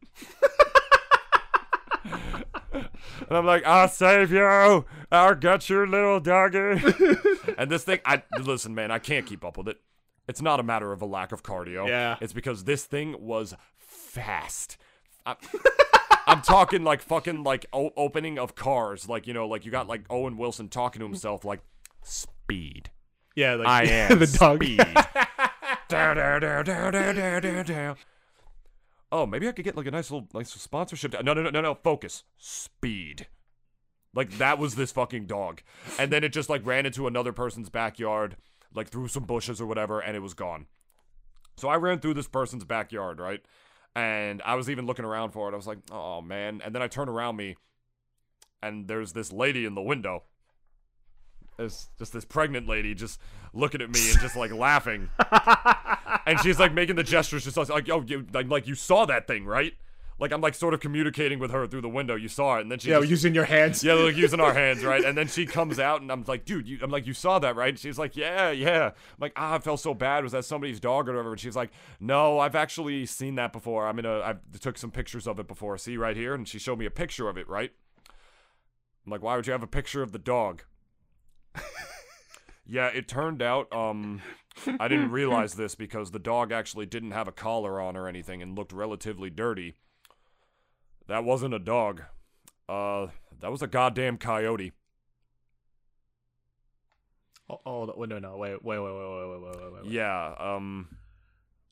and 2.77 3.37
I'm 3.37 3.47
like, 3.47 3.65
I'll 3.65 3.89
save 3.89 4.33
you. 4.33 4.85
I'll 5.11 5.35
get 5.35 5.69
your 5.69 5.87
little 5.87 6.21
doggy. 6.21 6.59
and 7.59 7.71
this 7.71 7.85
thing, 7.85 8.01
I 8.05 8.23
listen, 8.41 8.75
man, 8.75 8.91
I 8.91 8.99
can't 8.99 9.27
keep 9.27 9.45
up 9.45 9.57
with 9.59 9.69
it. 9.69 9.81
It's 10.29 10.43
not 10.43 10.59
a 10.59 10.63
matter 10.63 10.93
of 10.93 11.03
a 11.03 11.07
lack 11.07 11.33
of 11.33 11.43
cardio. 11.43 11.89
Yeah. 11.89 12.17
It's 12.21 12.33
because 12.33 12.65
this 12.65 12.85
thing 12.85 13.15
was 13.21 13.55
fast. 13.79 14.77
I, 15.25 15.37
I'm 16.27 16.43
talking 16.43 16.83
like 16.83 17.01
fucking 17.03 17.45
like 17.45 17.67
o- 17.73 17.93
opening 17.97 18.39
of 18.39 18.55
cars, 18.55 19.09
like 19.09 19.27
you 19.27 19.35
know, 19.35 19.47
like 19.47 19.65
you 19.65 19.71
got 19.71 19.87
like 19.87 20.05
Owen 20.11 20.37
Wilson 20.37 20.69
talking 20.69 21.01
to 21.01 21.07
himself, 21.07 21.45
like 21.45 21.61
speed. 22.03 22.91
Yeah, 23.37 23.55
like 23.55 23.69
I 23.69 23.83
am 23.87 24.19
the 24.19 24.27
dog. 24.27 24.63
speed. 24.63 24.79
down, 25.89 26.17
down, 26.17 26.41
down, 26.41 26.65
down, 26.65 26.93
down, 26.93 27.43
down, 27.43 27.65
down. 27.65 27.97
Oh, 29.13 29.27
maybe 29.27 29.49
I 29.49 29.53
could 29.53 29.65
get 29.65 29.77
like 29.77 29.87
a 29.87 29.91
nice 29.91 30.11
little 30.11 30.29
nice 30.35 30.51
sponsorship. 30.51 31.13
No, 31.23 31.33
no, 31.33 31.43
no, 31.43 31.51
no, 31.51 31.61
no. 31.61 31.75
Focus. 31.75 32.25
Speed. 32.39 33.29
Like 34.15 34.39
that 34.39 34.59
was 34.59 34.75
this 34.75 34.93
fucking 34.93 35.27
dog, 35.27 35.61
and 35.99 36.11
then 36.11 36.25
it 36.25 36.33
just 36.33 36.49
like 36.49 36.65
ran 36.65 36.87
into 36.87 37.07
another 37.07 37.33
person's 37.33 37.69
backyard, 37.69 38.37
like 38.75 38.89
through 38.89 39.09
some 39.09 39.25
bushes 39.25 39.61
or 39.61 39.67
whatever, 39.67 40.01
and 40.01 40.17
it 40.17 40.21
was 40.21 40.33
gone. 40.33 40.67
So 41.57 41.69
I 41.69 41.77
ran 41.77 41.99
through 41.99 42.15
this 42.15 42.27
person's 42.27 42.65
backyard, 42.65 43.19
right? 43.21 43.43
And 43.95 44.43
I 44.45 44.55
was 44.55 44.69
even 44.71 44.87
looking 44.87 45.05
around 45.05 45.31
for 45.31 45.49
it. 45.49 45.53
I 45.53 45.57
was 45.57 45.67
like, 45.67 45.79
oh 45.91 46.23
man. 46.23 46.61
And 46.65 46.75
then 46.75 46.83
I 46.83 46.89
turn 46.89 47.11
around 47.11 47.37
me, 47.37 47.57
and 48.63 48.89
there's 48.89 49.13
this 49.13 49.33
lady 49.33 49.67
in 49.67 49.75
the 49.75 49.83
window. 49.83 50.23
There's 51.59 51.89
just 51.99 52.13
this 52.13 52.25
pregnant 52.25 52.67
lady 52.67 52.95
just 52.95 53.21
looking 53.53 53.83
at 53.83 53.91
me 53.91 54.11
and 54.11 54.21
just 54.21 54.37
like 54.37 54.53
laughing. 54.53 55.11
and 56.27 56.39
she's 56.41 56.59
like 56.59 56.73
making 56.75 56.97
the 56.97 57.03
gestures, 57.05 57.45
just 57.45 57.57
like, 57.71 57.87
"Yo, 57.87 58.01
you 58.03 58.27
like, 58.33 58.67
you 58.67 58.75
saw 58.75 59.07
that 59.07 59.27
thing, 59.27 59.45
right?" 59.47 59.73
Like 60.19 60.33
I'm 60.33 60.41
like 60.41 60.55
sort 60.55 60.73
of 60.73 60.81
communicating 60.81 61.39
with 61.39 61.51
her 61.51 61.67
through 61.67 61.83
the 61.83 61.91
window. 61.91 62.15
You 62.15 62.29
saw 62.29 62.57
it, 62.57 62.63
and 62.63 62.73
then 62.73 62.79
she 62.79 62.89
Yeah, 62.89 63.01
just- 63.01 63.11
using 63.11 63.35
your 63.35 63.45
hands. 63.45 63.85
yeah, 63.85 63.93
like 63.93 64.17
using 64.17 64.41
our 64.41 64.55
hands, 64.65 64.83
right? 64.83 65.05
And 65.05 65.17
then 65.17 65.29
she 65.29 65.45
comes 65.45 65.79
out, 65.79 66.01
and 66.01 66.11
I'm 66.11 66.25
like, 66.27 66.47
dude, 66.47 66.67
you, 66.67 66.79
I'm 66.83 66.91
like, 66.91 67.07
you 67.07 67.13
saw 67.13 67.39
that, 67.41 67.55
right? 67.55 67.79
She's 67.79 67.99
like, 67.99 68.17
yeah, 68.17 68.51
yeah. 68.51 68.87
I'm 68.87 68.93
like, 69.21 69.35
ah, 69.37 69.57
I 69.57 69.59
felt 69.59 69.79
so 69.81 69.93
bad. 69.93 70.25
Was 70.25 70.33
that 70.33 70.47
somebody's 70.47 70.81
dog 70.81 71.07
or 71.09 71.13
whatever? 71.13 71.33
And 71.33 71.41
she's 71.41 71.55
like, 71.55 71.71
no, 72.01 72.39
I've 72.39 72.55
actually 72.55 73.05
seen 73.05 73.35
that 73.35 73.53
before. 73.53 73.87
I'm 73.87 73.99
in 73.99 74.07
a, 74.07 74.21
I 74.21 74.37
took 74.59 74.79
some 74.79 74.91
pictures 74.91 75.27
of 75.27 75.39
it 75.39 75.47
before. 75.47 75.77
See 75.77 75.99
right 75.99 76.17
here, 76.17 76.33
and 76.35 76.49
she 76.49 76.59
showed 76.59 76.79
me 76.79 76.87
a 76.87 76.91
picture 76.91 77.29
of 77.29 77.37
it, 77.37 77.47
right? 77.47 77.73
I'm 79.05 79.13
like, 79.13 79.23
why 79.23 79.37
would 79.37 79.47
you 79.47 79.53
have 79.53 79.63
a 79.63 79.67
picture 79.69 80.03
of 80.03 80.13
the 80.13 80.19
dog? 80.19 80.63
Yeah, 82.69 82.89
it 82.89 83.09
turned 83.09 83.43
out, 83.43 83.73
um, 83.73 84.23
I 84.81 84.89
didn't 84.89 85.11
realize 85.11 85.55
this 85.55 85.75
because 85.75 86.11
the 86.11 86.19
dog 86.19 86.53
actually 86.53 86.87
didn't 86.87 87.13
have 87.13 87.29
a 87.29 87.33
collar 87.33 87.81
on 87.81 87.97
or 87.97 88.09
anything 88.09 88.43
and 88.43 88.57
looked 88.57 88.73
relatively 88.73 89.31
dirty. 89.31 89.75
That 91.07 91.25
wasn't 91.25 91.55
a 91.55 91.59
dog. 91.59 92.03
Uh, 92.69 93.09
that 93.41 93.51
was 93.51 93.63
a 93.63 93.69
goddamn 93.69 94.19
coyote. 94.19 94.73
Oh, 97.49 97.61
oh 97.65 97.95
wait, 97.97 98.09
no, 98.09 98.19
no, 98.19 98.37
wait, 98.37 98.65
wait, 98.65 98.79
wait, 98.79 98.93
wait, 98.93 98.93
wait, 98.93 99.29
wait, 99.29 99.41
wait, 99.41 99.63
wait, 99.63 99.83
wait. 99.85 99.93
Yeah, 99.93 100.35
um, 100.39 100.89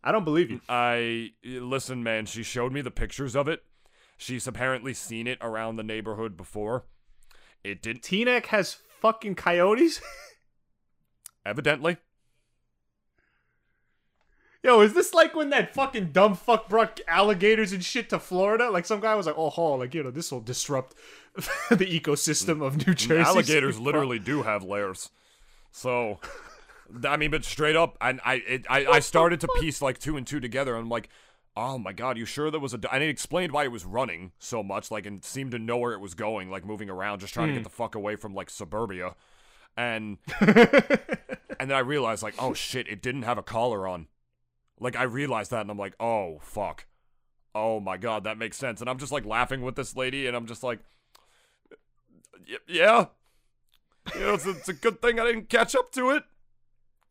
I 0.04 0.12
don't 0.12 0.24
believe 0.24 0.50
you. 0.50 0.60
I 0.68 1.32
listen, 1.44 2.04
man. 2.04 2.26
She 2.26 2.44
showed 2.44 2.72
me 2.72 2.80
the 2.80 2.92
pictures 2.92 3.34
of 3.34 3.48
it. 3.48 3.64
She's 4.16 4.46
apparently 4.46 4.94
seen 4.94 5.26
it 5.26 5.38
around 5.40 5.74
the 5.76 5.82
neighborhood 5.82 6.36
before. 6.36 6.84
It 7.64 7.82
didn't, 7.82 8.02
Teaneck 8.02 8.46
has 8.46 8.76
fucking 9.00 9.34
coyotes. 9.34 10.00
evidently. 11.44 11.98
Yo, 14.64 14.80
is 14.80 14.94
this 14.94 15.12
like 15.12 15.36
when 15.36 15.50
that 15.50 15.74
fucking 15.74 16.10
dumb 16.10 16.34
fuck 16.34 16.70
brought 16.70 16.98
alligators 17.06 17.72
and 17.72 17.84
shit 17.84 18.08
to 18.08 18.18
Florida? 18.18 18.70
Like 18.70 18.86
some 18.86 18.98
guy 18.98 19.14
was 19.14 19.26
like, 19.26 19.36
"Oh, 19.36 19.50
ho, 19.50 19.74
like 19.74 19.92
you 19.92 20.02
know, 20.02 20.10
this 20.10 20.32
will 20.32 20.40
disrupt 20.40 20.94
the 21.68 22.00
ecosystem 22.00 22.62
of 22.64 22.78
New 22.78 22.94
mm, 22.94 22.96
Jersey." 22.96 23.20
Alligators 23.20 23.78
literally 23.80 24.18
do 24.18 24.42
have 24.42 24.64
layers. 24.64 25.10
So, 25.70 26.18
I 27.06 27.18
mean, 27.18 27.30
but 27.30 27.44
straight 27.44 27.76
up, 27.76 27.98
and 28.00 28.22
I, 28.24 28.36
it, 28.36 28.64
I, 28.70 28.86
I 28.86 29.00
started 29.00 29.40
to 29.40 29.48
piece 29.60 29.82
like 29.82 29.98
two 29.98 30.16
and 30.16 30.26
two 30.26 30.40
together. 30.40 30.76
And 30.76 30.84
I'm 30.84 30.88
like, 30.88 31.10
oh 31.54 31.76
my 31.76 31.92
god, 31.92 32.16
you 32.16 32.24
sure 32.24 32.50
there 32.50 32.58
was 32.58 32.72
a? 32.72 32.78
do-" 32.78 32.88
And 32.90 33.02
it 33.02 33.10
explained 33.10 33.52
why 33.52 33.64
it 33.64 33.72
was 33.72 33.84
running 33.84 34.32
so 34.38 34.62
much, 34.62 34.90
like, 34.90 35.04
and 35.04 35.22
seemed 35.22 35.50
to 35.50 35.58
know 35.58 35.76
where 35.76 35.92
it 35.92 36.00
was 36.00 36.14
going, 36.14 36.50
like 36.50 36.64
moving 36.64 36.88
around, 36.88 37.18
just 37.18 37.34
trying 37.34 37.48
to 37.48 37.52
get 37.52 37.58
hmm. 37.58 37.64
the 37.64 37.68
fuck 37.70 37.94
away 37.94 38.16
from 38.16 38.34
like 38.34 38.48
suburbia. 38.48 39.14
And 39.76 40.18
and 41.64 41.70
then 41.70 41.78
I 41.78 41.80
realized, 41.80 42.22
like, 42.22 42.34
oh 42.38 42.52
shit, 42.52 42.86
it 42.88 43.00
didn't 43.00 43.22
have 43.22 43.38
a 43.38 43.42
collar 43.42 43.88
on. 43.88 44.08
Like, 44.78 44.96
I 44.96 45.04
realized 45.04 45.50
that, 45.50 45.62
and 45.62 45.70
I'm 45.70 45.78
like, 45.78 45.94
oh 45.98 46.40
fuck, 46.42 46.84
oh 47.54 47.80
my 47.80 47.96
god, 47.96 48.24
that 48.24 48.36
makes 48.36 48.58
sense. 48.58 48.82
And 48.82 48.90
I'm 48.90 48.98
just 48.98 49.12
like 49.12 49.24
laughing 49.24 49.62
with 49.62 49.74
this 49.74 49.96
lady, 49.96 50.26
and 50.26 50.36
I'm 50.36 50.44
just 50.44 50.62
like, 50.62 50.80
yeah, 52.68 53.06
you 54.14 54.20
know, 54.20 54.34
it's 54.34 54.44
a, 54.44 54.50
it's 54.50 54.68
a 54.68 54.74
good 54.74 55.00
thing 55.00 55.18
I 55.18 55.24
didn't 55.24 55.48
catch 55.48 55.74
up 55.74 55.90
to 55.92 56.10
it. 56.10 56.24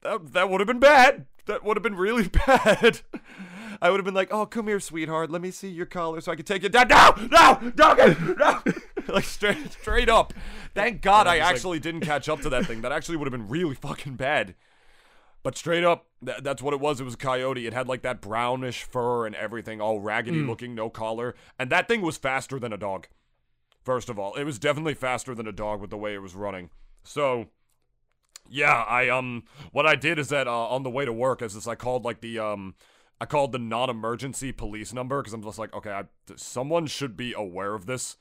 That 0.04 0.34
that 0.34 0.52
would 0.52 0.62
have 0.62 0.68
been 0.68 0.80
bad. 0.80 1.26
That 1.48 1.64
would 1.64 1.76
have 1.76 1.84
been 1.84 1.96
really 1.96 2.28
bad. 2.46 3.02
I 3.84 3.90
would 3.92 3.98
have 4.00 4.06
been 4.06 4.14
like, 4.14 4.34
"Oh, 4.34 4.46
come 4.46 4.68
here, 4.68 4.80
sweetheart. 4.80 5.30
Let 5.30 5.42
me 5.42 5.52
see 5.52 5.68
your 5.68 5.86
collar 5.86 6.22
so 6.22 6.32
I 6.32 6.38
can 6.38 6.46
take 6.46 6.64
you 6.64 6.70
down." 6.70 6.88
No, 6.88 7.60
no, 7.62 7.72
don't, 7.76 8.38
no. 8.38 8.62
like 9.14 9.26
straight, 9.26 9.74
straight 9.74 10.08
up. 10.08 10.34
Thank 10.74 11.02
God 11.02 11.28
I 11.28 11.38
just 11.38 11.46
like- 11.46 11.56
actually 11.56 11.80
didn't 11.80 12.02
catch 12.02 12.30
up 12.30 12.40
to 12.44 12.50
that 12.50 12.66
thing. 12.66 12.82
That 12.82 12.94
actually 12.94 13.18
would 13.18 13.26
have 13.26 13.34
been 13.34 13.50
really 13.50 13.76
fucking 13.76 14.16
bad. 14.16 14.56
But 15.44 15.58
straight 15.58 15.84
up, 15.84 16.06
th- 16.26 16.38
that's 16.42 16.62
what 16.62 16.74
it 16.74 16.80
was. 16.80 17.02
It 17.02 17.04
was 17.04 17.16
a 17.16 17.18
coyote. 17.18 17.68
It 17.68 17.74
had 17.74 17.90
like 17.90 18.04
that 18.04 18.22
brownish 18.22 18.84
fur 18.84 19.26
and 19.26 19.36
everything, 19.36 19.82
all 19.82 20.00
raggedy 20.00 20.40
looking, 20.40 20.74
no 20.74 20.90
collar. 20.90 21.36
And 21.60 21.70
that 21.70 21.90
thing 21.90 22.02
was 22.02 22.16
faster 22.16 22.60
than 22.60 22.72
a 22.72 22.78
dog. 22.78 23.08
First 23.84 24.10
of 24.10 24.18
all, 24.18 24.34
it 24.36 24.46
was 24.46 24.58
definitely 24.58 24.94
faster 24.94 25.36
than 25.36 25.46
a 25.46 25.52
dog 25.52 25.82
with 25.82 25.90
the 25.90 25.98
way 25.98 26.14
it 26.14 26.22
was 26.22 26.36
running. 26.36 26.70
So, 27.04 27.48
yeah, 28.50 28.86
I 28.88 29.10
um, 29.10 29.44
what 29.74 29.86
I 29.86 29.96
did 29.96 30.18
is 30.18 30.30
that 30.30 30.48
uh, 30.48 30.68
on 30.70 30.84
the 30.84 30.90
way 30.90 31.04
to 31.04 31.12
work, 31.12 31.42
as 31.42 31.54
this, 31.56 31.68
I 31.68 31.76
called 31.76 32.06
like 32.06 32.22
the 32.22 32.40
um, 32.40 32.76
I 33.24 33.26
called 33.26 33.52
the 33.54 33.60
non-emergency 33.60 34.52
police 34.52 34.94
number 34.94 35.22
because 35.22 35.34
I'm 35.34 35.42
just 35.44 35.58
like, 35.58 35.74
okay, 35.74 35.92
I, 35.92 36.04
someone 36.36 36.88
should 36.88 37.16
be 37.16 37.34
aware 37.34 37.74
of 37.74 37.86
this. 37.86 38.18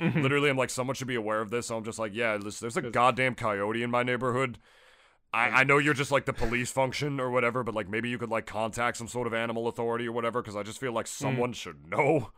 Literally, 0.00 0.48
I'm 0.48 0.56
like, 0.56 0.70
someone 0.70 0.94
should 0.94 1.08
be 1.08 1.16
aware 1.16 1.40
of 1.40 1.50
this. 1.50 1.66
So 1.66 1.76
I'm 1.76 1.82
just 1.84 1.98
like, 1.98 2.14
yeah, 2.14 2.36
there's, 2.36 2.60
there's 2.60 2.76
a 2.76 2.82
goddamn 2.82 3.34
coyote 3.34 3.82
in 3.82 3.90
my 3.90 4.04
neighborhood, 4.04 4.58
I, 5.32 5.48
I 5.60 5.64
know 5.64 5.78
you're 5.78 5.92
just 5.94 6.10
like 6.10 6.24
the 6.24 6.32
police 6.32 6.70
function 6.70 7.20
or 7.20 7.30
whatever, 7.30 7.62
but 7.62 7.74
like 7.74 7.88
maybe 7.88 8.08
you 8.08 8.16
could 8.16 8.30
like 8.30 8.46
contact 8.46 8.96
some 8.96 9.08
sort 9.08 9.26
of 9.26 9.34
animal 9.34 9.68
authority 9.68 10.08
or 10.08 10.12
whatever, 10.12 10.40
because 10.40 10.56
I 10.56 10.62
just 10.62 10.80
feel 10.80 10.92
like 10.92 11.06
Hmm. 11.06 11.24
someone 11.24 11.52
should 11.52 11.86
know. 11.86 12.30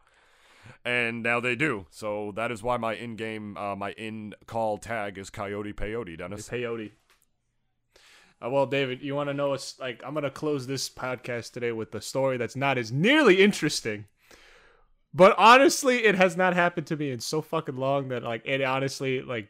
And 0.84 1.22
now 1.22 1.40
they 1.40 1.54
do. 1.54 1.86
So 1.90 2.32
that 2.36 2.50
is 2.50 2.62
why 2.62 2.76
my 2.78 2.94
in 2.94 3.16
game, 3.16 3.56
uh, 3.56 3.76
my 3.76 3.92
in 3.92 4.34
call 4.46 4.78
tag 4.78 5.18
is 5.18 5.30
Coyote 5.30 5.72
Peyote, 5.72 6.18
Dennis. 6.18 6.48
Peyote. 6.48 6.92
Uh, 8.42 8.48
well, 8.50 8.66
David, 8.66 9.02
you 9.02 9.14
want 9.14 9.28
to 9.28 9.34
know 9.34 9.52
us? 9.52 9.74
Like, 9.78 10.02
I'm 10.04 10.14
gonna 10.14 10.30
close 10.30 10.66
this 10.66 10.88
podcast 10.88 11.52
today 11.52 11.72
with 11.72 11.94
a 11.94 12.00
story 12.00 12.36
that's 12.38 12.56
not 12.56 12.78
as 12.78 12.90
nearly 12.90 13.42
interesting, 13.42 14.06
but 15.12 15.34
honestly, 15.38 16.04
it 16.04 16.14
has 16.14 16.36
not 16.36 16.54
happened 16.54 16.86
to 16.88 16.96
me 16.96 17.10
in 17.10 17.20
so 17.20 17.42
fucking 17.42 17.76
long 17.76 18.08
that 18.08 18.22
like 18.22 18.42
it 18.46 18.62
honestly 18.62 19.20
like, 19.20 19.48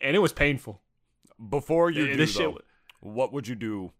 and 0.00 0.16
it 0.16 0.20
was 0.20 0.32
painful. 0.32 0.80
Before 1.50 1.90
you 1.90 2.04
Yeah, 2.04 2.12
do, 2.12 2.16
this 2.18 2.30
shit 2.30 2.38
though, 2.38 2.44
w- 2.52 2.64
what 3.00 3.32
would 3.32 3.46
you 3.48 3.54
do 3.54 3.92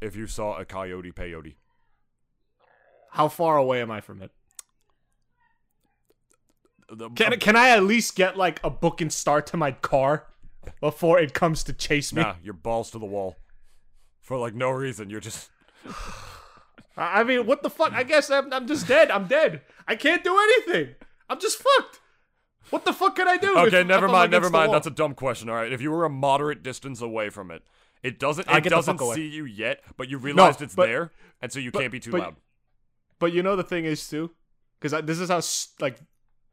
if 0.00 0.14
you 0.16 0.26
saw 0.26 0.58
a 0.58 0.64
Coyote 0.64 1.10
Peyote? 1.12 1.54
How 3.10 3.28
far 3.28 3.56
away 3.56 3.80
am 3.80 3.90
I 3.90 4.00
from 4.00 4.22
it? 4.22 4.30
The- 6.88 7.10
Can 7.10 7.38
can 7.40 7.56
I 7.56 7.70
at 7.70 7.82
least 7.82 8.14
get 8.14 8.36
like 8.36 8.60
a 8.62 8.70
book 8.70 9.00
and 9.00 9.12
start 9.12 9.46
to 9.48 9.56
my 9.56 9.72
car 9.72 10.28
before 10.80 11.18
it 11.18 11.34
comes 11.34 11.64
to 11.64 11.72
chase 11.72 12.12
me? 12.12 12.22
Nah, 12.22 12.34
your 12.42 12.54
balls 12.54 12.90
to 12.92 12.98
the 13.00 13.06
wall. 13.06 13.36
For 14.26 14.36
like 14.36 14.56
no 14.56 14.70
reason. 14.70 15.08
You're 15.08 15.20
just. 15.20 15.50
I 16.96 17.22
mean, 17.22 17.46
what 17.46 17.62
the 17.62 17.70
fuck? 17.70 17.92
I 17.92 18.02
guess 18.02 18.28
I'm, 18.28 18.52
I'm 18.52 18.66
just 18.66 18.88
dead. 18.88 19.08
I'm 19.12 19.28
dead. 19.28 19.60
I 19.86 19.94
can't 19.94 20.24
do 20.24 20.36
anything. 20.36 20.96
I'm 21.30 21.38
just 21.38 21.58
fucked. 21.62 22.00
What 22.70 22.84
the 22.84 22.92
fuck 22.92 23.14
can 23.14 23.28
I 23.28 23.36
do? 23.36 23.56
Okay, 23.56 23.82
if- 23.82 23.86
never 23.86 24.06
if 24.06 24.12
mind, 24.12 24.32
never 24.32 24.50
mind. 24.50 24.72
That's 24.72 24.88
a 24.88 24.90
dumb 24.90 25.14
question. 25.14 25.48
All 25.48 25.54
right, 25.54 25.72
if 25.72 25.80
you 25.80 25.92
were 25.92 26.04
a 26.04 26.10
moderate 26.10 26.64
distance 26.64 27.00
away 27.00 27.30
from 27.30 27.52
it, 27.52 27.62
it 28.02 28.18
doesn't. 28.18 28.48
I 28.48 28.56
It 28.56 28.64
doesn't 28.64 28.98
see 28.98 29.28
you 29.28 29.44
yet, 29.44 29.84
but 29.96 30.08
you 30.08 30.18
realized 30.18 30.60
it's 30.60 30.74
but- 30.74 30.86
there, 30.86 31.12
and 31.40 31.52
so 31.52 31.60
you 31.60 31.70
but- 31.70 31.78
can't 31.82 31.92
be 31.92 32.00
too 32.00 32.10
but- 32.10 32.20
loud. 32.20 32.36
But 33.20 33.32
you 33.32 33.44
know 33.44 33.54
the 33.54 33.62
thing 33.62 33.84
is 33.84 34.08
too, 34.08 34.32
because 34.80 35.00
this 35.06 35.20
is 35.20 35.28
how 35.28 35.40
like 35.80 36.00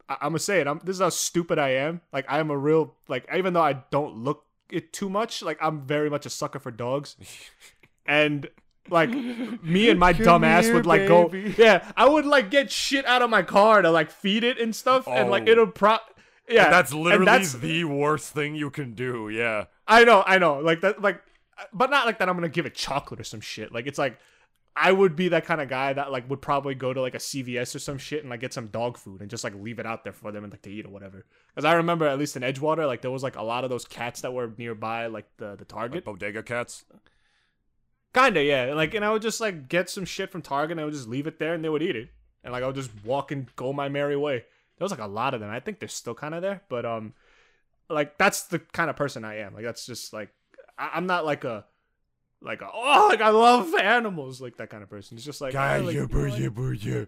I- 0.07 0.17
I'm 0.21 0.29
gonna 0.29 0.39
say 0.39 0.61
it. 0.61 0.67
I'm 0.67 0.79
this 0.83 0.97
is 0.97 1.01
how 1.01 1.09
stupid 1.09 1.57
I 1.57 1.69
am. 1.69 2.01
Like 2.11 2.25
I 2.29 2.37
am 2.37 2.51
a 2.51 2.57
real 2.57 2.93
like 3.07 3.25
even 3.33 3.53
though 3.53 3.63
I 3.63 3.73
don't 3.73 4.17
look 4.17 4.45
it 4.73 4.91
too 4.91 5.09
much, 5.09 5.41
like 5.41 5.57
I'm 5.61 5.81
very 5.85 6.09
much 6.09 6.25
a 6.25 6.29
sucker 6.29 6.59
for 6.59 6.71
dogs, 6.71 7.15
and 8.05 8.47
like 8.89 9.09
me 9.09 9.89
and 9.89 9.97
my 9.99 10.11
dumb 10.11 10.43
ass 10.43 10.69
would 10.69 10.85
like 10.85 11.07
baby. 11.07 11.53
go 11.53 11.63
yeah 11.63 11.89
I 11.95 12.07
would 12.09 12.25
like 12.25 12.51
get 12.51 12.69
shit 12.69 13.05
out 13.05 13.21
of 13.21 13.29
my 13.29 13.41
car 13.41 13.81
to 13.81 13.89
like 13.89 14.11
feed 14.11 14.43
it 14.43 14.59
and 14.59 14.75
stuff, 14.75 15.07
and 15.07 15.29
like 15.29 15.43
Oh. 15.47 15.51
it'll 15.51 15.67
pro 15.67 15.97
yeah 16.49 16.69
That's 16.69 16.91
and 16.91 17.01
literally 17.01 17.25
that's- 17.25 17.53
the 17.53 17.85
worst 17.85 18.33
thing 18.33 18.55
you 18.55 18.69
can 18.69 18.93
do. 18.93 19.29
Yeah. 19.29 19.65
I 19.87 20.03
know, 20.03 20.23
I 20.25 20.37
know. 20.37 20.59
Like 20.59 20.81
that 20.81 21.01
like 21.01 21.21
but 21.71 21.89
not 21.89 22.05
like 22.05 22.19
that 22.19 22.27
I'm 22.27 22.35
gonna 22.35 22.49
give 22.49 22.65
it 22.65 22.75
chocolate 22.75 23.21
or 23.21 23.23
some 23.23 23.39
shit. 23.41 23.71
Like 23.71 23.87
it's 23.87 23.97
like 23.99 24.17
I 24.75 24.91
would 24.91 25.15
be 25.15 25.27
that 25.29 25.45
kind 25.45 25.61
of 25.61 25.69
guy 25.69 25.93
that 25.93 26.11
like 26.11 26.27
would 26.29 26.41
probably 26.41 26.73
go 26.73 26.93
to 26.93 26.99
like 27.01 27.13
a 27.13 27.19
CVS 27.19 27.75
or 27.75 27.79
some 27.79 27.99
shit 27.99 28.21
and 28.21 28.29
like 28.29 28.39
get 28.39 28.53
some 28.53 28.67
dog 28.67 28.97
food 28.97 29.21
and 29.21 29.29
just 29.29 29.43
like 29.43 29.53
leave 29.55 29.77
it 29.77 29.85
out 29.85 30.03
there 30.03 30.13
for 30.13 30.31
them 30.31 30.43
and 30.43 30.51
like 30.51 30.63
to 30.63 30.71
eat 30.71 30.85
or 30.85 30.89
whatever. 30.89 31.25
Because 31.53 31.65
I 31.65 31.73
remember 31.73 32.07
at 32.07 32.17
least 32.17 32.35
in 32.35 32.41
Edgewater, 32.41 32.87
like 32.87 33.01
there 33.01 33.11
was 33.11 33.21
like 33.21 33.35
a 33.35 33.43
lot 33.43 33.63
of 33.63 33.69
those 33.69 33.85
cats 33.85 34.21
that 34.21 34.33
were 34.33 34.51
nearby, 34.57 35.05
like 35.07 35.27
the 35.37 35.55
the 35.55 35.65
Target. 35.65 36.05
Bodega 36.05 36.41
cats. 36.41 36.85
Kinda, 38.13 38.43
yeah. 38.43 38.73
Like, 38.75 38.93
and 38.93 39.03
I 39.03 39.11
would 39.11 39.21
just 39.21 39.41
like 39.41 39.67
get 39.67 39.89
some 39.89 40.05
shit 40.05 40.31
from 40.31 40.41
Target 40.41 40.71
and 40.71 40.81
I 40.81 40.85
would 40.85 40.93
just 40.93 41.07
leave 41.07 41.27
it 41.27 41.39
there 41.39 41.53
and 41.53 41.63
they 41.63 41.69
would 41.69 41.81
eat 41.83 41.95
it. 41.95 42.09
And 42.43 42.51
like 42.51 42.63
I 42.63 42.67
would 42.67 42.75
just 42.75 42.91
walk 43.05 43.31
and 43.31 43.53
go 43.55 43.73
my 43.73 43.89
merry 43.89 44.17
way. 44.17 44.37
There 44.77 44.85
was 44.85 44.91
like 44.91 44.99
a 44.99 45.07
lot 45.07 45.33
of 45.33 45.39
them. 45.39 45.49
I 45.49 45.59
think 45.59 45.79
they're 45.79 45.87
still 45.89 46.15
kind 46.15 46.33
of 46.35 46.41
there, 46.41 46.61
but 46.67 46.85
um, 46.85 47.13
like 47.89 48.17
that's 48.17 48.43
the 48.43 48.59
kind 48.59 48.89
of 48.89 48.95
person 48.95 49.23
I 49.23 49.37
am. 49.39 49.53
Like 49.53 49.63
that's 49.63 49.85
just 49.85 50.13
like 50.13 50.29
I- 50.77 50.91
I'm 50.95 51.05
not 51.05 51.25
like 51.25 51.43
a 51.43 51.65
like 52.43 52.61
a 52.61 52.67
oh 52.73 53.07
like 53.09 53.21
I 53.21 53.29
love 53.29 53.73
animals 53.75 54.41
like 54.41 54.57
that 54.57 54.69
kind 54.69 54.83
of 54.83 54.89
person. 54.89 55.15
It's 55.17 55.25
just 55.25 55.39
like, 55.41 55.55
I 55.55 55.79
ah, 55.79 55.81
like 55.85 55.95
you 55.95 56.01
know, 56.01 56.07
like- 56.33 56.39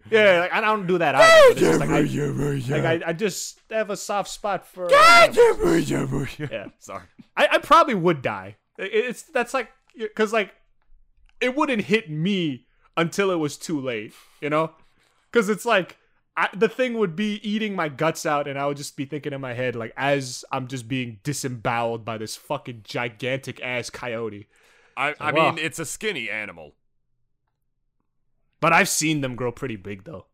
yeah, 0.09 0.39
like 0.39 0.53
I 0.53 0.61
don't 0.61 0.87
do 0.87 0.97
that 0.97 1.13
either. 1.15 1.27
But 1.49 1.51
it's 1.51 1.59
just 1.59 1.79
like 1.81 1.89
I, 1.89 1.99
like 2.69 3.03
I, 3.03 3.09
I 3.09 3.13
just 3.13 3.59
have 3.69 3.89
a 3.89 3.97
soft 3.97 4.29
spot 4.29 4.65
for. 4.65 4.87
animals. 5.49 5.67
Yeah. 6.51 6.67
Sorry. 6.79 7.03
I, 7.35 7.47
I 7.51 7.57
probably 7.57 7.95
would 7.95 8.21
die. 8.21 8.55
It- 8.77 8.91
It's 8.93 9.23
that's 9.23 9.53
like 9.53 9.69
because 9.97 10.31
like 10.33 10.53
it 11.41 11.55
wouldn't 11.55 11.83
hit 11.83 12.09
me 12.09 12.65
until 12.97 13.29
it 13.29 13.35
was 13.37 13.57
too 13.57 13.79
late, 13.81 14.13
you 14.41 14.49
know? 14.49 14.71
Because 15.31 15.49
it's 15.49 15.65
like 15.65 15.97
I, 16.37 16.47
the 16.55 16.69
thing 16.69 16.93
would 16.97 17.15
be 17.15 17.35
eating 17.47 17.75
my 17.75 17.87
guts 17.89 18.25
out, 18.25 18.47
and 18.47 18.57
I 18.59 18.65
would 18.67 18.77
just 18.77 18.95
be 18.97 19.05
thinking 19.05 19.31
in 19.33 19.39
my 19.41 19.53
head 19.53 19.75
like 19.75 19.91
as 19.97 20.43
I'm 20.51 20.67
just 20.67 20.87
being 20.87 21.19
disemboweled 21.23 22.03
by 22.05 22.17
this 22.17 22.35
fucking 22.37 22.81
gigantic 22.85 23.61
ass 23.61 23.89
coyote. 23.89 24.47
I, 24.97 25.13
I 25.19 25.31
Wow. 25.31 25.51
mean, 25.51 25.59
it's 25.65 25.79
a 25.79 25.85
skinny 25.85 26.29
animal. 26.29 26.73
But 28.59 28.73
I've 28.73 28.89
seen 28.89 29.21
them 29.21 29.35
grow 29.35 29.51
pretty 29.51 29.75
big 29.75 30.03
though. 30.05 30.25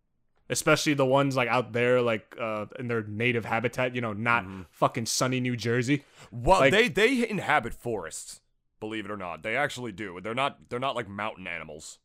Especially 0.49 0.93
the 0.93 1.05
ones 1.05 1.35
like 1.35 1.47
out 1.47 1.71
there, 1.71 2.01
like 2.01 2.35
uh, 2.39 2.65
in 2.77 2.87
their 2.87 3.03
native 3.03 3.45
habitat, 3.45 3.95
you 3.95 4.01
know, 4.01 4.11
not 4.13 4.45
fucking 4.71 5.05
sunny 5.05 5.39
New 5.39 5.55
Jersey. 5.55 6.03
Well, 6.31 6.59
Like- 6.59 6.71
they 6.73 6.87
they 6.89 7.27
inhabit 7.27 7.73
forests. 7.73 8.41
Believe 8.79 9.05
it 9.05 9.11
or 9.11 9.17
not, 9.17 9.43
they 9.43 9.55
actually 9.55 9.91
do. 9.91 10.19
They're 10.21 10.33
not 10.33 10.69
they're 10.69 10.79
not 10.79 10.95
like 10.95 11.07
mountain 11.07 11.45
animals, 11.47 11.99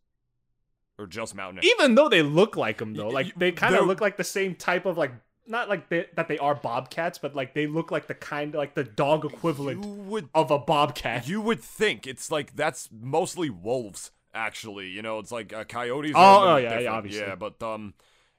or 0.98 1.07
just 1.07 1.34
mountain. 1.34 1.59
animals. 1.59 1.74
even 1.80 1.94
though 1.94 2.09
they 2.11 2.22
look 2.22 2.54
like 2.57 2.78
them 2.78 2.92
though 2.94 3.09
like 3.09 3.34
they 3.34 3.50
kind 3.50 3.74
of 3.74 3.86
look 3.86 4.00
like 4.02 4.16
the 4.18 4.24
same 4.24 4.54
type 4.54 4.84
of 4.84 4.98
like 4.98 5.12
not 5.49 5.68
like 5.68 5.88
they, 5.88 6.07
that 6.14 6.28
they 6.28 6.38
are 6.38 6.55
bobcats 6.55 7.18
but 7.18 7.34
like 7.34 7.55
they 7.55 7.66
look 7.66 7.90
like 7.90 8.07
the 8.07 8.14
kind 8.14 8.55
like 8.55 8.74
the 8.74 8.84
dog 8.84 9.24
equivalent 9.24 9.84
would 9.84 10.28
of 10.34 10.51
a 10.51 10.59
bobcat 10.59 11.28
you 11.28 11.40
would 11.40 11.61
think 11.61 12.07
it's 12.07 12.30
like 12.30 12.57
that's 12.57 12.88
mostly 12.92 13.51
wolves. 13.51 14.11
Actually, 14.34 14.88
you 14.88 15.01
know, 15.01 15.18
it's 15.18 15.32
like 15.32 15.53
uh, 15.53 15.64
coyotes. 15.64 16.12
Oh, 16.14 16.18
are 16.18 16.34
a 16.34 16.40
little 16.40 16.53
oh, 16.53 16.57
yeah, 16.57 16.78
yeah, 16.80 16.92
obviously. 16.92 17.20
Yeah, 17.22 17.36
but 17.36 17.62
um, 17.62 17.94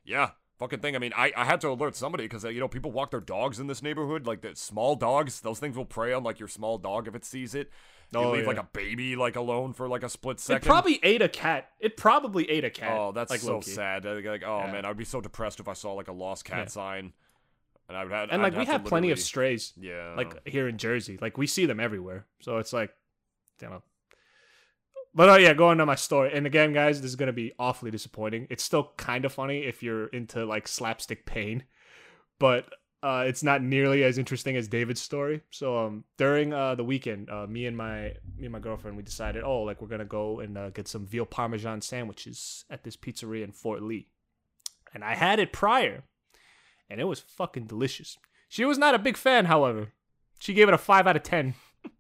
yeah, 0.05 0.31
fucking 0.59 0.79
thing. 0.79 0.95
I 0.95 0.99
mean, 0.99 1.11
I, 1.17 1.31
I 1.35 1.43
had 1.43 1.59
to 1.61 1.69
alert 1.69 1.95
somebody 1.95 2.25
because 2.25 2.45
uh, 2.45 2.49
you 2.49 2.59
know 2.59 2.67
people 2.67 2.91
walk 2.91 3.09
their 3.11 3.19
dogs 3.19 3.59
in 3.59 3.65
this 3.65 3.81
neighborhood, 3.81 4.27
like 4.27 4.41
the 4.41 4.55
small 4.55 4.95
dogs. 4.95 5.41
Those 5.41 5.59
things 5.59 5.75
will 5.75 5.85
prey 5.85 6.13
on 6.13 6.23
like 6.23 6.39
your 6.39 6.49
small 6.49 6.77
dog 6.77 7.07
if 7.07 7.15
it 7.15 7.25
sees 7.25 7.55
it. 7.55 7.71
You 8.13 8.19
Oh, 8.19 8.31
leave 8.31 8.47
like 8.47 8.57
a 8.57 8.67
baby 8.71 9.15
like 9.15 9.35
alone 9.35 9.73
for 9.73 9.87
like 9.89 10.03
a 10.03 10.09
split 10.09 10.39
second. 10.39 10.65
it 10.65 10.69
probably 10.69 10.99
ate 11.03 11.21
a 11.21 11.27
cat 11.29 11.71
it 11.79 11.97
probably 11.97 12.49
ate 12.49 12.63
a 12.63 12.69
cat 12.69 12.97
Oh, 12.97 13.11
that's 13.11 13.29
like 13.29 13.41
so 13.41 13.59
sad. 13.61 14.05
Like, 14.05 14.23
like, 14.25 14.43
oh 14.43 14.59
Yeah. 14.65 14.71
man, 14.71 14.85
I'd 14.85 14.95
be 14.97 15.03
so 15.05 15.19
depressed 15.21 15.59
if 15.59 15.67
I 15.67 15.73
saw 15.73 15.93
like 15.93 16.07
a 16.07 16.13
lost 16.13 16.45
cat 16.45 16.57
Yeah. 16.59 16.65
sign, 16.67 17.13
and 17.89 17.97
I 17.97 18.03
would 18.03 18.13
have. 18.13 18.29
and 18.31 18.41
like 18.41 18.55
we 18.55 18.65
have 18.65 18.85
plenty 18.85 19.11
of 19.11 19.19
strays 19.19 19.73
Yeah. 19.77 20.13
like 20.15 20.47
here 20.47 20.67
in 20.67 20.77
jersey 20.77 21.17
like 21.21 21.37
we 21.37 21.47
see 21.47 21.65
them 21.65 21.79
everywhere 21.79 22.25
so 22.39 22.57
it's 22.57 22.71
like 22.73 22.91
you 23.61 23.69
know 23.69 23.81
but 25.13 25.29
oh 25.29 25.35
yeah 25.35 25.53
going 25.53 25.77
to 25.79 25.85
my 25.85 25.95
story 25.95 26.31
and 26.33 26.45
again 26.45 26.73
guys 26.73 27.01
this 27.01 27.09
is 27.09 27.15
gonna 27.15 27.33
be 27.33 27.51
awfully 27.59 27.89
disappointing 27.91 28.45
it's 28.49 28.63
still 28.63 28.91
kind 28.97 29.25
of 29.25 29.33
funny 29.33 29.59
if 29.63 29.81
you're 29.81 30.07
into 30.07 30.45
like 30.45 30.67
slapstick 30.67 31.25
pain 31.25 31.63
but 32.39 32.67
uh, 33.03 33.25
it's 33.27 33.43
not 33.43 33.61
nearly 33.61 34.03
as 34.03 34.17
interesting 34.17 34.55
as 34.55 34.67
David's 34.67 35.01
story. 35.01 35.41
So 35.51 35.77
um, 35.77 36.03
during 36.17 36.53
uh, 36.53 36.75
the 36.75 36.83
weekend, 36.83 37.29
uh, 37.29 37.45
me 37.45 37.65
and 37.67 37.77
my 37.77 38.13
me 38.35 38.45
and 38.45 38.51
my 38.51 38.59
girlfriend 38.59 38.97
we 38.97 39.03
decided, 39.03 39.43
oh, 39.43 39.61
like 39.61 39.81
we're 39.81 39.87
gonna 39.87 40.05
go 40.05 40.39
and 40.39 40.57
uh, 40.57 40.69
get 40.71 40.87
some 40.87 41.05
veal 41.05 41.25
parmesan 41.25 41.81
sandwiches 41.81 42.65
at 42.69 42.83
this 42.83 42.97
pizzeria 42.97 43.43
in 43.43 43.51
Fort 43.51 43.83
Lee, 43.83 44.07
and 44.93 45.03
I 45.03 45.13
had 45.13 45.39
it 45.39 45.53
prior, 45.53 46.03
and 46.89 46.99
it 46.99 47.05
was 47.05 47.19
fucking 47.19 47.67
delicious. 47.67 48.17
She 48.49 48.65
was 48.65 48.77
not 48.77 48.95
a 48.95 48.99
big 48.99 49.17
fan, 49.17 49.45
however. 49.45 49.93
She 50.39 50.53
gave 50.53 50.67
it 50.67 50.73
a 50.73 50.79
five 50.79 51.05
out 51.05 51.15
of 51.15 51.23
ten 51.23 51.53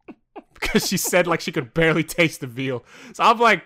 because 0.53 0.87
she 0.87 0.97
said 0.97 1.27
like 1.27 1.41
she 1.41 1.51
could 1.51 1.75
barely 1.75 2.03
taste 2.03 2.41
the 2.41 2.47
veal. 2.47 2.83
So 3.13 3.23
I'm 3.23 3.37
like, 3.37 3.63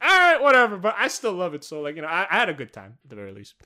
all 0.00 0.08
right, 0.08 0.40
whatever. 0.40 0.78
But 0.78 0.94
I 0.96 1.08
still 1.08 1.34
love 1.34 1.52
it. 1.52 1.64
So 1.64 1.82
like 1.82 1.96
you 1.96 2.02
know, 2.02 2.08
I, 2.08 2.26
I 2.30 2.38
had 2.38 2.48
a 2.48 2.54
good 2.54 2.72
time 2.72 2.98
at 3.04 3.10
the 3.10 3.16
very 3.16 3.32
least. 3.32 3.56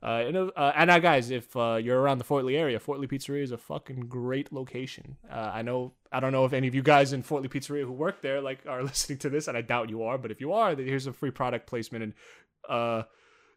Uh, 0.00 0.24
and, 0.26 0.36
uh, 0.36 0.72
and 0.76 0.90
uh, 0.90 0.98
guys, 1.00 1.30
if 1.30 1.56
uh, 1.56 1.78
you're 1.82 2.00
around 2.00 2.18
the 2.18 2.24
Fort 2.24 2.44
Lee 2.44 2.56
area, 2.56 2.78
Fort 2.78 3.00
Lee 3.00 3.08
Pizzeria 3.08 3.42
is 3.42 3.50
a 3.50 3.58
fucking 3.58 4.00
great 4.08 4.52
location. 4.52 5.16
Uh, 5.30 5.50
I 5.52 5.62
know, 5.62 5.92
I 6.12 6.20
don't 6.20 6.30
know 6.30 6.44
if 6.44 6.52
any 6.52 6.68
of 6.68 6.74
you 6.74 6.82
guys 6.82 7.12
in 7.12 7.22
Fort 7.22 7.42
Lee 7.42 7.48
Pizzeria 7.48 7.82
who 7.82 7.92
work 7.92 8.22
there 8.22 8.40
like 8.40 8.60
are 8.66 8.82
listening 8.84 9.18
to 9.18 9.30
this, 9.30 9.48
and 9.48 9.56
I 9.56 9.62
doubt 9.62 9.90
you 9.90 10.04
are. 10.04 10.16
But 10.16 10.30
if 10.30 10.40
you 10.40 10.52
are, 10.52 10.74
then 10.74 10.86
here's 10.86 11.08
a 11.08 11.12
free 11.12 11.32
product 11.32 11.66
placement 11.66 12.04
and 12.04 12.14
uh, 12.68 13.02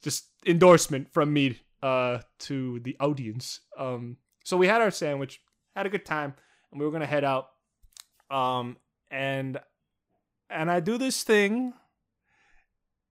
just 0.02 0.26
endorsement 0.46 1.14
from 1.14 1.32
me 1.32 1.60
uh, 1.84 2.20
to 2.40 2.80
the 2.80 2.98
audience. 3.00 3.60
Um, 3.78 4.18
so 4.44 4.58
we 4.58 4.68
had 4.68 4.82
our 4.82 4.92
sandwich, 4.92 5.42
had 5.76 5.86
a 5.86 5.90
good 5.90 6.06
time, 6.06 6.34
and 6.72 6.80
we 6.80 6.86
were 6.88 6.92
gonna 6.92 7.06
head 7.06 7.24
out. 7.24 7.50
Um, 8.32 8.78
and 9.12 9.60
and 10.50 10.72
I 10.72 10.80
do 10.80 10.98
this 10.98 11.22
thing 11.22 11.74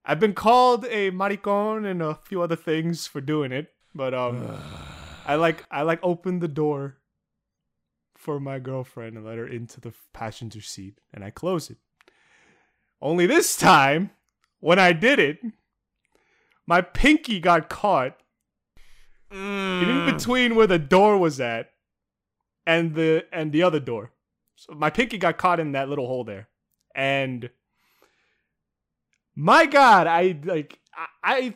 I've 0.03 0.19
been 0.19 0.33
called 0.33 0.85
a 0.85 1.11
maricon 1.11 1.85
and 1.85 2.01
a 2.01 2.15
few 2.15 2.41
other 2.41 2.55
things 2.55 3.05
for 3.07 3.21
doing 3.21 3.51
it, 3.51 3.71
but 3.93 4.13
um, 4.13 4.57
I 5.27 5.35
like 5.35 5.65
I 5.69 5.83
like 5.83 5.99
opened 6.03 6.41
the 6.41 6.47
door 6.47 6.97
for 8.15 8.39
my 8.39 8.59
girlfriend 8.59 9.17
and 9.17 9.25
let 9.25 9.37
her 9.37 9.47
into 9.47 9.79
the 9.79 9.93
passenger 10.13 10.61
seat, 10.61 10.99
and 11.13 11.23
I 11.23 11.29
close 11.29 11.69
it. 11.69 11.77
Only 13.01 13.25
this 13.25 13.55
time, 13.55 14.11
when 14.59 14.77
I 14.77 14.93
did 14.93 15.17
it, 15.19 15.39
my 16.67 16.81
pinky 16.81 17.39
got 17.39 17.69
caught 17.69 18.17
in 19.31 20.05
between 20.05 20.55
where 20.55 20.67
the 20.67 20.77
door 20.79 21.17
was 21.17 21.39
at 21.39 21.71
and 22.65 22.95
the 22.95 23.25
and 23.31 23.51
the 23.51 23.63
other 23.63 23.79
door. 23.79 24.11
So 24.55 24.73
my 24.73 24.89
pinky 24.89 25.17
got 25.17 25.37
caught 25.37 25.59
in 25.59 25.71
that 25.71 25.89
little 25.89 26.07
hole 26.07 26.23
there. 26.23 26.49
and 26.93 27.49
my 29.41 29.65
God, 29.65 30.05
I 30.05 30.39
like 30.43 30.79
I, 30.95 31.07
I 31.23 31.53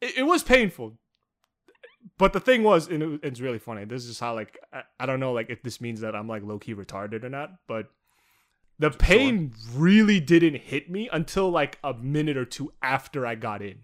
it, 0.00 0.24
was 0.24 0.44
painful. 0.44 0.98
But 2.16 2.32
the 2.32 2.38
thing 2.38 2.62
was, 2.62 2.86
and 2.86 3.02
it, 3.02 3.20
it's 3.24 3.40
really 3.40 3.58
funny. 3.58 3.84
This 3.84 4.04
is 4.04 4.20
how 4.20 4.34
like 4.34 4.56
I, 4.72 4.82
I 5.00 5.06
don't 5.06 5.18
know 5.18 5.32
like 5.32 5.50
if 5.50 5.62
this 5.62 5.80
means 5.80 6.00
that 6.00 6.14
I'm 6.14 6.28
like 6.28 6.44
low 6.44 6.58
key 6.58 6.74
retarded 6.74 7.24
or 7.24 7.28
not, 7.28 7.50
but 7.66 7.88
the 8.78 8.90
pain 8.90 9.52
really 9.74 10.20
didn't 10.20 10.60
hit 10.60 10.88
me 10.88 11.08
until 11.12 11.50
like 11.50 11.78
a 11.82 11.92
minute 11.92 12.36
or 12.36 12.44
two 12.44 12.72
after 12.80 13.26
I 13.26 13.34
got 13.34 13.62
in. 13.62 13.80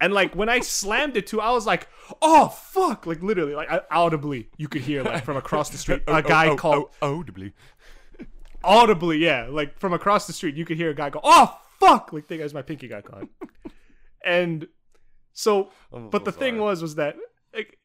And 0.00 0.12
like 0.12 0.34
when 0.34 0.48
I 0.48 0.60
slammed 0.60 1.16
it 1.16 1.28
to, 1.28 1.40
I 1.40 1.52
was 1.52 1.66
like, 1.66 1.88
"Oh 2.20 2.48
fuck!" 2.48 3.06
Like 3.06 3.22
literally, 3.22 3.54
like 3.54 3.68
audibly, 3.92 4.48
you 4.56 4.66
could 4.66 4.82
hear 4.82 5.04
like 5.04 5.24
from 5.24 5.36
across 5.36 5.70
the 5.70 5.78
street 5.78 6.02
a 6.08 6.10
oh, 6.16 6.22
guy 6.22 6.48
oh, 6.48 6.56
called 6.56 6.90
oh, 7.00 7.20
audibly. 7.20 7.52
audibly, 8.64 9.18
yeah, 9.18 9.46
like 9.48 9.78
from 9.78 9.92
across 9.92 10.26
the 10.26 10.32
street, 10.32 10.56
you 10.56 10.64
could 10.64 10.76
hear 10.76 10.90
a 10.90 10.94
guy 10.94 11.10
go, 11.10 11.20
"Oh 11.22 11.60
fuck!" 11.80 12.12
Like 12.12 12.26
think 12.26 12.42
as 12.42 12.54
my 12.54 12.62
pinky 12.62 12.88
got 12.88 13.04
caught. 13.04 13.28
and 14.24 14.68
so, 15.32 15.70
I'm 15.92 16.10
but 16.10 16.24
the 16.24 16.32
thing 16.32 16.58
was, 16.58 16.82
was 16.82 16.94
that 16.96 17.16
like, 17.54 17.78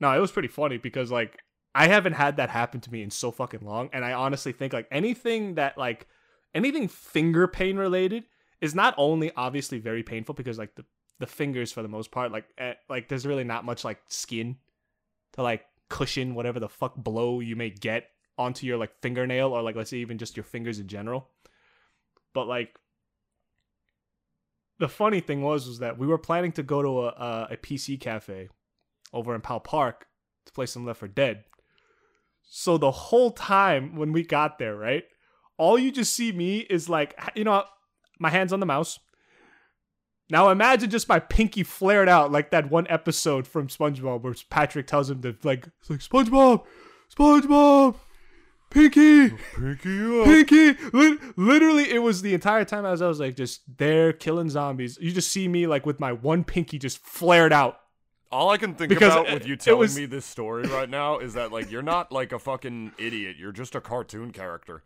no, 0.00 0.12
it 0.16 0.20
was 0.20 0.32
pretty 0.32 0.48
funny 0.48 0.78
because 0.78 1.10
like 1.10 1.38
I 1.74 1.88
haven't 1.88 2.12
had 2.12 2.36
that 2.36 2.50
happen 2.50 2.80
to 2.80 2.92
me 2.92 3.02
in 3.02 3.10
so 3.10 3.30
fucking 3.30 3.64
long, 3.64 3.90
and 3.92 4.04
I 4.04 4.12
honestly 4.12 4.52
think 4.52 4.72
like 4.72 4.88
anything 4.90 5.54
that 5.54 5.78
like 5.78 6.06
anything 6.54 6.88
finger 6.88 7.48
pain 7.48 7.76
related 7.76 8.24
is 8.60 8.74
not 8.74 8.94
only 8.96 9.32
obviously 9.36 9.78
very 9.78 10.02
painful 10.02 10.34
because 10.34 10.58
like 10.58 10.74
the 10.74 10.84
the 11.20 11.26
fingers 11.26 11.72
for 11.72 11.82
the 11.82 11.88
most 11.88 12.10
part 12.10 12.32
like 12.32 12.44
eh, 12.58 12.74
like 12.88 13.08
there's 13.08 13.26
really 13.26 13.44
not 13.44 13.64
much 13.64 13.84
like 13.84 14.00
skin 14.08 14.56
to 15.32 15.42
like 15.42 15.64
cushion 15.88 16.34
whatever 16.34 16.58
the 16.58 16.68
fuck 16.68 16.94
blow 16.96 17.40
you 17.40 17.56
may 17.56 17.70
get 17.70 18.10
onto 18.36 18.66
your 18.66 18.76
like 18.76 18.90
fingernail 19.00 19.48
or 19.52 19.62
like 19.62 19.76
let's 19.76 19.90
say 19.90 19.98
even 19.98 20.18
just 20.18 20.36
your 20.36 20.44
fingers 20.44 20.78
in 20.80 20.88
general 20.88 21.28
but 22.32 22.48
like 22.48 22.78
the 24.78 24.88
funny 24.88 25.20
thing 25.20 25.42
was 25.42 25.66
was 25.66 25.78
that 25.78 25.98
we 25.98 26.06
were 26.06 26.18
planning 26.18 26.52
to 26.52 26.62
go 26.62 26.82
to 26.82 27.00
a, 27.02 27.48
a, 27.52 27.56
pc 27.56 28.00
cafe 28.00 28.48
over 29.12 29.34
in 29.34 29.40
Pal 29.40 29.60
Park 29.60 30.06
to 30.46 30.52
play 30.52 30.66
some 30.66 30.84
Left 30.84 31.00
4 31.00 31.08
Dead. 31.08 31.44
So 32.42 32.76
the 32.76 32.90
whole 32.90 33.30
time 33.30 33.96
when 33.96 34.12
we 34.12 34.24
got 34.24 34.58
there, 34.58 34.76
right, 34.76 35.04
all 35.56 35.78
you 35.78 35.90
just 35.90 36.12
see 36.12 36.32
me 36.32 36.58
is 36.58 36.88
like, 36.88 37.18
you 37.34 37.44
know, 37.44 37.64
my 38.18 38.28
hands 38.28 38.52
on 38.52 38.60
the 38.60 38.66
mouse. 38.66 38.98
Now 40.30 40.50
imagine 40.50 40.90
just 40.90 41.08
my 41.08 41.20
pinky 41.20 41.62
flared 41.62 42.08
out 42.08 42.32
like 42.32 42.50
that 42.50 42.70
one 42.70 42.86
episode 42.88 43.46
from 43.46 43.68
SpongeBob 43.68 44.22
where 44.22 44.34
Patrick 44.50 44.86
tells 44.86 45.10
him 45.10 45.22
to 45.22 45.36
like, 45.42 45.68
like 45.88 46.00
SpongeBob, 46.00 46.64
SpongeBob, 47.16 47.96
pinky, 48.74 49.30
Pinky 49.56 50.20
up. 50.20 50.24
pinky. 50.26 50.72
Lit- 50.92 51.38
literally, 51.38 51.90
it 51.90 52.00
was 52.02 52.20
the 52.22 52.34
entire 52.34 52.64
time 52.64 52.84
as 52.84 53.00
I 53.00 53.08
was 53.08 53.20
like 53.20 53.36
just 53.36 53.62
there 53.78 54.12
killing 54.12 54.50
zombies. 54.50 54.98
You 55.00 55.12
just 55.12 55.30
see 55.32 55.48
me 55.48 55.66
like 55.66 55.86
with 55.86 55.98
my 56.00 56.12
one 56.12 56.44
pinky 56.44 56.78
just 56.78 56.98
flared 56.98 57.52
out. 57.52 57.80
All 58.32 58.50
I 58.50 58.56
can 58.56 58.74
think 58.74 58.88
Because 58.88 59.12
about 59.12 59.28
it- 59.28 59.34
with 59.34 59.46
you 59.46 59.56
telling 59.56 59.78
was- 59.80 59.96
me 59.96 60.06
this 60.06 60.26
story 60.26 60.64
right 60.64 60.90
now 60.90 61.18
is 61.18 61.34
that 61.34 61.52
like 61.52 61.70
you're 61.70 61.82
not 61.82 62.10
like 62.12 62.32
a 62.32 62.38
fucking 62.38 62.92
idiot. 62.98 63.36
You're 63.38 63.52
just 63.52 63.74
a 63.74 63.80
cartoon 63.80 64.32
character. 64.32 64.82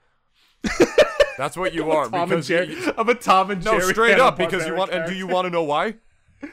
That's 1.39 1.57
what 1.57 1.73
you 1.73 1.91
are. 1.91 2.09
Tom 2.09 2.15
and 2.15 2.31
because 2.31 2.49
Jerry. 2.49 2.75
you- 2.75 2.93
I'm 2.99 3.09
a 3.09 3.15
Tom 3.15 3.51
and 3.51 3.63
Jerry. 3.63 3.79
no, 3.79 3.89
straight 3.91 4.19
up 4.19 4.37
because 4.37 4.67
you 4.67 4.75
want. 4.75 4.91
And 4.93 5.09
do 5.09 5.15
you 5.17 5.27
want 5.27 5.47
to 5.47 5.51
know 5.51 5.63
why? 5.65 5.95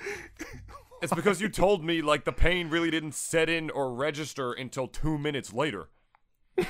It's 1.01 1.13
because 1.13 1.39
you 1.39 1.49
told 1.49 1.83
me 1.83 2.01
like 2.01 2.23
the 2.23 2.31
pain 2.31 2.69
really 2.69 2.89
didn't 2.89 3.13
set 3.13 3.47
in 3.47 3.69
or 3.69 3.93
register 3.93 4.53
until 4.53 4.87
two 4.87 5.19
minutes 5.19 5.53
later. 5.53 5.89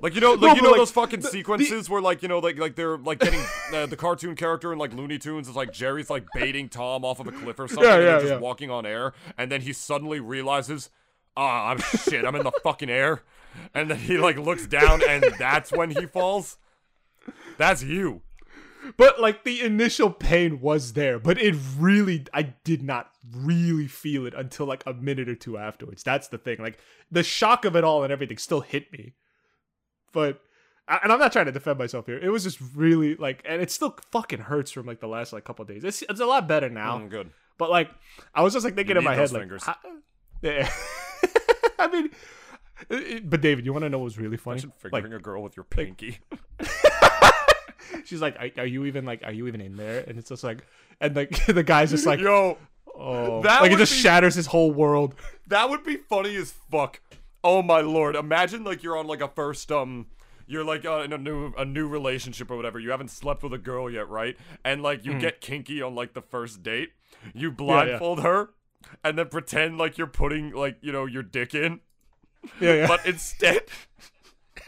Like 0.00 0.14
you 0.14 0.20
know, 0.20 0.34
like 0.34 0.40
No, 0.42 0.54
you 0.54 0.62
know 0.62 0.68
like, 0.70 0.76
those 0.78 0.92
fucking 0.92 1.18
the- 1.20 1.26
the- 1.26 1.32
sequences 1.32 1.90
where 1.90 2.00
like 2.00 2.22
you 2.22 2.28
know 2.28 2.38
like 2.38 2.56
like 2.56 2.76
they're 2.76 2.96
like 2.96 3.18
getting 3.18 3.40
uh, 3.74 3.86
the 3.86 3.96
cartoon 3.96 4.36
character 4.36 4.72
in 4.72 4.78
like 4.78 4.94
Looney 4.94 5.18
Tunes 5.18 5.48
is 5.48 5.56
like 5.56 5.72
Jerry's 5.72 6.08
like 6.08 6.24
baiting 6.34 6.68
Tom 6.68 7.04
off 7.04 7.18
of 7.18 7.26
a 7.26 7.32
cliff 7.32 7.58
or 7.58 7.66
something, 7.66 7.82
Yeah, 7.84 7.94
and 7.96 8.02
they're 8.06 8.20
just 8.20 8.32
yeah. 8.34 8.38
walking 8.38 8.70
on 8.70 8.86
air, 8.86 9.12
and 9.36 9.50
then 9.50 9.60
he 9.62 9.72
suddenly 9.72 10.20
realizes, 10.20 10.90
ah, 11.36 11.70
I'm 11.70 11.78
shit, 12.08 12.24
I'm 12.24 12.36
in 12.36 12.44
the 12.44 12.52
fucking 12.62 12.88
air, 12.88 13.22
and 13.74 13.90
then 13.90 13.98
he 13.98 14.18
like 14.18 14.36
looks 14.38 14.68
down, 14.68 15.02
and 15.02 15.24
that's 15.36 15.72
when 15.72 15.90
he 15.90 16.06
falls. 16.06 16.58
That's 17.56 17.82
you. 17.82 18.22
But 18.96 19.20
like 19.20 19.44
the 19.44 19.60
initial 19.62 20.10
pain 20.10 20.60
was 20.60 20.94
there, 20.94 21.18
but 21.18 21.38
it 21.40 21.54
really, 21.78 22.24
I 22.32 22.42
did 22.64 22.82
not 22.82 23.10
really 23.30 23.86
feel 23.86 24.24
it 24.26 24.34
until 24.34 24.66
like 24.66 24.82
a 24.86 24.94
minute 24.94 25.28
or 25.28 25.34
two 25.34 25.58
afterwards. 25.58 26.02
That's 26.02 26.28
the 26.28 26.38
thing. 26.38 26.58
Like 26.58 26.78
the 27.10 27.22
shock 27.22 27.64
of 27.64 27.76
it 27.76 27.84
all 27.84 28.02
and 28.02 28.12
everything 28.12 28.38
still 28.38 28.60
hit 28.62 28.90
me. 28.92 29.14
But, 30.12 30.40
and 30.88 31.12
I'm 31.12 31.18
not 31.18 31.32
trying 31.32 31.46
to 31.46 31.52
defend 31.52 31.78
myself 31.78 32.06
here. 32.06 32.18
It 32.18 32.30
was 32.30 32.44
just 32.44 32.58
really 32.74 33.14
like, 33.16 33.42
and 33.46 33.60
it 33.60 33.70
still 33.70 33.96
fucking 34.10 34.40
hurts 34.40 34.70
from 34.70 34.86
like 34.86 35.00
the 35.00 35.06
last 35.08 35.32
like 35.34 35.44
couple 35.44 35.64
days. 35.66 35.84
It's 35.84 36.02
it's 36.02 36.20
a 36.20 36.26
lot 36.26 36.48
better 36.48 36.70
now. 36.70 36.98
Mm, 36.98 37.10
good. 37.10 37.30
But 37.58 37.68
like, 37.70 37.90
I 38.34 38.42
was 38.42 38.54
just 38.54 38.64
like 38.64 38.74
thinking 38.74 38.96
in 38.96 39.04
my 39.04 39.14
head, 39.14 39.24
those 39.24 39.32
like, 39.32 39.42
fingers. 39.42 39.64
how- 39.64 39.76
yeah. 40.40 40.70
I 41.78 41.88
mean, 41.88 42.10
but 43.28 43.40
David, 43.40 43.66
you 43.66 43.72
want 43.72 43.82
to 43.84 43.90
know 43.90 43.98
what 43.98 44.04
was 44.04 44.18
really 44.18 44.36
funny? 44.36 44.60
Imagine 44.62 44.72
Like, 44.90 45.02
fingering 45.02 45.20
a 45.20 45.22
girl 45.22 45.42
with 45.42 45.56
your 45.56 45.64
pinky. 45.64 46.18
she's 48.04 48.20
like, 48.20 48.36
are, 48.38 48.62
are 48.62 48.66
you 48.66 48.84
even 48.86 49.04
like, 49.04 49.22
are 49.24 49.32
you 49.32 49.46
even 49.48 49.60
in 49.60 49.76
there? 49.76 50.04
And 50.06 50.18
it's 50.18 50.28
just 50.28 50.44
like, 50.44 50.64
and 51.00 51.14
like 51.16 51.46
the 51.46 51.62
guy's 51.62 51.90
just 51.90 52.06
like, 52.06 52.20
Yo, 52.20 52.58
oh, 52.94 53.42
that 53.42 53.62
like 53.62 53.72
it 53.72 53.78
just 53.78 53.92
be- 53.92 53.98
shatters 53.98 54.34
his 54.34 54.46
whole 54.46 54.70
world. 54.72 55.14
That 55.46 55.70
would 55.70 55.84
be 55.84 55.96
funny 55.96 56.36
as 56.36 56.52
fuck. 56.70 57.00
Oh 57.44 57.62
my 57.62 57.80
lord! 57.80 58.16
Imagine 58.16 58.64
like 58.64 58.82
you're 58.82 58.96
on 58.96 59.06
like 59.06 59.20
a 59.20 59.28
first 59.28 59.70
um, 59.70 60.06
you're 60.48 60.64
like 60.64 60.84
uh, 60.84 61.02
in 61.02 61.12
a 61.12 61.18
new 61.18 61.52
a 61.56 61.64
new 61.64 61.86
relationship 61.86 62.50
or 62.50 62.56
whatever. 62.56 62.80
You 62.80 62.90
haven't 62.90 63.10
slept 63.10 63.42
with 63.44 63.52
a 63.52 63.58
girl 63.58 63.88
yet, 63.90 64.08
right? 64.08 64.36
And 64.64 64.82
like 64.82 65.04
you 65.04 65.18
get 65.18 65.40
kinky 65.40 65.80
on 65.80 65.94
like 65.94 66.14
the 66.14 66.22
first 66.22 66.62
date. 66.64 66.90
You 67.34 67.50
blindfold 67.52 68.20
her, 68.22 68.50
and 69.04 69.16
then 69.16 69.28
pretend 69.28 69.78
like 69.78 69.98
you're 69.98 70.06
putting 70.08 70.50
like 70.52 70.78
you 70.80 70.90
know 70.92 71.06
your 71.06 71.22
dick 71.22 71.54
in, 71.54 71.80
Yeah, 72.60 72.74
yeah. 72.74 72.86
but 72.88 73.06
instead. 73.06 73.62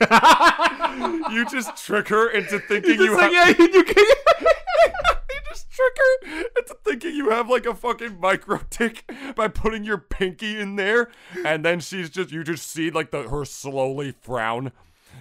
you 1.31 1.45
just 1.51 1.77
trick 1.85 2.09
her 2.09 2.29
into 2.31 2.59
thinking 2.61 3.01
you 3.01 3.15
like, 3.17 3.33
have. 3.33 3.59
yeah, 3.59 3.67
you 3.67 3.85
can. 3.85 4.05
you 4.41 5.41
just 5.49 5.71
trick 5.71 5.93
her 5.97 6.29
into 6.59 6.77
thinking 6.85 7.15
you 7.15 7.31
have 7.31 7.49
like 7.51 7.67
a 7.67 7.75
fucking 7.75 8.19
micro 8.19 8.61
dick 8.71 9.11
by 9.37 9.49
putting 9.49 9.85
your 9.85 9.99
pinky 9.99 10.59
in 10.59 10.77
there, 10.77 11.11
and 11.45 11.65
then 11.65 11.81
she's 11.81 12.11
just 12.11 12.31
you 12.33 12.43
just 12.45 12.69
see 12.71 12.91
like 12.91 13.11
the 13.11 13.29
her 13.29 13.45
slowly 13.45 14.13
frown, 14.23 14.73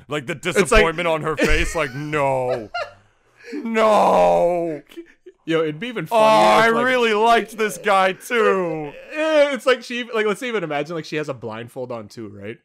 like 0.07 0.26
the 0.27 0.35
disappointment 0.35 1.07
on 1.07 1.22
her 1.23 1.35
face, 1.35 1.76
like 1.76 1.93
no, 1.93 2.69
no. 3.53 4.81
Yo, 5.45 5.61
it'd 5.61 5.80
be 5.80 5.88
even 5.88 6.06
Oh, 6.06 6.07
funnier. 6.19 6.64
I 6.64 6.68
if, 6.68 6.76
like, 6.76 6.85
really 6.85 7.14
liked 7.14 7.57
this 7.57 7.80
guy 7.80 8.14
too. 8.14 8.93
It's 9.11 9.65
like 9.65 9.81
she 9.84 10.03
like 10.03 10.26
let's 10.27 10.43
even 10.43 10.64
imagine 10.64 10.95
like 10.95 11.06
she 11.06 11.15
has 11.15 11.27
a 11.27 11.34
blindfold 11.34 11.91
on 11.91 12.07
too, 12.07 12.27
right? 12.30 12.60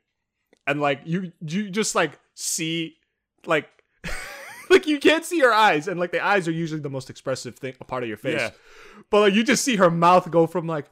And 0.66 0.80
like 0.80 1.00
you 1.04 1.32
you 1.40 1.70
just 1.70 1.94
like 1.94 2.18
see 2.34 2.96
like 3.46 3.68
like 4.70 4.86
you 4.86 4.98
can't 4.98 5.24
see 5.24 5.40
her 5.40 5.52
eyes 5.52 5.88
and 5.88 6.00
like 6.00 6.12
the 6.12 6.24
eyes 6.24 6.48
are 6.48 6.52
usually 6.52 6.80
the 6.80 6.90
most 6.90 7.10
expressive 7.10 7.56
thing 7.56 7.74
a 7.80 7.84
part 7.84 8.02
of 8.02 8.08
your 8.08 8.18
face. 8.18 8.40
Yeah. 8.40 8.50
But 9.10 9.20
like 9.20 9.34
you 9.34 9.44
just 9.44 9.64
see 9.64 9.76
her 9.76 9.90
mouth 9.90 10.30
go 10.30 10.46
from 10.46 10.66
like 10.66 10.86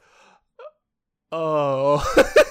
uh, 1.31 1.35
oh 1.35 2.15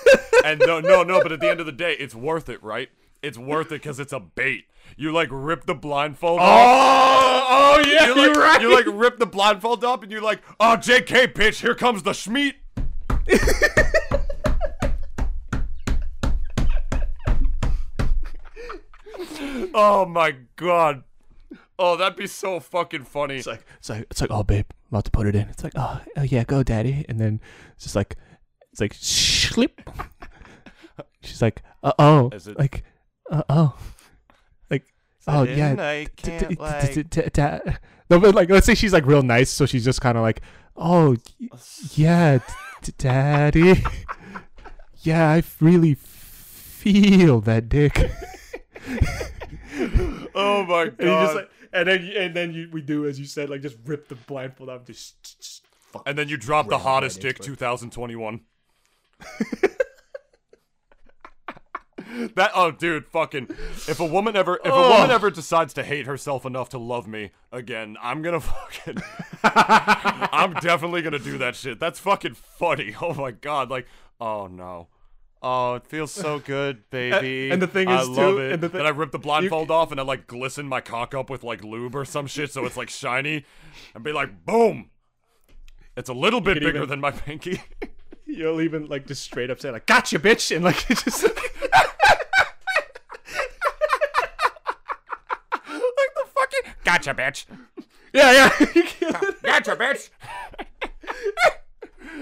And 0.44 0.60
no, 0.66 0.80
no, 0.80 1.02
no. 1.02 1.22
But 1.22 1.32
at 1.32 1.40
the 1.40 1.48
end 1.48 1.60
of 1.60 1.66
the 1.66 1.72
day, 1.72 1.94
it's 1.98 2.14
worth 2.14 2.48
it, 2.48 2.62
right? 2.62 2.90
It's 3.22 3.38
worth 3.38 3.68
it 3.68 3.82
because 3.82 4.00
it's 4.00 4.12
a 4.12 4.20
bait. 4.20 4.64
You 4.96 5.12
like 5.12 5.28
rip 5.30 5.66
the 5.66 5.74
blindfold 5.74 6.40
oh, 6.40 6.42
off. 6.42 7.44
Oh, 7.48 7.76
oh 7.76 7.88
yeah, 7.88 8.08
you 8.08 8.14
you're 8.20 8.34
like, 8.34 8.36
right. 8.36 8.60
You 8.60 8.74
like 8.74 8.86
rip 8.88 9.18
the 9.18 9.26
blindfold 9.26 9.84
up, 9.84 10.02
and 10.02 10.10
you're 10.10 10.22
like, 10.22 10.42
"Oh, 10.58 10.76
J.K. 10.76 11.28
bitch, 11.28 11.60
here 11.60 11.74
comes 11.74 12.02
the 12.02 12.10
schmeat." 12.10 12.54
oh 19.74 20.06
my 20.06 20.34
god. 20.56 21.02
Oh, 21.78 21.96
that'd 21.96 22.16
be 22.16 22.26
so 22.26 22.60
fucking 22.60 23.04
funny. 23.04 23.36
It's 23.36 23.46
like 23.46 23.64
it's 23.78 23.88
like 23.90 24.06
it's 24.10 24.20
like 24.20 24.30
oh 24.30 24.42
babe, 24.42 24.66
I'm 24.70 24.88
about 24.96 25.04
to 25.06 25.10
put 25.10 25.26
it 25.26 25.34
in. 25.34 25.48
It's 25.48 25.64
like 25.64 25.72
oh, 25.76 26.00
oh 26.16 26.22
yeah, 26.22 26.44
go 26.44 26.62
daddy. 26.62 27.04
And 27.08 27.18
then 27.20 27.40
it's 27.74 27.84
just 27.84 27.96
like 27.96 28.16
it's 28.70 28.80
like 28.80 28.94
slip. 28.94 29.80
She's 31.22 31.42
like 31.42 31.62
uh 31.82 31.92
oh, 31.98 32.30
it- 32.32 32.58
like 32.58 32.84
uh 33.30 33.42
oh, 33.48 33.76
like 34.70 34.84
oh 35.26 35.44
in? 35.44 35.58
yeah. 35.58 35.74
I 35.78 36.04
d- 36.04 36.10
can't, 36.16 36.48
d- 36.48 36.54
d- 36.54 36.60
like- 36.60 37.10
d- 37.10 37.22
d- 37.32 37.72
No, 38.10 38.18
but 38.20 38.34
like 38.34 38.50
let's 38.50 38.66
say 38.66 38.74
she's 38.74 38.92
like 38.92 39.06
real 39.06 39.22
nice, 39.22 39.50
so 39.50 39.66
she's 39.66 39.84
just 39.84 40.00
kind 40.00 40.16
of 40.18 40.22
like 40.22 40.40
oh 40.76 41.16
yeah, 41.94 42.38
daddy. 42.98 43.82
yeah, 45.02 45.30
I 45.30 45.42
really 45.60 45.94
feel 45.94 47.40
that 47.42 47.68
dick. 47.68 48.10
Oh 50.34 50.64
my 50.64 50.86
god. 50.86 51.00
And 51.00 51.08
just 51.08 51.34
like, 51.34 51.50
and 51.72 51.88
then 51.88 52.04
you, 52.04 52.12
and 52.18 52.34
then 52.36 52.52
you, 52.52 52.68
we 52.72 52.82
do 52.82 53.06
as 53.06 53.18
you 53.18 53.24
said, 53.26 53.48
like 53.50 53.62
just 53.62 53.76
rip 53.84 54.08
the 54.08 54.14
blindfold 54.14 54.68
off, 54.68 54.84
just, 54.84 55.22
just 55.40 55.64
fuck. 55.66 56.02
and 56.06 56.16
then 56.18 56.28
you 56.28 56.36
drop 56.36 56.68
the 56.68 56.78
hottest 56.78 57.20
dick 57.20 57.38
2021. 57.38 58.40
That 62.34 62.50
oh, 62.54 62.70
dude, 62.70 63.06
fucking. 63.06 63.48
If 63.88 63.98
a 63.98 64.04
woman 64.04 64.36
ever, 64.36 64.56
if 64.56 64.66
a 64.66 64.72
Oh. 64.74 64.90
woman 64.90 65.10
ever 65.10 65.30
decides 65.30 65.72
to 65.74 65.82
hate 65.82 66.06
herself 66.06 66.44
enough 66.44 66.68
to 66.70 66.78
love 66.78 67.06
me 67.06 67.30
again, 67.50 67.96
I'm 68.02 68.20
gonna 68.20 68.40
fucking. 68.40 68.98
I'm 69.42 70.52
definitely 70.54 71.00
gonna 71.00 71.18
do 71.18 71.38
that 71.38 71.56
shit. 71.56 71.80
That's 71.80 71.98
fucking 71.98 72.34
funny. 72.34 72.94
Oh 73.00 73.14
my 73.14 73.30
god, 73.30 73.70
like, 73.70 73.86
oh 74.20 74.46
no. 74.46 74.88
Oh, 75.44 75.74
it 75.74 75.86
feels 75.88 76.12
so 76.12 76.38
good, 76.38 76.84
baby. 76.90 77.50
and 77.50 77.60
the 77.60 77.66
thing 77.66 77.88
I 77.88 78.02
is, 78.02 78.08
love 78.08 78.36
too, 78.36 78.38
it. 78.38 78.52
and 78.52 78.62
the 78.62 78.68
then 78.68 78.86
I 78.86 78.90
rip 78.90 79.10
the 79.10 79.18
blindfold 79.18 79.72
off 79.72 79.90
and 79.90 79.98
I 79.98 80.04
like 80.04 80.26
glisten 80.28 80.68
my 80.68 80.80
cock 80.80 81.14
up 81.14 81.28
with 81.30 81.42
like 81.42 81.64
lube 81.64 81.96
or 81.96 82.04
some 82.04 82.26
shit, 82.28 82.52
so 82.52 82.64
it's 82.64 82.76
like 82.76 82.88
shiny, 82.90 83.44
and 83.94 84.04
be 84.04 84.12
like, 84.12 84.44
boom. 84.46 84.90
It's 85.96 86.08
a 86.08 86.14
little 86.14 86.40
bit 86.40 86.54
bigger 86.60 86.76
even- 86.78 86.88
than 86.88 87.00
my 87.00 87.10
pinky. 87.10 87.60
You'll 88.24 88.62
even 88.62 88.86
like 88.86 89.06
just 89.06 89.22
straight 89.24 89.50
up 89.50 89.60
say 89.60 89.70
like, 89.70 89.84
"Gotcha, 89.84 90.18
bitch," 90.18 90.54
and 90.54 90.64
like 90.64 90.88
it 90.90 90.96
just. 90.98 91.22
Like 91.24 91.34
the 96.14 96.24
fucking. 96.34 96.72
Gotcha, 96.84 97.14
bitch. 97.14 97.44
yeah, 98.14 98.32
yeah. 98.32 99.20
Gotcha, 99.42 99.76
bitch. 99.76 100.08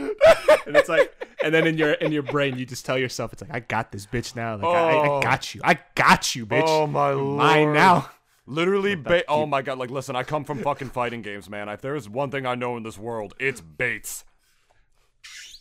and 0.66 0.77
it's 0.77 0.89
like, 0.89 1.12
and 1.43 1.52
then 1.55 1.66
in 1.66 1.77
your 1.78 1.93
in 1.93 2.12
your 2.12 2.22
brain, 2.22 2.59
you 2.59 2.66
just 2.66 2.85
tell 2.86 2.98
yourself, 2.98 3.32
"It's 3.32 3.43
like 3.43 3.52
I 3.52 3.60
got 3.60 3.93
this 3.93 4.06
bitch 4.06 4.35
now. 4.36 4.56
Like 4.56 4.64
I, 4.64 4.90
I 4.98 5.09
Oh. 5.09 5.20
got 5.20 5.55
you. 5.55 5.60
I 5.64 5.78
got 5.94 6.35
you, 6.35 6.47
bitch. 6.47 6.64
Oh 6.66 6.86
my 6.86 7.10
lord. 7.10 7.39
mine 7.39 7.72
now." 7.72 8.10
Literally, 8.47 8.97
ba- 8.97 9.22
oh 9.28 9.47
my 9.47 9.62
god! 9.62 9.78
Like, 9.78 9.90
listen, 9.90 10.16
I 10.16 10.22
come 10.24 10.43
from 10.44 10.59
fucking 10.59 10.90
fighting 10.90 11.22
games, 11.22 11.48
man. 11.48 11.68
If 11.68 11.82
there's 11.82 12.09
one 12.09 12.31
thing 12.32 12.47
I 12.47 12.56
know 12.56 12.77
in 12.77 12.82
this 12.82 12.98
world, 12.98 13.35
it's 13.39 13.60
baits. 13.60 14.24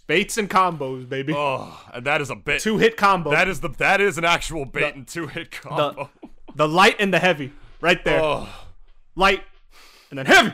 Baits 0.07 0.39
and 0.39 0.49
combos, 0.49 1.07
baby. 1.07 1.33
Oh, 1.35 1.79
and 1.93 2.03
that 2.05 2.19
is 2.19 2.31
a 2.31 2.35
bit 2.35 2.61
Two 2.61 2.79
hit 2.79 2.97
combo. 2.97 3.29
That 3.29 3.47
is 3.47 3.59
the 3.59 3.69
that 3.77 4.01
is 4.01 4.17
an 4.17 4.25
actual 4.25 4.65
bait 4.65 4.95
and 4.95 5.07
two 5.07 5.27
hit 5.27 5.51
combo. 5.51 6.09
the 6.55 6.67
light 6.67 6.95
and 6.99 7.13
the 7.13 7.19
heavy, 7.19 7.51
right 7.79 8.03
there. 8.03 8.19
oh, 8.23 8.49
Light 9.15 9.43
and 10.09 10.17
then 10.17 10.25
heavy. 10.25 10.53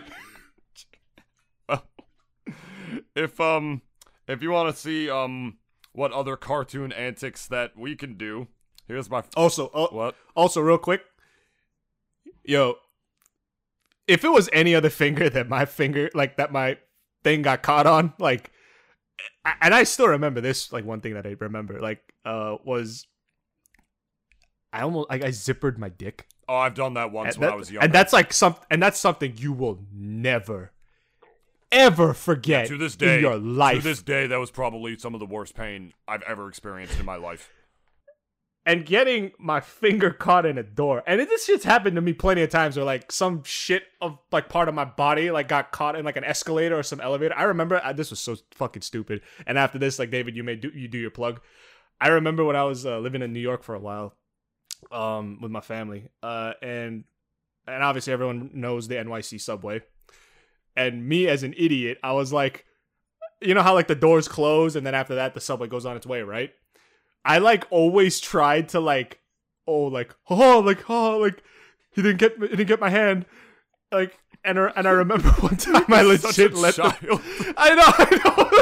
If 3.15 3.39
um, 3.39 3.81
if 4.27 4.41
you 4.41 4.51
want 4.51 4.73
to 4.73 4.79
see 4.79 5.09
um, 5.09 5.57
what 5.93 6.11
other 6.11 6.35
cartoon 6.35 6.91
antics 6.91 7.47
that 7.47 7.77
we 7.77 7.95
can 7.95 8.15
do, 8.17 8.47
here's 8.87 9.09
my 9.09 9.23
Also, 9.35 9.71
oh, 9.73 9.87
what? 9.91 10.15
also, 10.35 10.61
real 10.61 10.77
quick, 10.77 11.01
yo, 12.43 12.75
if 14.07 14.23
it 14.23 14.29
was 14.29 14.49
any 14.53 14.75
other 14.75 14.89
finger 15.03 15.29
that 15.29 15.49
my 15.49 15.65
finger, 15.65 16.09
like 16.13 16.37
that 16.37 16.51
my 16.51 16.77
thing 17.23 17.41
got 17.41 17.61
caught 17.63 17.87
on, 17.87 18.13
like, 18.19 18.51
and 19.61 19.73
I 19.73 19.83
still 19.83 20.07
remember 20.07 20.41
this, 20.41 20.71
like 20.73 20.85
one 20.85 21.01
thing 21.01 21.13
that 21.13 21.25
I 21.25 21.35
remember, 21.39 21.79
like, 21.79 22.01
uh, 22.25 22.57
was 22.63 23.07
I 24.73 24.81
almost 24.81 25.09
like 25.09 25.23
I 25.23 25.29
zippered 25.29 25.77
my 25.77 25.89
dick. 25.89 26.27
Oh, 26.49 26.57
I've 26.57 26.75
done 26.75 26.93
that 26.95 27.11
once 27.11 27.35
and, 27.35 27.41
when 27.41 27.49
that- 27.49 27.53
I 27.53 27.57
was 27.57 27.71
younger. 27.71 27.85
and 27.85 27.93
that's 27.93 28.11
like 28.13 28.33
some, 28.33 28.55
and 28.69 28.83
that's 28.83 28.99
something 28.99 29.33
you 29.37 29.53
will 29.53 29.85
never, 29.93 30.71
ever 31.71 32.13
forget 32.13 32.67
to 32.67 32.77
this 32.77 32.95
day, 32.95 33.15
in 33.15 33.21
your 33.21 33.37
life. 33.37 33.77
to 33.77 33.83
this 33.83 34.01
day, 34.01 34.27
that 34.27 34.37
was 34.37 34.51
probably 34.51 34.97
some 34.97 35.13
of 35.13 35.19
the 35.19 35.25
worst 35.25 35.55
pain 35.55 35.93
I've 36.07 36.23
ever 36.23 36.47
experienced 36.49 36.99
in 36.99 37.05
my 37.05 37.15
life. 37.15 37.49
and 38.65 38.83
getting 38.85 39.31
my 39.37 39.59
finger 39.59 40.09
caught 40.11 40.45
in 40.45 40.57
a 40.57 40.63
door. 40.63 41.03
And 41.05 41.21
it, 41.21 41.29
this 41.29 41.45
shit's 41.45 41.63
happened 41.65 41.95
to 41.97 42.01
me 42.01 42.13
plenty 42.13 42.41
of 42.41 42.49
times 42.49 42.75
where 42.75 42.85
like 42.85 43.11
some 43.11 43.43
shit 43.43 43.83
of 44.01 44.17
like 44.31 44.49
part 44.49 44.67
of 44.67 44.73
my 44.73 44.85
body 44.85 45.29
like 45.29 45.47
got 45.47 45.71
caught 45.71 45.95
in 45.95 46.03
like 46.03 46.17
an 46.17 46.23
escalator 46.23 46.77
or 46.77 46.83
some 46.83 46.99
elevator. 46.99 47.35
I 47.37 47.43
remember 47.43 47.79
uh, 47.83 47.93
this 47.93 48.09
was 48.09 48.19
so 48.19 48.35
fucking 48.55 48.81
stupid. 48.81 49.21
And 49.45 49.57
after 49.57 49.77
this, 49.77 49.99
like 49.99 50.09
David, 50.09 50.35
you 50.35 50.43
may 50.43 50.55
do 50.55 50.71
you 50.73 50.87
do 50.87 50.97
your 50.97 51.11
plug. 51.11 51.41
I 52.01 52.07
remember 52.09 52.43
when 52.43 52.55
I 52.55 52.63
was 52.63 52.85
uh, 52.85 52.99
living 52.99 53.21
in 53.21 53.33
New 53.33 53.39
York 53.39 53.63
for 53.63 53.75
a 53.75 53.79
while, 53.79 54.15
um, 54.91 55.39
with 55.41 55.51
my 55.51 55.61
family, 55.61 56.09
uh, 56.23 56.53
and 56.61 57.03
and 57.67 57.83
obviously 57.83 58.13
everyone 58.13 58.51
knows 58.53 58.87
the 58.87 58.95
NYC 58.95 59.39
subway. 59.41 59.81
And 60.75 61.07
me 61.07 61.27
as 61.27 61.43
an 61.43 61.53
idiot, 61.57 61.97
I 62.03 62.11
was 62.13 62.33
like, 62.33 62.65
you 63.41 63.53
know 63.53 63.61
how 63.61 63.73
like 63.73 63.87
the 63.87 63.95
doors 63.95 64.27
close 64.27 64.75
and 64.75 64.85
then 64.85 64.95
after 64.95 65.15
that 65.15 65.33
the 65.33 65.41
subway 65.41 65.67
goes 65.67 65.85
on 65.85 65.95
its 65.97 66.05
way, 66.05 66.21
right? 66.21 66.51
I 67.23 67.37
like 67.39 67.65
always 67.69 68.19
tried 68.19 68.69
to 68.69 68.79
like, 68.79 69.19
oh 69.67 69.83
like 69.85 70.13
oh 70.29 70.59
like 70.59 70.89
oh 70.89 71.17
like 71.19 71.41
he 71.91 72.01
didn't 72.01 72.17
get 72.17 72.33
he 72.39 72.47
didn't 72.49 72.67
get 72.67 72.79
my 72.79 72.89
hand, 72.89 73.25
like 73.91 74.17
and 74.43 74.59
I- 74.59 74.73
and 74.75 74.87
I 74.87 74.91
remember 74.91 75.29
one 75.39 75.57
time 75.57 75.85
I 75.89 76.01
legit 76.03 76.53
let 76.53 76.75
the. 76.75 77.53
I 77.57 77.75
know 77.75 77.83
I 77.87 78.21
know. 78.23 78.61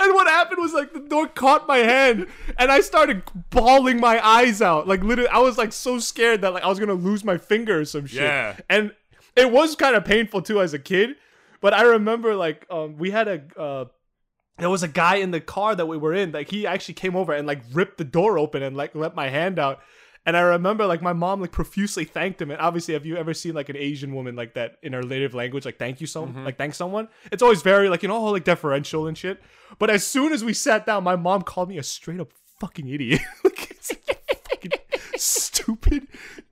And 0.00 0.14
what 0.14 0.26
happened 0.28 0.60
was 0.60 0.72
like 0.72 0.92
the 0.92 1.00
door 1.00 1.26
caught 1.26 1.66
my 1.66 1.78
hand 1.78 2.26
and 2.56 2.70
I 2.70 2.80
started 2.80 3.22
bawling 3.50 3.98
my 4.00 4.24
eyes 4.24 4.62
out. 4.62 4.86
Like 4.86 5.02
literally 5.02 5.28
I 5.30 5.38
was 5.38 5.58
like 5.58 5.72
so 5.72 5.98
scared 5.98 6.40
that 6.42 6.52
like 6.54 6.62
I 6.62 6.68
was 6.68 6.78
gonna 6.78 6.94
lose 6.94 7.24
my 7.24 7.36
finger 7.36 7.80
or 7.80 7.84
some 7.84 8.06
shit. 8.06 8.22
Yeah. 8.22 8.56
And 8.68 8.92
it 9.38 9.52
was 9.52 9.74
kind 9.74 9.94
of 9.94 10.04
painful 10.04 10.42
too 10.42 10.60
as 10.60 10.74
a 10.74 10.78
kid. 10.78 11.16
But 11.60 11.74
I 11.74 11.82
remember 11.82 12.34
like 12.34 12.66
um 12.70 12.96
we 12.98 13.10
had 13.10 13.28
a 13.28 13.42
uh 13.56 13.84
there 14.58 14.70
was 14.70 14.82
a 14.82 14.88
guy 14.88 15.16
in 15.16 15.30
the 15.30 15.40
car 15.40 15.74
that 15.74 15.86
we 15.86 15.96
were 15.96 16.14
in 16.14 16.32
like 16.32 16.50
he 16.50 16.66
actually 16.66 16.94
came 16.94 17.16
over 17.16 17.32
and 17.32 17.46
like 17.46 17.62
ripped 17.72 17.98
the 17.98 18.04
door 18.04 18.38
open 18.38 18.62
and 18.62 18.76
like 18.76 18.94
let 18.94 19.14
my 19.14 19.28
hand 19.28 19.58
out. 19.58 19.80
And 20.26 20.36
i 20.36 20.40
remember 20.40 20.84
like 20.84 21.00
my 21.00 21.14
mom 21.14 21.40
like 21.40 21.52
profusely 21.52 22.04
thanked 22.04 22.42
him. 22.42 22.50
And 22.50 22.60
obviously 22.60 22.94
have 22.94 23.06
you 23.06 23.16
ever 23.16 23.32
seen 23.32 23.54
like 23.54 23.68
an 23.68 23.76
asian 23.76 24.14
woman 24.14 24.36
like 24.36 24.54
that 24.54 24.76
in 24.82 24.92
her 24.92 25.02
native 25.02 25.32
language 25.34 25.64
like 25.64 25.78
thank 25.78 26.00
you 26.00 26.06
so 26.06 26.24
like 26.44 26.58
thank 26.58 26.74
someone? 26.74 27.08
It's 27.32 27.42
always 27.42 27.62
very 27.62 27.88
like 27.88 28.02
you 28.02 28.08
know 28.08 28.22
like 28.24 28.44
deferential 28.44 29.06
and 29.06 29.16
shit. 29.16 29.40
But 29.78 29.90
as 29.90 30.06
soon 30.06 30.32
as 30.32 30.44
we 30.44 30.52
sat 30.52 30.86
down 30.86 31.04
my 31.04 31.16
mom 31.16 31.42
called 31.42 31.68
me 31.68 31.78
a 31.78 31.82
straight 31.82 32.20
up 32.20 32.32
fucking 32.60 32.88
idiot. 32.88 33.20
Like 33.44 33.70
it's 33.70 33.92
fucking 34.50 34.72
stupid 35.16 36.08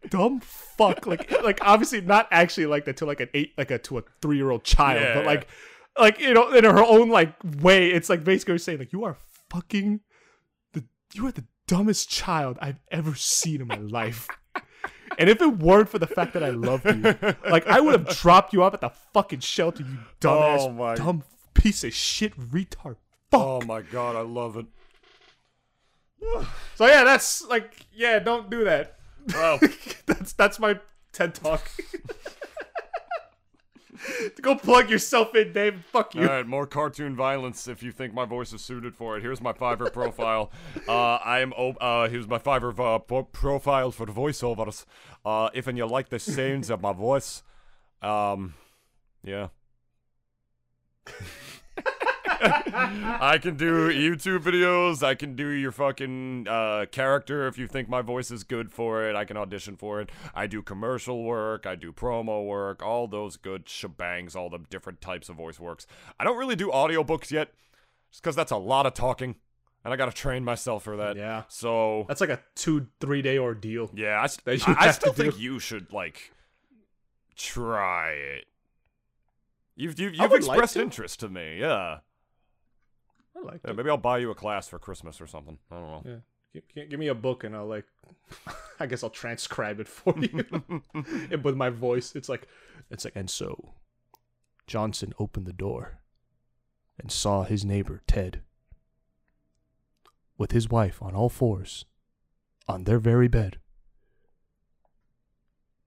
dumb 0.09 0.41
fuck 0.78 1.07
like 1.07 1.31
like 1.43 1.59
obviously 1.62 2.01
not 2.01 2.28
actually 2.31 2.66
like 2.66 2.85
that 2.85 2.97
to 2.98 3.07
like 3.07 3.20
an 3.20 3.28
eight 3.35 3.53
like 3.57 3.70
a 3.70 3.78
to 3.78 3.98
a 3.98 4.03
three 4.23 4.36
year 4.36 4.51
old 4.51 4.62
child 4.65 5.01
Yeah, 5.01 5.15
but 5.15 5.20
yeah. 5.20 5.27
like 5.27 5.48
like 5.98 6.20
you 6.20 6.35
know 6.35 6.53
in 6.53 6.65
her 6.65 6.82
own 6.85 7.09
like 7.09 7.35
way 7.62 7.89
it's 7.90 8.09
like 8.11 8.24
basically 8.24 8.59
saying 8.59 8.78
like 8.78 8.93
you 8.93 9.05
are 9.05 9.16
fucking 9.51 10.01
the 10.74 10.85
you 11.15 11.27
are 11.27 11.32
the 11.32 11.44
dumbest 11.66 12.09
child 12.11 12.59
i've 12.61 12.78
ever 12.90 13.15
seen 13.15 13.61
in 13.62 13.66
my 13.69 13.77
life 13.78 14.28
and 15.19 15.31
if 15.31 15.40
it 15.40 15.59
weren't 15.59 15.89
for 15.89 15.98
the 15.98 16.07
fact 16.07 16.35
that 16.35 16.43
i 16.44 16.51
love 16.51 16.85
you 16.85 17.01
like 17.51 17.66
i 17.66 17.81
would 17.81 17.93
have 17.98 18.09
dropped 18.19 18.53
you 18.53 18.62
off 18.62 18.74
at 18.74 18.81
the 18.81 18.90
fucking 19.15 19.40
shelter 19.40 19.82
you 19.82 19.97
dumbass 20.20 20.59
Oh 20.61 20.70
my- 20.73 20.94
dumb 20.94 21.24
piece 21.55 21.82
of 21.85 21.94
shit 21.94 22.36
retard 22.39 22.97
fuck 23.31 23.40
Oh 23.40 23.61
my 23.62 23.81
god, 23.82 24.15
I 24.15 24.20
love 24.20 24.57
it. 24.57 24.66
so 26.74 26.86
yeah 26.86 27.05
that's 27.05 27.43
like 27.48 27.86
yeah 27.93 28.19
don't 28.19 28.51
do 28.51 28.65
that 28.65 28.95
Well, 29.32 29.61
that's 30.07 30.32
that's 30.32 30.59
my 30.59 30.81
ted 31.12 31.35
talk 31.35 31.70
go 34.43 34.55
plug 34.55 34.90
yourself 34.90 35.35
in 35.35 35.53
Dave. 35.53 35.82
fuck 35.90 36.15
you 36.15 36.23
All 36.23 36.28
right, 36.28 36.47
more 36.47 36.66
cartoon 36.66 37.16
violence 37.16 37.66
if 37.69 37.82
you 37.82 37.93
think 37.93 38.15
my 38.15 38.24
voice 38.24 38.53
is 38.53 38.61
suited 38.61 38.94
for 38.94 39.16
it. 39.16 39.23
Here's 39.23 39.40
my 39.40 39.53
Fiverr 39.53 39.93
profile. 39.93 40.51
Uh, 40.89 41.16
I 41.16 41.40
am. 41.40 41.53
Uh, 41.57 42.09
here's 42.09 42.28
my 42.28 42.39
Fiverr 42.39 42.78
uh, 42.78 42.98
pro- 43.01 43.24
profile 43.24 43.90
for 43.90 44.07
voiceovers. 44.07 44.85
Uh, 45.24 45.51
if 45.53 45.66
and 45.66 45.77
you 45.77 45.86
like 45.86 46.11
the 46.11 46.19
sounds 46.19 46.70
of 46.70 46.81
my 46.81 46.93
voice, 46.93 47.43
um, 48.03 48.55
yeah. 49.24 49.48
I 53.21 53.39
can 53.41 53.57
do 53.57 53.89
YouTube 53.89 54.41
videos. 54.41 55.03
I 55.03 55.15
can 55.15 55.35
do 55.37 55.49
your 55.49 55.73
fucking 55.73 56.47
uh, 56.49 56.87
character 56.93 57.47
if 57.47 57.59
you 57.59 57.67
think 57.67 57.89
my 57.89 58.03
voice 58.03 58.31
is 58.31 58.45
good 58.45 58.73
for 58.73 59.03
it. 59.09 59.17
I 59.17 59.25
can 59.25 59.37
audition 59.37 59.77
for 59.77 60.01
it. 60.01 60.11
I 60.35 60.47
do 60.47 60.63
commercial 60.63 61.23
work. 61.25 61.67
I 61.67 61.75
do 61.75 61.93
promo 61.93 62.47
work. 62.47 62.83
All 62.83 63.07
those 63.07 63.37
good 63.37 63.67
shebangs. 63.67 64.37
All 64.37 64.51
the 64.51 64.59
different 64.71 65.01
types 65.01 65.29
of 65.29 65.37
voice 65.37 65.59
works. 65.61 65.87
I 66.21 66.25
don't 66.25 66.37
really 66.39 66.57
do 66.57 66.69
audiobooks 66.71 67.31
yet, 67.31 67.53
just 68.11 68.23
because 68.23 68.37
that's 68.37 68.53
a 68.53 68.57
lot 68.57 68.87
of 68.87 68.95
talking, 68.95 69.37
and 69.85 69.93
I 69.95 69.97
gotta 69.97 70.13
train 70.13 70.45
myself 70.45 70.85
for 70.85 70.97
that. 70.97 71.17
Yeah. 71.17 71.45
So 71.49 72.05
That's 72.09 72.21
like 72.21 72.31
a 72.31 72.41
two, 72.55 72.89
three 73.01 73.23
day 73.23 73.39
ordeal. 73.39 73.91
yeah, 73.95 74.21
I, 74.23 74.27
st- 74.27 74.69
I, 74.69 74.89
I 74.89 74.91
still 74.91 75.13
to 75.13 75.17
do. 75.25 75.31
think 75.31 75.41
you 75.43 75.59
should 75.59 75.93
like 75.93 76.33
try 77.37 78.11
it. 78.11 78.45
You've 79.79 79.99
you've, 80.01 80.15
you've 80.15 80.31
like 80.31 80.39
expressed 80.41 80.75
to. 80.75 80.83
interest 80.83 81.21
to 81.21 81.29
me. 81.29 81.59
Yeah. 81.61 81.99
I 83.37 83.41
like 83.45 83.61
Yeah, 83.65 83.71
it. 83.73 83.77
maybe 83.77 83.91
I'll 83.91 83.97
buy 83.99 84.19
you 84.19 84.31
a 84.31 84.35
class 84.35 84.69
for 84.69 84.79
Christmas 84.79 85.21
or 85.21 85.27
something. 85.27 85.59
I 85.71 85.75
don't 85.75 85.91
know. 85.91 86.03
Yeah. 86.05 86.17
G- 86.55 86.63
g- 86.75 86.87
Give 86.87 86.99
me 86.99 87.09
a 87.09 87.15
book 87.15 87.45
and 87.45 87.55
I'll 87.55 87.67
like, 87.67 87.85
I 88.81 88.87
guess 88.87 89.03
I'll 89.05 89.11
transcribe 89.11 89.79
it 89.81 89.89
for 89.89 90.15
you 90.19 90.45
And 91.31 91.45
with 91.45 91.57
my 91.57 91.71
voice. 91.71 92.15
It's 92.17 92.29
like, 92.29 92.47
it's 92.91 93.05
like, 93.05 93.15
and 93.17 93.29
so 93.29 93.75
Johnson 94.67 95.13
opened 95.19 95.47
the 95.47 95.53
door 95.53 95.99
and 96.99 97.13
saw 97.13 97.43
his 97.45 97.65
neighbor 97.65 98.03
Ted 98.07 98.43
with 100.39 100.53
his 100.53 100.69
wife 100.71 101.03
on 101.03 101.15
all 101.15 101.29
fours 101.29 101.85
on 102.69 102.85
their 102.85 102.99
very 102.99 103.29
bed, 103.29 103.59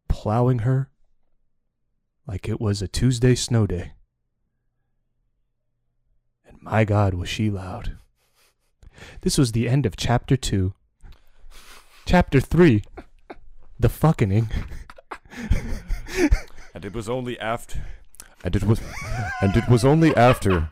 plowing 0.07 0.59
her 0.59 0.89
like 2.27 2.47
it 2.47 2.61
was 2.61 2.81
a 2.81 2.87
Tuesday 2.87 3.33
snow 3.35 3.65
day. 3.67 3.93
My 6.61 6.83
God, 6.83 7.13
was 7.13 7.29
she 7.29 7.49
loud. 7.49 7.97
This 9.21 9.37
was 9.37 9.51
the 9.51 9.69
end 9.69 9.85
of 9.85 9.95
chapter 9.95 10.35
two. 10.35 10.73
Chapter 12.05 12.39
three. 12.39 12.83
The 13.79 13.89
fucking. 13.89 14.49
And 16.73 16.85
it 16.85 16.93
was 16.93 17.09
only 17.09 17.39
after. 17.39 17.85
And 18.43 18.55
it 18.55 18.63
was 18.63 18.81
and 19.41 19.55
it 19.55 19.67
was 19.69 19.85
only 19.85 20.15
after 20.15 20.69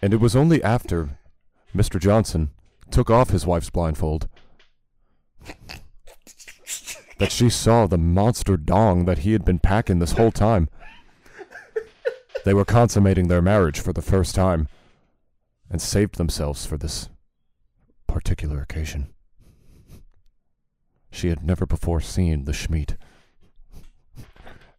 and 0.00 0.12
it 0.12 0.20
was 0.20 0.34
only 0.36 0.62
after 0.62 1.18
Mr. 1.74 2.00
Johnson 2.00 2.50
took 2.90 3.10
off 3.10 3.30
his 3.30 3.46
wife's 3.46 3.70
blindfold 3.70 4.28
that 7.18 7.32
she 7.32 7.48
saw 7.48 7.86
the 7.86 7.98
monster 7.98 8.56
dong 8.56 9.04
that 9.04 9.18
he 9.18 9.32
had 9.32 9.44
been 9.44 9.58
packing 9.58 9.98
this 9.98 10.12
whole 10.12 10.32
time. 10.32 10.68
They 12.44 12.52
were 12.54 12.64
consummating 12.64 13.28
their 13.28 13.42
marriage 13.42 13.78
for 13.80 13.92
the 13.92 14.02
first 14.02 14.34
time 14.34 14.68
and 15.72 15.80
saved 15.80 16.16
themselves 16.16 16.66
for 16.66 16.76
this 16.76 17.08
particular 18.06 18.60
occasion. 18.60 19.08
She 21.10 21.28
had 21.28 21.42
never 21.42 21.64
before 21.64 22.00
seen 22.00 22.44
the 22.44 22.52
schmeat 22.52 22.96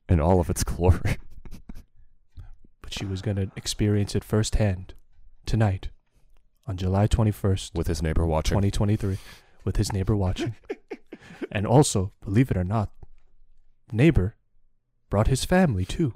in 0.08 0.22
all 0.22 0.40
of 0.40 0.52
its 0.52 0.64
glory. 0.64 1.18
But 2.82 2.94
she 2.94 3.06
was 3.06 3.22
gonna 3.24 3.52
experience 3.56 4.16
it 4.16 4.24
firsthand 4.24 4.94
tonight, 5.46 5.90
on 6.68 6.78
July 6.78 7.08
twenty 7.08 7.32
first, 7.32 7.74
with 7.74 7.88
his 7.88 8.04
neighbor 8.04 8.26
watching. 8.26 8.56
2023, 8.56 9.18
with 9.64 9.78
his 9.78 9.92
neighbor 9.92 10.16
watching. 10.16 10.56
and 11.52 11.66
also, 11.66 12.14
believe 12.24 12.52
it 12.52 12.58
or 12.58 12.64
not, 12.64 12.92
neighbor 13.92 14.36
brought 15.10 15.28
his 15.28 15.44
family 15.44 15.86
too. 15.86 16.14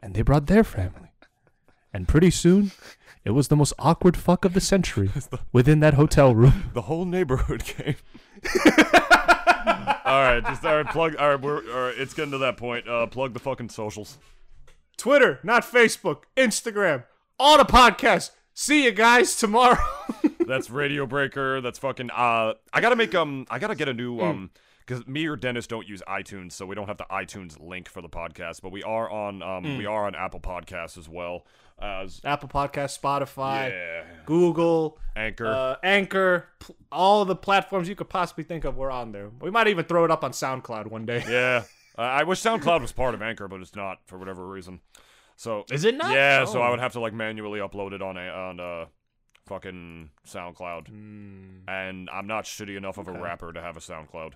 And 0.00 0.14
they 0.14 0.22
brought 0.22 0.46
their 0.46 0.64
family. 0.64 1.12
And 1.92 2.06
pretty 2.06 2.30
soon, 2.30 2.72
it 3.24 3.30
was 3.30 3.48
the 3.48 3.56
most 3.56 3.72
awkward 3.78 4.16
fuck 4.16 4.44
of 4.44 4.52
the 4.54 4.60
century 4.60 5.10
within 5.52 5.80
that 5.80 5.94
hotel 5.94 6.34
room. 6.34 6.64
The 6.74 6.82
whole 6.82 7.04
neighborhood 7.04 7.64
came. 7.64 7.96
all 10.04 10.22
right, 10.22 10.42
just 10.44 10.64
all 10.64 10.76
right. 10.76 10.86
Plug. 10.86 11.16
All 11.16 11.30
right, 11.30 11.40
we're 11.40 11.56
all 11.72 11.86
right. 11.88 11.94
It's 11.96 12.14
getting 12.14 12.32
to 12.32 12.38
that 12.38 12.56
point. 12.56 12.88
Uh, 12.88 13.06
plug 13.06 13.32
the 13.32 13.40
fucking 13.40 13.68
socials. 13.70 14.18
Twitter, 14.96 15.40
not 15.42 15.62
Facebook, 15.64 16.22
Instagram, 16.36 17.04
all 17.38 17.58
the 17.58 17.64
podcasts. 17.64 18.30
See 18.54 18.84
you 18.84 18.92
guys 18.92 19.34
tomorrow. 19.36 19.82
That's 20.46 20.70
Radio 20.70 21.06
Breaker. 21.06 21.60
That's 21.60 21.78
fucking. 21.78 22.10
Uh, 22.10 22.54
I 22.72 22.80
gotta 22.80 22.96
make 22.96 23.14
um. 23.14 23.46
I 23.50 23.58
gotta 23.58 23.74
get 23.74 23.88
a 23.88 23.94
new 23.94 24.16
Hmm. 24.18 24.22
um. 24.24 24.50
Because 24.86 25.06
me 25.06 25.26
or 25.26 25.34
Dennis 25.36 25.66
don't 25.66 25.88
use 25.88 26.02
iTunes, 26.06 26.52
so 26.52 26.66
we 26.66 26.74
don't 26.74 26.86
have 26.88 26.98
the 26.98 27.06
iTunes 27.10 27.58
link 27.58 27.88
for 27.88 28.02
the 28.02 28.08
podcast. 28.08 28.60
But 28.62 28.70
we 28.72 28.82
are 28.82 29.08
on 29.10 29.42
um. 29.42 29.64
Hmm. 29.64 29.78
We 29.78 29.86
are 29.86 30.06
on 30.06 30.14
Apple 30.14 30.40
Podcasts 30.40 30.98
as 30.98 31.08
well 31.08 31.46
as 31.80 32.20
Apple 32.24 32.48
Podcast, 32.48 33.00
Spotify, 33.00 33.70
yeah, 33.70 34.04
Google, 34.26 34.98
Anchor. 35.16 35.46
uh, 35.46 35.76
Anchor, 35.82 36.48
pl- 36.60 36.76
all 36.92 37.24
the 37.24 37.34
platforms 37.34 37.88
you 37.88 37.96
could 37.96 38.08
possibly 38.08 38.44
think 38.44 38.64
of, 38.64 38.76
we're 38.76 38.90
on 38.92 39.10
there. 39.12 39.30
We 39.40 39.50
might 39.50 39.66
even 39.68 39.84
throw 39.84 40.04
it 40.04 40.10
up 40.10 40.22
on 40.22 40.30
SoundCloud 40.32 40.88
one 40.88 41.04
day. 41.06 41.24
yeah. 41.28 41.64
Uh, 41.96 42.02
I 42.02 42.24
wish 42.24 42.42
SoundCloud 42.42 42.80
was 42.80 42.90
part 42.90 43.14
of 43.14 43.22
Anchor, 43.22 43.46
but 43.46 43.60
it's 43.60 43.76
not 43.76 43.98
for 44.06 44.18
whatever 44.18 44.44
reason. 44.48 44.80
So 45.36 45.64
Is 45.70 45.84
it 45.84 45.94
not? 45.96 46.10
Yeah, 46.12 46.44
so 46.44 46.60
I 46.60 46.66
Oh. 46.66 46.70
would 46.72 46.80
have 46.80 46.92
to 46.94 47.00
like 47.00 47.12
manually 47.12 47.60
upload 47.60 47.92
it 47.92 48.02
on 48.02 48.16
a 48.16 48.28
on 48.28 48.58
uh 48.58 48.86
fucking 49.46 50.10
SoundCloud. 50.26 50.88
And 51.68 52.10
I'm 52.10 52.26
not 52.26 52.46
shitty 52.46 52.76
enough 52.76 52.98
of 52.98 53.06
a 53.06 53.12
rapper 53.12 53.52
to 53.52 53.60
have 53.60 53.76
a 53.76 53.80
SoundCloud. 53.80 54.32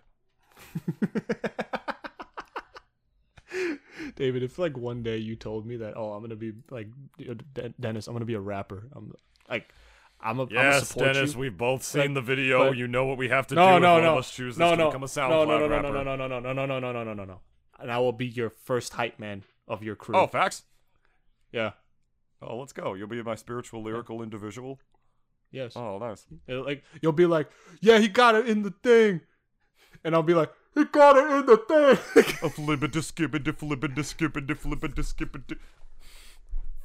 David, 4.16 4.42
if 4.42 4.58
like 4.58 4.76
one 4.76 5.02
day 5.02 5.16
you 5.16 5.36
told 5.36 5.66
me 5.66 5.76
that, 5.78 5.94
oh, 5.96 6.12
I'm 6.12 6.22
gonna 6.22 6.36
be 6.36 6.52
like 6.70 6.88
De- 7.18 7.68
Dennis, 7.80 8.06
I'm 8.06 8.14
gonna 8.14 8.24
be 8.26 8.34
a 8.34 8.40
rapper. 8.40 8.88
I'm 8.94 9.12
like, 9.48 9.72
I'm 10.20 10.38
a 10.38 10.42
I'm 10.42 10.48
Yes, 10.50 10.88
support 10.88 11.14
Dennis, 11.14 11.32
you. 11.34 11.40
we've 11.40 11.56
both 11.56 11.82
seen 11.82 12.02
Like, 12.02 12.14
the 12.14 12.20
video. 12.20 12.68
but- 12.68 12.76
You 12.76 12.88
know 12.88 13.06
what 13.06 13.16
we 13.16 13.28
have 13.28 13.46
to 13.48 13.54
no, 13.54 13.76
do 13.76 13.80
no, 13.80 14.00
no, 14.00 14.12
of 14.12 14.18
us 14.18 14.30
chooses 14.30 14.58
no, 14.58 14.70
to 14.72 14.76
no, 14.76 14.86
become 14.88 15.02
a 15.02 15.04
no, 15.04 15.06
SoundCloud 15.06 15.46
no, 15.48 15.58
no, 15.58 15.58
no, 15.58 15.68
rapper. 15.68 15.82
no, 15.92 16.02
no, 16.02 16.16
no, 16.16 16.26
no, 16.28 16.40
no, 16.40 16.52
no, 16.52 16.66
no, 16.66 16.78
no, 16.80 16.92
no, 16.92 17.04
no, 17.04 17.14
no, 17.14 17.24
no. 17.24 17.40
And 17.80 17.90
I 17.90 17.98
will 17.98 18.12
be 18.12 18.26
your 18.26 18.50
first 18.50 18.92
hype 18.94 19.18
man 19.18 19.44
of 19.66 19.82
your 19.82 19.96
crew. 19.96 20.14
Oh, 20.16 20.26
facts? 20.26 20.64
yeah, 21.52 21.72
Oh, 22.42 22.58
let's 22.58 22.72
go. 22.72 22.94
You'll 22.94 23.08
be 23.08 23.20
my 23.22 23.34
spiritual 23.34 23.82
lyrical 23.82 24.22
individual. 24.22 24.78
yes. 25.50 25.72
Oh, 25.74 25.98
nice. 25.98 26.24
It'll, 26.46 26.64
like 26.64 26.84
you'll 27.00 27.12
be 27.12 27.26
like, 27.26 27.50
yeah, 27.80 27.98
he 27.98 28.08
got 28.08 28.34
it 28.36 28.48
in 28.48 28.62
the 28.62 28.70
thing, 28.82 29.22
and 30.04 30.14
I'll 30.14 30.22
be 30.22 30.34
like, 30.34 30.50
he 30.74 30.84
got 30.84 31.16
it 31.16 31.30
in 31.30 31.46
the 31.46 31.56
thing. 31.56 32.24
A 32.42 32.50
flippity 32.50 33.02
skippity 33.02 33.52
flippity 33.52 34.02
skippity 34.02 34.54
flippity 34.54 35.02
skippity. 35.02 35.56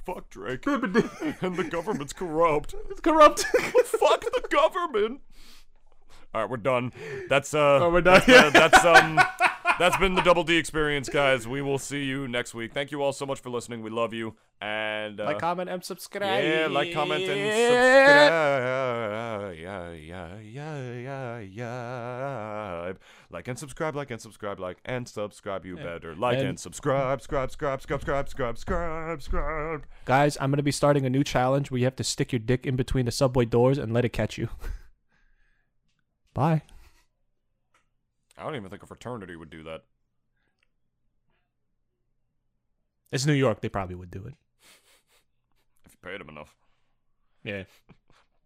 Fuck 0.06 0.30
Drake. 0.30 0.66
and 0.66 1.56
the 1.56 1.68
government's 1.70 2.14
corrupt. 2.14 2.76
it's 2.90 3.00
corrupt. 3.00 3.44
Fuck 3.44 4.22
the 4.22 4.48
government. 4.50 5.22
All 6.34 6.42
right, 6.42 6.50
we're 6.50 6.58
done. 6.58 6.92
That's 7.30 7.54
uh. 7.54 7.80
Oh, 7.84 7.90
we're 7.92 8.02
done. 8.02 8.22
That's, 8.26 8.30
uh, 8.30 8.50
that's 8.50 8.86
um. 8.86 9.20
That's 9.80 9.98
been 9.98 10.14
the 10.14 10.22
Double 10.22 10.44
D 10.44 10.58
experience, 10.58 11.10
guys. 11.10 11.48
We 11.48 11.62
will 11.62 11.80
see 11.80 12.04
you 12.04 12.28
next 12.28 12.54
week. 12.54 12.74
Thank 12.74 12.92
you 12.92 13.02
all 13.02 13.12
so 13.12 13.26
much 13.26 13.40
for 13.40 13.50
listening. 13.50 13.82
We 13.82 13.90
love 13.90 14.14
you. 14.14 14.36
And 14.62 15.20
uh, 15.20 15.26
like, 15.26 15.40
comment, 15.40 15.70
and 15.70 15.84
subscribe. 15.84 16.44
yeah, 16.44 16.68
like, 16.68 16.94
comment, 16.94 17.24
and 17.24 17.52
subscribe. 17.52 18.32
Yeah, 19.60 19.92
yeah, 19.92 20.38
yeah, 20.40 20.92
yeah, 20.92 21.40
yeah. 21.40 22.94
Like 23.30 23.48
and 23.48 23.58
subscribe, 23.58 23.96
like 23.96 24.12
and 24.12 24.22
subscribe, 24.22 24.60
like 24.60 24.78
and 24.86 25.08
subscribe. 25.08 25.66
You 25.66 25.76
better 25.76 26.16
like 26.16 26.38
and, 26.38 26.50
And- 26.50 26.60
subscribe, 26.60 27.22
subscribe, 27.22 27.50
subscribe, 27.52 27.82
subscribe, 27.82 28.28
subscribe, 28.30 28.58
subscribe, 28.58 29.22
subscribe. 29.22 29.86
Guys, 30.06 30.38
I'm 30.40 30.52
gonna 30.52 30.64
be 30.64 30.72
starting 30.72 31.06
a 31.06 31.10
new 31.10 31.24
challenge 31.24 31.72
where 31.72 31.80
you 31.80 31.86
have 31.86 31.96
to 31.98 32.04
stick 32.04 32.32
your 32.32 32.40
dick 32.40 32.66
in 32.66 32.76
between 32.76 33.06
the 33.06 33.12
subway 33.12 33.46
doors 33.46 33.78
and 33.78 33.92
let 33.94 34.06
it 34.06 34.14
catch 34.14 34.38
you. 34.38 34.50
Bye. 36.34 36.62
I 38.38 38.44
don't 38.44 38.56
even 38.56 38.70
think 38.70 38.84
a 38.84 38.88
fraternity 38.88 39.36
would 39.36 39.50
do 39.50 39.64
that. 39.64 39.84
It's 43.12 43.26
New 43.26 43.34
York. 43.34 43.62
They 43.62 43.70
probably 43.70 43.96
would 43.96 44.10
do 44.10 44.26
it. 44.26 44.34
If 45.86 45.94
you 45.94 46.10
paid 46.10 46.20
them 46.20 46.30
enough. 46.30 46.56
Yeah. 47.44 47.64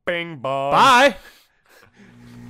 Bing 0.06 0.38
bong. 0.38 0.72
Bye. 0.72 1.16